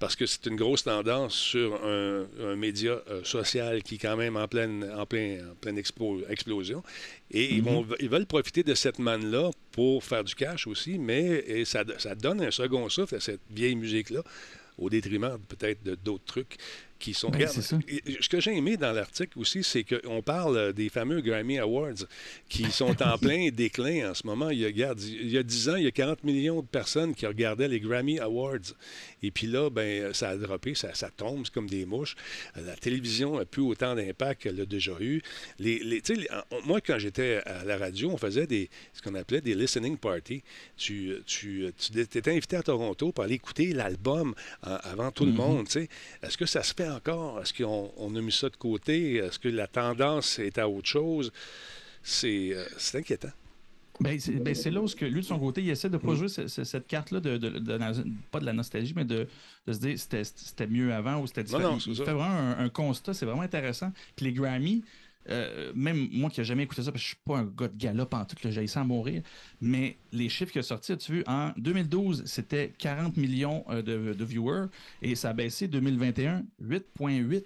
parce 0.00 0.16
que 0.16 0.26
c'est 0.26 0.46
une 0.46 0.56
grosse 0.56 0.82
tendance 0.82 1.34
sur 1.34 1.78
un, 1.84 2.56
média 2.56 3.00
euh, 3.08 3.22
social 3.22 3.82
qui 3.82 3.94
est 3.94 3.98
quand 3.98 4.16
même 4.16 4.36
en 4.36 4.48
pleine, 4.48 4.90
en 4.96 5.06
plein, 5.06 5.38
en 5.52 5.54
pleine 5.54 5.78
explosion. 5.78 6.82
Et 7.30 7.54
ils, 7.54 7.62
vont, 7.62 7.82
mhm. 7.84 7.94
ils 8.00 8.08
veulent 8.08 8.26
profiter 8.26 8.62
de 8.64 8.74
cette 8.74 8.98
manne-là 8.98 9.50
pour 9.70 10.02
faire 10.02 10.24
du 10.24 10.34
cash 10.34 10.66
aussi, 10.66 10.98
mais 10.98 11.64
ça, 11.64 11.84
ça 11.98 12.14
donne 12.14 12.42
un 12.42 12.50
second 12.50 12.88
souffle 12.88 13.14
à 13.14 13.20
cette 13.20 13.42
vieille 13.50 13.76
musique-là, 13.76 14.22
au 14.78 14.88
détriment 14.90 15.38
peut-être 15.48 15.84
d'autres 16.02 16.24
trucs 16.24 16.56
qui 17.00 17.14
sont. 17.14 17.30
Ben, 17.30 17.48
ce 17.48 18.28
que 18.28 18.40
j'ai 18.40 18.56
aimé 18.56 18.76
dans 18.76 18.92
l'article 18.92 19.38
aussi, 19.38 19.64
c'est 19.64 19.84
qu'on 19.84 20.22
parle 20.22 20.72
des 20.72 20.88
fameux 20.88 21.20
Grammy 21.20 21.58
Awards 21.58 22.06
qui 22.48 22.70
sont 22.70 23.02
en 23.02 23.18
plein 23.18 23.48
déclin 23.50 24.10
en 24.10 24.14
ce 24.14 24.26
moment. 24.26 24.50
Il 24.50 24.60
y, 24.60 24.66
a, 24.66 24.94
il 24.94 25.30
y 25.30 25.38
a 25.38 25.42
10 25.42 25.68
ans, 25.70 25.76
il 25.76 25.84
y 25.84 25.88
a 25.88 25.90
40 25.90 26.22
millions 26.22 26.60
de 26.60 26.66
personnes 26.66 27.14
qui 27.14 27.26
regardaient 27.26 27.68
les 27.68 27.80
Grammy 27.80 28.20
Awards. 28.20 28.74
Et 29.22 29.30
puis 29.30 29.46
là, 29.46 29.70
ben, 29.70 30.12
ça 30.14 30.30
a 30.30 30.36
droppé, 30.36 30.74
ça, 30.74 30.94
ça 30.94 31.10
tombe, 31.10 31.48
comme 31.48 31.68
des 31.68 31.86
mouches. 31.86 32.14
La 32.54 32.76
télévision 32.76 33.38
n'a 33.38 33.44
plus 33.44 33.62
autant 33.62 33.94
d'impact 33.94 34.42
qu'elle 34.42 34.60
a 34.60 34.66
déjà 34.66 34.92
eu. 35.00 35.22
Les, 35.58 35.78
les, 35.78 36.02
moi, 36.64 36.80
quand 36.80 36.98
j'étais 36.98 37.42
à 37.46 37.64
la 37.64 37.78
radio, 37.78 38.10
on 38.10 38.18
faisait 38.18 38.46
des, 38.46 38.68
ce 38.92 39.02
qu'on 39.02 39.14
appelait 39.14 39.40
des 39.40 39.54
listening 39.54 39.96
parties. 39.96 40.42
Tu, 40.76 41.14
tu, 41.26 41.72
tu 41.78 42.00
étais 42.00 42.30
invité 42.30 42.56
à 42.56 42.62
Toronto 42.62 43.12
pour 43.12 43.24
aller 43.24 43.34
écouter 43.34 43.72
l'album 43.72 44.34
avant 44.62 45.10
tout 45.10 45.24
le 45.24 45.32
mm-hmm. 45.32 45.34
monde. 45.34 45.66
Est-ce 46.22 46.36
que 46.36 46.46
ça 46.46 46.62
se 46.62 46.74
fait 46.74 46.89
encore? 46.90 47.40
Est-ce 47.40 47.54
qu'on 47.54 48.14
a 48.14 48.20
mis 48.20 48.32
ça 48.32 48.48
de 48.48 48.56
côté? 48.56 49.16
Est-ce 49.16 49.38
que 49.38 49.48
la 49.48 49.66
tendance 49.66 50.38
est 50.38 50.58
à 50.58 50.68
autre 50.68 50.88
chose? 50.88 51.32
C'est 52.02 52.50
euh, 52.54 52.64
inquiétant. 52.94 53.30
Ben, 54.00 54.18
ben, 54.40 54.54
c'est 54.54 54.70
là 54.70 54.80
où 54.80 54.86
que 54.86 55.04
lui, 55.04 55.20
de 55.20 55.26
son 55.26 55.38
côté, 55.38 55.60
il 55.60 55.68
essaie 55.68 55.90
de 55.90 55.96
ne 55.96 55.98
pas 55.98 56.12
mm. 56.12 56.16
jouer 56.16 56.28
cette 56.28 56.86
carte-là, 56.86 57.20
de, 57.20 57.36
pas 58.30 58.40
de 58.40 58.46
la 58.46 58.54
nostalgie, 58.54 58.94
mais 58.96 59.04
de, 59.04 59.28
se 59.68 59.78
dire 59.78 59.98
c'était 59.98 60.66
mieux 60.66 60.94
avant 60.94 61.20
ou 61.20 61.26
c'était 61.26 61.44
différent. 61.44 61.76
il 61.86 61.94
fait 61.94 62.04
vraiment 62.04 62.54
un, 62.58 62.68
constat, 62.70 63.12
c'est 63.12 63.26
vraiment 63.26 63.42
intéressant. 63.42 63.92
Puis 64.16 64.24
les 64.24 64.32
Grammy, 64.32 64.82
euh, 65.28 65.72
même 65.74 66.08
moi 66.12 66.30
qui 66.30 66.40
n'ai 66.40 66.44
jamais 66.44 66.62
écouté 66.62 66.82
ça, 66.82 66.92
parce 66.92 67.02
que 67.02 67.08
je 67.08 67.14
suis 67.14 67.22
pas 67.24 67.38
un 67.38 67.44
gars 67.44 67.68
de 67.68 67.76
galop 67.76 68.08
en 68.12 68.24
tout, 68.24 68.36
j'ai 68.42 68.62
essayé 68.62 68.80
à 68.80 68.84
mourir, 68.84 69.22
mais 69.60 69.98
les 70.12 70.28
chiffres 70.28 70.52
qui 70.52 70.58
ont 70.58 70.62
sorti, 70.62 70.92
as-tu 70.92 71.12
vu, 71.12 71.24
en 71.26 71.52
2012, 71.56 72.24
c'était 72.24 72.72
40 72.78 73.16
millions 73.16 73.64
euh, 73.68 73.82
de, 73.82 74.24
viewers 74.24 74.66
et 75.02 75.14
ça 75.14 75.30
a 75.30 75.32
baissé 75.32 75.68
2021, 75.68 76.44
8,8 76.62 77.44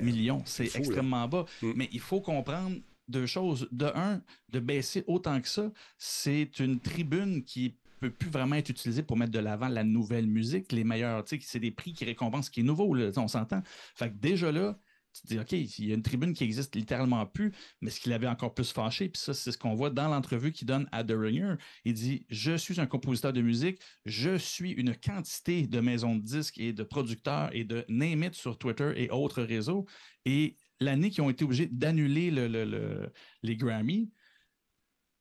millions. 0.00 0.42
C'est 0.44 0.76
extrêmement 0.76 1.26
bas. 1.26 1.46
Mm. 1.62 1.72
Mais 1.76 1.88
il 1.92 2.00
faut 2.00 2.20
comprendre 2.20 2.76
deux 3.08 3.26
choses. 3.26 3.68
De 3.72 3.86
un, 3.86 4.20
de 4.50 4.60
baisser 4.60 5.04
autant 5.06 5.40
que 5.40 5.48
ça, 5.48 5.70
c'est 5.98 6.58
une 6.58 6.80
tribune 6.80 7.44
qui 7.44 7.76
peut 8.00 8.10
plus 8.10 8.30
vraiment 8.30 8.56
être 8.56 8.68
utilisée 8.68 9.02
pour 9.02 9.16
mettre 9.16 9.32
de 9.32 9.38
l'avant 9.38 9.68
la 9.68 9.84
nouvelle 9.84 10.26
musique, 10.26 10.72
les 10.72 10.84
meilleurs, 10.84 11.24
tu 11.24 11.36
sais, 11.36 11.46
c'est 11.46 11.60
des 11.60 11.70
prix 11.70 11.92
qui 11.92 12.04
récompensent 12.04 12.46
ce 12.46 12.50
qui 12.50 12.60
est 12.60 12.64
nouveau, 12.64 12.94
on 13.16 13.28
s'entend. 13.28 13.62
Fait 13.94 14.10
que 14.10 14.14
déjà 14.16 14.52
là, 14.52 14.78
tu 15.20 15.34
te 15.34 15.40
OK, 15.40 15.52
il 15.52 15.86
y 15.86 15.92
a 15.92 15.94
une 15.94 16.02
tribune 16.02 16.34
qui 16.34 16.44
existe 16.44 16.74
littéralement 16.74 17.24
plus, 17.26 17.52
mais 17.80 17.90
ce 17.90 18.00
qui 18.00 18.08
l'avait 18.08 18.26
encore 18.26 18.54
plus 18.54 18.72
fâché, 18.72 19.08
puis 19.08 19.20
ça, 19.20 19.34
c'est 19.34 19.52
ce 19.52 19.58
qu'on 19.58 19.74
voit 19.74 19.90
dans 19.90 20.08
l'entrevue 20.08 20.52
qu'il 20.52 20.66
donne 20.66 20.88
à 20.92 21.04
The 21.04 21.12
Ringer. 21.12 21.54
Il 21.84 21.94
dit 21.94 22.26
Je 22.30 22.56
suis 22.56 22.80
un 22.80 22.86
compositeur 22.86 23.32
de 23.32 23.40
musique, 23.40 23.80
je 24.04 24.36
suis 24.36 24.72
une 24.72 24.94
quantité 24.94 25.66
de 25.66 25.80
maisons 25.80 26.16
de 26.16 26.22
disques 26.22 26.58
et 26.58 26.72
de 26.72 26.82
producteurs 26.82 27.50
et 27.52 27.64
de 27.64 27.84
name 27.88 28.24
it 28.24 28.34
sur 28.34 28.58
Twitter 28.58 28.92
et 28.96 29.10
autres 29.10 29.42
réseaux. 29.42 29.86
Et 30.24 30.56
l'année 30.80 31.10
qu'ils 31.10 31.22
ont 31.22 31.30
été 31.30 31.44
obligés 31.44 31.66
d'annuler 31.66 32.30
le, 32.30 33.12
les 33.42 33.56
Grammy, 33.56 34.10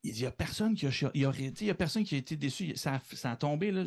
il 0.04 0.14
n'y 0.14 0.26
a 0.26 0.32
personne 0.32 0.76
qui 0.76 0.86
a, 0.86 1.12
il 1.14 1.22
y 1.22 1.70
a, 1.70 1.76
personne 1.76 2.04
qui 2.04 2.16
a 2.16 2.18
été 2.18 2.36
déçu. 2.36 2.76
Ça, 2.76 3.02
a 3.24 3.36
tombé, 3.36 3.72
là, 3.72 3.84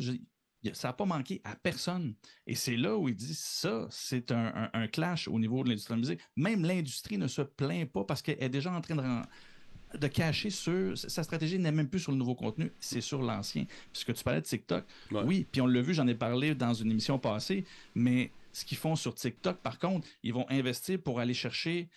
ça 0.73 0.89
n'a 0.89 0.93
pas 0.93 1.05
manqué 1.05 1.41
à 1.43 1.55
personne. 1.55 2.13
Et 2.47 2.55
c'est 2.55 2.75
là 2.75 2.97
où 2.97 3.09
il 3.09 3.15
dit 3.15 3.33
ça, 3.33 3.87
c'est 3.89 4.31
un, 4.31 4.87
clash 4.91 5.27
au 5.27 5.39
niveau 5.39 5.63
de 5.63 5.69
l'industrie 5.69 5.93
de 5.93 5.97
la 5.97 6.01
musique. 6.01 6.19
Même 6.35 6.63
l'industrie 6.63 7.17
ne 7.17 7.27
se 7.27 7.41
plaint 7.41 7.89
pas 7.89 8.03
parce 8.03 8.21
qu'elle 8.21 8.41
est 8.41 8.49
déjà 8.49 8.71
en 8.71 8.81
train 8.81 8.95
de, 8.95 9.97
de 9.97 10.07
cacher 10.07 10.49
sur. 10.49 10.97
Sa 10.97 11.23
stratégie 11.23 11.59
n'est 11.59 11.71
même 11.71 11.89
plus 11.89 11.99
sur 11.99 12.11
le 12.11 12.17
nouveau 12.17 12.35
contenu, 12.35 12.71
c'est 12.79 13.01
sur 13.01 13.21
l'ancien. 13.21 13.65
Puisque 13.91 14.13
tu 14.13 14.23
parlais 14.23 14.41
de 14.41 14.45
TikTok, 14.45 14.85
oui, 15.11 15.47
puis 15.51 15.61
on 15.61 15.67
l'a 15.67 15.81
vu, 15.81 15.93
j'en 15.93 16.07
ai 16.07 16.15
parlé 16.15 16.55
dans 16.55 16.73
une 16.73 16.91
émission 16.91 17.19
passée, 17.19 17.65
mais 17.95 18.31
ce 18.51 18.65
qu'ils 18.65 18.77
font 18.77 18.95
sur 18.95 19.15
TikTok, 19.15 19.57
par 19.57 19.79
contre, 19.79 20.07
ils 20.23 20.33
vont 20.33 20.45
investir 20.49 20.99
pour 21.01 21.19
aller 21.19 21.33
chercher 21.33 21.89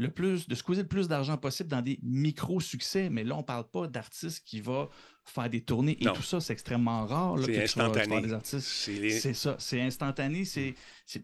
le 0.00 0.10
plus, 0.10 0.48
de 0.48 0.54
squeezer 0.54 0.82
le 0.82 0.88
plus 0.88 1.08
d'argent 1.08 1.36
possible 1.36 1.68
dans 1.68 1.82
des 1.82 1.98
micro-succès. 2.02 3.10
Mais 3.10 3.22
là, 3.22 3.36
on 3.36 3.40
ne 3.40 3.44
parle 3.44 3.68
pas 3.68 3.86
d'artistes 3.86 4.42
qui 4.44 4.60
vont 4.60 4.88
faire 5.24 5.50
des 5.50 5.60
tournées 5.60 5.96
et 6.00 6.06
tout 6.06 6.22
ça, 6.22 6.40
c'est 6.40 6.54
extrêmement 6.54 7.06
rare. 7.06 7.36
C'est 7.44 7.62
instantané. 7.62 8.22
C'est 8.42 9.34
ça, 9.34 9.56
c'est 9.58 9.80
instantané. 9.80 10.44
C'est, 10.44 10.74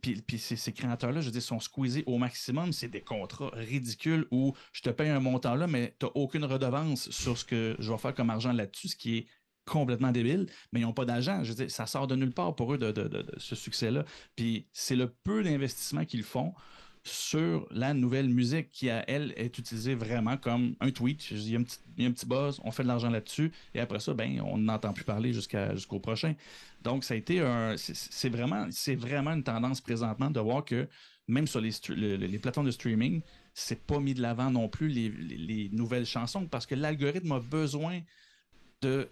puis, 0.00 0.22
puis 0.22 0.38
ces 0.38 0.72
créateurs-là, 0.72 1.20
je 1.20 1.26
veux 1.26 1.32
dire, 1.32 1.42
sont 1.42 1.58
squeezés 1.58 2.04
au 2.06 2.18
maximum. 2.18 2.72
C'est 2.72 2.88
des 2.88 3.00
contrats 3.00 3.50
ridicules 3.54 4.26
où 4.30 4.54
je 4.72 4.82
te 4.82 4.90
paye 4.90 5.08
un 5.08 5.20
montant 5.20 5.54
là, 5.54 5.66
mais 5.66 5.96
tu 5.98 6.06
n'as 6.06 6.12
aucune 6.14 6.44
redevance 6.44 7.10
sur 7.10 7.38
ce 7.38 7.44
que 7.44 7.76
je 7.78 7.90
vais 7.90 7.98
faire 7.98 8.14
comme 8.14 8.30
argent 8.30 8.52
là-dessus, 8.52 8.88
ce 8.88 8.96
qui 8.96 9.16
est 9.16 9.26
complètement 9.64 10.12
débile, 10.12 10.46
mais 10.72 10.80
ils 10.80 10.84
n'ont 10.84 10.92
pas 10.92 11.04
d'argent. 11.06 11.42
Je 11.42 11.48
veux 11.48 11.56
dire, 11.56 11.70
ça 11.70 11.86
sort 11.86 12.06
de 12.06 12.14
nulle 12.14 12.32
part 12.32 12.54
pour 12.54 12.74
eux 12.74 12.78
de, 12.78 13.26
ce 13.38 13.56
succès-là. 13.56 14.04
Puis 14.36 14.68
c'est 14.72 14.96
le 14.96 15.08
peu 15.08 15.42
d'investissement 15.42 16.04
qu'ils 16.04 16.22
font 16.22 16.54
sur 17.06 17.66
la 17.70 17.94
nouvelle 17.94 18.28
musique 18.28 18.70
qui, 18.70 18.90
à 18.90 19.08
elle, 19.08 19.32
est 19.36 19.58
utilisée 19.58 19.94
vraiment 19.94 20.36
comme 20.36 20.74
un 20.80 20.90
tweet. 20.90 21.30
Il 21.30 21.50
y 21.50 21.56
a 21.56 21.58
un 21.58 21.62
petit, 21.62 21.78
un 22.00 22.10
petit 22.10 22.26
buzz, 22.26 22.60
on 22.64 22.70
fait 22.70 22.82
de 22.82 22.88
l'argent 22.88 23.10
là-dessus, 23.10 23.52
et 23.74 23.80
après 23.80 24.00
ça, 24.00 24.14
ben, 24.14 24.40
on 24.40 24.58
n'entend 24.58 24.92
plus 24.92 25.04
parler 25.04 25.32
jusqu'à, 25.32 25.74
jusqu'au 25.74 26.00
prochain. 26.00 26.34
Donc, 26.82 27.04
ça 27.04 27.14
a 27.14 27.16
été 27.16 27.40
un. 27.40 27.76
C'est, 27.76 28.28
vraiment, 28.28 28.66
c'est 28.70 28.96
vraiment 28.96 29.32
une 29.32 29.44
tendance 29.44 29.80
présentement 29.80 30.30
de 30.30 30.40
voir 30.40 30.64
que 30.64 30.88
même 31.28 31.46
sur 31.46 31.60
les, 31.60 31.72
les 32.16 32.38
plateformes 32.38 32.66
de 32.66 32.72
streaming, 32.72 33.20
c'est 33.52 33.80
pas 33.86 33.98
mis 33.98 34.14
de 34.14 34.22
l'avant 34.22 34.50
non 34.50 34.68
plus 34.68 34.88
les, 34.88 35.08
les 35.08 35.70
nouvelles 35.72 36.06
chansons 36.06 36.46
parce 36.46 36.66
que 36.66 36.74
l'algorithme 36.74 37.32
a 37.32 37.40
besoin 37.40 38.00
de 38.82 39.08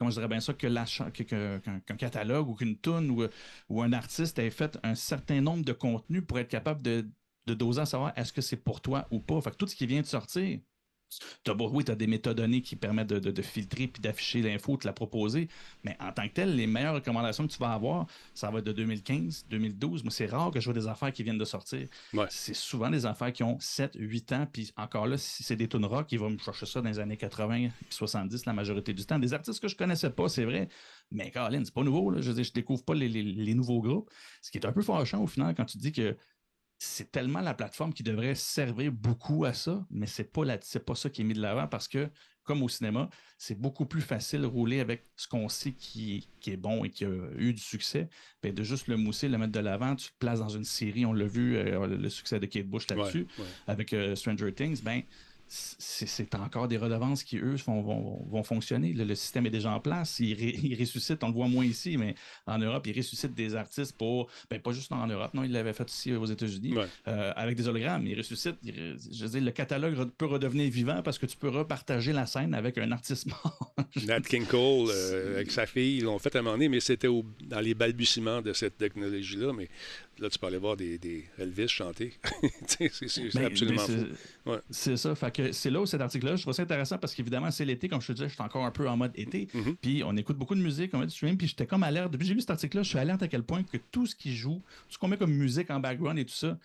comment 0.00 0.10
je 0.10 0.16
dirais 0.16 0.28
bien 0.28 0.40
ça, 0.40 0.54
que 0.54 1.22
qu'un, 1.22 1.96
catalogue 1.98 2.48
ou 2.48 2.54
qu'une 2.54 2.78
tune 2.78 3.10
ou, 3.10 3.26
ou, 3.68 3.82
un 3.82 3.92
artiste 3.92 4.38
ait 4.38 4.48
fait 4.48 4.78
un 4.82 4.94
certain 4.94 5.42
nombre 5.42 5.62
de 5.62 5.74
contenus 5.74 6.24
pour 6.26 6.38
être 6.38 6.48
capable 6.48 6.80
de, 6.80 7.06
doser 7.46 7.80
à 7.80 7.86
savoir 7.86 8.12
est-ce 8.16 8.32
que 8.32 8.40
c'est 8.40 8.56
pour 8.56 8.80
toi 8.80 9.08
ou 9.10 9.18
pas. 9.18 9.40
Fait 9.40 9.50
que 9.50 9.56
tout 9.56 9.66
ce 9.66 9.74
qui 9.74 9.84
vient 9.84 10.00
de 10.00 10.06
sortir, 10.06 10.60
oui, 11.72 11.84
tu 11.84 11.90
as 11.90 11.94
des 11.94 12.06
métadonnées 12.06 12.62
qui 12.62 12.76
permettent 12.76 13.08
de, 13.08 13.42
filtrer 13.42 13.86
puis 13.88 14.00
d'afficher 14.00 14.42
l'info, 14.42 14.76
de 14.76 14.86
la 14.86 14.92
proposer, 14.92 15.48
mais 15.84 15.96
en 16.00 16.12
tant 16.12 16.26
que 16.28 16.34
tel, 16.34 16.54
les 16.54 16.66
meilleures 16.66 16.94
recommandations 16.94 17.46
que 17.46 17.52
tu 17.52 17.58
vas 17.58 17.72
avoir, 17.72 18.06
ça 18.34 18.50
va 18.50 18.58
être 18.58 18.66
de 18.66 18.72
2015, 18.72 19.46
2012. 19.48 20.04
Moi, 20.04 20.10
c'est 20.10 20.26
rare 20.26 20.50
que 20.50 20.60
je 20.60 20.64
vois 20.66 20.74
des 20.74 20.86
affaires 20.86 21.12
qui 21.12 21.22
viennent 21.22 21.38
de 21.38 21.44
sortir. 21.44 21.88
C'est 22.28 22.54
souvent 22.54 22.90
des 22.90 23.06
affaires 23.06 23.32
qui 23.32 23.42
ont 23.42 23.58
7, 23.58 23.92
8 23.98 24.32
ans, 24.32 24.46
puis 24.50 24.72
encore 24.76 25.06
là, 25.06 25.16
si 25.16 25.42
c'est 25.42 25.56
des 25.56 25.68
tunes 25.68 25.84
rock, 25.84 26.10
ils 26.12 26.18
vont 26.18 26.30
me 26.30 26.38
chercher 26.38 26.66
ça 26.66 26.80
dans 26.80 26.88
les 26.88 26.98
années 26.98 27.16
80 27.16 27.56
et 27.56 27.70
70 27.88 28.46
la 28.46 28.52
majorité 28.52 28.92
du 28.92 29.04
temps. 29.04 29.18
Des 29.18 29.34
artistes 29.34 29.60
que 29.60 29.68
je 29.68 29.76
connaissais 29.76 30.10
pas, 30.10 30.28
c'est 30.28 30.44
vrai, 30.44 30.68
mais 31.10 31.30
Caroline, 31.30 31.64
c'est 31.64 31.74
pas 31.74 31.82
nouveau. 31.82 32.10
Là. 32.10 32.20
Je 32.20 32.30
ne 32.30 32.52
découvre 32.52 32.84
pas 32.84 32.94
les, 32.94 33.54
nouveaux 33.54 33.80
groupes. 33.80 34.10
Ce 34.42 34.50
qui 34.50 34.58
est 34.58 34.66
un 34.66 34.72
peu 34.72 34.82
fâchant 34.82 35.22
au 35.22 35.26
final 35.26 35.54
quand 35.54 35.64
tu 35.64 35.78
dis 35.78 35.92
que 35.92 36.16
c'est 36.82 37.12
tellement 37.12 37.40
la 37.40 37.52
plateforme 37.52 37.92
qui 37.92 38.02
devrait 38.02 38.34
servir 38.34 38.90
beaucoup 38.90 39.44
à 39.44 39.52
ça, 39.52 39.84
mais 39.90 40.06
ce 40.06 40.22
n'est 40.22 40.28
pas, 40.28 40.44
pas 40.86 40.94
ça 40.94 41.10
qui 41.10 41.20
est 41.20 41.24
mis 41.24 41.34
de 41.34 41.42
l'avant 41.42 41.68
parce 41.68 41.86
que, 41.88 42.08
comme 42.42 42.62
au 42.62 42.70
cinéma, 42.70 43.10
c'est 43.36 43.60
beaucoup 43.60 43.84
plus 43.84 44.00
facile 44.00 44.40
de 44.40 44.46
rouler 44.46 44.80
avec 44.80 45.04
ce 45.14 45.28
qu'on 45.28 45.50
sait 45.50 45.72
qui, 45.72 46.26
est 46.46 46.56
bon 46.56 46.82
et 46.82 46.88
qui 46.88 47.04
a 47.04 47.10
eu 47.36 47.52
du 47.52 47.60
succès. 47.60 48.08
Ben, 48.42 48.54
de 48.54 48.62
juste 48.62 48.88
le 48.88 48.96
mousser, 48.96 49.28
le 49.28 49.36
mettre 49.36 49.52
de 49.52 49.60
l'avant, 49.60 49.94
tu 49.94 50.08
te 50.08 50.16
places 50.18 50.38
dans 50.38 50.48
une 50.48 50.64
série, 50.64 51.04
on 51.04 51.12
l'a 51.12 51.26
vu, 51.26 51.58
euh, 51.58 51.86
le 51.86 52.08
succès 52.08 52.40
de 52.40 52.46
Kate 52.46 52.66
Bush 52.66 52.88
là-dessus, 52.88 53.26
avec 53.66 53.92
euh, 53.92 54.16
Stranger 54.16 54.50
Things, 54.54 54.82
ben, 54.82 55.02
c'est 55.52 56.34
encore 56.36 56.68
des 56.68 56.76
redevances 56.76 57.24
qui, 57.24 57.36
eux, 57.38 57.56
vont, 57.66 58.42
fonctionner. 58.44 58.92
Le, 58.92 59.14
système 59.16 59.46
est 59.46 59.50
déjà 59.50 59.72
en 59.72 59.80
place. 59.80 60.20
Ils, 60.20 60.76
ressuscitent, 60.78 61.24
on 61.24 61.28
le 61.28 61.34
voit 61.34 61.48
moins 61.48 61.64
ici, 61.64 61.96
mais 61.96 62.14
en 62.46 62.58
Europe, 62.58 62.86
ils 62.86 62.96
ressuscitent 62.96 63.34
des 63.34 63.56
artistes 63.56 63.96
pour, 63.98 64.28
ben, 64.48 64.60
pas 64.60 64.70
juste 64.70 64.92
en 64.92 65.06
Europe, 65.08 65.34
non, 65.34 65.42
ils 65.42 65.50
l'avaient 65.50 65.72
fait 65.72 65.84
aussi 65.84 66.12
aux 66.12 66.26
États-Unis, 66.26 66.74
euh, 67.08 67.32
avec 67.34 67.56
des 67.56 67.66
hologrammes. 67.66 68.06
Ils 68.06 68.16
ressuscitent, 68.16 68.58
je 68.62 69.24
veux 69.24 69.28
dire, 69.28 69.42
le 69.42 69.50
catalogue 69.50 70.10
peut 70.16 70.26
redevenir 70.26 70.70
vivant 70.70 71.02
parce 71.02 71.18
que 71.18 71.26
tu 71.26 71.36
peux 71.36 71.48
repartager 71.48 72.12
la 72.12 72.26
scène 72.26 72.54
avec 72.54 72.78
un 72.78 72.92
artiste 72.92 73.26
mort. 73.26 73.74
Nat 74.06 74.20
King 74.20 74.46
Cole, 74.46 74.88
euh, 74.90 75.34
avec 75.34 75.50
sa 75.50 75.66
fille, 75.66 75.96
ils 75.96 76.04
l'ont 76.04 76.20
fait 76.20 76.34
à 76.36 76.38
un 76.38 76.42
moment 76.42 76.54
donné, 76.54 76.68
mais 76.68 76.78
c'était 76.78 77.08
dans 77.08 77.60
les 77.60 77.74
balbutiements 77.74 78.40
de 78.40 78.52
cette 78.52 78.78
technologie-là. 78.78 79.52
Mais 79.52 79.68
Là, 80.20 80.28
tu 80.28 80.38
peux 80.38 80.46
aller 80.46 80.58
voir 80.58 80.76
des, 80.76 80.98
des 80.98 81.24
Elvis 81.38 81.68
chanter. 81.68 82.12
c'est 82.66 82.90
ben, 83.34 83.46
absolument 83.46 83.86
fou. 83.86 84.52
C'est 84.68 84.98
ça. 84.98 85.14
C'est 85.52 85.70
là 85.70 85.80
où 85.80 85.86
cet 85.86 86.02
article-là, 86.02 86.36
je 86.36 86.42
trouve 86.42 86.52
ça 86.52 86.62
intéressant 86.62 86.98
parce 86.98 87.14
qu'évidemment, 87.14 87.50
c'est 87.50 87.64
l'été, 87.64 87.88
comme 87.88 88.02
je 88.02 88.08
te 88.08 88.12
disais, 88.12 88.28
je 88.28 88.34
suis 88.34 88.42
encore 88.42 88.66
un 88.66 88.70
peu 88.70 88.86
en 88.86 88.98
mode 88.98 89.12
été. 89.14 89.46
Mm-hmm. 89.46 89.76
Puis 89.80 90.02
on 90.04 90.14
écoute 90.18 90.36
beaucoup 90.36 90.54
de 90.54 90.60
musique, 90.60 90.92
on 90.92 90.98
met 90.98 91.06
du 91.06 91.14
stream, 91.14 91.38
puis 91.38 91.46
j'étais 91.46 91.66
comme 91.66 91.82
alerte. 91.82 92.12
Depuis 92.12 92.24
que 92.24 92.28
j'ai 92.28 92.34
lu 92.34 92.40
cet 92.40 92.50
article-là, 92.50 92.82
je 92.82 92.90
suis 92.90 92.98
alerte 92.98 93.22
à 93.22 93.28
quel 93.28 93.42
point 93.42 93.62
que 93.62 93.78
tout 93.90 94.06
ce 94.06 94.14
qui 94.14 94.36
joue, 94.36 94.62
tout 94.88 94.94
ce 94.94 94.98
qu'on 94.98 95.08
met 95.08 95.16
comme 95.16 95.32
musique 95.32 95.70
en 95.70 95.80
background 95.80 96.18
et 96.18 96.26
tout 96.26 96.34
ça, 96.34 96.58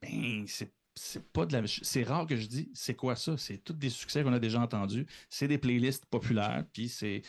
ben, 0.00 0.44
c'est 0.46 0.72
c'est 0.94 1.24
pas 1.32 1.44
de 1.44 1.52
la. 1.52 1.62
C'est 1.66 2.04
rare 2.04 2.26
que 2.26 2.36
je 2.36 2.46
dis 2.46 2.70
c'est 2.72 2.94
quoi 2.94 3.16
ça? 3.16 3.36
C'est 3.36 3.58
tous 3.58 3.72
des 3.72 3.90
succès 3.90 4.22
qu'on 4.22 4.32
a 4.32 4.38
déjà 4.38 4.60
entendus. 4.60 5.06
C'est 5.28 5.48
des 5.48 5.58
playlists 5.58 6.06
populaires, 6.06 6.64
puis 6.72 6.88
c'est 6.88 7.22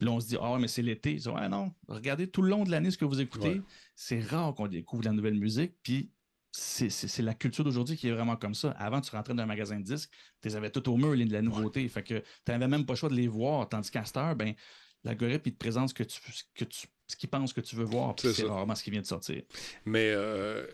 là, 0.00 0.10
on 0.10 0.20
se 0.20 0.28
dit, 0.28 0.36
ah, 0.40 0.56
mais 0.58 0.68
c'est 0.68 0.82
l'été. 0.82 1.18
Ah 1.34 1.48
non, 1.48 1.72
regardez 1.88 2.26
tout 2.26 2.42
le 2.42 2.50
long 2.50 2.64
de 2.64 2.70
l'année 2.70 2.90
ce 2.90 2.98
que 2.98 3.04
vous 3.04 3.20
écoutez. 3.20 3.60
C'est 3.94 4.20
rare 4.20 4.54
qu'on 4.54 4.66
découvre 4.66 5.04
la 5.04 5.12
nouvelle 5.12 5.38
musique. 5.38 5.72
Puis 5.82 6.10
c'est 6.52 7.22
la 7.22 7.34
culture 7.34 7.64
d'aujourd'hui 7.64 7.96
qui 7.96 8.08
est 8.08 8.12
vraiment 8.12 8.36
comme 8.36 8.54
ça. 8.54 8.70
Avant, 8.72 9.00
tu 9.00 9.10
rentrais 9.10 9.34
dans 9.34 9.42
un 9.42 9.46
magasin 9.46 9.78
de 9.78 9.84
disques, 9.84 10.10
tu 10.40 10.48
les 10.48 10.56
avais 10.56 10.70
tout 10.70 10.88
au 10.88 10.96
mur, 10.96 11.16
de 11.16 11.32
la 11.32 11.42
nouveauté. 11.42 11.88
Fait 11.88 12.02
que 12.02 12.18
tu 12.18 12.24
n'avais 12.52 12.68
même 12.68 12.86
pas 12.86 12.92
le 12.92 12.98
choix 12.98 13.08
de 13.08 13.14
les 13.14 13.28
voir. 13.28 13.68
Tandis 13.68 13.90
qu'à 13.90 14.04
cette 14.04 14.16
heure, 14.16 14.36
ben, 14.36 14.54
l'algorithme, 15.02 15.42
il 15.46 15.52
te 15.52 15.58
présente 15.58 15.88
ce 15.88 15.94
que 15.94 16.04
tu, 16.04 16.20
que 16.54 16.64
tu 16.64 16.86
ce 17.06 17.16
qu'il 17.16 17.28
pense 17.28 17.52
que 17.52 17.60
tu 17.60 17.76
veux 17.76 17.84
voir, 17.84 18.14
c'est 18.18 18.44
rarement 18.44 18.74
ce 18.74 18.82
qui 18.82 18.90
vient 18.90 19.02
de 19.02 19.06
sortir. 19.06 19.42
Mais 19.84 20.12
euh, 20.14 20.66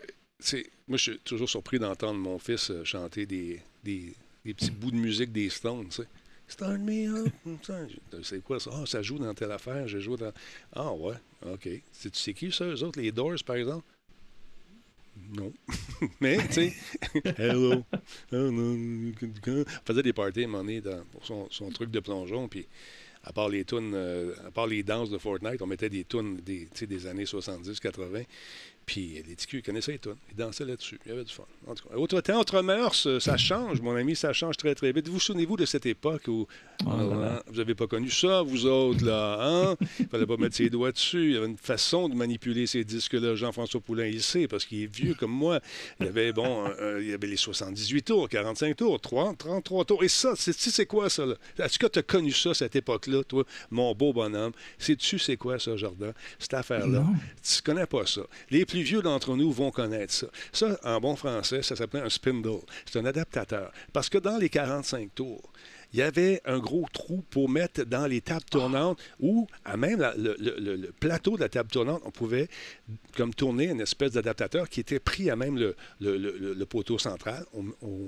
moi, 0.87 0.97
je 0.97 1.11
suis 1.11 1.19
toujours 1.19 1.49
surpris 1.49 1.79
d'entendre 1.79 2.19
mon 2.19 2.39
fils 2.39 2.71
euh, 2.71 2.83
chanter 2.83 3.25
des, 3.25 3.61
des, 3.83 4.15
des, 4.45 4.53
petits 4.53 4.71
bouts 4.71 4.91
de 4.91 4.95
musique 4.95 5.31
des 5.31 5.49
Stones. 5.49 5.89
Start 6.51 6.81
me 6.81 7.07
up. 7.07 7.31
C'est 8.23 8.43
quoi 8.43 8.59
ça? 8.59 8.71
Ah, 8.73 8.85
ça 8.85 9.01
joue 9.01 9.17
dans 9.17 9.33
telle 9.33 9.53
affaire. 9.53 9.87
Je 9.87 9.99
joue 9.99 10.17
dans. 10.17 10.33
Ah, 10.75 10.91
ouais. 10.91 11.15
OK. 11.45 11.61
Tu 11.63 12.09
sais 12.11 12.33
qui, 12.33 12.51
ça, 12.51 12.65
eux 12.65 12.83
autres? 12.83 12.99
Les 12.99 13.13
Doors, 13.13 13.41
par 13.45 13.55
exemple? 13.55 13.85
Non. 15.33 15.53
Mais, 16.19 16.45
tu 16.47 16.53
sais, 16.53 16.73
hello. 17.37 17.85
On 18.33 19.65
faisait 19.85 20.03
des 20.03 20.11
parties 20.11 20.41
à 20.41 20.43
un 20.43 20.47
moment 20.47 20.63
donné 20.63 20.81
dans, 20.81 21.05
pour 21.05 21.25
son, 21.25 21.47
son, 21.49 21.69
truc 21.69 21.89
de 21.89 22.01
plongeon. 22.01 22.49
Puis, 22.49 22.67
à 23.23 23.31
part 23.31 23.47
les 23.47 23.63
tunes, 23.63 23.93
euh, 23.93 24.33
à 24.45 24.51
part 24.51 24.67
les 24.67 24.83
danses 24.83 25.09
de 25.09 25.17
Fortnite, 25.17 25.61
on 25.61 25.67
mettait 25.67 25.89
des 25.89 26.03
tunes 26.03 26.35
des, 26.37 26.67
des 26.81 27.07
années 27.07 27.23
70-80. 27.23 28.25
Puis 28.85 29.21
les 29.27 29.35
TQ 29.35 29.61
connaissaient 29.61 29.93
les 29.93 29.99
tunes. 29.99 30.15
Ils 30.31 30.37
dansaient 30.37 30.65
là-dessus. 30.65 30.99
Il 31.05 31.09
y 31.09 31.11
avait 31.13 31.23
du 31.23 31.31
fun. 31.31 31.43
En 31.67 31.75
tout 31.75 31.87
cas, 31.87 31.95
autre 31.95 32.21
temps, 32.21 32.39
autre 32.39 32.61
mœurs, 32.61 33.07
euh, 33.07 33.19
ça 33.19 33.37
change, 33.37 33.81
mon 33.81 33.95
ami, 33.95 34.15
ça 34.15 34.33
change 34.33 34.57
très, 34.57 34.75
très 34.75 34.91
vite. 34.91 35.07
Vous, 35.07 35.13
vous 35.13 35.19
souvenez-vous 35.19 35.57
de 35.57 35.65
cette 35.65 35.85
époque 35.85 36.23
où 36.27 36.47
oh 36.85 36.89
hein, 36.89 37.41
vous 37.47 37.57
n'avez 37.57 37.75
pas 37.75 37.87
connu 37.87 38.09
ça, 38.09 38.41
vous 38.41 38.65
autres, 38.65 39.05
là, 39.05 39.37
hein? 39.39 39.75
Il 39.99 40.07
fallait 40.11 40.25
pas 40.25 40.37
mettre 40.37 40.55
ses 40.55 40.69
doigts 40.69 40.91
dessus. 40.91 41.25
Il 41.25 41.33
y 41.33 41.37
avait 41.37 41.47
une 41.47 41.57
façon 41.57 42.09
de 42.09 42.15
manipuler 42.15 42.67
ces 42.67 42.83
disques-là. 42.83 43.35
Jean-François 43.35 43.79
Poulain, 43.79 44.07
il 44.07 44.21
sait, 44.21 44.47
parce 44.47 44.65
qu'il 44.65 44.83
est 44.83 44.93
vieux 44.93 45.13
comme 45.13 45.31
moi. 45.31 45.59
Il 45.99 46.07
y 46.07 46.09
avait, 46.09 46.33
bon, 46.33 46.65
il 46.99 47.07
y 47.07 47.13
avait 47.13 47.27
les 47.27 47.37
78 47.37 48.01
tours, 48.03 48.29
45 48.29 48.75
tours, 48.75 48.99
30, 48.99 49.37
33 49.37 49.85
tours. 49.85 50.03
Et 50.03 50.09
ça, 50.09 50.33
tu 50.35 50.51
sais, 50.51 50.53
c'est 50.53 50.85
quoi, 50.85 51.09
ça, 51.09 51.25
là? 51.25 51.35
Est-ce 51.59 51.77
que 51.77 51.87
tu 51.87 51.99
as 51.99 52.03
connu 52.03 52.31
ça, 52.31 52.53
cette 52.53 52.75
époque-là, 52.75 53.23
toi, 53.23 53.43
mon 53.69 53.93
beau 53.93 54.11
bonhomme? 54.13 54.53
Sais-tu 54.77 55.19
c'est 55.19 55.37
quoi, 55.37 55.59
ça, 55.59 55.75
Jardin? 55.77 56.13
Cette 56.39 56.53
affaire-là? 56.55 57.05
Tu 57.43 57.61
connais 57.61 57.85
pas 57.85 58.05
ça. 58.05 58.21
Les 58.49 58.65
plus 58.71 58.83
vieux 58.83 59.01
d'entre 59.01 59.35
nous 59.35 59.51
vont 59.51 59.69
connaître 59.69 60.13
ça. 60.13 60.27
Ça, 60.53 60.79
en 60.85 61.01
bon 61.01 61.17
français, 61.17 61.61
ça 61.61 61.75
s'appelait 61.75 62.01
un 62.01 62.09
spindle. 62.09 62.61
C'est 62.85 62.99
un 62.99 63.05
adaptateur. 63.05 63.71
Parce 63.91 64.07
que 64.07 64.17
dans 64.17 64.37
les 64.37 64.47
45 64.47 65.13
tours, 65.13 65.51
il 65.91 65.99
y 65.99 66.01
avait 66.01 66.41
un 66.45 66.59
gros 66.59 66.85
trou 66.93 67.21
pour 67.29 67.49
mettre 67.49 67.83
dans 67.83 68.07
les 68.07 68.21
tables 68.21 68.45
tournantes 68.49 68.97
ou 69.19 69.45
à 69.65 69.75
même 69.75 69.99
le, 70.17 70.91
plateau 71.01 71.35
de 71.35 71.41
la 71.41 71.49
table 71.49 71.69
tournante, 71.69 72.01
on 72.05 72.11
pouvait 72.11 72.47
comme 73.15 73.33
tourner 73.33 73.65
une 73.65 73.81
espèce 73.81 74.13
d'adaptateur 74.13 74.69
qui 74.69 74.79
était 74.79 74.99
pris 74.99 75.29
à 75.29 75.35
même 75.35 75.57
le, 75.99 76.65
poteau 76.65 76.97
central. 76.97 77.45
On, 77.53 77.65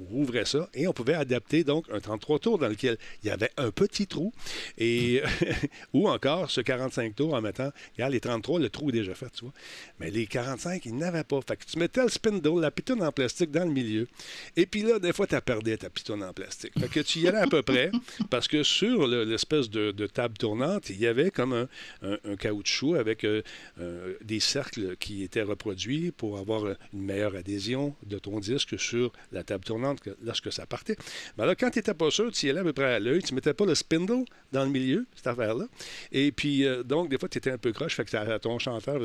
rouvrait 0.09 0.45
ça 0.45 0.69
et 0.73 0.87
on 0.87 0.93
pouvait 0.93 1.13
adapter 1.13 1.63
donc 1.63 1.85
un 1.91 1.99
33 1.99 2.39
tours 2.39 2.57
dans 2.57 2.67
lequel 2.67 2.97
il 3.23 3.27
y 3.27 3.31
avait 3.31 3.51
un 3.57 3.71
petit 3.71 4.07
trou 4.07 4.31
et 4.77 5.21
ou 5.93 6.07
encore 6.07 6.49
ce 6.49 6.61
45 6.61 7.15
tours 7.15 7.33
en 7.33 7.41
mettant, 7.41 7.71
regarde 7.95 8.13
les 8.13 8.19
33, 8.19 8.59
le 8.59 8.69
trou 8.69 8.89
est 8.89 8.93
déjà 8.93 9.13
fait, 9.13 9.29
tu 9.31 9.45
vois. 9.45 9.53
Mais 9.99 10.11
les 10.11 10.27
45, 10.27 10.85
ils 10.85 10.95
n'avaient 10.95 11.23
pas. 11.23 11.39
Fait 11.41 11.57
que 11.57 11.65
tu 11.65 11.79
mettais 11.79 12.03
le 12.03 12.09
spindle, 12.09 12.61
la 12.61 12.71
pitoune 12.71 13.03
en 13.03 13.11
plastique 13.11 13.51
dans 13.51 13.65
le 13.65 13.71
milieu. 13.71 14.07
Et 14.55 14.65
puis 14.65 14.83
là, 14.83 14.99
des 14.99 15.13
fois, 15.13 15.27
tu 15.27 15.39
perdais 15.41 15.77
ta 15.77 15.89
pitoune 15.89 16.23
en 16.23 16.33
plastique. 16.33 16.73
Fait 16.79 16.87
que 16.87 16.99
tu 17.01 17.19
y 17.19 17.27
allais 17.27 17.39
à 17.39 17.47
peu 17.47 17.61
près 17.61 17.91
parce 18.29 18.47
que 18.47 18.63
sur 18.63 19.07
l'espèce 19.07 19.69
de, 19.69 19.91
table 20.07 20.37
tournante, 20.37 20.89
il 20.89 20.99
y 20.99 21.07
avait 21.07 21.31
comme 21.31 21.67
un, 22.01 22.35
caoutchouc 22.37 22.95
avec 22.95 23.23
euh, 23.23 23.41
euh, 23.79 24.15
des 24.23 24.39
cercles 24.39 24.72
qui 24.99 25.23
étaient 25.23 25.41
reproduits 25.41 26.11
pour 26.11 26.37
avoir 26.37 26.65
une 26.93 27.01
meilleure 27.01 27.35
adhésion 27.35 27.95
de 28.05 28.17
ton 28.19 28.39
disque 28.39 28.79
sur 28.79 29.11
la 29.31 29.43
table 29.43 29.63
tournante 29.63 30.01
lorsque 30.23 30.51
ça 30.51 30.65
partait. 30.65 30.95
Mais 31.37 31.43
alors, 31.43 31.55
quand 31.57 31.69
tu 31.69 31.79
n'étais 31.79 31.93
pas 31.93 32.11
sûr, 32.11 32.31
tu 32.31 32.47
y 32.47 32.49
allais 32.49 32.59
à 32.59 32.63
peu 32.63 32.73
près 32.73 32.95
à 32.95 32.99
l'œil, 32.99 33.21
tu 33.21 33.33
ne 33.33 33.35
mettais 33.35 33.53
pas 33.53 33.65
le 33.65 33.75
spindle 33.75 34.23
dans 34.51 34.63
le 34.63 34.69
milieu, 34.69 35.05
cette 35.15 35.27
affaire-là. 35.27 35.65
Et 36.11 36.31
puis, 36.31 36.65
euh, 36.65 36.83
donc, 36.83 37.09
des 37.09 37.17
fois, 37.17 37.29
tu 37.29 37.37
étais 37.37 37.51
un 37.51 37.57
peu 37.57 37.71
croche, 37.71 37.95
fait 37.95 38.05
que 38.05 38.37
ton 38.37 38.59
chanteur. 38.59 39.01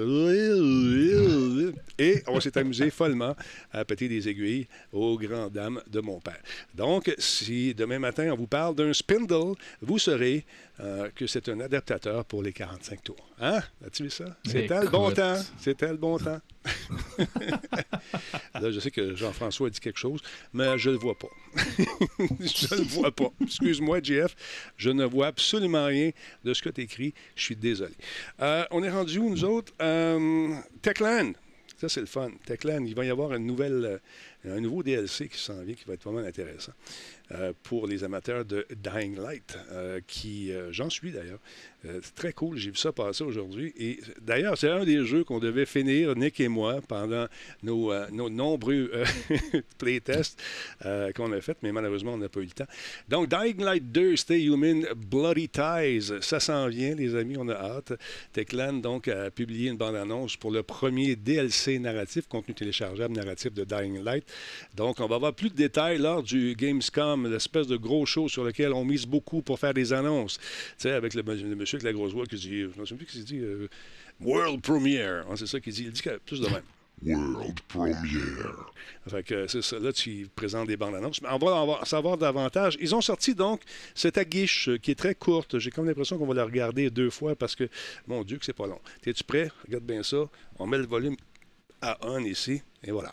Et 1.98 2.22
on 2.26 2.40
s'est 2.40 2.56
amusé 2.58 2.90
follement 2.90 3.34
à 3.72 3.84
péter 3.84 4.08
des 4.08 4.28
aiguilles 4.28 4.68
aux 4.92 5.18
grandes 5.18 5.52
dames 5.52 5.82
de 5.88 6.00
mon 6.00 6.20
père. 6.20 6.40
Donc, 6.74 7.14
si 7.18 7.74
demain 7.74 7.98
matin, 7.98 8.30
on 8.32 8.36
vous 8.36 8.46
parle 8.46 8.74
d'un 8.74 8.92
spindle, 8.92 9.54
vous 9.80 9.98
saurez 9.98 10.44
euh, 10.80 11.10
que 11.14 11.26
c'est 11.26 11.48
un 11.48 11.58
adaptateur 11.58 12.24
pour 12.24 12.42
les 12.42 12.52
45 12.52 13.02
tours. 13.02 13.28
Hein? 13.40 13.60
As-tu 13.84 14.04
vu 14.04 14.10
ça? 14.10 14.36
C'était 14.44 14.80
le 14.80 14.88
bon 14.88 15.10
temps. 15.10 15.36
C'était 15.58 15.88
le 15.88 15.96
bon 15.96 16.18
temps. 16.18 16.40
Là, 18.54 18.70
je 18.70 18.78
sais 18.78 18.92
que 18.92 19.16
Jean-François 19.16 19.66
a 19.66 19.70
dit 19.70 19.80
quelque 19.80 19.98
chose, 19.98 20.20
mais 20.52 20.78
je 20.78 20.90
ne 20.90 20.94
le 20.94 21.00
vois 21.00 21.18
pas. 21.18 21.28
je 22.40 22.74
ne 22.74 22.80
le 22.80 22.86
vois 22.86 23.10
pas. 23.10 23.30
Excuse-moi, 23.42 24.00
JF, 24.02 24.36
je 24.76 24.90
ne 24.90 25.04
vois 25.04 25.26
absolument 25.28 25.86
rien 25.86 26.10
de 26.44 26.54
ce 26.54 26.62
que 26.62 26.68
tu 26.68 26.82
écris. 26.82 27.12
Je 27.34 27.42
suis 27.42 27.56
désolé. 27.56 27.94
Euh, 28.40 28.64
on 28.70 28.82
est 28.84 28.90
rendu 28.90 29.18
où, 29.18 29.30
nous 29.30 29.44
autres? 29.44 29.72
Euh, 29.82 30.54
Techland. 30.82 31.32
Ça, 31.80 31.88
c'est 31.88 32.00
le 32.00 32.06
fun. 32.06 32.30
Techland, 32.44 32.84
il 32.86 32.94
va 32.94 33.04
y 33.04 33.10
avoir 33.10 33.32
une 33.34 33.46
nouvelle, 33.46 34.00
un 34.44 34.60
nouveau 34.60 34.82
DLC 34.82 35.28
qui 35.28 35.38
s'en 35.38 35.62
vient 35.62 35.74
qui 35.74 35.84
va 35.84 35.94
être 35.94 36.04
vraiment 36.04 36.26
intéressant. 36.26 36.72
Euh, 37.32 37.52
pour 37.62 37.86
les 37.86 38.04
amateurs 38.04 38.46
de 38.46 38.66
Dying 38.74 39.20
Light, 39.20 39.58
euh, 39.70 40.00
qui, 40.06 40.50
euh, 40.50 40.72
j'en 40.72 40.88
suis 40.88 41.12
d'ailleurs, 41.12 41.40
c'est 41.84 42.14
très 42.16 42.32
cool, 42.32 42.56
j'ai 42.56 42.70
vu 42.70 42.76
ça 42.76 42.90
passer 42.90 43.22
aujourd'hui. 43.22 43.72
Et 43.78 44.00
d'ailleurs, 44.20 44.58
c'est 44.58 44.68
un 44.68 44.84
des 44.84 45.04
jeux 45.04 45.22
qu'on 45.22 45.38
devait 45.38 45.64
finir, 45.64 46.16
Nick 46.16 46.40
et 46.40 46.48
moi, 46.48 46.80
pendant 46.88 47.26
nos, 47.62 47.92
nos 48.10 48.28
nombreux 48.28 48.90
playtests 49.78 50.42
qu'on 51.14 51.30
a 51.30 51.40
fait, 51.40 51.56
mais 51.62 51.70
malheureusement, 51.70 52.14
on 52.14 52.18
n'a 52.18 52.28
pas 52.28 52.40
eu 52.40 52.46
le 52.46 52.50
temps. 52.50 52.66
Donc, 53.08 53.28
Dying 53.28 53.62
Light 53.62 53.92
2, 53.92 54.16
Stay 54.16 54.42
Human, 54.42 54.86
Bloody 54.96 55.48
Ties, 55.48 56.10
ça 56.20 56.40
s'en 56.40 56.66
vient, 56.66 56.96
les 56.96 57.14
amis, 57.14 57.36
on 57.38 57.48
a 57.48 57.54
hâte. 57.54 57.92
Techland, 58.32 58.80
donc, 58.80 59.06
a 59.06 59.30
publié 59.30 59.70
une 59.70 59.76
bande-annonce 59.76 60.36
pour 60.36 60.50
le 60.50 60.64
premier 60.64 61.14
DLC 61.14 61.78
narratif, 61.78 62.26
contenu 62.26 62.54
téléchargeable 62.54 63.14
narratif 63.14 63.52
de 63.52 63.62
Dying 63.62 64.02
Light. 64.02 64.24
Donc, 64.74 64.98
on 64.98 65.06
va 65.06 65.14
avoir 65.14 65.32
plus 65.32 65.50
de 65.50 65.56
détails 65.56 65.98
lors 65.98 66.24
du 66.24 66.56
Gamescom, 66.56 67.17
l'espèce 67.26 67.66
de 67.66 67.76
gros 67.76 68.06
show 68.06 68.28
sur 68.28 68.44
lequel 68.44 68.72
on 68.72 68.84
mise 68.84 69.06
beaucoup 69.06 69.42
pour 69.42 69.58
faire 69.58 69.74
des 69.74 69.92
annonces. 69.92 70.38
Tu 70.38 70.44
sais, 70.78 70.92
avec 70.92 71.14
le, 71.14 71.22
monsieur 71.22 71.76
avec 71.76 71.84
la 71.84 71.92
grosse 71.92 72.12
voix 72.12 72.26
qui 72.26 72.36
dit, 72.36 72.60
je 72.74 72.80
ne 72.80 72.84
sais 72.84 72.94
plus 72.94 73.06
qu'il 73.06 73.24
dit, 73.24 73.38
euh, 73.38 73.68
World 74.20 74.60
Premiere. 74.62 75.24
Ah, 75.30 75.34
c'est 75.36 75.46
ça 75.46 75.60
qu'il 75.60 75.72
dit. 75.72 75.84
Il 75.84 75.92
dit 75.92 76.02
plus 76.24 76.40
de 76.40 76.48
même. 76.48 76.62
World 77.02 77.60
Premiere. 77.68 78.72
Fait 79.06 79.22
que 79.22 79.46
c'est 79.46 79.62
ça. 79.62 79.78
Là, 79.78 79.92
tu 79.92 80.28
présentes 80.34 80.66
des 80.66 80.76
bandes 80.76 80.96
annonces. 80.96 81.22
Mais 81.22 81.28
on 81.30 81.38
va 81.38 81.54
en 81.54 81.84
savoir 81.84 82.16
davantage. 82.18 82.76
Ils 82.80 82.94
ont 82.94 83.00
sorti 83.00 83.34
donc 83.34 83.62
cette 83.94 84.18
aguiche 84.18 84.70
qui 84.82 84.90
est 84.90 84.98
très 84.98 85.14
courte. 85.14 85.58
J'ai 85.58 85.70
comme 85.70 85.86
l'impression 85.86 86.18
qu'on 86.18 86.26
va 86.26 86.34
la 86.34 86.44
regarder 86.44 86.90
deux 86.90 87.10
fois 87.10 87.36
parce 87.36 87.54
que, 87.54 87.68
mon 88.06 88.24
Dieu, 88.24 88.38
que 88.38 88.44
c'est 88.44 88.52
pas 88.52 88.66
long. 88.66 88.80
Es-tu 89.04 89.24
prêt? 89.24 89.50
Regarde 89.66 89.84
bien 89.84 90.02
ça. 90.02 90.28
On 90.58 90.66
met 90.66 90.78
le 90.78 90.86
volume 90.86 91.16
à 91.80 92.04
1 92.06 92.24
ici. 92.24 92.62
Et 92.82 92.90
voilà. 92.90 93.12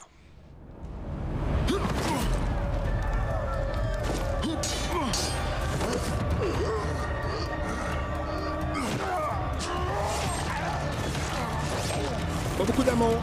Beaucoup 12.66 12.84
d'amour. 12.84 13.20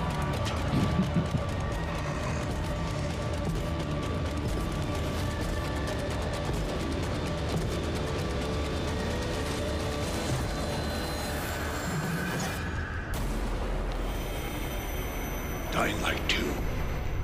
Dying 15.73 16.01
Light 16.03 16.21
2. 16.29 16.37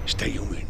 Stay 0.07 0.31
human. 0.31 0.67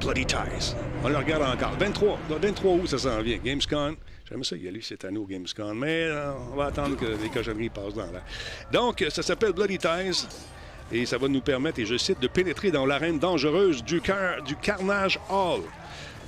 Bloody 0.00 0.24
Ties. 0.26 0.74
On 1.04 1.08
le 1.08 1.16
regarde 1.16 1.42
encore. 1.42 1.72
23, 1.78 2.18
23 2.28 2.72
août, 2.74 2.86
ça 2.88 2.98
s'en 2.98 3.22
vient. 3.22 3.38
Gamescom. 3.38 3.96
J'aimerais 4.28 4.44
ça 4.44 4.56
y 4.56 4.68
aller 4.68 4.80
cette 4.80 5.04
année 5.04 5.18
au 5.18 5.26
Gamescom, 5.26 5.78
mais 5.78 6.04
euh, 6.04 6.32
on 6.52 6.56
va 6.56 6.66
attendre 6.66 6.96
que 6.96 7.04
les 7.04 7.28
cochonneries 7.28 7.68
passent 7.68 7.94
dans 7.94 8.10
l'air. 8.10 8.22
Donc, 8.72 9.04
ça 9.10 9.22
s'appelle 9.22 9.52
Bloody 9.52 9.78
Ties. 9.78 10.26
Et 10.92 11.06
ça 11.06 11.18
va 11.18 11.28
nous 11.28 11.40
permettre, 11.40 11.78
et 11.78 11.86
je 11.86 11.96
cite, 11.96 12.20
de 12.20 12.28
pénétrer 12.28 12.70
dans 12.70 12.84
l'arène 12.84 13.18
dangereuse 13.18 13.82
du, 13.82 14.00
du 14.46 14.56
Carnage 14.56 15.18
Hall. 15.30 15.62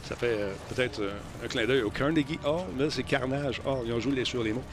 Ça 0.09 0.17
fait 0.17 0.37
euh, 0.39 0.53
peut-être 0.69 1.01
euh, 1.01 1.13
un 1.43 1.49
clin 1.49 1.67
d'œil 1.67 1.83
au 1.83 1.91
Carnegie 1.91 2.39
Hall. 2.45 2.65
Là, 2.79 2.87
c'est 2.91 3.03
Carnage 3.03 3.61
Hall. 3.65 3.85
Ils 3.87 3.93
ont 3.93 4.01
joué 4.01 4.25
sur 4.25 4.43
les 4.43 4.53
mots. 4.53 4.65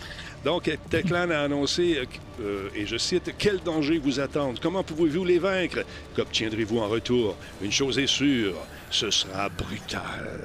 Donc, 0.43 0.69
Techland 0.89 1.29
a 1.29 1.41
annoncé, 1.41 2.01
euh, 2.41 2.69
et 2.75 2.85
je 2.85 2.97
cite, 2.97 3.33
Quel 3.37 3.59
danger 3.59 3.97
vous 3.97 4.19
attendent? 4.19 4.59
Comment 4.59 4.83
pouvez-vous 4.83 5.23
les 5.23 5.39
vaincre? 5.39 5.85
Qu'obtiendrez-vous 6.15 6.79
en 6.79 6.87
retour? 6.87 7.37
Une 7.61 7.71
chose 7.71 7.97
est 7.97 8.07
sûre, 8.07 8.55
ce 8.89 9.09
sera 9.09 9.47
brutal. 9.49 10.39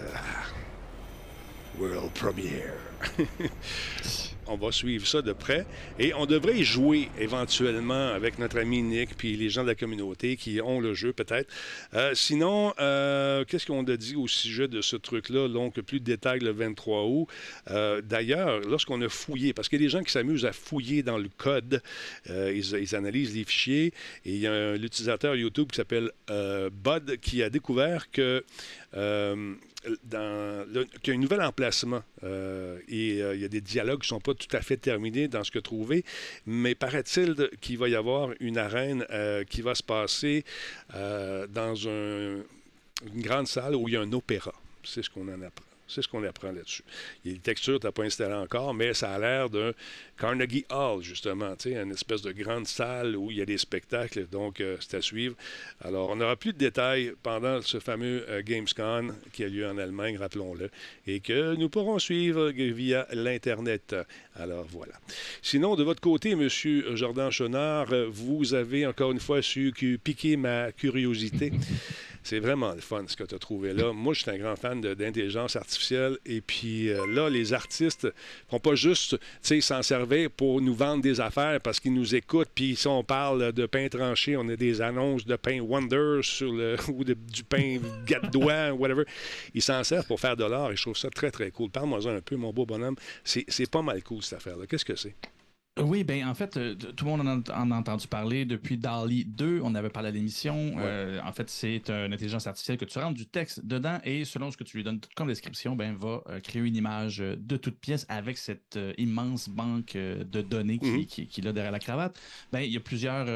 World 1.78 2.12
Premiere. 2.12 2.74
on 4.48 4.56
va 4.56 4.72
suivre 4.72 5.06
ça 5.06 5.22
de 5.22 5.32
près. 5.32 5.66
Et 5.98 6.14
on 6.14 6.26
devrait 6.26 6.58
y 6.58 6.64
jouer 6.64 7.08
éventuellement 7.18 8.08
avec 8.08 8.38
notre 8.38 8.58
ami 8.58 8.82
Nick 8.82 9.16
puis 9.16 9.36
les 9.36 9.48
gens 9.48 9.62
de 9.62 9.68
la 9.68 9.74
communauté 9.74 10.36
qui 10.36 10.60
ont 10.60 10.80
le 10.80 10.94
jeu 10.94 11.12
peut-être. 11.12 11.52
Euh, 11.94 12.14
sinon, 12.14 12.72
euh, 12.80 13.44
qu'est-ce 13.44 13.66
qu'on 13.66 13.84
a 13.84 13.96
dit 13.96 14.16
au 14.16 14.28
sujet 14.28 14.68
de 14.68 14.80
ce 14.80 14.96
truc-là? 14.96 15.48
Donc, 15.48 15.80
plus 15.80 16.00
de 16.00 16.04
détails 16.04 16.40
le 16.40 16.50
23 16.50 17.04
août. 17.04 17.26
Euh, 17.70 18.00
d'ailleurs, 18.02 18.60
lorsqu'on 18.60 19.00
a 19.02 19.08
fouillé, 19.08 19.52
parce 19.52 19.68
qu'il 19.68 19.80
y 19.80 19.84
a 19.84 19.86
des 19.86 19.90
gens 19.90 20.02
qui 20.02 20.12
s'amusent 20.12 20.46
à 20.46 20.52
fouiller 20.52 21.02
dans 21.02 21.18
le 21.18 21.28
code, 21.36 21.82
ils, 22.28 22.94
analysent 22.94 23.34
les 23.34 23.44
fichiers, 23.44 23.92
et 24.24 24.32
il 24.32 24.38
y 24.38 24.46
a 24.46 24.76
l'utilisateur 24.76 25.34
YouTube 25.34 25.70
qui 25.70 25.76
s'appelle 25.76 26.10
Bud 26.28 27.18
qui 27.20 27.42
a 27.42 27.50
découvert 27.50 28.10
que 28.10 28.44
qu'il 29.86 30.12
y 30.12 31.10
a 31.10 31.14
un 31.14 31.20
nouvel 31.20 31.42
emplacement 31.42 32.02
euh, 32.24 32.78
et 32.88 33.22
euh, 33.22 33.34
il 33.34 33.40
y 33.40 33.44
a 33.44 33.48
des 33.48 33.60
dialogues 33.60 34.00
qui 34.00 34.12
ne 34.12 34.18
sont 34.18 34.20
pas 34.20 34.34
tout 34.34 34.54
à 34.56 34.60
fait 34.60 34.76
terminés 34.76 35.28
dans 35.28 35.44
ce 35.44 35.50
que 35.50 35.58
trouvé, 35.58 36.04
mais 36.46 36.74
paraît-il 36.74 37.50
qu'il 37.60 37.78
va 37.78 37.88
y 37.88 37.94
avoir 37.94 38.30
une 38.40 38.58
arène 38.58 39.06
euh, 39.10 39.44
qui 39.44 39.62
va 39.62 39.74
se 39.74 39.82
passer 39.82 40.44
dans 40.92 41.74
une 41.74 42.44
grande 43.16 43.46
salle 43.46 43.74
où 43.74 43.88
il 43.88 43.94
y 43.94 43.96
a 43.96 44.00
un 44.00 44.12
opéra. 44.12 44.52
C'est 44.82 45.02
ce 45.02 45.10
qu'on 45.10 45.28
en 45.28 45.42
apprend. 45.42 45.65
C'est 45.88 46.02
ce 46.02 46.08
qu'on 46.08 46.24
apprend 46.24 46.52
là-dessus. 46.52 46.82
Les 47.24 47.38
textures, 47.38 47.78
tu 47.80 47.86
n'as 47.86 47.92
pas 47.92 48.04
installé 48.04 48.34
encore, 48.34 48.74
mais 48.74 48.94
ça 48.94 49.12
a 49.12 49.18
l'air 49.18 49.50
d'un 49.50 49.72
Carnegie 50.18 50.64
Hall, 50.70 51.02
justement, 51.02 51.54
une 51.64 51.92
espèce 51.92 52.22
de 52.22 52.32
grande 52.32 52.66
salle 52.66 53.16
où 53.16 53.30
il 53.30 53.36
y 53.38 53.42
a 53.42 53.44
des 53.44 53.58
spectacles, 53.58 54.26
donc 54.26 54.60
euh, 54.60 54.76
c'est 54.80 54.96
à 54.96 55.02
suivre. 55.02 55.36
Alors, 55.82 56.10
on 56.10 56.16
n'aura 56.16 56.36
plus 56.36 56.52
de 56.52 56.58
détails 56.58 57.12
pendant 57.22 57.60
ce 57.62 57.78
fameux 57.78 58.24
euh, 58.28 58.42
Gamescom 58.42 59.14
qui 59.32 59.44
a 59.44 59.48
lieu 59.48 59.66
en 59.68 59.78
Allemagne, 59.78 60.16
rappelons-le, 60.16 60.70
et 61.06 61.20
que 61.20 61.54
nous 61.54 61.68
pourrons 61.68 61.98
suivre 61.98 62.50
via 62.50 63.06
l'Internet. 63.12 63.94
Alors, 64.34 64.66
voilà. 64.68 64.94
Sinon, 65.42 65.76
de 65.76 65.82
votre 65.82 66.00
côté, 66.00 66.30
M. 66.30 66.48
Jordan 66.94 67.30
Chenard, 67.30 67.92
vous 68.08 68.54
avez 68.54 68.86
encore 68.86 69.12
une 69.12 69.20
fois 69.20 69.42
su 69.42 69.72
piquer 70.02 70.36
ma 70.36 70.72
curiosité. 70.72 71.52
C'est 72.26 72.40
vraiment 72.40 72.72
le 72.74 72.80
fun 72.80 73.04
ce 73.06 73.14
que 73.14 73.22
tu 73.22 73.36
as 73.36 73.38
trouvé 73.38 73.72
là. 73.72 73.92
Moi, 73.92 74.12
je 74.12 74.22
suis 74.22 74.30
un 74.32 74.36
grand 74.36 74.56
fan 74.56 74.80
d'intelligence 74.80 75.54
artificielle. 75.54 76.18
Et 76.26 76.40
puis 76.40 76.88
euh, 76.88 77.06
là, 77.06 77.30
les 77.30 77.52
artistes 77.52 78.06
ne 78.06 78.10
font 78.50 78.58
pas 78.58 78.74
juste 78.74 79.16
s'en 79.60 79.80
servir 79.82 80.28
pour 80.32 80.60
nous 80.60 80.74
vendre 80.74 81.02
des 81.02 81.20
affaires 81.20 81.60
parce 81.60 81.78
qu'ils 81.78 81.94
nous 81.94 82.16
écoutent. 82.16 82.48
Puis 82.52 82.74
si 82.74 82.88
on 82.88 83.04
parle 83.04 83.52
de 83.52 83.66
pain 83.66 83.86
tranché, 83.88 84.36
on 84.36 84.48
a 84.48 84.56
des 84.56 84.82
annonces 84.82 85.24
de 85.24 85.36
pain 85.36 85.60
Wonder 85.60 86.18
ou 86.88 87.04
du 87.04 87.44
pain 87.48 87.78
doigt, 88.32 88.72
whatever. 88.72 89.04
Ils 89.54 89.62
s'en 89.62 89.84
servent 89.84 90.08
pour 90.08 90.18
faire 90.18 90.36
de 90.36 90.44
l'art 90.44 90.72
et 90.72 90.76
je 90.76 90.82
trouve 90.82 90.96
ça 90.96 91.10
très, 91.10 91.30
très 91.30 91.52
cool. 91.52 91.70
Parle-moi 91.70 92.00
un 92.08 92.20
peu, 92.20 92.34
mon 92.34 92.52
beau 92.52 92.66
bonhomme. 92.66 92.96
C'est 93.22 93.70
pas 93.70 93.82
mal 93.82 94.02
cool 94.02 94.24
cette 94.24 94.38
affaire-là. 94.38 94.66
Qu'est-ce 94.66 94.84
que 94.84 94.96
c'est? 94.96 95.14
Oui, 95.78 96.04
ben 96.04 96.26
en 96.26 96.34
fait, 96.34 96.56
euh, 96.56 96.74
tout 96.74 97.04
le 97.04 97.10
monde 97.10 97.44
en 97.52 97.70
a, 97.70 97.76
entendu 97.76 98.08
parler 98.08 98.46
depuis 98.46 98.78
DALI 98.78 99.26
2. 99.26 99.60
On 99.62 99.74
avait 99.74 99.90
parlé 99.90 100.08
à 100.08 100.12
l'émission. 100.12 100.74
Euh, 100.78 101.20
en 101.22 101.32
fait, 101.32 101.50
c'est 101.50 101.90
une 101.90 102.14
intelligence 102.14 102.46
artificielle 102.46 102.78
que 102.78 102.86
tu 102.86 102.98
rentres 102.98 103.14
du 103.14 103.26
texte 103.26 103.62
dedans 103.62 103.98
et 104.02 104.24
selon 104.24 104.50
ce 104.50 104.56
que 104.56 104.64
tu 104.64 104.78
lui 104.78 104.84
donnes 104.84 105.00
comme 105.16 105.28
description, 105.28 105.76
ben 105.76 105.94
va 105.94 106.22
euh, 106.30 106.40
créer 106.40 106.62
une 106.62 106.76
image 106.76 107.18
de 107.18 107.56
toute 107.58 107.78
pièce 107.78 108.06
avec 108.08 108.38
cette 108.38 108.78
immense 108.96 109.50
banque 109.50 109.92
de 109.96 110.40
données 110.40 110.78
qui, 110.78 110.86
mm-hmm. 110.86 111.06
qui, 111.06 111.26
qui, 111.26 111.46
a 111.46 111.52
derrière 111.52 111.72
la 111.72 111.78
cravate. 111.78 112.18
Ben 112.52 112.60
il 112.60 112.72
y 112.72 112.76
a 112.78 112.80
plusieurs 112.80 113.26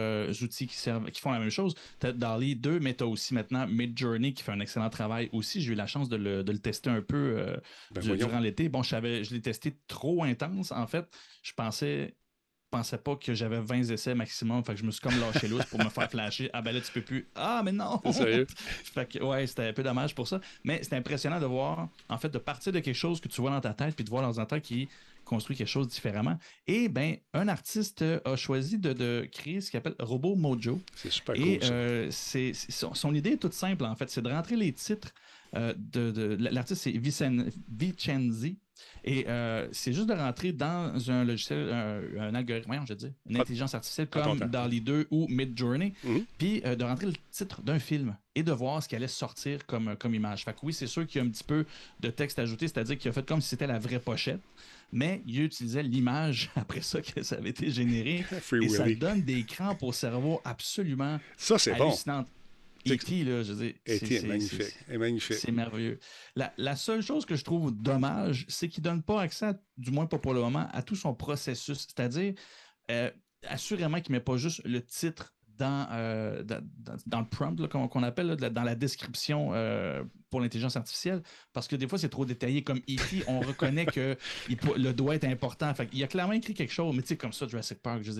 outils 0.42 0.66
qui 0.66 0.76
servent, 0.76 1.10
qui 1.10 1.20
font 1.20 1.32
la 1.32 1.40
même 1.40 1.50
chose. 1.50 1.74
as 2.02 2.12
DALI 2.12 2.56
2, 2.56 2.80
mais 2.80 2.94
tu 2.94 3.04
as 3.04 3.06
aussi 3.06 3.34
maintenant 3.34 3.66
Midjourney 3.66 4.32
qui 4.32 4.42
fait 4.42 4.52
un 4.52 4.60
excellent 4.60 4.88
travail 4.88 5.28
aussi. 5.32 5.60
J'ai 5.60 5.72
eu 5.72 5.76
la 5.76 5.86
chance 5.86 6.08
de 6.08 6.16
le, 6.16 6.42
de 6.42 6.52
le 6.52 6.58
tester 6.58 6.88
un 6.88 7.02
peu 7.02 7.54
ben, 7.90 8.16
durant 8.16 8.40
l'été. 8.40 8.70
Bon, 8.70 8.82
je 8.82 8.96
je 9.00 9.34
l'ai 9.34 9.42
testé 9.42 9.76
trop 9.88 10.24
intense. 10.24 10.72
En 10.72 10.86
fait, 10.86 11.06
je 11.42 11.52
pensais 11.52 12.14
pensais 12.70 12.98
pas 12.98 13.16
que 13.16 13.34
j'avais 13.34 13.60
20 13.60 13.90
essais 13.90 14.14
maximum. 14.14 14.64
Fait 14.64 14.74
que 14.74 14.80
je 14.80 14.84
me 14.84 14.90
suis 14.90 15.00
comme 15.00 15.18
lâché 15.18 15.48
l'autre 15.48 15.66
pour 15.68 15.78
me 15.78 15.88
faire 15.88 16.10
flasher. 16.10 16.50
Ah 16.52 16.62
ben 16.62 16.72
là, 16.72 16.80
tu 16.80 16.92
peux 16.92 17.02
plus. 17.02 17.28
Ah, 17.34 17.62
mais 17.64 17.72
non! 17.72 18.00
Sérieux? 18.12 18.46
fait 18.56 19.06
que 19.06 19.22
ouais, 19.22 19.46
c'était 19.46 19.68
un 19.68 19.72
peu 19.72 19.82
dommage 19.82 20.14
pour 20.14 20.28
ça. 20.28 20.40
Mais 20.64 20.82
c'était 20.82 20.96
impressionnant 20.96 21.40
de 21.40 21.46
voir, 21.46 21.88
en 22.08 22.18
fait, 22.18 22.28
de 22.28 22.38
partir 22.38 22.72
de 22.72 22.80
quelque 22.80 22.94
chose 22.94 23.20
que 23.20 23.28
tu 23.28 23.40
vois 23.40 23.50
dans 23.50 23.60
ta 23.60 23.74
tête, 23.74 23.94
puis 23.94 24.04
de 24.04 24.10
voir 24.10 24.22
l'ordinateur 24.22 24.60
qui 24.60 24.88
construit 25.24 25.56
quelque 25.56 25.68
chose 25.68 25.88
différemment. 25.88 26.38
Et 26.66 26.88
ben, 26.88 27.16
un 27.34 27.48
artiste 27.48 28.04
a 28.24 28.36
choisi 28.36 28.78
de, 28.78 29.28
créer 29.30 29.60
ce 29.60 29.70
qu'il 29.70 29.78
appelle 29.78 29.94
Robot 29.98 30.34
Mojo. 30.34 30.80
C'est 30.96 31.10
super 31.10 31.34
Et, 31.36 31.58
cool. 31.58 31.68
Euh, 31.70 32.08
c'est, 32.10 32.52
son, 32.54 33.14
idée 33.14 33.32
est 33.32 33.36
toute 33.36 33.52
simple, 33.52 33.84
en 33.84 33.94
fait. 33.94 34.10
C'est 34.10 34.22
de 34.22 34.30
rentrer 34.30 34.56
les 34.56 34.72
titres 34.72 35.12
euh, 35.56 35.74
de, 35.76 36.36
l'artiste, 36.50 36.82
c'est 36.82 36.92
Vicenzi. 36.92 38.58
Et 39.04 39.26
euh, 39.28 39.68
c'est 39.72 39.92
juste 39.92 40.08
de 40.08 40.14
rentrer 40.14 40.52
dans 40.52 40.92
un 41.10 41.24
logiciel, 41.24 41.72
un, 42.18 42.34
algorithme, 42.34 42.72
je 42.84 42.92
veux 42.92 42.98
dire, 42.98 43.12
une 43.28 43.36
ah. 43.36 43.40
intelligence 43.40 43.74
artificielle 43.74 44.08
comme 44.08 44.38
DALI 44.38 44.80
2 44.80 45.08
ou 45.10 45.26
Midjourney, 45.28 45.94
mhm. 46.04 46.24
puis 46.38 46.62
euh, 46.64 46.76
de 46.76 46.84
rentrer 46.84 47.06
le 47.06 47.14
titre 47.30 47.62
d'un 47.62 47.78
film 47.78 48.16
et 48.34 48.42
de 48.42 48.52
voir 48.52 48.82
ce 48.82 48.88
qui 48.88 48.96
allait 48.96 49.08
sortir 49.08 49.66
comme, 49.66 49.96
comme 49.96 50.14
image. 50.14 50.44
Fait 50.44 50.52
que 50.52 50.58
oui, 50.62 50.72
c'est 50.72 50.86
sûr 50.86 51.06
qu'il 51.06 51.20
y 51.20 51.24
a 51.24 51.26
un 51.26 51.30
petit 51.30 51.44
peu 51.44 51.64
de 52.00 52.10
texte 52.10 52.38
ajouté, 52.38 52.68
c'est-à-dire 52.68 52.98
qu'il 52.98 53.08
a 53.08 53.12
fait 53.12 53.26
comme 53.26 53.40
si 53.40 53.48
c'était 53.48 53.66
la 53.66 53.78
vraie 53.78 54.00
pochette, 54.00 54.40
mais 54.92 55.22
il 55.26 55.42
utilisait 55.42 55.82
l'image 55.82 56.50
après 56.56 56.82
ça 56.82 57.00
que 57.00 57.22
ça 57.22 57.36
avait 57.36 57.50
été 57.50 57.70
généré. 57.70 58.24
et 58.62 58.68
ça 58.68 58.84
donne 58.94 59.22
des 59.22 59.44
crampes 59.44 59.82
au 59.82 59.92
cerveau 59.92 60.40
absolument 60.44 61.18
ça, 61.36 61.58
c'est 61.58 61.74
Bon. 61.76 61.94
E.T., 62.88 63.24
là, 63.24 63.42
je 63.42 63.52
veux 63.52 63.64
dire. 63.66 63.74
E 63.88 64.26
magnifique. 64.26 64.62
C'est 64.86 64.98
magnifique. 64.98 65.36
C'est 65.36 65.52
merveilleux. 65.52 65.98
La, 66.36 66.76
seule 66.76 67.02
chose 67.02 67.26
que 67.26 67.36
je 67.36 67.44
trouve 67.44 67.72
dommage, 67.72 68.46
c'est 68.48 68.68
qu'il 68.68 68.82
ne 68.82 68.90
donne 68.90 69.02
pas 69.02 69.20
accès, 69.20 69.52
du 69.76 69.90
moins 69.90 70.06
pas 70.06 70.18
pour 70.18 70.34
le 70.34 70.40
moment, 70.40 70.66
à 70.72 70.82
tout 70.82 70.96
son 70.96 71.14
processus. 71.14 71.86
C'est-à-dire, 71.88 72.34
euh, 72.90 73.10
assurément 73.46 74.00
qu'il 74.00 74.12
ne 74.12 74.18
met 74.18 74.24
pas 74.24 74.36
juste 74.36 74.62
le 74.64 74.82
titre 74.84 75.34
dans, 75.58 75.88
euh, 75.92 76.42
dans, 77.06 77.20
le 77.20 77.28
prompt 77.28 77.68
qu'on 77.68 78.02
appelle, 78.02 78.36
dans 78.36 78.62
la 78.62 78.74
description 78.74 79.50
euh, 79.52 80.02
pour 80.30 80.40
l'intelligence 80.40 80.76
artificielle 80.76 81.22
parce 81.52 81.66
que 81.68 81.76
des 81.76 81.88
fois, 81.88 81.98
c'est 81.98 82.08
trop 82.08 82.24
détaillé. 82.24 82.62
Comme 82.62 82.78
E.T., 82.78 83.24
on 83.26 83.40
reconnaît 83.50 83.86
que 83.86 84.16
il 84.48 84.56
le 84.76 84.92
doigt 84.92 85.14
est 85.16 85.24
important. 85.24 85.74
Fait 85.74 85.88
il 85.92 86.02
a 86.04 86.06
clairement 86.06 86.32
écrit 86.34 86.54
quelque 86.54 86.72
chose, 86.72 86.94
mais 86.94 87.02
tu 87.02 87.08
sais, 87.08 87.16
comme 87.16 87.32
ça, 87.32 87.46
Jurassic 87.48 87.78
Park, 87.82 88.02
je 88.02 88.12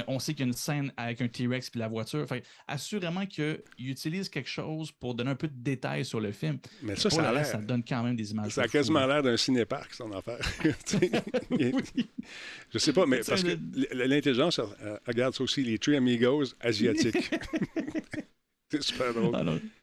a- 0.00 0.04
on 0.08 0.18
sait 0.18 0.32
qu'il 0.32 0.40
y 0.40 0.44
a 0.44 0.46
une 0.48 0.52
scène 0.54 0.92
avec 0.96 1.20
un 1.20 1.28
T-Rex 1.28 1.70
puis 1.70 1.78
la 1.80 1.88
voiture. 1.88 2.26
Fait 2.26 2.40
que 2.40 2.46
assurément 2.66 3.26
qu'il 3.26 3.60
utilise 3.78 4.28
quelque 4.28 4.48
chose 4.48 4.90
pour 4.90 5.14
donner 5.14 5.30
un 5.30 5.34
peu 5.36 5.48
de 5.48 5.54
détails 5.56 6.04
sur 6.04 6.20
le 6.20 6.32
film. 6.32 6.58
Mais 6.82 6.96
ça, 6.96 7.10
ça 7.10 7.30
reste, 7.30 7.60
donne 7.62 7.84
quand 7.84 8.02
même 8.02 8.16
des 8.16 8.30
images. 8.30 8.52
Ça 8.52 8.62
a 8.62 8.68
quasiment 8.68 9.06
l'air 9.06 9.22
d'un 9.22 9.36
cinéparc, 9.36 9.92
son 9.94 10.10
affaire. 10.12 10.38
Sais, 10.86 11.10
il- 11.50 11.74
Je 12.72 12.78
sais 12.78 12.92
pas, 12.92 13.06
mais 13.06 13.22
sais, 13.22 13.30
parce 13.32 13.42
que 13.42 13.58
l'intelligence 13.92 14.60
regarde 15.06 15.34
ça 15.34 15.42
aussi, 15.42 15.62
les 15.62 15.78
Three 15.78 15.96
Amigos 15.96 16.44
asiatiques. 16.60 17.30
c'est 18.70 18.82
super 18.82 19.12
drôle. 19.12 19.34
Ah. 19.34 19.79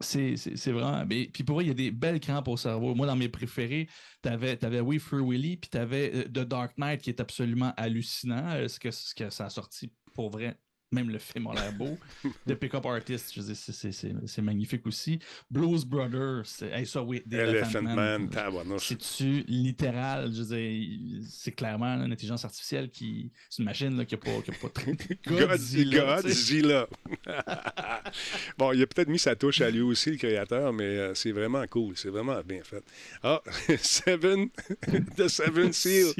C'est 0.00 0.36
c'est- 0.36 0.56
c'est 0.56 0.70
vraiment. 0.72 1.04
mais- 1.06 1.28
puis 1.28 1.42
pour 1.42 1.56
vrai, 1.56 1.64
il 1.64 1.68
y 1.68 1.70
a 1.72 1.74
des 1.74 1.90
belles 1.90 2.20
crampes 2.20 2.46
au 2.48 2.56
cerveau. 2.56 2.94
Moi, 2.94 3.06
dans 3.08 3.16
mes 3.16 3.28
préférés, 3.28 3.88
t'avais 4.22 4.64
avais 4.64 4.80
We 4.80 5.00
Free 5.00 5.20
Willy, 5.22 5.56
puis 5.56 5.70
t'avais 5.70 6.14
euh, 6.14 6.24
The 6.28 6.46
Dark 6.46 6.78
Knight 6.78 7.02
qui 7.02 7.10
est 7.10 7.20
absolument 7.20 7.72
hallucinant. 7.76 8.68
Ce 8.68 8.78
que, 8.78 8.90
ce 8.92 9.12
que 9.14 9.28
ça 9.30 9.46
a 9.46 9.50
sorti 9.50 9.92
pour 10.14 10.30
vrai. 10.30 10.56
Même 10.90 11.10
le 11.10 11.18
film 11.18 11.46
a 11.48 11.54
l'air 11.54 11.72
beau. 11.72 11.98
The 12.46 12.54
Pickup 12.54 12.86
Artist, 12.86 13.34
je 13.36 13.42
c'est- 13.42 13.72
c'est- 13.72 13.92
c'est 13.92 14.14
c'est 14.26 14.40
magnifique 14.42 14.86
aussi. 14.86 15.18
Blues 15.50 15.84
Brothers, 15.84 16.46
c'est- 16.46 16.70
hey, 16.70 16.86
ça, 16.86 17.02
oui, 17.02 17.22
Elephant 17.30 17.82
Man, 17.82 18.30
tabarnouche. 18.30 18.86
C'est-tu 18.88 19.44
littéral? 19.46 20.32
Je 20.32 20.42
veux 20.42 21.22
c'est 21.28 21.52
clairement 21.52 21.94
une 22.02 22.10
intelligence 22.12 22.44
artificielle 22.44 22.90
qui. 22.90 23.30
C'est 23.50 23.58
une 23.60 23.66
machine 23.66 23.96
là, 23.98 24.06
qui 24.06 24.14
n'a 24.14 24.20
pas, 24.20 24.40
qui 24.42 24.50
a 24.50 24.54
pas 24.54 24.68
très. 24.70 24.92
Godzilla. 25.26 26.22
Godzilla. 26.22 26.88
bon, 28.58 28.72
il 28.72 28.82
a 28.82 28.86
peut-être 28.86 29.08
mis 29.08 29.18
sa 29.18 29.36
touche 29.36 29.60
à 29.60 29.70
lui 29.70 29.82
aussi, 29.82 30.12
le 30.12 30.16
créateur, 30.16 30.72
mais 30.72 30.84
euh, 30.84 31.14
c'est 31.14 31.32
vraiment 31.32 31.66
cool. 31.66 31.98
C'est 31.98 32.08
vraiment 32.10 32.40
bien 32.42 32.62
fait. 32.64 32.82
Ah, 33.22 33.42
Seven, 33.82 34.48
The 35.16 35.28
Seven 35.28 35.72
Seal. 35.74 36.14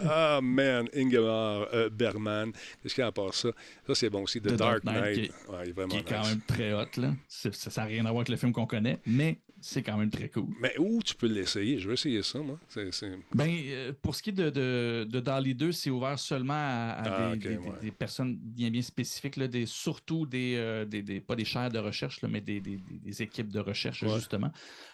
Ah, 0.04 0.40
man, 0.42 0.88
Ingemar 0.94 1.68
euh, 1.72 1.88
Bergman. 1.90 2.52
Qu'est-ce 2.82 2.94
qu'il 2.94 3.02
y 3.02 3.04
a 3.04 3.08
à 3.08 3.12
part 3.12 3.34
ça? 3.34 3.50
Ça, 3.86 3.94
c'est 3.94 4.10
bon 4.10 4.22
aussi. 4.22 4.40
The, 4.40 4.48
The 4.48 4.56
Dark, 4.56 4.84
Dark 4.84 4.84
Knight, 4.84 5.16
Knight. 5.16 5.30
qui 5.30 5.52
Ouais, 5.52 5.58
il 5.64 5.68
est 5.68 5.72
vraiment 5.72 5.88
qui 5.88 5.96
est 5.98 6.02
quand 6.08 6.26
même 6.26 6.40
très 6.46 6.72
hot. 6.72 6.86
Là. 6.96 7.12
Ça 7.28 7.50
n'a 7.76 7.86
rien 7.86 8.04
à 8.04 8.10
voir 8.10 8.20
avec 8.20 8.28
le 8.28 8.36
film 8.36 8.52
qu'on 8.52 8.66
connaît, 8.66 8.98
mais 9.06 9.38
c'est 9.66 9.82
quand 9.82 9.96
même 9.96 10.10
très 10.10 10.28
cool. 10.28 10.44
Mais 10.60 10.74
où 10.78 11.00
tu 11.02 11.14
peux 11.14 11.26
l'essayer? 11.26 11.78
Je 11.78 11.86
veux 11.88 11.94
essayer 11.94 12.22
ça, 12.22 12.38
moi. 12.40 12.58
C'est- 12.68 12.90
Ben, 13.34 13.48
euh, 13.50 13.92
pour 14.02 14.14
ce 14.14 14.22
qui 14.22 14.30
est 14.30 14.34
de, 14.34 14.50
de, 14.50 15.06
de 15.10 15.20
Dali 15.20 15.54
2, 15.54 15.72
c'est 15.72 15.88
ouvert 15.90 16.18
seulement 16.18 16.52
à, 16.52 16.90
à 16.98 17.02
Ah, 17.04 17.30
des, 17.30 17.36
ok, 17.36 17.42
des- 17.42 17.48
des- 17.48 17.56
ouais. 17.56 17.78
des 17.80 17.90
personnes 17.90 18.36
bien 18.36 18.68
bien 18.70 18.82
spécifiques, 18.82 19.36
là, 19.36 19.48
des, 19.48 19.64
surtout 19.66 20.26
des, 20.26 20.56
euh, 20.56 20.84
des, 20.84 21.02
des- 21.02 21.20
pas 21.20 21.34
des 21.34 21.44
chaires 21.46 21.70
de 21.70 21.78
recherche, 21.78 22.20
là, 22.20 22.28
mais 22.30 22.40
des, 22.42 22.60
des- 22.60 22.76
des- 22.76 22.98
des 23.02 23.22
équipes 23.22 23.48
de 23.50 23.58
recherche, 23.60 24.02
Ouais. 24.02 24.14
justement, 24.16 24.50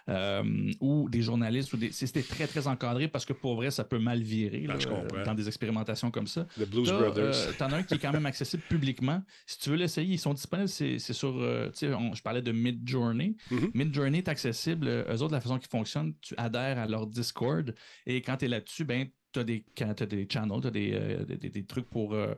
euh, 0.08 0.70
ou 0.80 1.08
des 1.08 1.22
journalistes. 1.22 1.72
ou 1.72 1.76
des 1.76 1.90
C'était 1.90 2.22
très, 2.22 2.46
très 2.46 2.66
encadré 2.68 3.08
parce 3.08 3.24
que 3.24 3.32
pour 3.32 3.56
vrai, 3.56 3.70
ça 3.72 3.82
peut 3.84 3.98
mal 3.98 4.22
virer 4.22 4.60
là, 4.66 4.76
euh, 4.86 5.24
dans 5.24 5.34
des 5.34 5.48
expérimentations 5.48 6.10
comme 6.12 6.26
ça. 6.28 6.46
The 6.58 6.68
Blues 6.68 6.90
Brothers. 6.90 7.56
T'en 7.58 7.66
as 7.72 7.76
un 7.78 7.82
qui 7.82 7.94
est 7.94 7.98
quand 7.98 8.12
même 8.12 8.26
accessible 8.26 8.62
publiquement. 8.68 9.22
Si 9.46 9.58
tu 9.58 9.70
veux 9.70 9.76
l'essayer, 9.76 10.14
ils 10.14 10.18
sont 10.18 10.34
disponibles. 10.34 10.68
C'est 10.68 10.98
sur. 10.98 11.34
on- 11.34 12.14
je 12.14 12.22
parlais 12.22 12.42
de 12.42 12.52
Mid 12.52 12.88
Journey. 12.88 13.34
Mid 13.74 13.92
Journey 13.94 14.18
est 14.18 14.28
accessible. 14.28 14.59
Euh, 14.68 15.04
Eux 15.14 15.22
autres, 15.22 15.32
la 15.34 15.40
façon 15.40 15.58
qu'ils 15.58 15.68
fonctionnent, 15.70 16.14
tu 16.20 16.34
adhères 16.36 16.78
à 16.78 16.86
leur 16.86 17.06
Discord. 17.06 17.74
Et 18.06 18.22
quand 18.22 18.36
tu 18.36 18.44
es 18.44 18.48
là-dessus, 18.48 18.84
ben, 18.84 19.08
tu 19.32 19.40
as 19.40 19.44
des, 19.44 19.64
des 20.06 20.28
channels, 20.30 20.60
tu 20.60 20.66
as 20.66 20.70
des, 20.70 20.90
euh, 20.94 21.24
des, 21.24 21.36
des- 21.50 21.64
trucs 21.64 21.88
pour. 21.88 22.14
euh, 22.14 22.34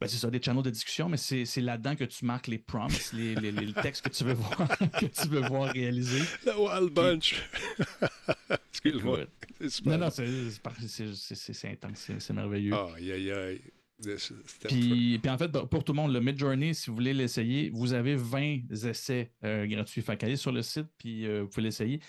ben, 0.00 0.08
c'est 0.08 0.16
ça, 0.18 0.28
des 0.30 0.42
channels 0.42 0.62
de 0.64 0.70
discussion, 0.70 1.08
mais 1.08 1.16
c'est 1.16 1.44
c'est 1.44 1.60
là-dedans 1.60 1.94
que 1.96 2.04
tu 2.04 2.24
marques 2.24 2.48
les 2.48 2.58
prompts, 2.58 3.12
les, 3.12 3.34
les- 3.36 3.52
les 3.52 3.72
textes 3.72 4.04
que 4.04 4.10
tu 4.10 4.24
veux 4.24 4.32
voir, 4.34 4.68
que 4.98 5.06
tu 5.06 5.28
veux 5.28 5.40
voir 5.46 5.72
réalisés. 5.72 6.22
The 6.44 6.54
Wild 6.58 6.92
Bunch. 6.92 7.36
Excuse-moi. 8.70 9.20
Non, 9.86 9.98
non, 9.98 10.10
c'est 10.10 11.68
intense, 11.68 11.94
c'est 11.96 12.20
c'est 12.20 12.32
merveilleux. 12.32 12.74
Aïe, 12.74 13.12
aïe, 13.12 13.30
aïe. 13.30 13.60
Puis, 14.02 15.18
puis 15.18 15.30
en 15.30 15.38
fait, 15.38 15.48
bah, 15.48 15.66
pour 15.70 15.84
tout 15.84 15.92
le 15.92 15.96
monde, 15.96 16.12
le 16.12 16.20
Midjourney, 16.20 16.74
si 16.74 16.90
vous 16.90 16.96
voulez 16.96 17.14
l'essayer, 17.14 17.70
vous 17.70 17.92
avez 17.92 18.16
20 18.16 18.58
essais 18.84 19.32
euh, 19.44 19.66
gratuits. 19.66 20.02
Fait 20.02 20.16
qu'allez 20.16 20.36
sur 20.36 20.52
le 20.52 20.62
site, 20.62 20.86
puis 20.98 21.26
euh, 21.26 21.42
vous 21.42 21.48
pouvez 21.48 21.62
l'essayer. 21.62 22.00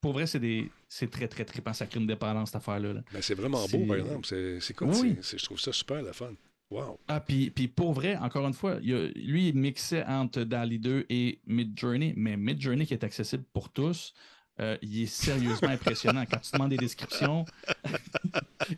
Pour 0.00 0.12
vrai, 0.12 0.26
c'est 0.26 0.40
des 0.40 0.70
c'est 0.88 1.10
très, 1.10 1.28
très. 1.28 1.44
Ça 1.74 1.86
crée 1.86 2.00
une 2.00 2.06
dépendance, 2.06 2.48
cette 2.50 2.56
affaire-là. 2.56 2.92
là. 2.94 3.02
Ben, 3.12 3.22
c'est 3.22 3.34
vraiment 3.34 3.66
beau, 3.68 3.86
par 3.86 3.96
exemple. 3.96 4.26
C'est, 4.60 4.74
cool. 4.74 4.88
Oui. 4.88 5.16
je 5.22 5.44
trouve 5.44 5.60
ça 5.60 5.72
super, 5.72 6.02
le 6.02 6.12
fun. 6.12 6.32
Wow. 6.70 6.98
Ah, 7.06 7.20
puis, 7.20 7.50
puis 7.50 7.68
pour 7.68 7.92
vrai, 7.92 8.16
encore 8.16 8.46
une 8.46 8.54
fois, 8.54 8.78
il 8.82 8.88
y 8.90 8.94
a- 8.94 9.06
lui, 9.14 9.48
il 9.50 9.54
mixait 9.56 10.04
entre 10.04 10.42
DALI 10.42 10.80
2 10.80 11.06
et 11.08 11.40
Midjourney, 11.46 12.12
mais 12.16 12.36
Midjourney 12.36 12.86
qui 12.86 12.94
est 12.94 13.04
accessible 13.04 13.44
pour 13.52 13.70
tous, 13.70 14.12
euh, 14.60 14.76
il 14.82 15.02
est 15.02 15.06
sérieusement 15.06 15.68
impressionnant. 15.68 16.24
Quand 16.30 16.38
tu 16.38 16.52
demandes 16.52 16.70
des 16.70 16.76
descriptions, 16.76 17.44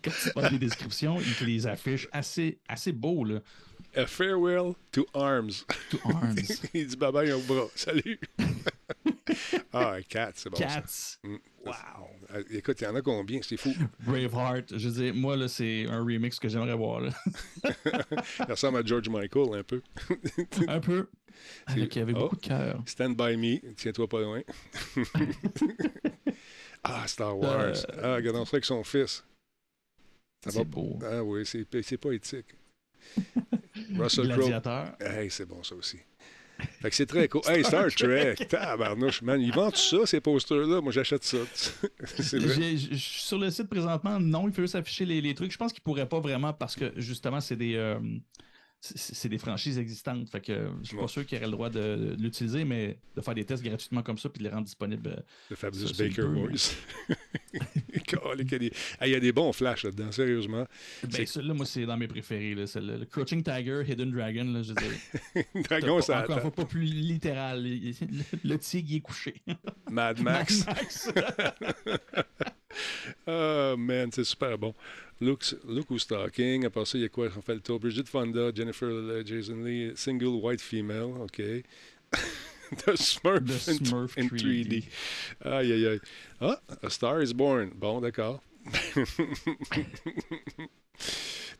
quand 0.02 0.10
tu 0.22 0.30
demandes 0.34 0.52
des 0.52 0.58
descriptions, 0.58 1.20
il 1.20 1.34
te 1.34 1.44
les 1.44 1.66
affiche 1.66 2.08
assez, 2.12 2.58
assez 2.68 2.92
beau, 2.92 3.24
là. 3.24 3.40
A 3.96 4.06
farewell 4.06 4.74
to 4.92 5.06
arms. 5.14 5.64
To 5.90 5.98
arms. 6.04 6.36
Il 6.74 6.86
dit 6.86 6.96
bye 6.96 7.10
bye 7.10 7.32
au 7.32 7.40
bras. 7.40 7.68
Salut. 7.74 8.20
Ah, 9.78 10.02
Cat, 10.08 10.32
c'est 10.34 10.50
bon. 10.50 10.56
Cats. 10.56 11.18
Mm. 11.24 11.36
Ah, 11.66 12.00
Écoute, 12.50 12.80
il 12.80 12.84
y 12.84 12.86
en 12.86 12.94
a 12.94 13.02
combien? 13.02 13.40
C'est 13.42 13.56
fou. 13.56 13.72
Braveheart, 14.00 14.76
je 14.78 14.88
veux 14.88 15.02
dire, 15.04 15.14
moi, 15.14 15.36
là, 15.36 15.48
c'est 15.48 15.86
un 15.86 15.98
remix 16.00 16.38
que 16.38 16.48
j'aimerais 16.48 16.74
voir. 16.76 17.00
là. 17.00 17.10
Il 18.40 18.50
ressemble 18.50 18.78
à 18.78 18.84
George 18.84 19.08
Michael 19.08 19.54
un 19.58 19.62
peu. 19.62 19.82
un 20.68 20.80
peu. 20.80 21.08
Avec, 21.66 21.94
il 21.94 21.98
y 21.98 22.02
avait 22.02 22.12
Oh. 22.16 22.20
beaucoup 22.20 22.36
de 22.36 22.40
cœur. 22.46 22.82
Stand 22.86 23.16
by 23.16 23.36
me, 23.36 23.74
tiens-toi 23.74 24.08
pas 24.08 24.20
loin. 24.20 24.42
ah, 26.84 27.06
Star 27.06 27.38
Wars. 27.38 27.74
Ah, 28.02 28.16
regardons 28.16 28.44
ça 28.44 28.56
avec 28.56 28.64
son 28.64 28.82
fils. 28.84 29.24
Ça 30.44 30.50
va 30.50 30.60
Euh, 30.60 30.62
C'est 30.62 30.64
beau. 30.64 30.98
Ah 31.04 31.22
oui, 31.22 31.44
c'est, 31.46 31.66
c'est 31.82 31.96
pas 31.98 32.12
éthique. 32.12 32.54
Russell 33.96 34.28
Crowe. 34.36 34.94
Hey, 35.00 35.30
c'est 35.30 35.46
bon 35.46 35.62
ça 35.62 35.74
aussi. 35.74 35.98
Fait 36.80 36.90
que 36.90 36.96
c'est 36.96 37.06
très 37.06 37.28
cool. 37.28 37.42
Hey, 37.48 37.64
Star 37.64 37.88
Trek. 37.96 38.34
Tabarnouche, 38.48 39.22
man. 39.22 39.40
Ils 39.40 39.52
vendent 39.52 39.76
ça, 39.76 39.98
ces 40.06 40.20
posters-là. 40.20 40.80
Moi, 40.80 40.92
j'achète 40.92 41.24
ça. 41.24 41.38
Je 42.18 42.96
suis 42.96 42.98
sur 43.22 43.38
le 43.38 43.50
site 43.50 43.68
présentement, 43.68 44.18
non, 44.20 44.48
il 44.48 44.54
faut 44.54 44.62
juste 44.62 44.74
afficher 44.74 45.04
les, 45.04 45.20
les 45.20 45.34
trucs. 45.34 45.52
Je 45.52 45.58
pense 45.58 45.72
qu'il 45.72 45.82
pourrait 45.82 46.08
pas 46.08 46.20
vraiment 46.20 46.52
parce 46.52 46.74
que 46.76 46.92
justement, 46.96 47.40
c'est 47.40 47.56
des. 47.56 47.74
euh, 47.76 47.98
c'est- 48.80 49.28
des 49.28 49.38
franchises 49.38 49.78
existantes. 49.78 50.28
Fait 50.30 50.40
que 50.40 50.68
je 50.82 50.88
suis 50.88 50.96
pas 50.96 51.08
sûr 51.08 51.26
qu'il 51.26 51.36
aurait 51.38 51.46
le 51.46 51.52
droit 51.52 51.70
de, 51.70 52.14
de 52.16 52.22
l'utiliser, 52.22 52.64
mais 52.64 52.98
de 53.16 53.20
faire 53.20 53.34
des 53.34 53.44
tests 53.44 53.62
gratuitement 53.62 54.02
comme 54.02 54.18
ça 54.18 54.28
puis 54.28 54.38
de 54.38 54.44
les 54.48 54.50
rendre 54.54 54.64
disponibles. 54.66 55.08
euh, 55.10 55.20
Le 55.50 55.56
Fabulous 55.56 55.92
Baker 55.98 56.22
Boys. 56.28 56.74
Il 58.40 58.50
y 58.50 58.54
a 58.54 58.58
des- 58.58 58.66
Hey, 59.00 59.10
il 59.10 59.12
y 59.12 59.14
a 59.14 59.20
des 59.20 59.32
bons 59.32 59.52
flashs 59.52 59.82
là-dedans, 59.84 60.10
sérieusement. 60.12 60.66
Ben, 61.10 61.26
celui-là, 61.26 61.54
moi, 61.54 61.66
c'est 61.66 61.84
dans 61.86 61.96
mes 61.96 62.08
préférés. 62.08 62.54
là. 62.54 62.66
C'est 62.66 62.80
le, 62.80 62.96
le 62.98 63.04
Crouching 63.04 63.42
Tiger, 63.42 63.82
Hidden 63.86 64.10
Dragon. 64.10 64.44
Là, 64.44 64.62
je 64.62 64.68
veux 64.68 64.74
dire, 64.74 65.44
Dragon, 65.68 66.00
ça 66.00 66.22
encore 66.22 66.40
fois, 66.40 66.50
pas 66.50 66.64
plus 66.64 66.84
littéral. 66.84 67.62
Le, 67.62 67.92
le 68.44 68.58
tigre, 68.58 68.88
il 68.90 68.96
est 68.96 69.00
couché. 69.00 69.34
Mad 69.90 70.20
Max. 70.22 70.64
Max. 70.66 71.10
Ah, 73.26 73.74
man, 73.78 74.10
c'est 74.12 74.24
super 74.24 74.56
bon. 74.58 74.74
Look, 75.20 75.42
look 75.66 75.90
Who's 75.90 76.06
Talking. 76.06 76.64
Après 76.66 76.84
ça, 76.84 76.96
il 76.98 77.02
y 77.02 77.04
a 77.04 77.08
quoi? 77.08 77.28
On 77.36 77.40
fait 77.42 77.54
le 77.54 77.60
tour. 77.60 77.80
Bridget 77.80 78.04
Fonda, 78.06 78.52
Jennifer 78.54 78.88
Lillet, 78.88 79.24
Jason 79.26 79.64
Lee, 79.64 79.92
single 79.96 80.40
white 80.42 80.60
female. 80.60 81.12
OK. 81.22 81.40
The 82.70 82.96
Smurf, 82.96 83.46
The 83.46 83.70
in- 83.70 83.84
Smurf 83.84 84.18
in 84.18 84.28
3D. 84.28 84.66
3D. 84.68 84.84
Aïe, 85.46 85.72
aïe, 85.72 85.86
aïe. 85.86 86.00
Ah, 86.40 86.60
A 86.82 86.90
Star 86.90 87.22
is 87.22 87.32
Born. 87.32 87.70
Bon, 87.74 88.00
d'accord. 88.02 88.42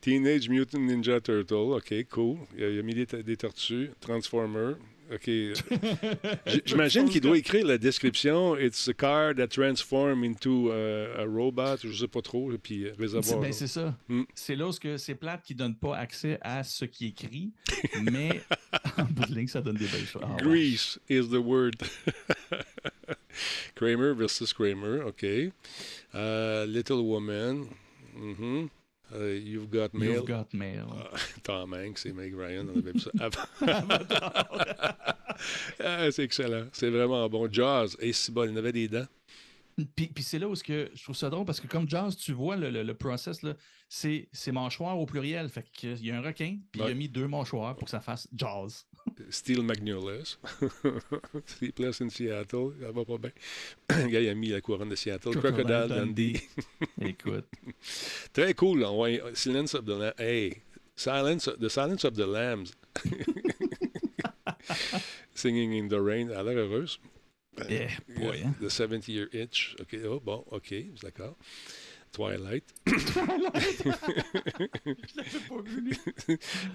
Teenage 0.01 0.47
Mutant 0.49 0.79
Ninja 0.81 1.19
Turtle. 1.19 1.73
OK, 1.73 2.05
cool. 2.09 2.37
Il 2.55 2.63
a, 2.63 2.69
il 2.69 2.79
a 2.79 2.83
mis 2.83 2.93
des, 2.93 3.05
des 3.23 3.37
tortues. 3.37 3.89
Transformer. 3.99 4.75
OK. 5.11 5.29
J'imagine 6.65 7.09
qu'il 7.09 7.21
doit 7.21 7.37
écrire 7.37 7.65
la 7.65 7.77
description. 7.77 8.55
It's 8.57 8.87
a 8.87 8.93
car 8.93 9.33
that 9.35 9.47
transforms 9.47 10.23
into 10.23 10.71
a 10.71 11.25
robot. 11.25 11.77
Je 11.83 11.91
sais 11.91 12.07
pas 12.07 12.21
trop. 12.21 12.51
Puis 12.61 12.85
euh, 12.85 12.91
C'est- 12.95 13.01
réservoir. 13.01 13.39
ben, 13.41 13.51
c'est 13.53 13.67
ça. 13.67 13.95
Hmm. 14.07 14.23
C'est 14.35 14.55
là 14.55 14.69
que 14.79 14.97
c'est 14.97 15.15
plate 15.15 15.41
qui 15.43 15.55
donne 15.55 15.75
pas 15.75 15.97
accès 15.97 16.37
à 16.41 16.63
ce 16.63 16.85
qui 16.85 17.07
est 17.07 17.09
écrit, 17.09 17.51
mais 18.03 18.41
en 18.97 19.03
bout 19.05 19.25
de 19.25 19.35
ligne, 19.35 19.47
ça 19.47 19.61
donne 19.61 19.77
des 19.77 19.87
belles 19.87 20.05
choses. 20.05 20.21
Ouais. 20.21 20.43
Grease 20.43 20.99
is 21.09 21.27
the 21.29 21.39
word. 21.43 21.73
Kramer 23.75 24.13
versus 24.13 24.53
Kramer. 24.53 25.01
OK. 25.07 25.23
Uh, 25.23 26.65
Little 26.67 27.01
Woman. 27.01 27.67
Mhm. 28.15 28.69
Uh, 29.13 29.33
you've 29.33 29.69
got 29.69 29.93
mail. 29.93 30.11
You've 30.13 30.25
got 30.27 30.53
mail. 30.53 30.85
Ah, 30.91 31.17
Tom 31.43 31.73
Hanks 31.73 32.05
et 32.05 32.13
Meg 32.13 32.35
Ryan, 32.35 32.67
on 32.73 32.79
avait 32.79 32.91
vu 32.91 32.99
ça. 32.99 33.11
Ah, 35.81 36.11
c'est 36.11 36.23
excellent. 36.23 36.67
C'est 36.73 36.89
vraiment 36.89 37.27
bon. 37.29 37.47
Jazz, 37.51 37.95
et 38.01 38.11
si 38.11 38.29
bon, 38.31 38.49
il 38.51 38.57
avait 38.57 38.73
des 38.73 38.87
dents. 38.89 39.07
Puis, 39.95 40.07
puis 40.07 40.23
c'est 40.23 40.37
là 40.37 40.49
où 40.49 40.55
ce 40.55 40.63
que 40.63 40.91
je 40.93 41.01
trouve 41.03 41.15
ça 41.15 41.29
drôle 41.29 41.45
parce 41.45 41.61
que 41.61 41.67
comme 41.67 41.87
Jazz, 41.89 42.17
tu 42.17 42.33
vois 42.33 42.57
le, 42.57 42.69
le, 42.69 42.83
le 42.83 42.93
process, 42.93 43.41
là, 43.43 43.53
c'est, 43.87 44.27
c'est 44.33 44.51
mâchoire 44.51 44.99
au 44.99 45.05
pluriel. 45.05 45.47
Fait 45.47 45.63
qu'il 45.71 46.05
y 46.05 46.11
a 46.11 46.17
un 46.17 46.21
requin, 46.21 46.57
puis 46.71 46.81
il 46.81 46.91
a 46.91 46.93
mis 46.93 47.07
deux 47.07 47.27
mâchoires 47.29 47.75
pour 47.77 47.85
que 47.85 47.91
ça 47.91 48.01
fasse 48.01 48.27
Jazz. 48.35 48.85
Steel 49.29 49.63
Magnolias. 49.63 50.37
Sleepless 51.45 52.01
in 52.01 52.09
Seattle. 52.09 52.73
Ça 52.81 52.91
va 52.91 53.05
pas 53.05 53.17
bien. 53.17 53.31
Le 53.89 54.07
gars, 54.09 54.21
il 54.21 54.29
a 54.29 54.35
mis 54.35 54.49
la 54.49 54.61
couronne 54.61 54.89
de 54.89 54.95
Seattle. 54.95 55.31
Crocodile, 55.35 55.87
Dundee. 55.89 56.41
Écoute. 57.01 57.45
Très 58.33 58.53
cool. 58.55 58.83
On 58.83 58.95
voit 58.95 59.09
Silence 59.33 59.73
of 59.75 59.85
the 59.85 59.89
Lambs. 59.89 60.13
Hey, 60.17 60.61
Silence, 60.95 61.49
The 61.59 61.69
Silence 61.69 62.03
of 62.05 62.15
the 62.15 62.25
Lambs. 62.27 62.71
Singing 65.35 65.73
in 65.73 65.87
the 65.87 65.99
Rain. 66.01 66.29
Elle 66.29 66.37
a 66.37 66.43
l'air 66.43 66.57
heureuse. 66.57 66.99
Boy, 67.57 67.65
Yeah, 67.69 67.89
hein. 68.45 68.55
The 68.61 68.69
70 68.69 69.11
Year 69.11 69.27
Itch. 69.33 69.75
OK. 69.81 69.97
Oh, 70.05 70.19
bon, 70.19 70.45
OK. 70.51 70.73
D'accord. 71.01 71.35
Twilight. 72.11 72.63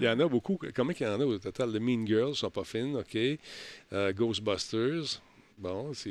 il 0.01 0.05
y 0.05 0.09
en 0.09 0.19
a 0.21 0.29
beaucoup. 0.29 0.59
Combien 0.75 0.95
qu'il 0.95 1.07
y 1.07 1.11
en 1.11 1.21
a 1.21 1.25
au 1.25 1.39
total? 1.39 1.73
The 1.73 1.81
Mean 1.81 2.07
Girls 2.07 2.35
sont 2.37 2.51
pas 2.51 2.65
fines, 2.65 2.97
OK. 2.97 3.17
Euh, 3.93 4.13
Ghostbusters. 4.13 5.21
Bon, 5.57 5.93
c'est. 5.95 6.11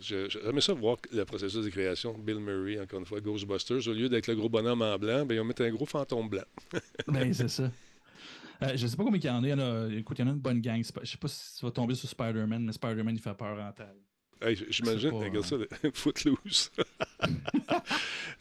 je- 0.00 0.28
J'aimerais 0.30 0.60
ça 0.62 0.72
voir 0.72 0.96
le 1.12 1.24
processus 1.24 1.64
de 1.64 1.70
création. 1.70 2.14
Bill 2.18 2.38
Murray, 2.38 2.80
encore 2.80 3.00
une 3.00 3.06
fois, 3.06 3.20
Ghostbusters. 3.20 3.86
Au 3.88 3.92
lieu 3.92 4.08
d'être 4.08 4.26
le 4.26 4.34
gros 4.36 4.48
bonhomme 4.48 4.82
en 4.82 4.98
blanc, 4.98 5.26
ben, 5.26 5.34
ils 5.34 5.38
vont 5.38 5.44
mettre 5.44 5.62
un 5.62 5.70
gros 5.70 5.86
fantôme 5.86 6.28
blanc. 6.28 6.44
Ben, 7.06 7.32
c'est 7.34 7.48
ça. 7.48 7.70
Euh, 8.62 8.72
je 8.76 8.86
sais 8.86 8.96
pas 8.96 9.04
combien 9.04 9.18
il 9.20 9.24
y 9.26 9.30
en 9.30 9.42
a. 9.42 9.46
Il 9.46 9.50
y 9.50 9.54
en 9.54 9.58
a 9.58 9.88
écoute, 9.94 10.18
il 10.18 10.22
y 10.22 10.24
en 10.24 10.28
a 10.28 10.34
une 10.34 10.38
bonne 10.38 10.60
gang. 10.60 10.82
Je 11.02 11.10
sais 11.10 11.16
pas 11.18 11.28
si 11.28 11.58
tu 11.58 11.64
vas 11.64 11.70
tomber 11.72 11.94
sur 11.94 12.08
Spider-Man, 12.08 12.64
mais 12.64 12.72
Spider-Man, 12.72 13.14
il 13.16 13.20
fait 13.20 13.34
peur 13.34 13.58
en 13.58 13.72
taille. 13.72 13.86
Hey, 14.42 14.56
J'imagine, 14.70 15.10
regarde 15.10 15.44
ça, 15.44 15.56
le 15.56 15.68
Footloose. 15.94 16.70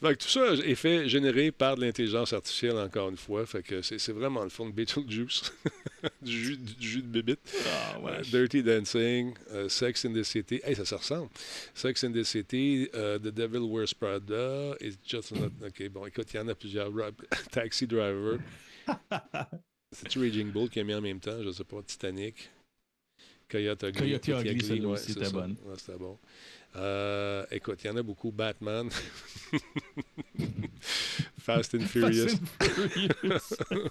fait 0.02 0.16
que 0.16 0.24
tout 0.24 0.30
ça 0.30 0.54
est 0.54 0.76
fait, 0.76 1.10
généré 1.10 1.52
par 1.52 1.76
de 1.76 1.82
l'intelligence 1.82 2.32
artificielle, 2.32 2.78
encore 2.78 3.10
une 3.10 3.18
fois. 3.18 3.46
Fait 3.46 3.62
que 3.62 3.82
c'est 3.82 4.12
vraiment 4.14 4.44
le 4.44 4.50
fond 4.50 4.68
de 4.68 4.72
Beetlejuice. 4.74 5.52
du, 6.22 6.32
jus, 6.32 6.58
du 6.58 6.88
jus 6.88 7.02
de 7.02 7.08
bébite. 7.08 7.40
Ah, 7.66 7.98
Euh, 8.06 8.22
Dirty 8.24 8.64
Dancing, 8.64 9.34
euh, 9.52 9.68
Sex 9.68 10.06
in 10.06 10.14
the 10.14 10.24
City. 10.24 10.62
Hey, 10.64 10.76
ça 10.76 10.86
se 10.86 10.96
ressemble. 10.96 11.30
Sex 11.74 12.04
in 12.04 12.12
the 12.12 12.24
City, 12.24 12.90
euh, 12.96 13.20
The 13.20 13.34
Devil 13.34 13.62
Wears 13.70 13.94
Prada, 13.94 14.76
It's 14.80 14.98
Just 15.06 15.36
Not... 15.36 15.52
OK, 15.66 15.90
bon, 15.90 16.06
écoute, 16.06 16.28
il 16.34 16.38
y 16.38 16.40
en 16.40 16.48
a 16.48 16.56
plusieurs. 16.56 16.90
Taxi 17.52 17.88
Driver. 17.88 18.40
C'est-tu 19.92 20.20
Raging 20.20 20.52
Bull 20.52 20.70
qui 20.70 20.80
a 20.80 20.84
mis 20.84 20.94
en 20.94 21.02
même 21.02 21.20
temps? 21.20 21.42
Je 21.44 21.52
sais 21.52 21.64
pas. 21.64 21.82
Titanic. 21.86 22.50
Coyote 23.50 23.84
Ugly. 23.84 24.00
Coyote 24.20 24.28
Ugly, 24.46 24.62
celle-là 24.66 24.88
ouais, 24.88 24.94
aussi 24.94 25.14
c'est 25.14 25.20
était 25.20 25.26
ça. 25.26 25.32
bonne. 25.32 25.56
Ouais, 25.66 25.74
c'était 25.78 25.98
bon. 25.98 26.18
Euh, 26.76 27.46
écoute, 27.52 27.80
il 27.84 27.88
y 27.88 27.90
en 27.90 27.98
a 27.98 28.04
beaucoup. 28.04 28.32
Batman. 28.32 28.90
Fast 31.56 31.76
and 31.76 31.80
Furious. 31.82 32.28
Fast 32.28 32.42
and 32.42 32.88
Furious. 33.20 33.54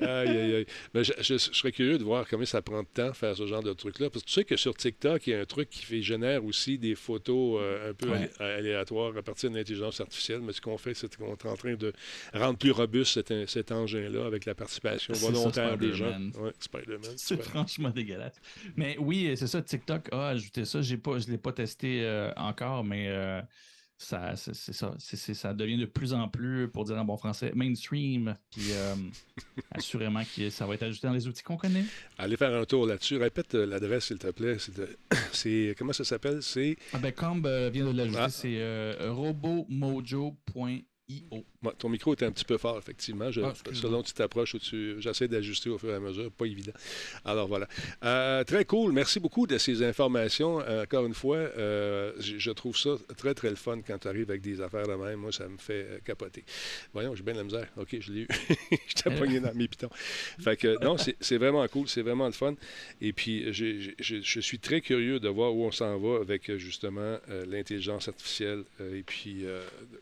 Aïe, 0.00 0.28
aïe, 0.28 0.54
aïe. 0.54 0.66
Mais 0.94 1.02
je, 1.02 1.12
je- 1.18 1.34
je 1.34 1.38
serais 1.38 1.72
curieux 1.72 1.98
de 1.98 2.04
voir 2.04 2.26
combien 2.28 2.46
ça 2.46 2.62
prend 2.62 2.82
de 2.82 2.88
temps 2.88 3.12
faire 3.12 3.34
ce 3.36 3.46
genre 3.46 3.62
de 3.62 3.72
truc-là. 3.72 4.10
Parce 4.10 4.22
que 4.22 4.28
tu 4.28 4.34
sais 4.34 4.44
que 4.44 4.56
sur 4.56 4.74
TikTok, 4.76 5.26
il 5.26 5.30
y 5.30 5.34
a 5.34 5.40
un 5.40 5.44
truc 5.44 5.70
qui 5.70 5.84
fait, 5.84 6.02
génère 6.02 6.44
aussi 6.44 6.78
des 6.78 6.94
photos 6.94 7.60
euh, 7.60 7.90
un 7.90 7.94
peu 7.94 8.08
Ouais. 8.08 8.30
aléatoires 8.38 9.16
à 9.16 9.22
partir 9.22 9.50
de 9.50 9.56
l'intelligence 9.56 10.00
artificielle. 10.00 10.40
Mais 10.40 10.52
ce 10.52 10.60
qu'on 10.60 10.78
fait, 10.78 10.94
c'est 10.94 11.14
qu'on 11.16 11.34
est 11.34 11.46
en 11.46 11.56
train 11.56 11.74
de 11.74 11.92
rendre 12.32 12.58
plus 12.58 12.70
robuste 12.70 13.14
cet, 13.14 13.48
cet 13.48 13.72
engin-là 13.72 14.24
avec 14.26 14.44
la 14.44 14.54
participation 14.54 15.14
ça, 15.14 15.26
volontaire 15.30 15.76
des 15.76 15.92
gens. 15.92 16.12
Spider-Man. 16.12 16.32
Ouais, 16.44 16.52
Spider-Man. 16.60 17.12
C'est 17.16 17.42
franchement 17.42 17.90
dégueulasse. 17.90 18.40
Mais 18.76 18.96
oui, 19.00 19.32
c'est 19.36 19.46
ça, 19.48 19.60
TikTok 19.62 20.08
a 20.12 20.28
ajouté 20.28 20.64
ça. 20.64 20.78
Pas, 21.02 21.18
je 21.18 21.26
ne 21.26 21.32
l'ai 21.32 21.38
pas 21.38 21.52
testé 21.52 22.02
euh, 22.02 22.32
encore, 22.36 22.84
mais 22.84 23.06
euh, 23.08 23.40
ça, 24.00 24.36
c'est 24.36 24.54
c'est 24.54 24.72
ça. 24.72 24.94
C'est- 24.98 25.16
c'est- 25.16 25.34
ça 25.34 25.52
devient 25.52 25.76
de 25.76 25.84
plus 25.86 26.12
en 26.14 26.28
plus, 26.28 26.68
pour 26.68 26.84
dire 26.84 26.96
en 26.96 27.04
bon 27.04 27.16
français, 27.16 27.50
mainstream. 27.54 28.36
Puis 28.50 28.70
euh, 28.72 28.94
assurément 29.72 30.22
que 30.36 30.50
ça 30.50 30.66
va 30.66 30.74
être 30.74 30.84
ajouté 30.84 31.06
dans 31.08 31.12
les 31.14 31.26
outils 31.26 31.42
qu'on 31.42 31.56
connaît. 31.56 31.84
Allez 32.16 32.36
faire 32.36 32.54
un 32.54 32.64
tour 32.64 32.86
là-dessus. 32.86 33.16
Répète 33.16 33.54
euh, 33.56 33.66
l'adresse, 33.66 34.06
s'il 34.06 34.18
te 34.18 34.30
plaît. 34.30 34.56
C'est, 35.32 35.74
comment 35.78 35.92
ça 35.92 36.04
s'appelle? 36.04 36.42
C'est 36.42 36.76
Ah 36.92 36.98
ben, 36.98 37.12
Comb 37.12 37.44
euh, 37.46 37.70
vient 37.72 37.86
de 37.90 37.96
l'ajouter, 37.96 38.18
Ah. 38.20 38.28
c'est 38.28 38.56
euh, 38.58 39.12
robomojo.io. 39.12 40.36
Ton 41.78 41.88
micro 41.88 42.12
était 42.14 42.24
un 42.24 42.30
petit 42.30 42.44
peu 42.44 42.56
fort, 42.56 42.78
effectivement. 42.78 43.32
Je- 43.32 43.40
Ah, 43.40 43.52
selon 43.72 44.02
tu 44.04 44.12
t'approches 44.12 44.54
ou 44.54 44.60
tu. 44.60 44.94
J'essaie 45.00 45.26
d'ajuster 45.26 45.68
au 45.70 45.76
fur 45.78 45.90
et 45.90 45.94
à 45.94 45.98
mesure. 45.98 46.30
Pas 46.30 46.44
évident. 46.46 46.70
Alors 47.24 47.48
voilà. 47.48 47.66
Euh, 48.04 48.44
très 48.44 48.64
cool. 48.64 48.92
Merci 48.92 49.18
beaucoup 49.18 49.44
de 49.48 49.58
ces 49.58 49.82
informations. 49.82 50.60
Euh, 50.60 50.84
encore 50.84 51.04
une 51.04 51.14
fois, 51.14 51.36
euh, 51.36 52.12
je, 52.20 52.38
je 52.38 52.50
trouve 52.52 52.76
ça 52.78 52.90
très, 53.16 53.34
très 53.34 53.50
le 53.50 53.56
fun 53.56 53.80
quand 53.84 53.98
tu 53.98 54.06
arrives 54.06 54.30
avec 54.30 54.40
des 54.40 54.60
affaires 54.60 54.86
de 54.86 54.92
même. 54.94 55.16
Moi, 55.18 55.32
ça 55.32 55.48
me 55.48 55.56
fait 55.58 56.00
capoter. 56.04 56.44
Voyons, 56.92 57.16
j'ai 57.16 57.24
bien 57.24 57.32
de 57.34 57.38
la 57.38 57.44
misère. 57.44 57.66
OK, 57.76 57.96
je 57.98 58.12
l'ai 58.12 58.20
eu. 58.20 58.28
J'étais 58.86 59.10
pogné 59.10 59.40
dans 59.40 59.52
mes 59.52 59.66
pitons. 59.66 59.90
Fait 60.40 60.56
que 60.56 60.80
non, 60.84 60.96
c'est 60.96 61.38
vraiment 61.38 61.66
cool. 61.66 61.88
C'est 61.88 62.02
vraiment 62.02 62.26
le 62.26 62.32
fun. 62.32 62.54
Et 63.00 63.12
puis, 63.12 63.52
j'ai- 63.52 63.96
je 63.98 64.40
suis 64.40 64.60
très 64.60 64.80
curieux 64.80 65.18
de 65.18 65.28
voir 65.28 65.52
où 65.52 65.64
on 65.64 65.72
s'en 65.72 65.98
va 65.98 66.20
avec 66.20 66.54
justement 66.56 67.18
l'intelligence 67.48 68.06
artificielle 68.06 68.62
et 68.94 69.02
puis 69.02 69.44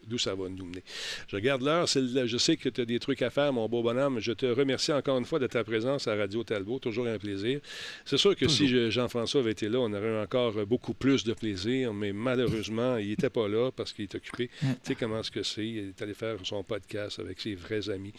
d'où 0.07 0.19
ça 0.19 0.35
va 0.35 0.51
nous 0.51 0.67
mener. 0.67 0.85
Je 1.29 1.37
regarde 1.47 1.63
l'heure, 1.63 1.87
je 1.87 2.37
sais 2.39 2.57
que 2.57 2.69
tu 2.69 2.81
as 2.81 2.85
des 2.85 2.99
trucs 2.99 3.23
à 3.23 3.31
faire, 3.31 3.53
mon 3.53 3.69
beau 3.69 3.83
bonhomme. 3.83 4.19
Je 4.19 4.33
te 4.33 4.47
remercie 4.47 4.93
encore 4.93 5.17
une 5.19 5.25
fois 5.25 5.39
de 5.39 5.47
ta 5.47 5.63
présence 5.63 6.09
à 6.09 6.17
Radio 6.17 6.43
Talbot, 6.43 6.81
toujours 6.81 7.07
un 7.07 7.19
plaisir. 7.19 7.61
C'est 8.05 8.17
sûr 8.17 8.35
que 8.35 8.49
si 8.49 8.67
je- 8.67 8.91
Jean-François 8.91 9.41
avait 9.43 9.53
été 9.53 9.69
là, 9.69 9.79
on 9.79 9.93
aurait 9.93 10.09
eu 10.09 10.17
encore 10.23 10.53
beaucoup 10.67 10.93
plus 10.95 11.23
de 11.25 11.33
plaisir, 11.35 11.95
mais 11.95 12.13
malheureusement, 12.13 12.97
il 12.97 13.09
n'était 13.11 13.31
pas 13.31 13.47
là 13.47 13.71
parce 13.71 13.93
qu'il 13.93 14.05
est 14.05 14.15
occupé. 14.15 14.51
Tu 14.87 14.93
sais 14.93 14.95
comment 14.97 15.23
ce 15.23 15.31
que 15.31 15.43
c'est, 15.43 15.67
il 15.67 15.79
est 15.91 16.03
allé 16.03 16.15
faire 16.15 16.37
son 16.43 16.63
podcast 16.65 17.19
avec 17.21 17.41
ses 17.41 17.55
vrais 17.55 17.89
amis. 17.91 18.13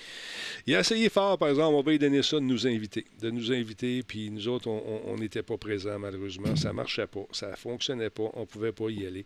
Il 0.65 0.75
a 0.75 0.79
essayé 0.79 1.09
fort, 1.09 1.37
par 1.37 1.49
exemple, 1.49 1.75
on 1.75 1.81
va 1.81 1.91
lui 1.91 1.99
donner 1.99 2.23
ça, 2.23 2.37
de 2.37 2.41
nous 2.45 2.65
inviter. 2.65 3.05
De 3.21 3.29
nous 3.29 3.51
inviter, 3.51 4.03
puis 4.03 4.29
nous 4.31 4.47
autres, 4.47 4.67
on- 4.69 5.17
n'était 5.17 5.43
pas 5.43 5.57
présents, 5.57 5.97
malheureusement. 5.99 6.55
Ça 6.55 6.71
marchait 6.71 7.07
pas, 7.07 7.25
ça 7.31 7.55
fonctionnait 7.55 8.09
pas, 8.11 8.29
on 8.35 8.45
pouvait 8.45 8.71
pas 8.71 8.89
y 8.89 9.05
aller. 9.05 9.25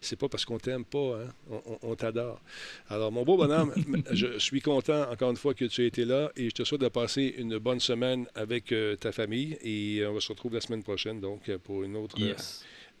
C'est 0.00 0.16
pas 0.16 0.28
parce 0.28 0.44
qu'on 0.44 0.58
t'aime 0.58 0.84
pas, 0.84 1.18
hein? 1.20 1.28
on, 1.50 1.60
on- 1.66 1.78
on 1.90 1.94
t'adore. 1.96 2.40
Alors, 2.88 3.10
mon 3.10 3.24
beau 3.26 3.36
bonhomme, 3.36 3.74
je 4.12 4.38
suis 4.38 4.62
content, 4.62 5.10
encore 5.10 5.30
une 5.30 5.36
fois, 5.36 5.52
que 5.52 5.64
tu 5.66 5.82
aies 5.82 5.88
été 5.88 6.04
là 6.04 6.30
et 6.36 6.44
je 6.48 6.54
te 6.54 6.64
souhaite 6.64 6.80
de 6.80 6.88
passer 6.88 7.34
une 7.36 7.58
bonne 7.58 7.80
semaine 7.80 8.26
avec 8.34 8.72
euh, 8.72 8.96
ta 8.96 9.12
famille 9.12 9.58
et 9.62 9.98
euh, 9.98 10.10
on 10.10 10.14
va 10.14 10.20
se 10.20 10.28
retrouver 10.28 10.54
la 10.54 10.60
semaine 10.60 10.82
prochaine, 10.82 11.20
donc, 11.20 11.48
euh, 11.48 11.58
pour 11.58 11.82
une 11.82 11.96
autre. 11.96 12.16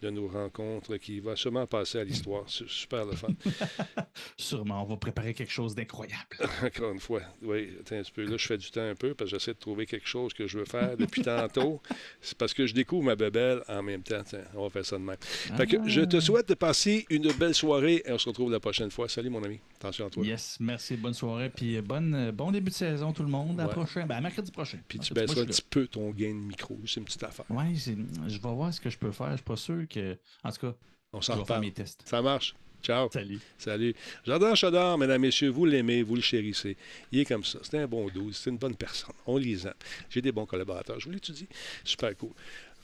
De 0.02 0.10
nos 0.10 0.28
rencontres 0.28 0.96
qui 0.98 1.20
va 1.20 1.36
sûrement 1.36 1.66
passer 1.66 1.98
à 1.98 2.04
l'histoire. 2.04 2.44
C'est 2.48 2.68
super 2.68 3.04
le 3.06 3.12
fun. 3.16 3.28
Sûrement, 4.36 4.82
on 4.82 4.86
va 4.86 4.96
préparer 4.96 5.34
quelque 5.34 5.52
chose 5.52 5.74
d'incroyable. 5.74 6.36
Encore 6.62 6.92
une 6.92 7.00
fois, 7.00 7.22
oui, 7.42 7.70
attends 7.80 7.96
un 7.96 8.02
petit 8.02 8.12
peu. 8.12 8.24
Là, 8.24 8.36
je 8.36 8.46
fais 8.46 8.58
du 8.58 8.70
temps 8.70 8.82
un 8.88 8.94
peu 8.94 9.14
parce 9.14 9.30
que 9.30 9.38
j'essaie 9.38 9.52
de 9.54 9.58
trouver 9.58 9.86
quelque 9.86 10.06
chose 10.06 10.34
que 10.34 10.46
je 10.46 10.58
veux 10.58 10.64
faire 10.64 10.96
depuis 10.96 11.22
tantôt. 11.22 11.80
C'est 12.20 12.36
parce 12.36 12.52
que 12.54 12.66
je 12.66 12.74
découvre 12.74 13.04
ma 13.04 13.16
bebelle 13.16 13.62
en 13.68 13.82
même 13.82 14.02
temps. 14.02 14.22
Tiens, 14.24 14.44
on 14.54 14.64
va 14.64 14.70
faire 14.70 14.84
ça 14.84 14.98
de 14.98 15.02
même. 15.02 15.16
Fait 15.20 15.66
que 15.66 15.88
je 15.88 16.02
te 16.02 16.20
souhaite 16.20 16.48
de 16.48 16.54
passer 16.54 17.06
une 17.10 17.32
belle 17.32 17.54
soirée 17.54 18.02
et 18.04 18.12
on 18.12 18.18
se 18.18 18.28
retrouve 18.28 18.50
la 18.52 18.60
prochaine 18.60 18.90
fois. 18.90 19.08
Salut, 19.08 19.30
mon 19.30 19.42
ami. 19.42 19.60
Attention 19.78 20.06
à 20.06 20.10
toi. 20.10 20.24
Yes, 20.24 20.56
merci, 20.60 20.96
bonne 20.96 21.14
soirée, 21.14 21.50
puis 21.50 21.80
bonne, 21.82 22.30
bon 22.32 22.50
début 22.50 22.70
de 22.70 22.74
saison 22.76 23.12
tout 23.12 23.22
le 23.22 23.28
monde. 23.28 23.60
À 23.60 23.66
Ouais. 23.66 23.72
prochain, 23.72 24.06
ben, 24.06 24.16
à 24.16 24.20
mercredi 24.20 24.50
prochain. 24.50 24.78
Puis 24.88 24.98
tu 24.98 25.12
baisseras 25.12 25.42
un 25.42 25.46
petit 25.46 25.62
peu 25.68 25.86
ton 25.86 26.10
gain 26.10 26.28
de 26.28 26.34
micro. 26.34 26.78
C'est 26.86 27.00
une 27.00 27.04
petite 27.04 27.22
affaire. 27.24 27.44
C'est- 27.76 27.96
je 28.28 28.38
vais 28.40 28.48
voir 28.54 28.72
ce 28.72 28.80
que 28.80 28.90
je 28.90 28.96
peux 28.98 29.10
faire. 29.10 29.30
Je 29.32 29.36
suis 29.36 29.44
pas 29.44 29.56
sûr 29.56 29.85
que. 29.86 30.16
En 30.44 30.50
tout 30.52 30.60
cas, 30.66 30.74
On 31.12 31.20
s'en 31.20 31.36
reparle. 31.36 31.60
mes 31.60 31.72
tests. 31.72 32.02
Ça 32.04 32.22
marche. 32.22 32.54
Ciao. 32.82 33.08
Salut. 33.12 33.40
Salut. 33.58 33.94
Jardin 34.24 34.54
Chaudard, 34.54 34.96
mesdames, 34.98 35.20
messieurs, 35.20 35.48
vous 35.48 35.64
l'aimez, 35.64 36.02
vous 36.02 36.14
le 36.14 36.20
chérissez. 36.20 36.76
Il 37.10 37.18
est 37.20 37.24
comme 37.24 37.42
ça. 37.42 37.58
C'est 37.62 37.78
un 37.78 37.86
bon 37.88 38.06
douze, 38.08 38.36
c'est 38.36 38.50
une 38.50 38.58
bonne 38.58 38.76
personne. 38.76 39.14
On 39.26 39.38
lisant. 39.38 39.72
J'ai 40.10 40.22
des 40.22 40.30
bons 40.30 40.46
collaborateurs. 40.46 41.00
Je 41.00 41.06
vous 41.06 41.12
l'étudie. 41.12 41.48
Super 41.84 42.16
cool. 42.16 42.30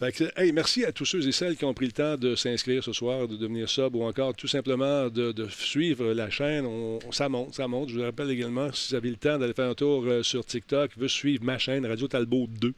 Que, 0.00 0.24
hey, 0.40 0.50
merci 0.50 0.84
à 0.84 0.90
tous 0.90 1.04
ceux 1.04 1.24
et 1.28 1.30
celles 1.30 1.56
qui 1.56 1.64
ont 1.64 1.74
pris 1.74 1.86
le 1.86 1.92
temps 1.92 2.16
de 2.16 2.34
s'inscrire 2.34 2.82
ce 2.82 2.92
soir, 2.92 3.28
de 3.28 3.36
devenir 3.36 3.68
sub 3.68 3.94
ou 3.94 4.02
encore 4.02 4.34
tout 4.34 4.48
simplement 4.48 5.08
de, 5.08 5.30
de 5.30 5.46
suivre 5.48 6.12
la 6.12 6.28
chaîne. 6.28 6.66
On, 6.66 6.98
on- 7.06 7.12
ça 7.12 7.28
monte, 7.28 7.54
ça 7.54 7.68
monte. 7.68 7.90
Je 7.90 7.98
vous 7.98 8.02
rappelle 8.04 8.30
également, 8.30 8.72
si 8.72 8.88
vous 8.88 8.94
avez 8.96 9.10
le 9.10 9.16
temps 9.16 9.38
d'aller 9.38 9.52
faire 9.52 9.70
un 9.70 9.74
tour 9.74 10.02
euh, 10.06 10.24
sur 10.24 10.44
TikTok, 10.44 10.96
veut 10.96 11.06
suivre 11.06 11.44
ma 11.44 11.56
chaîne 11.58 11.86
Radio 11.86 12.08
Talbot 12.08 12.48
2. 12.48 12.74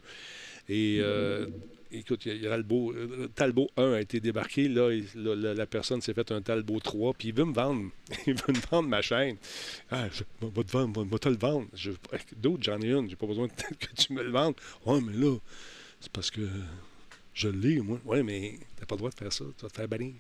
Et 0.69 0.99
euh, 1.01 1.47
écoute, 1.99 2.27
il 2.27 2.43
y 2.43 2.47
a 2.47 2.51
Talbot, 2.51 2.93
euh, 2.93 3.29
Talbot 3.35 3.69
1 3.77 3.93
a 3.95 4.01
été 4.01 4.21
débarqué. 4.21 4.69
Là, 4.69 4.91
la, 5.15 5.67
personne 5.67 6.01
s'est 6.01 6.15
fait 6.15 6.31
un 6.33 6.43
Talbot 6.43 6.81
3, 6.81 7.15
puis 7.15 7.29
il 7.29 7.35
veut 7.35 7.45
me 7.45 7.55
vendre. 7.55 7.91
Il 8.27 8.35
veut 8.35 8.53
me 8.53 8.61
vendre 8.71 8.89
ma 8.89 9.03
chaîne. 9.03 9.37
Ah, 9.91 10.09
je 10.13 10.21
vais 10.41 10.53
va 10.55 10.63
te 10.63 10.71
vendre, 10.73 11.05
va, 11.05 11.19
te 11.19 11.29
le 11.29 11.37
vendre. 11.37 11.67
Je- 11.75 11.93
D'autres, 12.37 12.63
j'en 12.63 12.81
ai 12.81 12.91
une. 12.91 13.09
J'ai 13.09 13.17
pas 13.17 13.27
besoin 13.27 13.49
que 13.79 13.93
tu 13.97 14.13
me 14.13 14.23
le 14.23 14.31
vendes. 14.31 14.55
Ouais, 14.87 15.01
mais 15.01 15.13
là, 15.13 15.37
c'est 16.01 16.13
parce 16.13 16.31
que 16.31 16.43
je 17.33 17.49
l'ai, 17.49 17.81
moi. 17.81 18.01
Ouais, 18.05 18.23
mais 18.23 18.59
t'as 18.77 18.87
pas 18.87 18.95
le 18.95 18.99
droit 18.99 19.11
de 19.11 19.17
faire 19.17 19.33
ça. 19.33 19.45
Tu 19.57 19.63
vas 19.63 19.69
te 19.71 19.77
faire 19.77 19.89
bannir. 19.89 20.15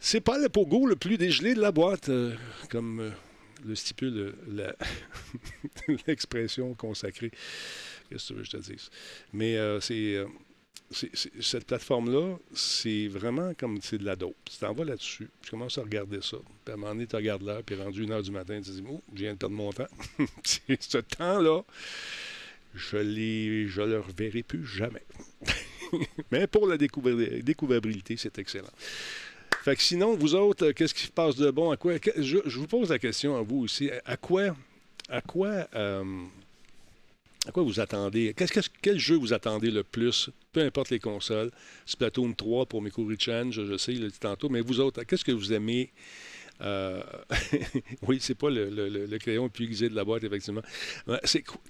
C'est 0.00 0.20
pas 0.20 0.38
le 0.38 0.48
pogo 0.48 0.86
le 0.86 0.96
plus 0.96 1.18
dégelé 1.18 1.54
de 1.54 1.60
la 1.60 1.72
boîte, 1.72 2.08
euh, 2.08 2.34
comme 2.70 3.00
euh, 3.00 3.10
le 3.66 3.74
stipule 3.74 4.32
euh, 4.48 4.72
l'expression 6.06 6.74
consacrée. 6.74 7.32
Qu'est-ce 8.08 8.28
que 8.28 8.28
tu 8.28 8.34
veux 8.34 8.42
que 8.42 8.46
je 8.46 8.50
te 8.56 8.72
dise? 8.72 8.90
Mais 9.32 9.56
euh, 9.56 9.80
c'est, 9.80 10.14
euh, 10.16 10.26
c'est- 10.90 11.10
cette 11.42 11.66
plateforme-là, 11.66 12.36
c'est 12.54 13.08
vraiment 13.08 13.52
comme 13.54 13.80
c'est 13.82 13.98
de 13.98 14.04
la 14.04 14.16
dope. 14.16 14.36
Tu 14.44 14.56
t'en 14.58 14.72
vas 14.72 14.84
là-dessus, 14.84 15.28
tu 15.42 15.50
commences 15.50 15.78
à 15.78 15.82
regarder 15.82 16.20
ça. 16.22 16.38
Puis 16.64 16.72
à 16.72 16.74
un 16.74 16.76
moment 16.78 16.92
donné, 16.94 17.06
tu 17.06 17.16
regardes 17.16 17.42
l'heure, 17.42 17.62
puis 17.62 17.76
rendu 17.76 18.02
une 18.04 18.12
heure 18.12 18.22
du 18.22 18.30
matin, 18.30 18.60
tu 18.60 18.70
te 18.70 18.76
dis, 18.76 18.84
oh, 18.88 19.02
je 19.14 19.20
viens 19.20 19.32
de 19.34 19.38
perdre 19.38 19.54
mon 19.54 19.72
temps. 19.72 19.86
ce 20.44 20.98
temps-là. 20.98 21.62
je 22.74 22.96
ne 22.96 23.66
je 23.68 23.82
le 23.82 24.00
reverrai 24.00 24.42
plus 24.42 24.66
jamais. 24.66 25.04
Mais 26.30 26.46
pour 26.46 26.66
la 26.66 26.76
découvrabilité, 26.76 28.16
c'est 28.16 28.38
excellent. 28.38 28.68
Fait 29.62 29.76
que 29.76 29.82
sinon, 29.82 30.14
vous 30.16 30.34
autres, 30.34 30.70
qu'est-ce 30.72 30.94
qui 30.94 31.04
se 31.04 31.10
passe 31.10 31.36
de 31.36 31.50
bon? 31.50 31.70
À 31.70 31.76
quoi, 31.76 31.94
je, 32.16 32.38
vous 32.58 32.66
pose 32.66 32.90
la 32.90 32.98
question 32.98 33.36
à 33.36 33.42
vous 33.42 33.58
aussi. 33.58 33.90
À 34.04 34.16
quoi, 34.16 34.54
à 35.08 35.20
quoi, 35.20 35.66
euh, 35.74 36.04
à 37.48 37.50
quoi 37.50 37.62
vous 37.62 37.80
attendez? 37.80 38.34
quel 38.82 38.98
jeu 38.98 39.16
vous 39.16 39.32
attendez 39.32 39.70
le 39.70 39.82
plus? 39.82 40.28
Peu 40.52 40.60
importe 40.60 40.90
les 40.90 40.98
consoles? 40.98 41.50
Splatoon 41.86 42.34
3 42.34 42.66
pour 42.66 42.82
Miko 42.82 43.06
Richan, 43.06 43.50
je, 43.50 43.64
je 43.64 43.78
sais, 43.78 43.94
il 43.94 44.02
l'a 44.02 44.08
dit 44.08 44.18
tantôt. 44.18 44.50
Mais 44.50 44.60
vous 44.60 44.80
autres, 44.80 45.02
qu'est-ce 45.04 45.24
que 45.24 45.32
vous 45.32 45.54
aimez? 45.54 45.90
Euh, 46.60 47.02
oui, 48.06 48.18
c'est 48.20 48.34
pas 48.34 48.50
le, 48.50 49.16
crayon 49.18 49.50
aiguisé 49.58 49.88
de 49.88 49.94
la 49.94 50.04
boîte, 50.04 50.24
effectivement. 50.24 50.60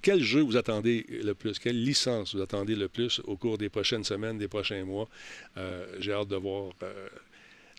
Quel 0.02 0.20
jeu 0.20 0.40
vous 0.40 0.56
attendez 0.56 1.06
le 1.08 1.34
plus? 1.34 1.60
Quelle 1.60 1.80
licence 1.82 2.34
vous 2.34 2.42
attendez 2.42 2.74
le 2.74 2.88
plus 2.88 3.20
au 3.24 3.36
cours 3.36 3.56
des 3.56 3.68
prochaines 3.68 4.04
semaines, 4.04 4.36
des 4.36 4.48
prochains 4.48 4.84
mois? 4.84 5.08
Euh, 5.58 5.86
j'ai 6.00 6.12
hâte 6.12 6.28
de 6.28 6.36
voir 6.36 6.72
euh, 6.82 7.08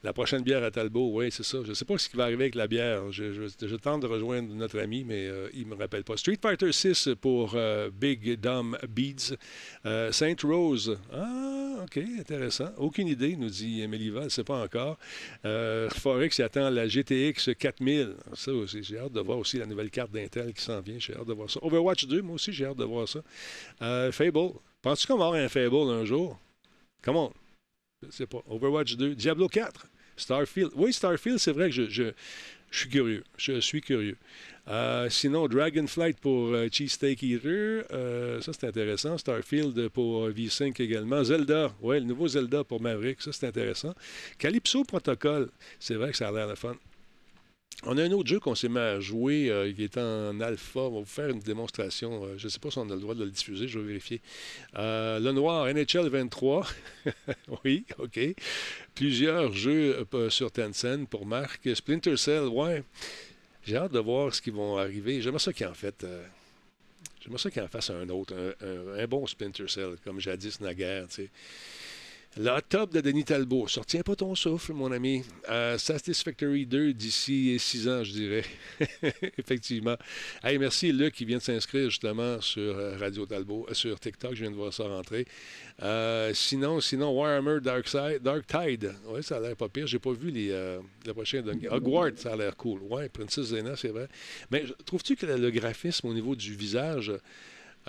la 0.02 0.14
prochaine 0.14 0.44
bière 0.44 0.64
à 0.64 0.72
Talbot, 0.72 1.12
oui, 1.14 1.30
c'est 1.30 1.44
ça. 1.44 1.58
Je 1.64 1.70
ne 1.70 1.74
sais 1.74 1.84
pas 1.84 1.98
ce 1.98 2.08
qui 2.08 2.16
va 2.16 2.24
arriver 2.24 2.46
avec 2.46 2.56
la 2.56 2.68
bière. 2.68 3.12
Je, 3.12 3.76
tente 3.76 4.02
de 4.02 4.08
rejoindre 4.08 4.54
notre 4.54 4.80
ami, 4.80 5.04
mais 5.04 5.28
euh, 5.28 5.50
il 5.54 5.66
ne 5.66 5.76
me 5.76 5.76
rappelle 5.76 6.06
pas. 6.06 6.16
Street 6.16 6.38
Fighter 6.42 6.72
6 6.72 7.10
pour 7.20 7.52
euh, 7.56 7.90
Big 7.92 8.40
Dumb 8.40 8.78
Beads. 8.88 9.36
Euh, 9.86 10.12
Saint 10.14 10.36
Rose. 10.42 10.98
Ah, 11.12 11.84
OK, 11.84 11.98
intéressant. 12.18 12.70
Aucune 12.78 13.10
idée, 13.10 13.36
nous 13.36 13.50
dit 13.50 13.86
Méliva, 13.88 14.24
ne 14.24 14.30
sait 14.30 14.46
pas 14.46 14.64
encore. 14.64 14.98
Forex 15.44 16.40
attend 16.40 16.70
la 16.70 16.88
GTX 16.88 17.56
4000. 17.58 18.16
Ça 18.34 18.54
aussi, 18.54 18.84
j'ai 18.84 19.00
hâte 19.00 19.12
de 19.12 19.20
voir 19.20 19.38
aussi 19.38 19.58
la 19.58 19.66
nouvelle 19.66 19.90
carte 19.90 20.12
d'Intel 20.12 20.54
qui 20.54 20.62
s'en 20.62 20.80
vient. 20.80 20.98
J'ai 20.98 21.16
hâte 21.16 21.28
de 21.28 21.34
voir 21.34 21.50
ça. 21.50 21.60
Overwatch 21.62 22.06
2, 22.06 22.22
moi 22.22 22.36
aussi, 22.36 22.54
j'ai 22.54 22.66
hâte 22.66 22.78
de 22.78 22.86
voir 22.86 23.08
ça. 23.08 23.20
Fable. 24.12 24.54
Penses-tu 24.82 25.08
qu'on 25.08 25.18
va 25.18 25.26
avoir 25.26 25.42
un 25.42 25.50
Fable 25.50 25.90
un 25.90 26.06
jour? 26.06 26.40
Come 27.02 27.30
Overwatch 28.48 28.96
2. 28.96 29.16
Diablo 29.16 29.48
4. 29.48 29.88
Starfield. 30.16 30.72
Oui, 30.76 30.94
Starfield, 30.94 31.40
c'est 31.40 31.52
vrai 31.52 31.70
que 31.70 31.90
je, 31.90 32.14
suis 32.72 32.90
curieux. 32.90 33.24
Je 33.38 33.60
suis 33.60 33.82
curieux. 33.82 34.18
Euh, 34.68 35.10
sinon, 35.10 35.48
Dragonflight 35.48 36.20
pour 36.20 36.50
euh, 36.50 36.68
Cheesesteak 36.72 37.24
Eater. 37.24 37.86
Euh, 37.92 38.42
ça, 38.42 38.52
c'est 38.54 38.68
intéressant. 38.68 39.18
Starfield 39.18 39.90
pour 39.90 40.30
V5 40.30 40.82
également. 40.82 41.24
Zelda. 41.24 41.74
Oui, 41.82 42.00
le 42.00 42.06
nouveau 42.06 42.28
Zelda 42.28 42.64
pour 42.64 42.82
Maverick. 42.82 43.22
Ça, 43.22 43.32
c'est 43.32 43.48
intéressant. 43.48 43.94
Calypso 44.38 44.84
Protocol. 44.84 45.50
C'est 45.80 45.96
vrai 45.96 46.12
que 46.12 46.18
ça 46.18 46.28
a 46.28 46.32
l'air 46.32 46.50
de 46.50 46.56
fun. 46.56 46.76
On 47.86 47.98
a 47.98 48.04
un 48.04 48.12
autre 48.12 48.28
jeu 48.28 48.42
qu'on 48.42 48.56
s'est 48.56 48.68
mis 48.68 48.78
à 48.78 49.00
jouer 49.00 49.50
euh, 49.50 49.72
qui 49.72 49.86
est 49.86 49.98
en 49.98 50.42
alpha. 50.42 50.82
On 50.82 50.92
va 50.92 51.00
vous 51.00 51.06
faire 51.06 51.30
une 51.30 51.40
démonstration. 51.40 52.26
Euh, 52.26 52.38
je 52.38 52.46
ne 52.46 52.50
sais 52.50 52.60
pas 52.60 52.70
si 52.70 52.78
on 52.78 52.90
a 52.90 52.94
le 52.94 53.00
droit 53.00 53.16
de 53.16 53.24
le 53.24 53.30
diffuser, 53.30 53.70
je 53.70 53.80
vais 53.80 53.86
vérifier. 53.86 54.22
Euh, 54.78 55.18
le 55.20 55.32
noir, 55.32 55.66
NHL 55.66 56.10
23. 56.10 56.68
oui, 57.64 57.86
OK. 57.98 58.20
Plusieurs 58.96 59.54
jeux 59.54 60.06
sur 60.30 60.52
Tencent 60.52 61.06
pour 61.10 61.26
Marc. 61.26 61.74
Splinter 61.74 62.18
Cell, 62.18 62.48
ouais. 62.48 62.84
J'ai 63.66 63.78
hâte 63.78 63.94
de 63.94 64.00
voir 64.00 64.36
ce 64.36 64.42
qui 64.42 64.50
vont 64.50 64.78
arriver. 64.78 65.22
J'aimerais 65.22 65.40
ça 65.40 65.54
qu'il 65.54 65.66
en 65.68 65.74
fait. 65.74 66.06
J'aimerais 67.22 67.40
ça 67.40 67.50
qu'il 67.50 67.62
en 67.62 67.96
un 67.96 68.10
autre, 68.10 68.56
un, 68.62 69.08
bon 69.08 69.26
Splinter 69.26 69.68
Cell, 69.70 69.96
comme 70.04 70.20
jadis 70.20 70.60
naguère, 70.60 71.08
tu 71.08 71.16
sais. 71.16 71.30
Le 72.38 72.62
top 72.62 72.94
de 72.94 73.02
Denis 73.02 73.26
Talbot. 73.26 73.68
Sortiens 73.68 74.02
pas 74.02 74.16
ton 74.16 74.36
souffle, 74.36 74.74
mon 74.74 74.92
ami. 74.92 75.24
Euh, 75.50 75.80
Satisfactory 75.80 76.68
2 76.68 76.94
d'ici 76.94 77.58
six 77.58 77.90
ans, 77.90 78.04
je 78.04 78.12
dirais. 78.12 78.44
Effectivement. 79.40 79.96
Hey, 80.44 80.60
merci 80.60 80.92
Luc 80.92 81.16
qui 81.16 81.26
vient 81.26 81.40
de 81.40 81.42
s'inscrire 81.42 81.90
justement 81.90 82.40
sur 82.40 82.62
euh, 82.62 82.96
Radio 82.98 83.26
Talbot, 83.26 83.66
euh, 83.68 83.74
sur 83.74 84.00
TikTok. 84.00 84.36
Je 84.36 84.42
viens 84.42 84.52
de 84.52 84.56
voir 84.56 84.72
ça 84.72 84.84
rentrer. 84.84 85.26
sinon, 86.34 86.80
sinon, 86.82 87.12
Warhammer 87.18 87.62
Dark, 87.62 87.88
Side, 87.88 88.20
Dark 88.22 88.46
Tide. 88.46 88.94
Oui, 89.08 89.24
ça 89.24 89.38
a 89.38 89.40
l'air 89.40 89.56
pas 89.56 89.68
pire. 89.68 89.88
J'ai 89.88 90.00
pas 90.00 90.14
vu 90.14 90.30
les, 90.30 90.50
le 90.50 91.14
prochain. 91.14 91.44
Hogwarts, 91.72 92.18
ça 92.18 92.34
a 92.34 92.36
l'air 92.36 92.56
cool. 92.56 92.80
Oui, 92.84 93.10
Princess 93.10 93.46
Zena, 93.46 93.76
c'est 93.76 93.90
vrai. 93.90 94.08
Mais 94.52 94.66
trouves-tu 94.86 95.16
que 95.16 95.26
le 95.26 95.50
graphisme 95.50 96.08
au 96.08 96.14
niveau 96.14 96.36
du 96.36 96.54
visage 96.54 97.12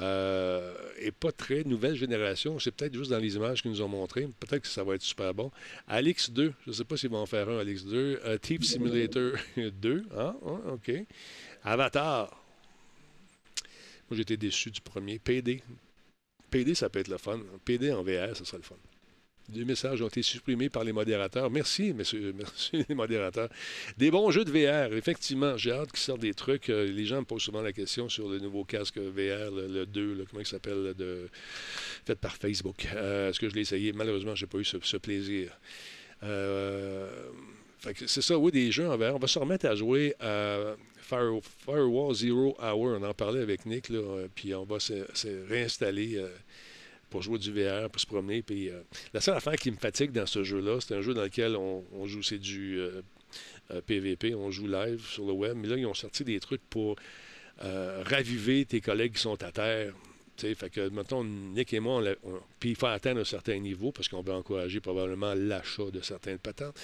euh, 0.00 0.74
et 0.98 1.10
pas 1.10 1.32
très 1.32 1.64
nouvelle 1.64 1.94
génération. 1.94 2.58
C'est 2.58 2.70
peut-être 2.70 2.94
juste 2.94 3.10
dans 3.10 3.18
les 3.18 3.36
images 3.36 3.62
qu'ils 3.62 3.70
nous 3.70 3.82
ont 3.82 3.88
montrées. 3.88 4.28
Peut-être 4.40 4.62
que 4.62 4.68
ça 4.68 4.82
va 4.82 4.94
être 4.94 5.02
super 5.02 5.34
bon. 5.34 5.50
Alix 5.86 6.30
2, 6.30 6.52
je 6.64 6.70
ne 6.70 6.74
sais 6.74 6.84
pas 6.84 6.96
s'ils 6.96 7.10
vont 7.10 7.18
en 7.18 7.26
faire 7.26 7.48
un, 7.48 7.58
Alix 7.58 7.84
2. 7.84 8.20
Euh, 8.24 8.38
Thief 8.38 8.62
Simulator 8.62 9.32
2, 9.56 10.04
hein? 10.16 10.36
ah, 10.42 10.72
OK. 10.72 10.92
Avatar. 11.64 12.28
Moi, 14.08 14.16
j'étais 14.16 14.36
déçu 14.36 14.70
du 14.70 14.80
premier. 14.80 15.18
PD. 15.18 15.62
PD, 16.50 16.74
ça 16.74 16.88
peut 16.88 16.98
être 16.98 17.08
le 17.08 17.18
fun. 17.18 17.40
PD 17.64 17.92
en 17.92 18.02
VR, 18.02 18.36
ça 18.36 18.44
serait 18.44 18.58
le 18.58 18.64
fun. 18.64 18.76
Des 19.52 19.64
messages 19.64 20.00
ont 20.02 20.08
été 20.08 20.22
supprimés 20.22 20.68
par 20.68 20.84
les 20.84 20.92
modérateurs. 20.92 21.50
Merci, 21.50 21.92
merci 21.96 22.84
les 22.88 22.94
modérateurs. 22.94 23.48
Des 23.98 24.10
bons 24.10 24.30
jeux 24.30 24.44
de 24.44 24.50
VR, 24.50 24.94
effectivement. 24.94 25.56
J'ai 25.56 25.72
hâte 25.72 25.90
qu'ils 25.90 26.00
sortent 26.00 26.20
des 26.20 26.34
trucs. 26.34 26.70
Euh, 26.70 26.86
les 26.86 27.04
gens 27.04 27.20
me 27.20 27.24
posent 27.24 27.42
souvent 27.42 27.62
la 27.62 27.72
question 27.72 28.08
sur 28.08 28.28
le 28.28 28.38
nouveau 28.38 28.64
casque 28.64 28.98
VR, 28.98 29.50
le, 29.50 29.84
2, 29.86 30.24
comment 30.30 30.40
il 30.40 30.46
s'appelle, 30.46 30.94
fait 32.06 32.14
par 32.16 32.36
Facebook. 32.36 32.86
Euh, 32.94 33.30
est-ce 33.30 33.40
que 33.40 33.48
je 33.48 33.54
l'ai 33.54 33.62
essayé? 33.62 33.92
Malheureusement, 33.92 34.34
je 34.34 34.44
n'ai 34.44 34.48
pas 34.48 34.58
eu 34.58 34.64
ce, 34.64 34.96
plaisir. 34.96 35.58
Euh, 36.22 37.08
c'est 38.06 38.22
ça, 38.22 38.38
oui, 38.38 38.52
des 38.52 38.70
jeux 38.70 38.88
en 38.88 38.96
VR. 38.96 39.14
On 39.14 39.18
va 39.18 39.26
se 39.26 39.38
remettre 39.38 39.66
à 39.66 39.74
jouer 39.74 40.14
à 40.20 40.76
Firewall 41.00 42.14
Zero 42.14 42.56
Hour. 42.60 42.98
On 43.00 43.02
en 43.02 43.14
parlait 43.14 43.40
avec 43.40 43.66
Nick, 43.66 43.90
puis 44.34 44.54
on 44.54 44.64
va 44.64 44.78
se, 44.78 44.94
réinstaller 45.48 46.22
pour 47.10 47.22
jouer 47.22 47.38
du 47.38 47.52
VR, 47.52 47.90
pour 47.90 48.00
se 48.00 48.06
promener. 48.06 48.42
Puis, 48.42 48.70
euh, 48.70 48.80
la 49.12 49.20
seule 49.20 49.36
affaire 49.36 49.56
qui 49.56 49.70
me 49.70 49.76
fatigue 49.76 50.12
dans 50.12 50.26
ce 50.26 50.44
jeu-là, 50.44 50.78
c'est 50.80 50.94
un 50.94 51.02
jeu 51.02 51.12
dans 51.12 51.24
lequel 51.24 51.56
on, 51.56 52.06
joue, 52.06 52.22
c'est 52.22 52.38
du 52.38 52.80
PVP, 53.86 54.32
euh, 54.32 54.36
euh, 54.36 54.38
on 54.38 54.50
joue 54.50 54.66
live 54.66 55.04
sur 55.04 55.26
le 55.26 55.32
web. 55.32 55.56
Mais 55.56 55.68
là, 55.68 55.76
ils 55.76 55.86
ont 55.86 55.94
sorti 55.94 56.24
des 56.24 56.40
trucs 56.40 56.62
pour 56.70 56.96
raviver 57.58 58.64
tes 58.64 58.80
collègues 58.80 59.12
qui 59.12 59.20
sont 59.20 59.42
à 59.42 59.52
terre. 59.52 59.92
fait 60.38 60.70
que, 60.70 60.88
mettons, 60.88 61.22
Nick 61.24 61.74
et 61.74 61.80
moi, 61.80 62.02
puis 62.58 62.70
il 62.70 62.76
faut 62.76 62.86
atteindre 62.86 63.20
un 63.20 63.24
certain 63.24 63.58
niveau 63.58 63.92
parce 63.92 64.08
qu'on 64.08 64.22
veut 64.22 64.32
encourager 64.32 64.80
probablement 64.80 65.34
l'achat 65.34 65.90
de 65.92 66.00
certaines 66.00 66.38
patentes. 66.38 66.80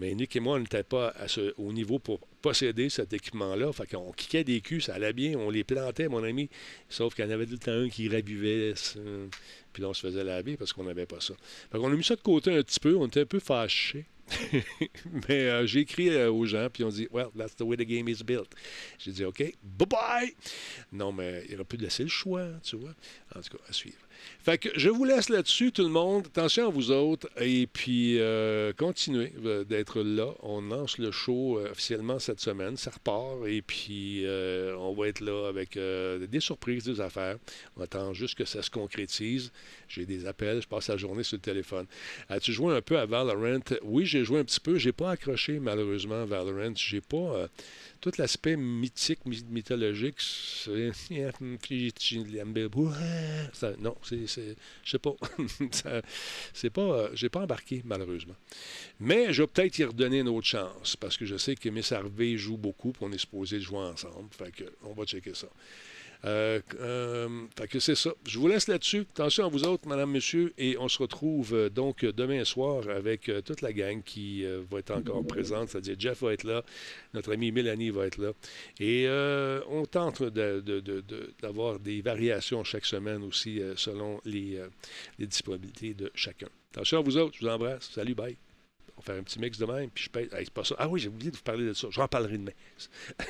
Mais 0.00 0.14
Nick 0.14 0.34
et 0.34 0.40
moi, 0.40 0.56
on 0.56 0.60
n'était 0.60 0.82
pas 0.82 1.14
au 1.58 1.72
niveau 1.72 1.98
pour 1.98 2.20
posséder 2.40 2.88
cet 2.88 3.12
équipement-là. 3.12 3.70
Fait 3.72 3.86
qu'on 3.86 4.12
kickait 4.12 4.44
des 4.44 4.62
culs, 4.62 4.80
ça 4.80 4.94
allait 4.94 5.12
bien, 5.12 5.38
on 5.38 5.50
les 5.50 5.62
plantait, 5.62 6.08
mon 6.08 6.24
ami. 6.24 6.48
Sauf 6.88 7.14
qu'il 7.14 7.26
y 7.26 7.28
en 7.28 7.30
avait 7.30 7.44
tout 7.44 7.52
le 7.52 7.58
temps 7.58 7.72
un 7.72 7.88
qui 7.90 8.08
ravivait. 8.08 8.72
Puis 9.72 9.82
là, 9.82 9.90
on 9.90 9.94
se 9.94 10.00
faisait 10.00 10.24
laver 10.24 10.56
parce 10.56 10.72
qu'on 10.72 10.84
n'avait 10.84 11.04
pas 11.04 11.20
ça. 11.20 11.34
Fait 11.70 11.78
qu'on 11.78 11.92
a 11.92 11.94
mis 11.94 12.02
ça 12.02 12.16
de 12.16 12.22
côté 12.22 12.50
un 12.56 12.62
petit 12.62 12.80
peu, 12.80 12.96
on 12.96 13.06
était 13.06 13.20
un 13.20 13.26
peu 13.26 13.40
fâchés. 13.40 14.06
Mais 15.28 15.48
euh, 15.48 15.66
j'ai 15.66 15.80
écrit 15.80 16.10
euh, 16.10 16.30
aux 16.30 16.46
gens, 16.46 16.68
puis 16.72 16.84
on 16.84 16.88
dit, 16.88 17.08
Well, 17.12 17.28
that's 17.36 17.56
the 17.56 17.62
way 17.62 17.76
the 17.76 17.86
game 17.86 18.08
is 18.08 18.22
built. 18.24 18.50
J'ai 18.98 19.12
dit, 19.12 19.24
OK, 19.24 19.38
bye 19.62 19.88
bye. 19.88 20.34
Non, 20.92 21.12
mais 21.12 21.44
il 21.48 21.54
aurait 21.56 21.64
pu 21.64 21.76
laisser 21.76 22.02
le 22.02 22.08
choix, 22.08 22.46
tu 22.62 22.76
vois. 22.76 22.94
En 23.34 23.40
tout 23.40 23.56
cas, 23.56 23.64
à 23.68 23.72
suivre. 23.72 23.98
Fait 24.40 24.58
que 24.58 24.68
je 24.74 24.90
vous 24.90 25.04
laisse 25.04 25.28
là-dessus, 25.28 25.72
tout 25.72 25.82
le 25.82 25.88
monde. 25.88 26.26
Attention 26.26 26.68
à 26.68 26.70
vous 26.70 26.90
autres. 26.90 27.28
Et 27.40 27.66
puis, 27.66 28.18
euh, 28.18 28.72
continuez 28.74 29.32
euh, 29.44 29.64
d'être 29.64 30.02
là. 30.02 30.32
On 30.42 30.60
lance 30.60 30.98
le 30.98 31.10
show 31.10 31.58
officiellement 31.58 32.18
cette 32.18 32.40
semaine. 32.40 32.76
Ça 32.76 32.90
repart. 32.90 33.46
Et 33.46 33.62
puis, 33.62 34.24
on 34.26 34.92
va 34.92 35.08
être 35.08 35.20
là 35.20 35.48
avec 35.48 35.78
des 35.78 36.40
surprises, 36.40 36.84
des 36.84 37.00
affaires. 37.00 37.36
On 37.76 37.82
attend 37.82 38.12
juste 38.12 38.36
que 38.36 38.44
ça 38.44 38.62
se 38.62 38.70
concrétise. 38.70 39.52
J'ai 39.88 40.04
des 40.04 40.26
appels. 40.26 40.62
Je 40.62 40.68
passe 40.68 40.88
la 40.88 40.96
journée 40.96 41.22
sur 41.22 41.36
le 41.36 41.42
téléphone. 41.42 41.86
As-tu 42.28 42.52
joué 42.52 42.76
un 42.76 42.82
peu 42.82 42.98
à 42.98 43.06
Valorant? 43.06 43.60
Oui, 43.82 44.06
j'ai 44.06 44.19
joué 44.24 44.40
un 44.40 44.44
petit 44.44 44.60
peu. 44.60 44.78
J'ai 44.78 44.92
pas 44.92 45.12
accroché, 45.12 45.60
malheureusement, 45.60 46.24
Valorant. 46.24 46.74
J'ai 46.74 47.00
pas 47.00 47.48
tout 48.00 48.12
l'aspect 48.18 48.56
mythique, 48.56 49.20
mythologique, 49.26 50.16
c'est. 50.18 50.90
non, 53.78 53.96
c'est. 54.02 54.26
Je 54.26 54.90
sais 54.90 54.98
pas. 54.98 55.14
c'est 56.54 56.70
pas. 56.70 56.80
Euh, 56.80 57.10
j'ai 57.14 57.28
pas 57.28 57.40
embarqué, 57.40 57.82
malheureusement. 57.84 58.36
Mais 58.98 59.32
je 59.32 59.42
vais 59.42 59.48
peut-être 59.48 59.78
y 59.78 59.84
redonner 59.84 60.20
une 60.20 60.28
autre 60.28 60.46
chance, 60.46 60.96
parce 60.96 61.16
que 61.16 61.26
je 61.26 61.36
sais 61.36 61.56
que 61.56 61.68
Miss 61.68 61.92
Harvey 61.92 62.36
joue 62.36 62.56
beaucoup, 62.56 62.92
puis 62.92 63.04
on 63.04 63.12
est 63.12 63.18
supposé 63.18 63.60
jouer 63.60 63.78
ensemble. 63.78 64.28
On 64.82 64.94
va 64.94 65.04
checker 65.04 65.34
ça. 65.34 65.48
Euh, 66.24 66.60
euh, 66.80 67.46
que 67.70 67.78
c'est 67.78 67.94
ça. 67.94 68.10
Je 68.26 68.38
vous 68.38 68.48
laisse 68.48 68.68
là-dessus. 68.68 69.06
Attention 69.12 69.46
à 69.46 69.48
vous 69.48 69.64
autres, 69.64 69.88
madame, 69.88 70.10
monsieur, 70.10 70.52
et 70.58 70.76
on 70.78 70.88
se 70.88 70.98
retrouve 70.98 71.54
euh, 71.54 71.70
donc 71.70 72.04
demain 72.04 72.44
soir 72.44 72.88
avec 72.88 73.30
toute 73.44 73.60
la 73.60 73.72
gang 73.72 74.02
qui 74.02 74.44
va 74.70 74.78
être 74.78 74.90
encore 74.90 75.24
présente. 75.26 75.70
C'est-à-dire 75.70 75.96
Jeff 75.98 76.22
va 76.22 76.32
être 76.32 76.44
là, 76.44 76.62
notre 77.14 77.32
amie 77.32 77.52
Mélanie 77.52 77.90
va 77.90 78.06
être 78.06 78.18
là. 78.18 78.32
Et 78.80 79.06
on 79.68 79.84
tente 79.86 80.22
d'avoir 80.22 81.78
des 81.78 82.02
variations 82.02 82.64
chaque 82.64 82.86
semaine 82.86 83.22
aussi 83.22 83.60
selon 83.76 84.20
les, 84.24 84.60
disponibilités 85.18 85.94
de 85.94 86.10
chacun. 86.14 86.48
Attention 86.72 86.98
à 86.98 87.02
vous 87.02 87.16
autres, 87.16 87.36
je 87.38 87.44
vous 87.44 87.50
embrasse. 87.52 87.90
Salut, 87.92 88.14
bye. 88.14 88.36
On 88.96 89.00
va 89.00 89.04
faire 89.04 89.16
un 89.16 89.22
petit 89.22 89.38
mix 89.38 89.58
demain, 89.58 89.88
puis 89.88 90.04
je 90.04 90.10
paye. 90.10 90.28
Ah 90.78 90.88
oui, 90.88 91.00
j'ai 91.00 91.08
oublié 91.08 91.30
de 91.30 91.36
vous 91.36 91.42
parler 91.42 91.66
de 91.66 91.72
ça. 91.72 91.88
J'en 91.90 92.08
parlerai 92.08 92.38
demain. 92.38 92.52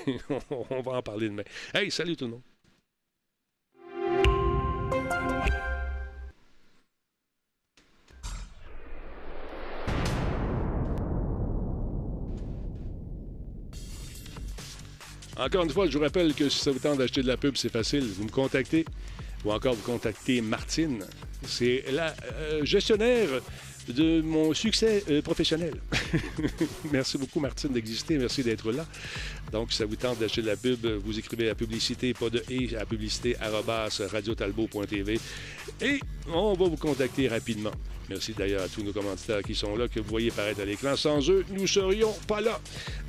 on 0.71 0.81
va 0.81 0.93
en 0.93 1.03
parler 1.03 1.29
demain. 1.29 1.45
Hey, 1.75 1.91
salut 1.91 2.17
tout 2.17 2.25
le 2.25 2.33
monde. 2.33 2.50
Encore 15.41 15.65
une 15.65 15.71
fois, 15.71 15.87
je 15.89 15.97
vous 15.97 16.05
rappelle 16.05 16.35
que 16.35 16.51
si 16.51 16.59
ça 16.59 16.71
vous 16.71 16.79
tente 16.79 16.99
d'acheter 16.99 17.23
de 17.23 17.27
la 17.27 17.39
pub, 17.39 17.57
c'est 17.57 17.73
facile. 17.73 18.05
Vous 18.05 18.25
me 18.25 18.31
contactez 18.31 18.85
ou 19.43 19.53
encore 19.53 19.75
vous 19.75 19.91
contactez 19.91 20.43
Martine. 20.43 21.03
C'est 21.47 21.85
la 21.91 22.15
euh, 22.33 22.63
gestionnaire 22.63 23.29
de 23.93 24.21
mon 24.23 24.55
succès 24.55 25.05
euh, 25.11 25.23
professionnel. 25.23 25.75
Merci 26.93 27.19
beaucoup, 27.19 27.41
Martine, 27.41 27.73
d'exister. 27.73 28.19
Merci 28.19 28.43
d'être 28.43 28.73
là. 28.73 28.87
Donc, 29.53 29.73
si 29.73 29.79
ça 29.79 29.87
vous 29.87 29.97
tente 29.97 30.19
d'acheter 30.19 30.43
de 30.43 30.47
la 30.47 30.57
pub, 30.57 30.87
vous 31.05 31.19
écrivez 31.19 31.51
à 31.51 31.55
publicité, 31.55 32.15
pas 32.15 32.31
de 32.31 32.43
et, 32.49 32.77
à 32.77 32.85
publicité, 32.87 33.37
radiotalbo.tv. 33.41 35.21
Et 35.81 36.01
on 36.33 36.55
va 36.55 36.67
vous 36.67 36.77
contacter 36.77 37.29
rapidement. 37.29 37.73
Merci 38.09 38.35
d'ailleurs 38.37 38.63
à 38.63 38.69
tous 38.69 38.83
nos 38.83 38.93
commanditaires 38.93 39.43
qui 39.43 39.55
sont 39.55 39.77
là, 39.77 39.87
que 39.87 40.01
vous 40.01 40.09
voyez 40.09 40.31
paraître 40.33 40.61
à 40.61 40.65
l'écran. 40.65 40.97
Sans 40.97 41.31
eux, 41.31 41.45
nous 41.51 41.67
serions 41.69 42.13
pas 42.27 42.41
là. 42.41 42.61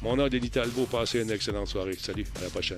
Mon 0.03 0.15
nom 0.15 0.27
est 0.27 0.29
Denis 0.29 0.51
Talbot. 0.51 0.85
Passez 0.85 1.21
une 1.21 1.31
excellente 1.31 1.67
soirée. 1.67 1.97
Salut, 1.99 2.25
à 2.39 2.43
la 2.43 2.49
prochaine. 2.49 2.77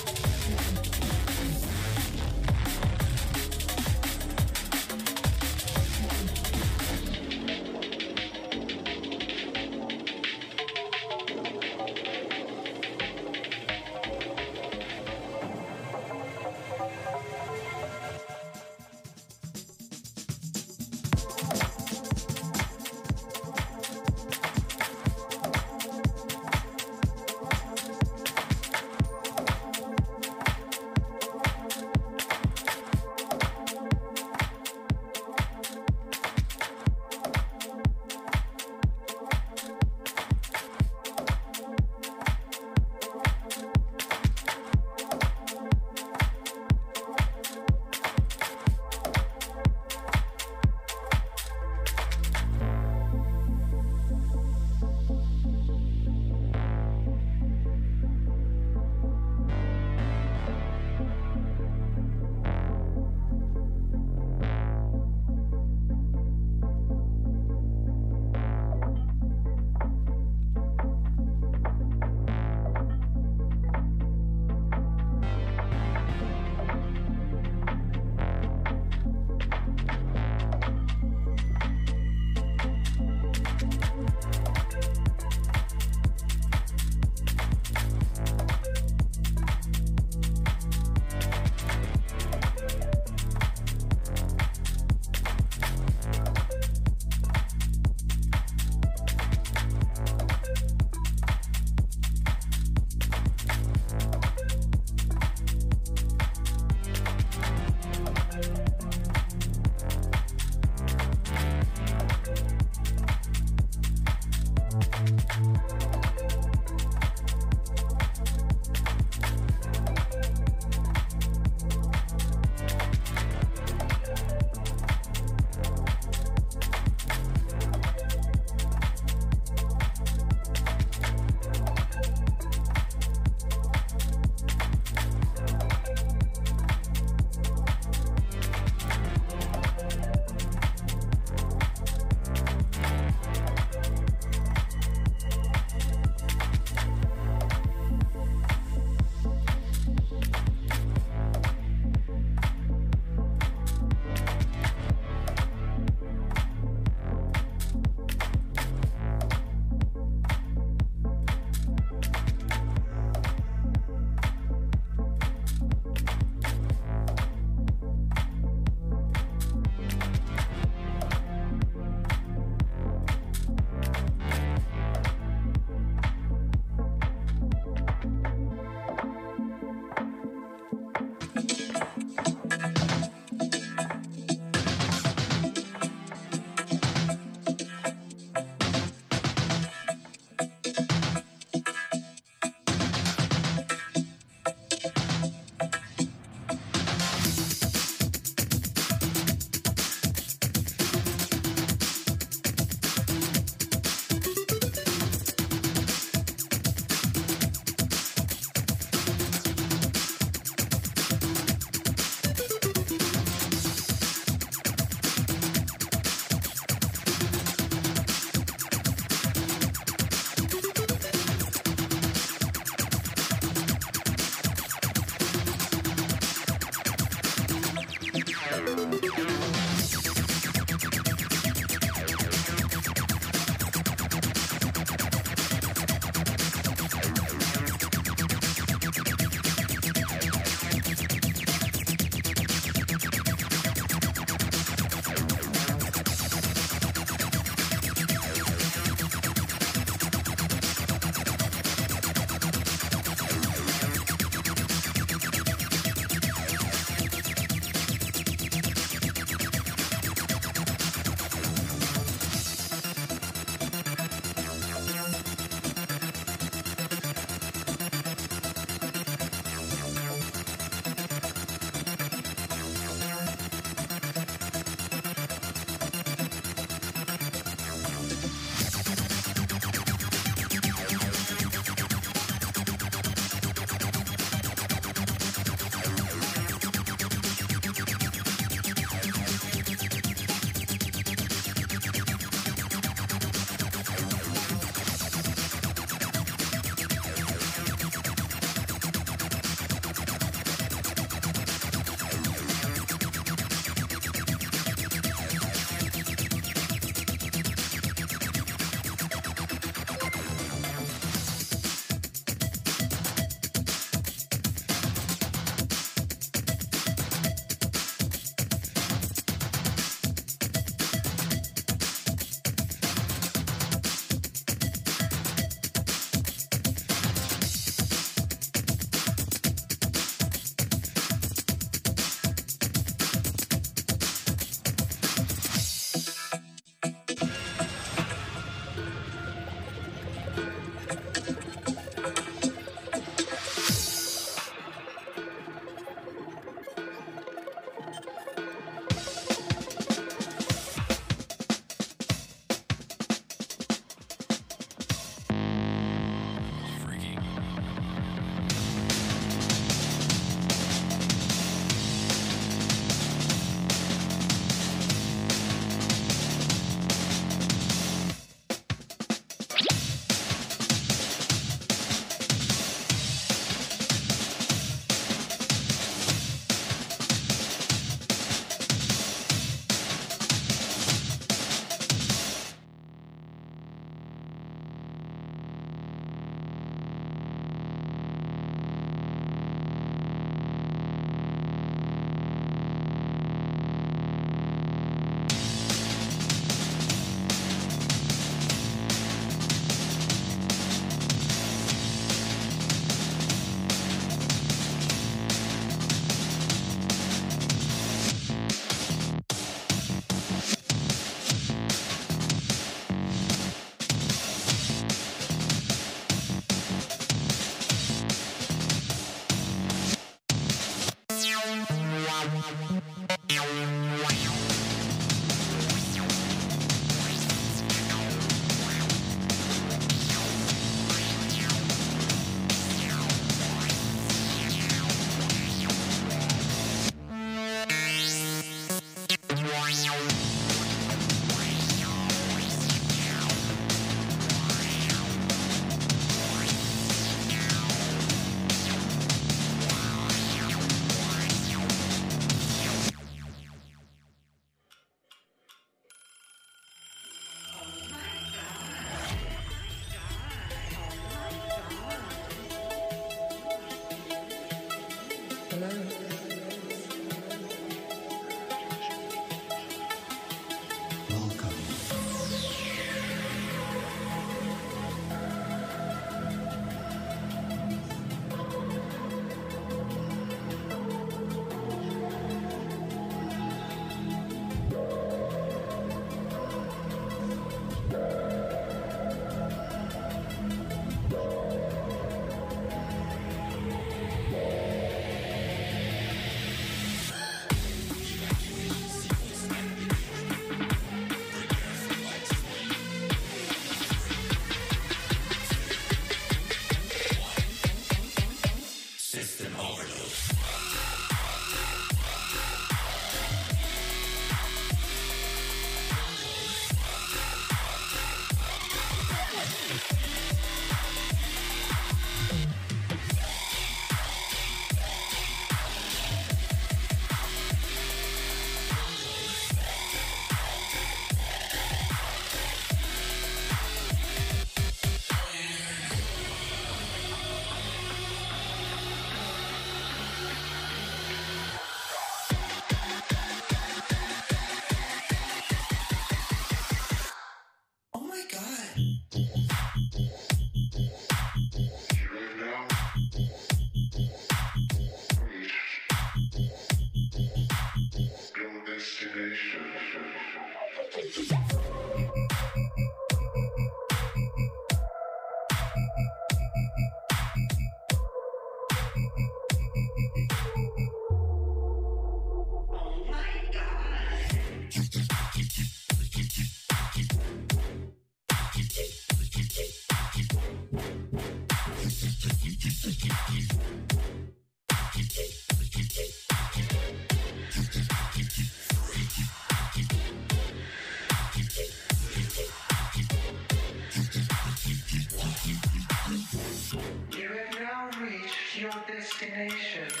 destination. 599.01 600.00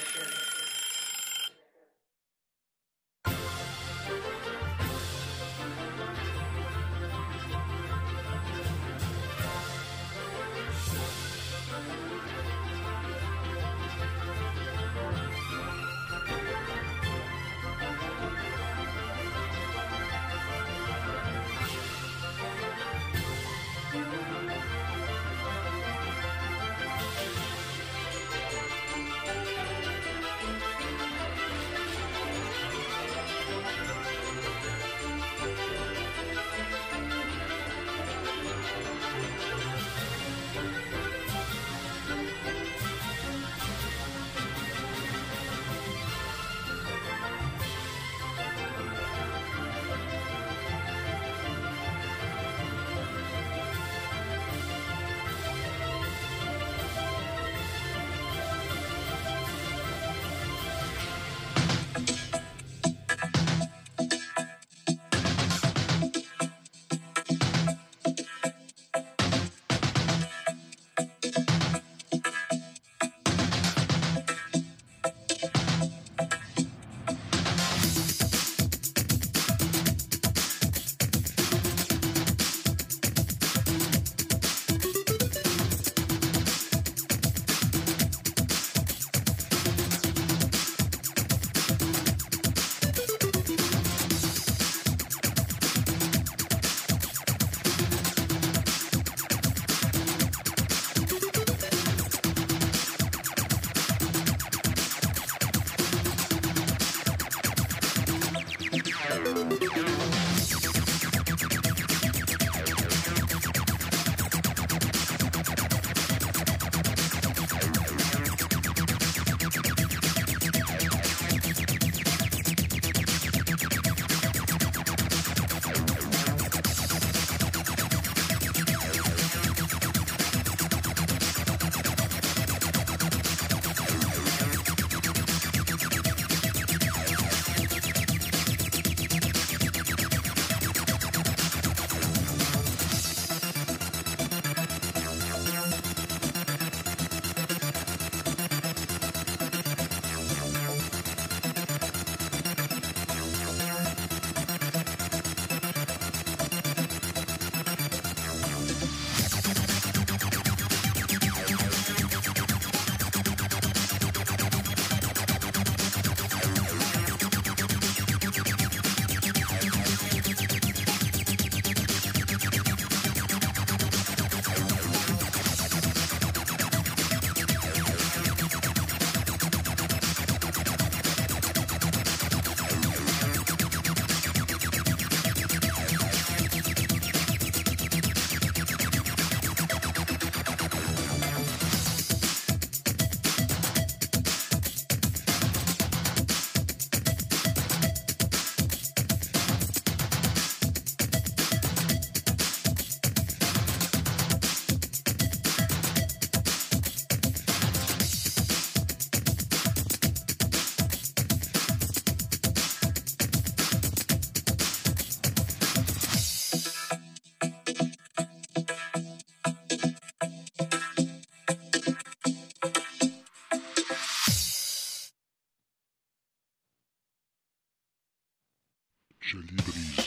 Merci 229.33 230.00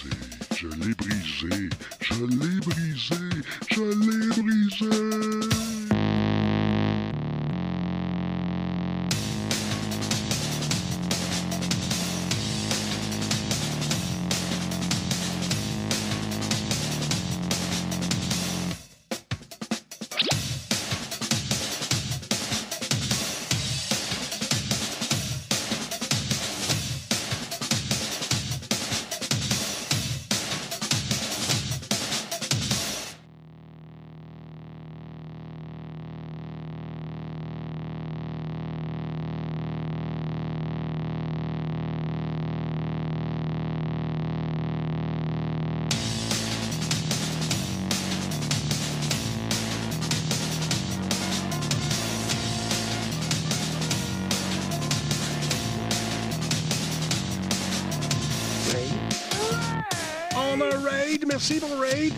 pour 61.52 61.78
Raid. 61.78 62.14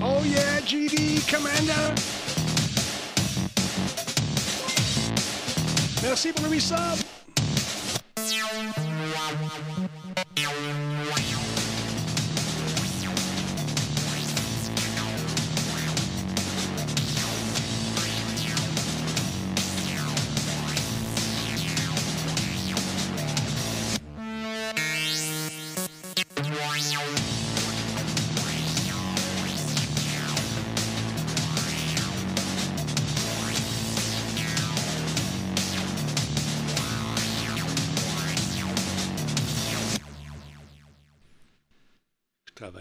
Oh 0.00 0.22
yeah, 0.24 0.60
GD, 0.64 1.20
Commander. 1.28 1.92
Merci 6.02 6.32
pour 6.32 6.46
le 6.46 6.54
resub. 6.54 7.09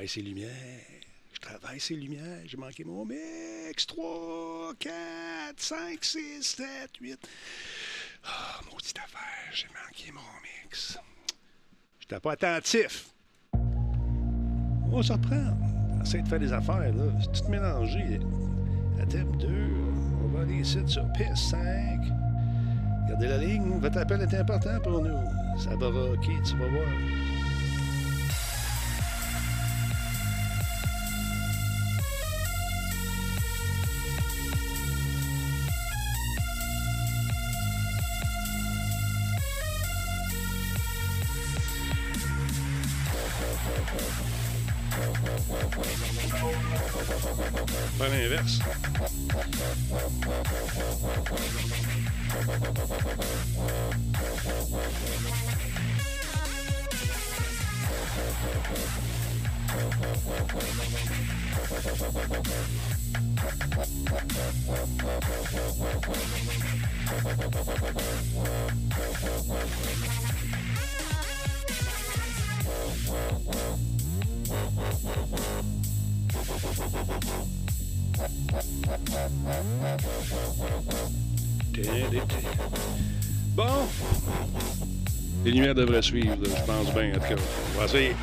Ces 0.10 0.22
lumières. 0.22 0.50
Je 1.34 1.40
travaille 1.40 1.80
ces 1.80 1.94
lumières. 1.94 2.42
J'ai 2.46 2.58
manqué 2.58 2.84
mon 2.84 3.06
mix. 3.06 3.86
3, 3.86 4.74
4, 4.80 4.94
5, 5.56 6.04
6, 6.04 6.42
7, 6.42 6.66
8. 7.00 7.30
Ah, 8.26 8.60
maudite 8.72 8.98
affaire. 8.98 9.54
J'ai 9.54 9.68
manqué 9.68 10.12
mon 10.12 10.22
mix. 10.64 10.98
J'étais 12.00 12.20
pas 12.20 12.32
attentif. 12.32 13.10
On 13.54 14.98
va 14.98 15.04
se 15.04 15.14
reprendre. 15.14 15.56
Essaye 16.04 16.24
de 16.24 16.28
faire 16.28 16.40
des 16.40 16.54
affaires, 16.54 16.92
là. 16.92 17.14
C'est 17.22 17.44
tout 17.44 17.50
mélangé. 17.50 18.20
La 18.98 19.06
thème 19.06 19.36
2. 19.38 19.48
On 20.24 20.28
va 20.30 20.42
aller 20.42 20.62
ici 20.62 20.80
sur 20.88 21.06
piste 21.14 21.52
5. 21.52 22.00
Regardez 23.04 23.28
la 23.28 23.38
ligne. 23.38 23.80
Votre 23.80 24.00
appel 24.00 24.22
est 24.22 24.34
important 24.34 24.80
pour 24.82 25.04
nous. 25.04 25.60
Ça 25.60 25.76
va 25.76 25.88
rocker, 25.88 26.38
tu 26.44 26.56
vas 26.58 26.68
voir. 26.68 27.29
Pas 48.20 48.26
Bon. 83.56 83.88
Les 85.46 85.52
lumières 85.52 85.76
devraient 85.76 86.02
suivre, 86.02 86.36
je 86.44 86.66
pense 86.66 86.94
bien, 86.94 87.12
en 87.12 87.20
tout 87.20 87.36
cas. 87.36 87.36
On. 87.78 88.14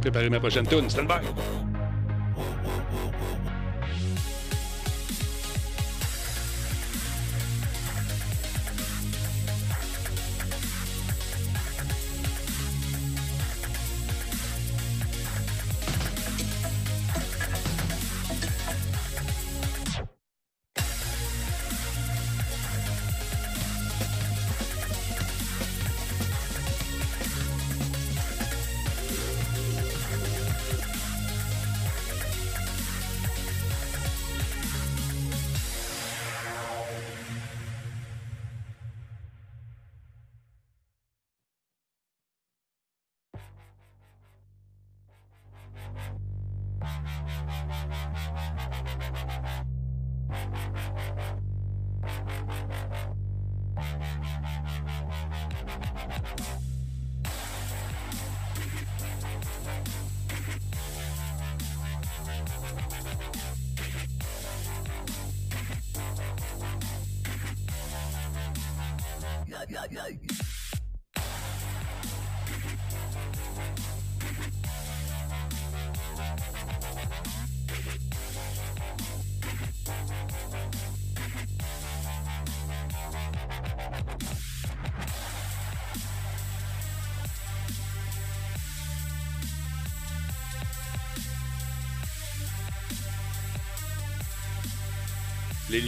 Préparez 0.00 0.30
ma 0.30 0.38
prochaine 0.38 0.66
tune. 0.66 0.88
Stand 0.88 1.08
by. 1.08 1.55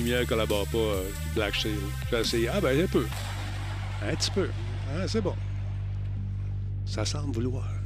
Les 0.09 0.15
lumières 0.15 0.25
ne 0.25 0.29
collaborent 0.31 0.69
pas, 0.69 0.79
euh, 0.79 1.11
Black 1.35 1.55
Shield. 1.55 1.79
J'ai 2.11 2.21
essayé. 2.21 2.49
Ah, 2.49 2.63
ben, 2.63 2.83
un 2.83 2.87
peu. 2.87 3.07
Un 4.03 4.15
petit 4.15 4.31
peu. 4.31 4.49
Ah, 4.91 5.07
c'est 5.07 5.21
bon. 5.21 5.35
Ça 6.87 7.05
semble 7.05 7.35
vouloir. 7.35 7.78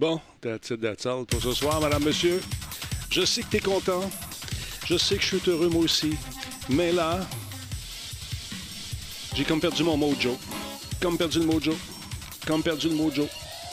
Bon, 0.00 0.18
that's 0.40 0.70
it, 0.70 0.80
that's 0.80 1.04
all 1.04 1.26
pour 1.26 1.42
ce 1.42 1.52
soir, 1.52 1.78
madame, 1.78 2.04
monsieur. 2.04 2.40
Je 3.10 3.22
sais 3.26 3.42
que 3.42 3.48
t'es 3.48 3.60
content. 3.60 4.10
Je 4.86 4.96
sais 4.96 5.16
que 5.16 5.20
je 5.20 5.36
suis 5.36 5.50
heureux, 5.50 5.68
moi 5.68 5.82
aussi. 5.82 6.16
Mais 6.70 6.90
là, 6.90 7.20
j'ai 9.34 9.44
comme 9.44 9.60
perdu 9.60 9.84
mon 9.84 9.98
mojo. 9.98 10.38
Comme 11.02 11.18
perdu 11.18 11.40
le 11.40 11.44
mojo. 11.44 11.76
Comme 12.46 12.62
perdu 12.62 12.88
le 12.88 12.94
mojo. 12.94 13.28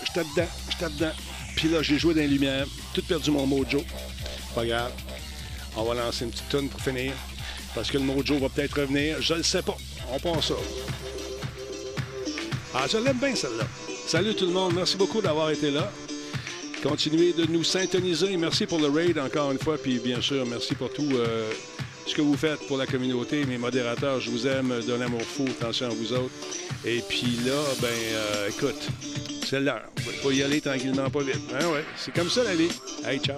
J'étais 0.05 0.27
dedans, 0.35 0.49
j'étais 0.69 0.89
dedans. 0.95 1.13
Puis 1.55 1.69
là, 1.69 1.81
j'ai 1.81 1.97
joué 1.97 2.13
dans 2.13 2.19
les 2.19 2.27
lumières. 2.27 2.67
Tout 2.93 3.03
perdu 3.03 3.31
mon 3.31 3.47
mojo. 3.47 3.81
Pas 4.53 4.65
grave. 4.65 4.91
On 5.77 5.83
va 5.85 5.93
lancer 5.93 6.25
une 6.25 6.31
petite 6.31 6.49
tonne 6.49 6.67
pour 6.67 6.81
finir. 6.81 7.13
Parce 7.73 7.89
que 7.89 7.97
le 7.97 8.03
mojo 8.03 8.37
va 8.37 8.49
peut-être 8.49 8.81
revenir. 8.81 9.21
Je 9.21 9.33
le 9.33 9.43
sais 9.43 9.61
pas. 9.61 9.77
On 10.11 10.19
pense 10.19 10.49
ça. 10.49 10.55
Ah, 12.73 12.85
je 12.91 12.97
l'aime 12.97 13.17
bien, 13.17 13.33
celle-là. 13.33 13.63
Salut 14.07 14.35
tout 14.35 14.45
le 14.45 14.51
monde. 14.51 14.73
Merci 14.75 14.97
beaucoup 14.97 15.21
d'avoir 15.21 15.51
été 15.51 15.71
là. 15.71 15.89
Continuez 16.83 17.33
de 17.33 17.45
nous 17.45 17.63
syntoniser. 17.63 18.37
Merci 18.37 18.65
pour 18.65 18.79
le 18.79 18.87
raid 18.87 19.17
encore 19.17 19.51
une 19.51 19.59
fois. 19.59 19.77
Puis 19.77 19.99
bien 19.99 20.21
sûr, 20.21 20.45
merci 20.45 20.75
pour 20.75 20.91
tout 20.93 21.09
euh, 21.13 21.51
ce 22.05 22.13
que 22.15 22.21
vous 22.21 22.37
faites 22.37 22.65
pour 22.67 22.77
la 22.77 22.85
communauté. 22.85 23.45
Mes 23.45 23.57
modérateurs, 23.57 24.19
je 24.19 24.29
vous 24.29 24.47
aime 24.47 24.73
de 24.87 24.93
l'amour 24.93 25.21
fou. 25.21 25.45
Attention 25.59 25.87
à 25.87 25.89
vous 25.89 26.13
autres. 26.13 26.33
Et 26.85 27.01
puis 27.07 27.39
là, 27.45 27.61
ben, 27.81 27.87
euh, 27.87 28.49
écoute, 28.49 28.87
c'est 29.45 29.59
l'heure. 29.59 29.83
Faut 30.21 30.31
y 30.31 30.43
aller 30.43 30.61
tranquillement, 30.61 31.09
pas 31.09 31.21
vite. 31.21 31.41
Hein, 31.53 31.65
ouais, 31.73 31.83
c'est 31.97 32.13
comme 32.13 32.29
ça 32.29 32.43
la 32.43 32.55
vie. 32.55 32.69
Hey, 33.05 33.19
ciao. 33.19 33.37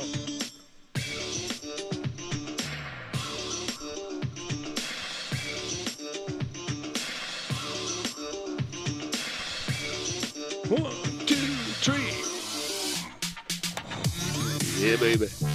Baby. 15.00 15.49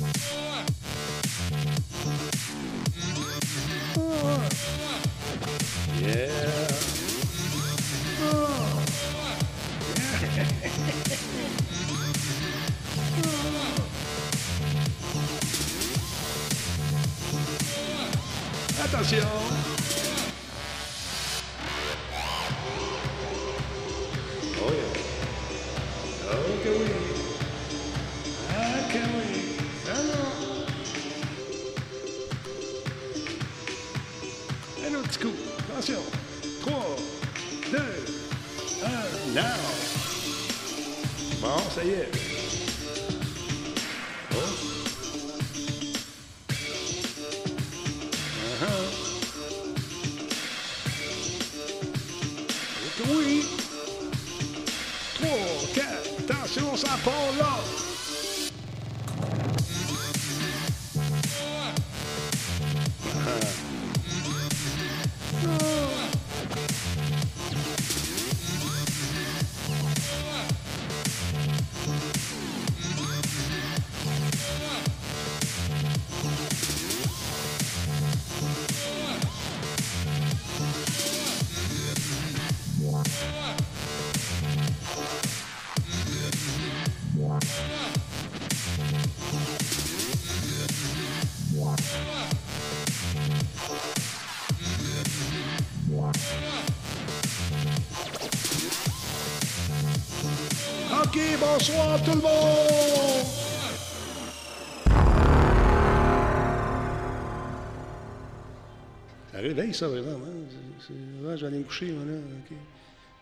Ça 109.74 109.88
vraiment. 109.88 110.12
Hein? 110.12 110.46
C'est- 110.86 111.26
ouais, 111.26 111.44
aller 111.44 111.58
me 111.58 111.64
coucher, 111.64 111.92
moi, 111.92 112.04
là. 112.04 112.18
OK. 112.18 112.56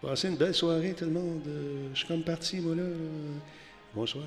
Passez 0.03 0.29
une 0.29 0.37
belle 0.37 0.55
soirée, 0.55 0.95
tout 0.97 1.05
le 1.05 1.11
monde. 1.12 1.43
Euh, 1.47 1.89
Je 1.95 1.99
suis 1.99 2.09
comme 2.09 2.23
parti, 2.23 2.61
moi, 2.61 2.74
là. 2.74 2.83
Bonsoir. 3.95 4.24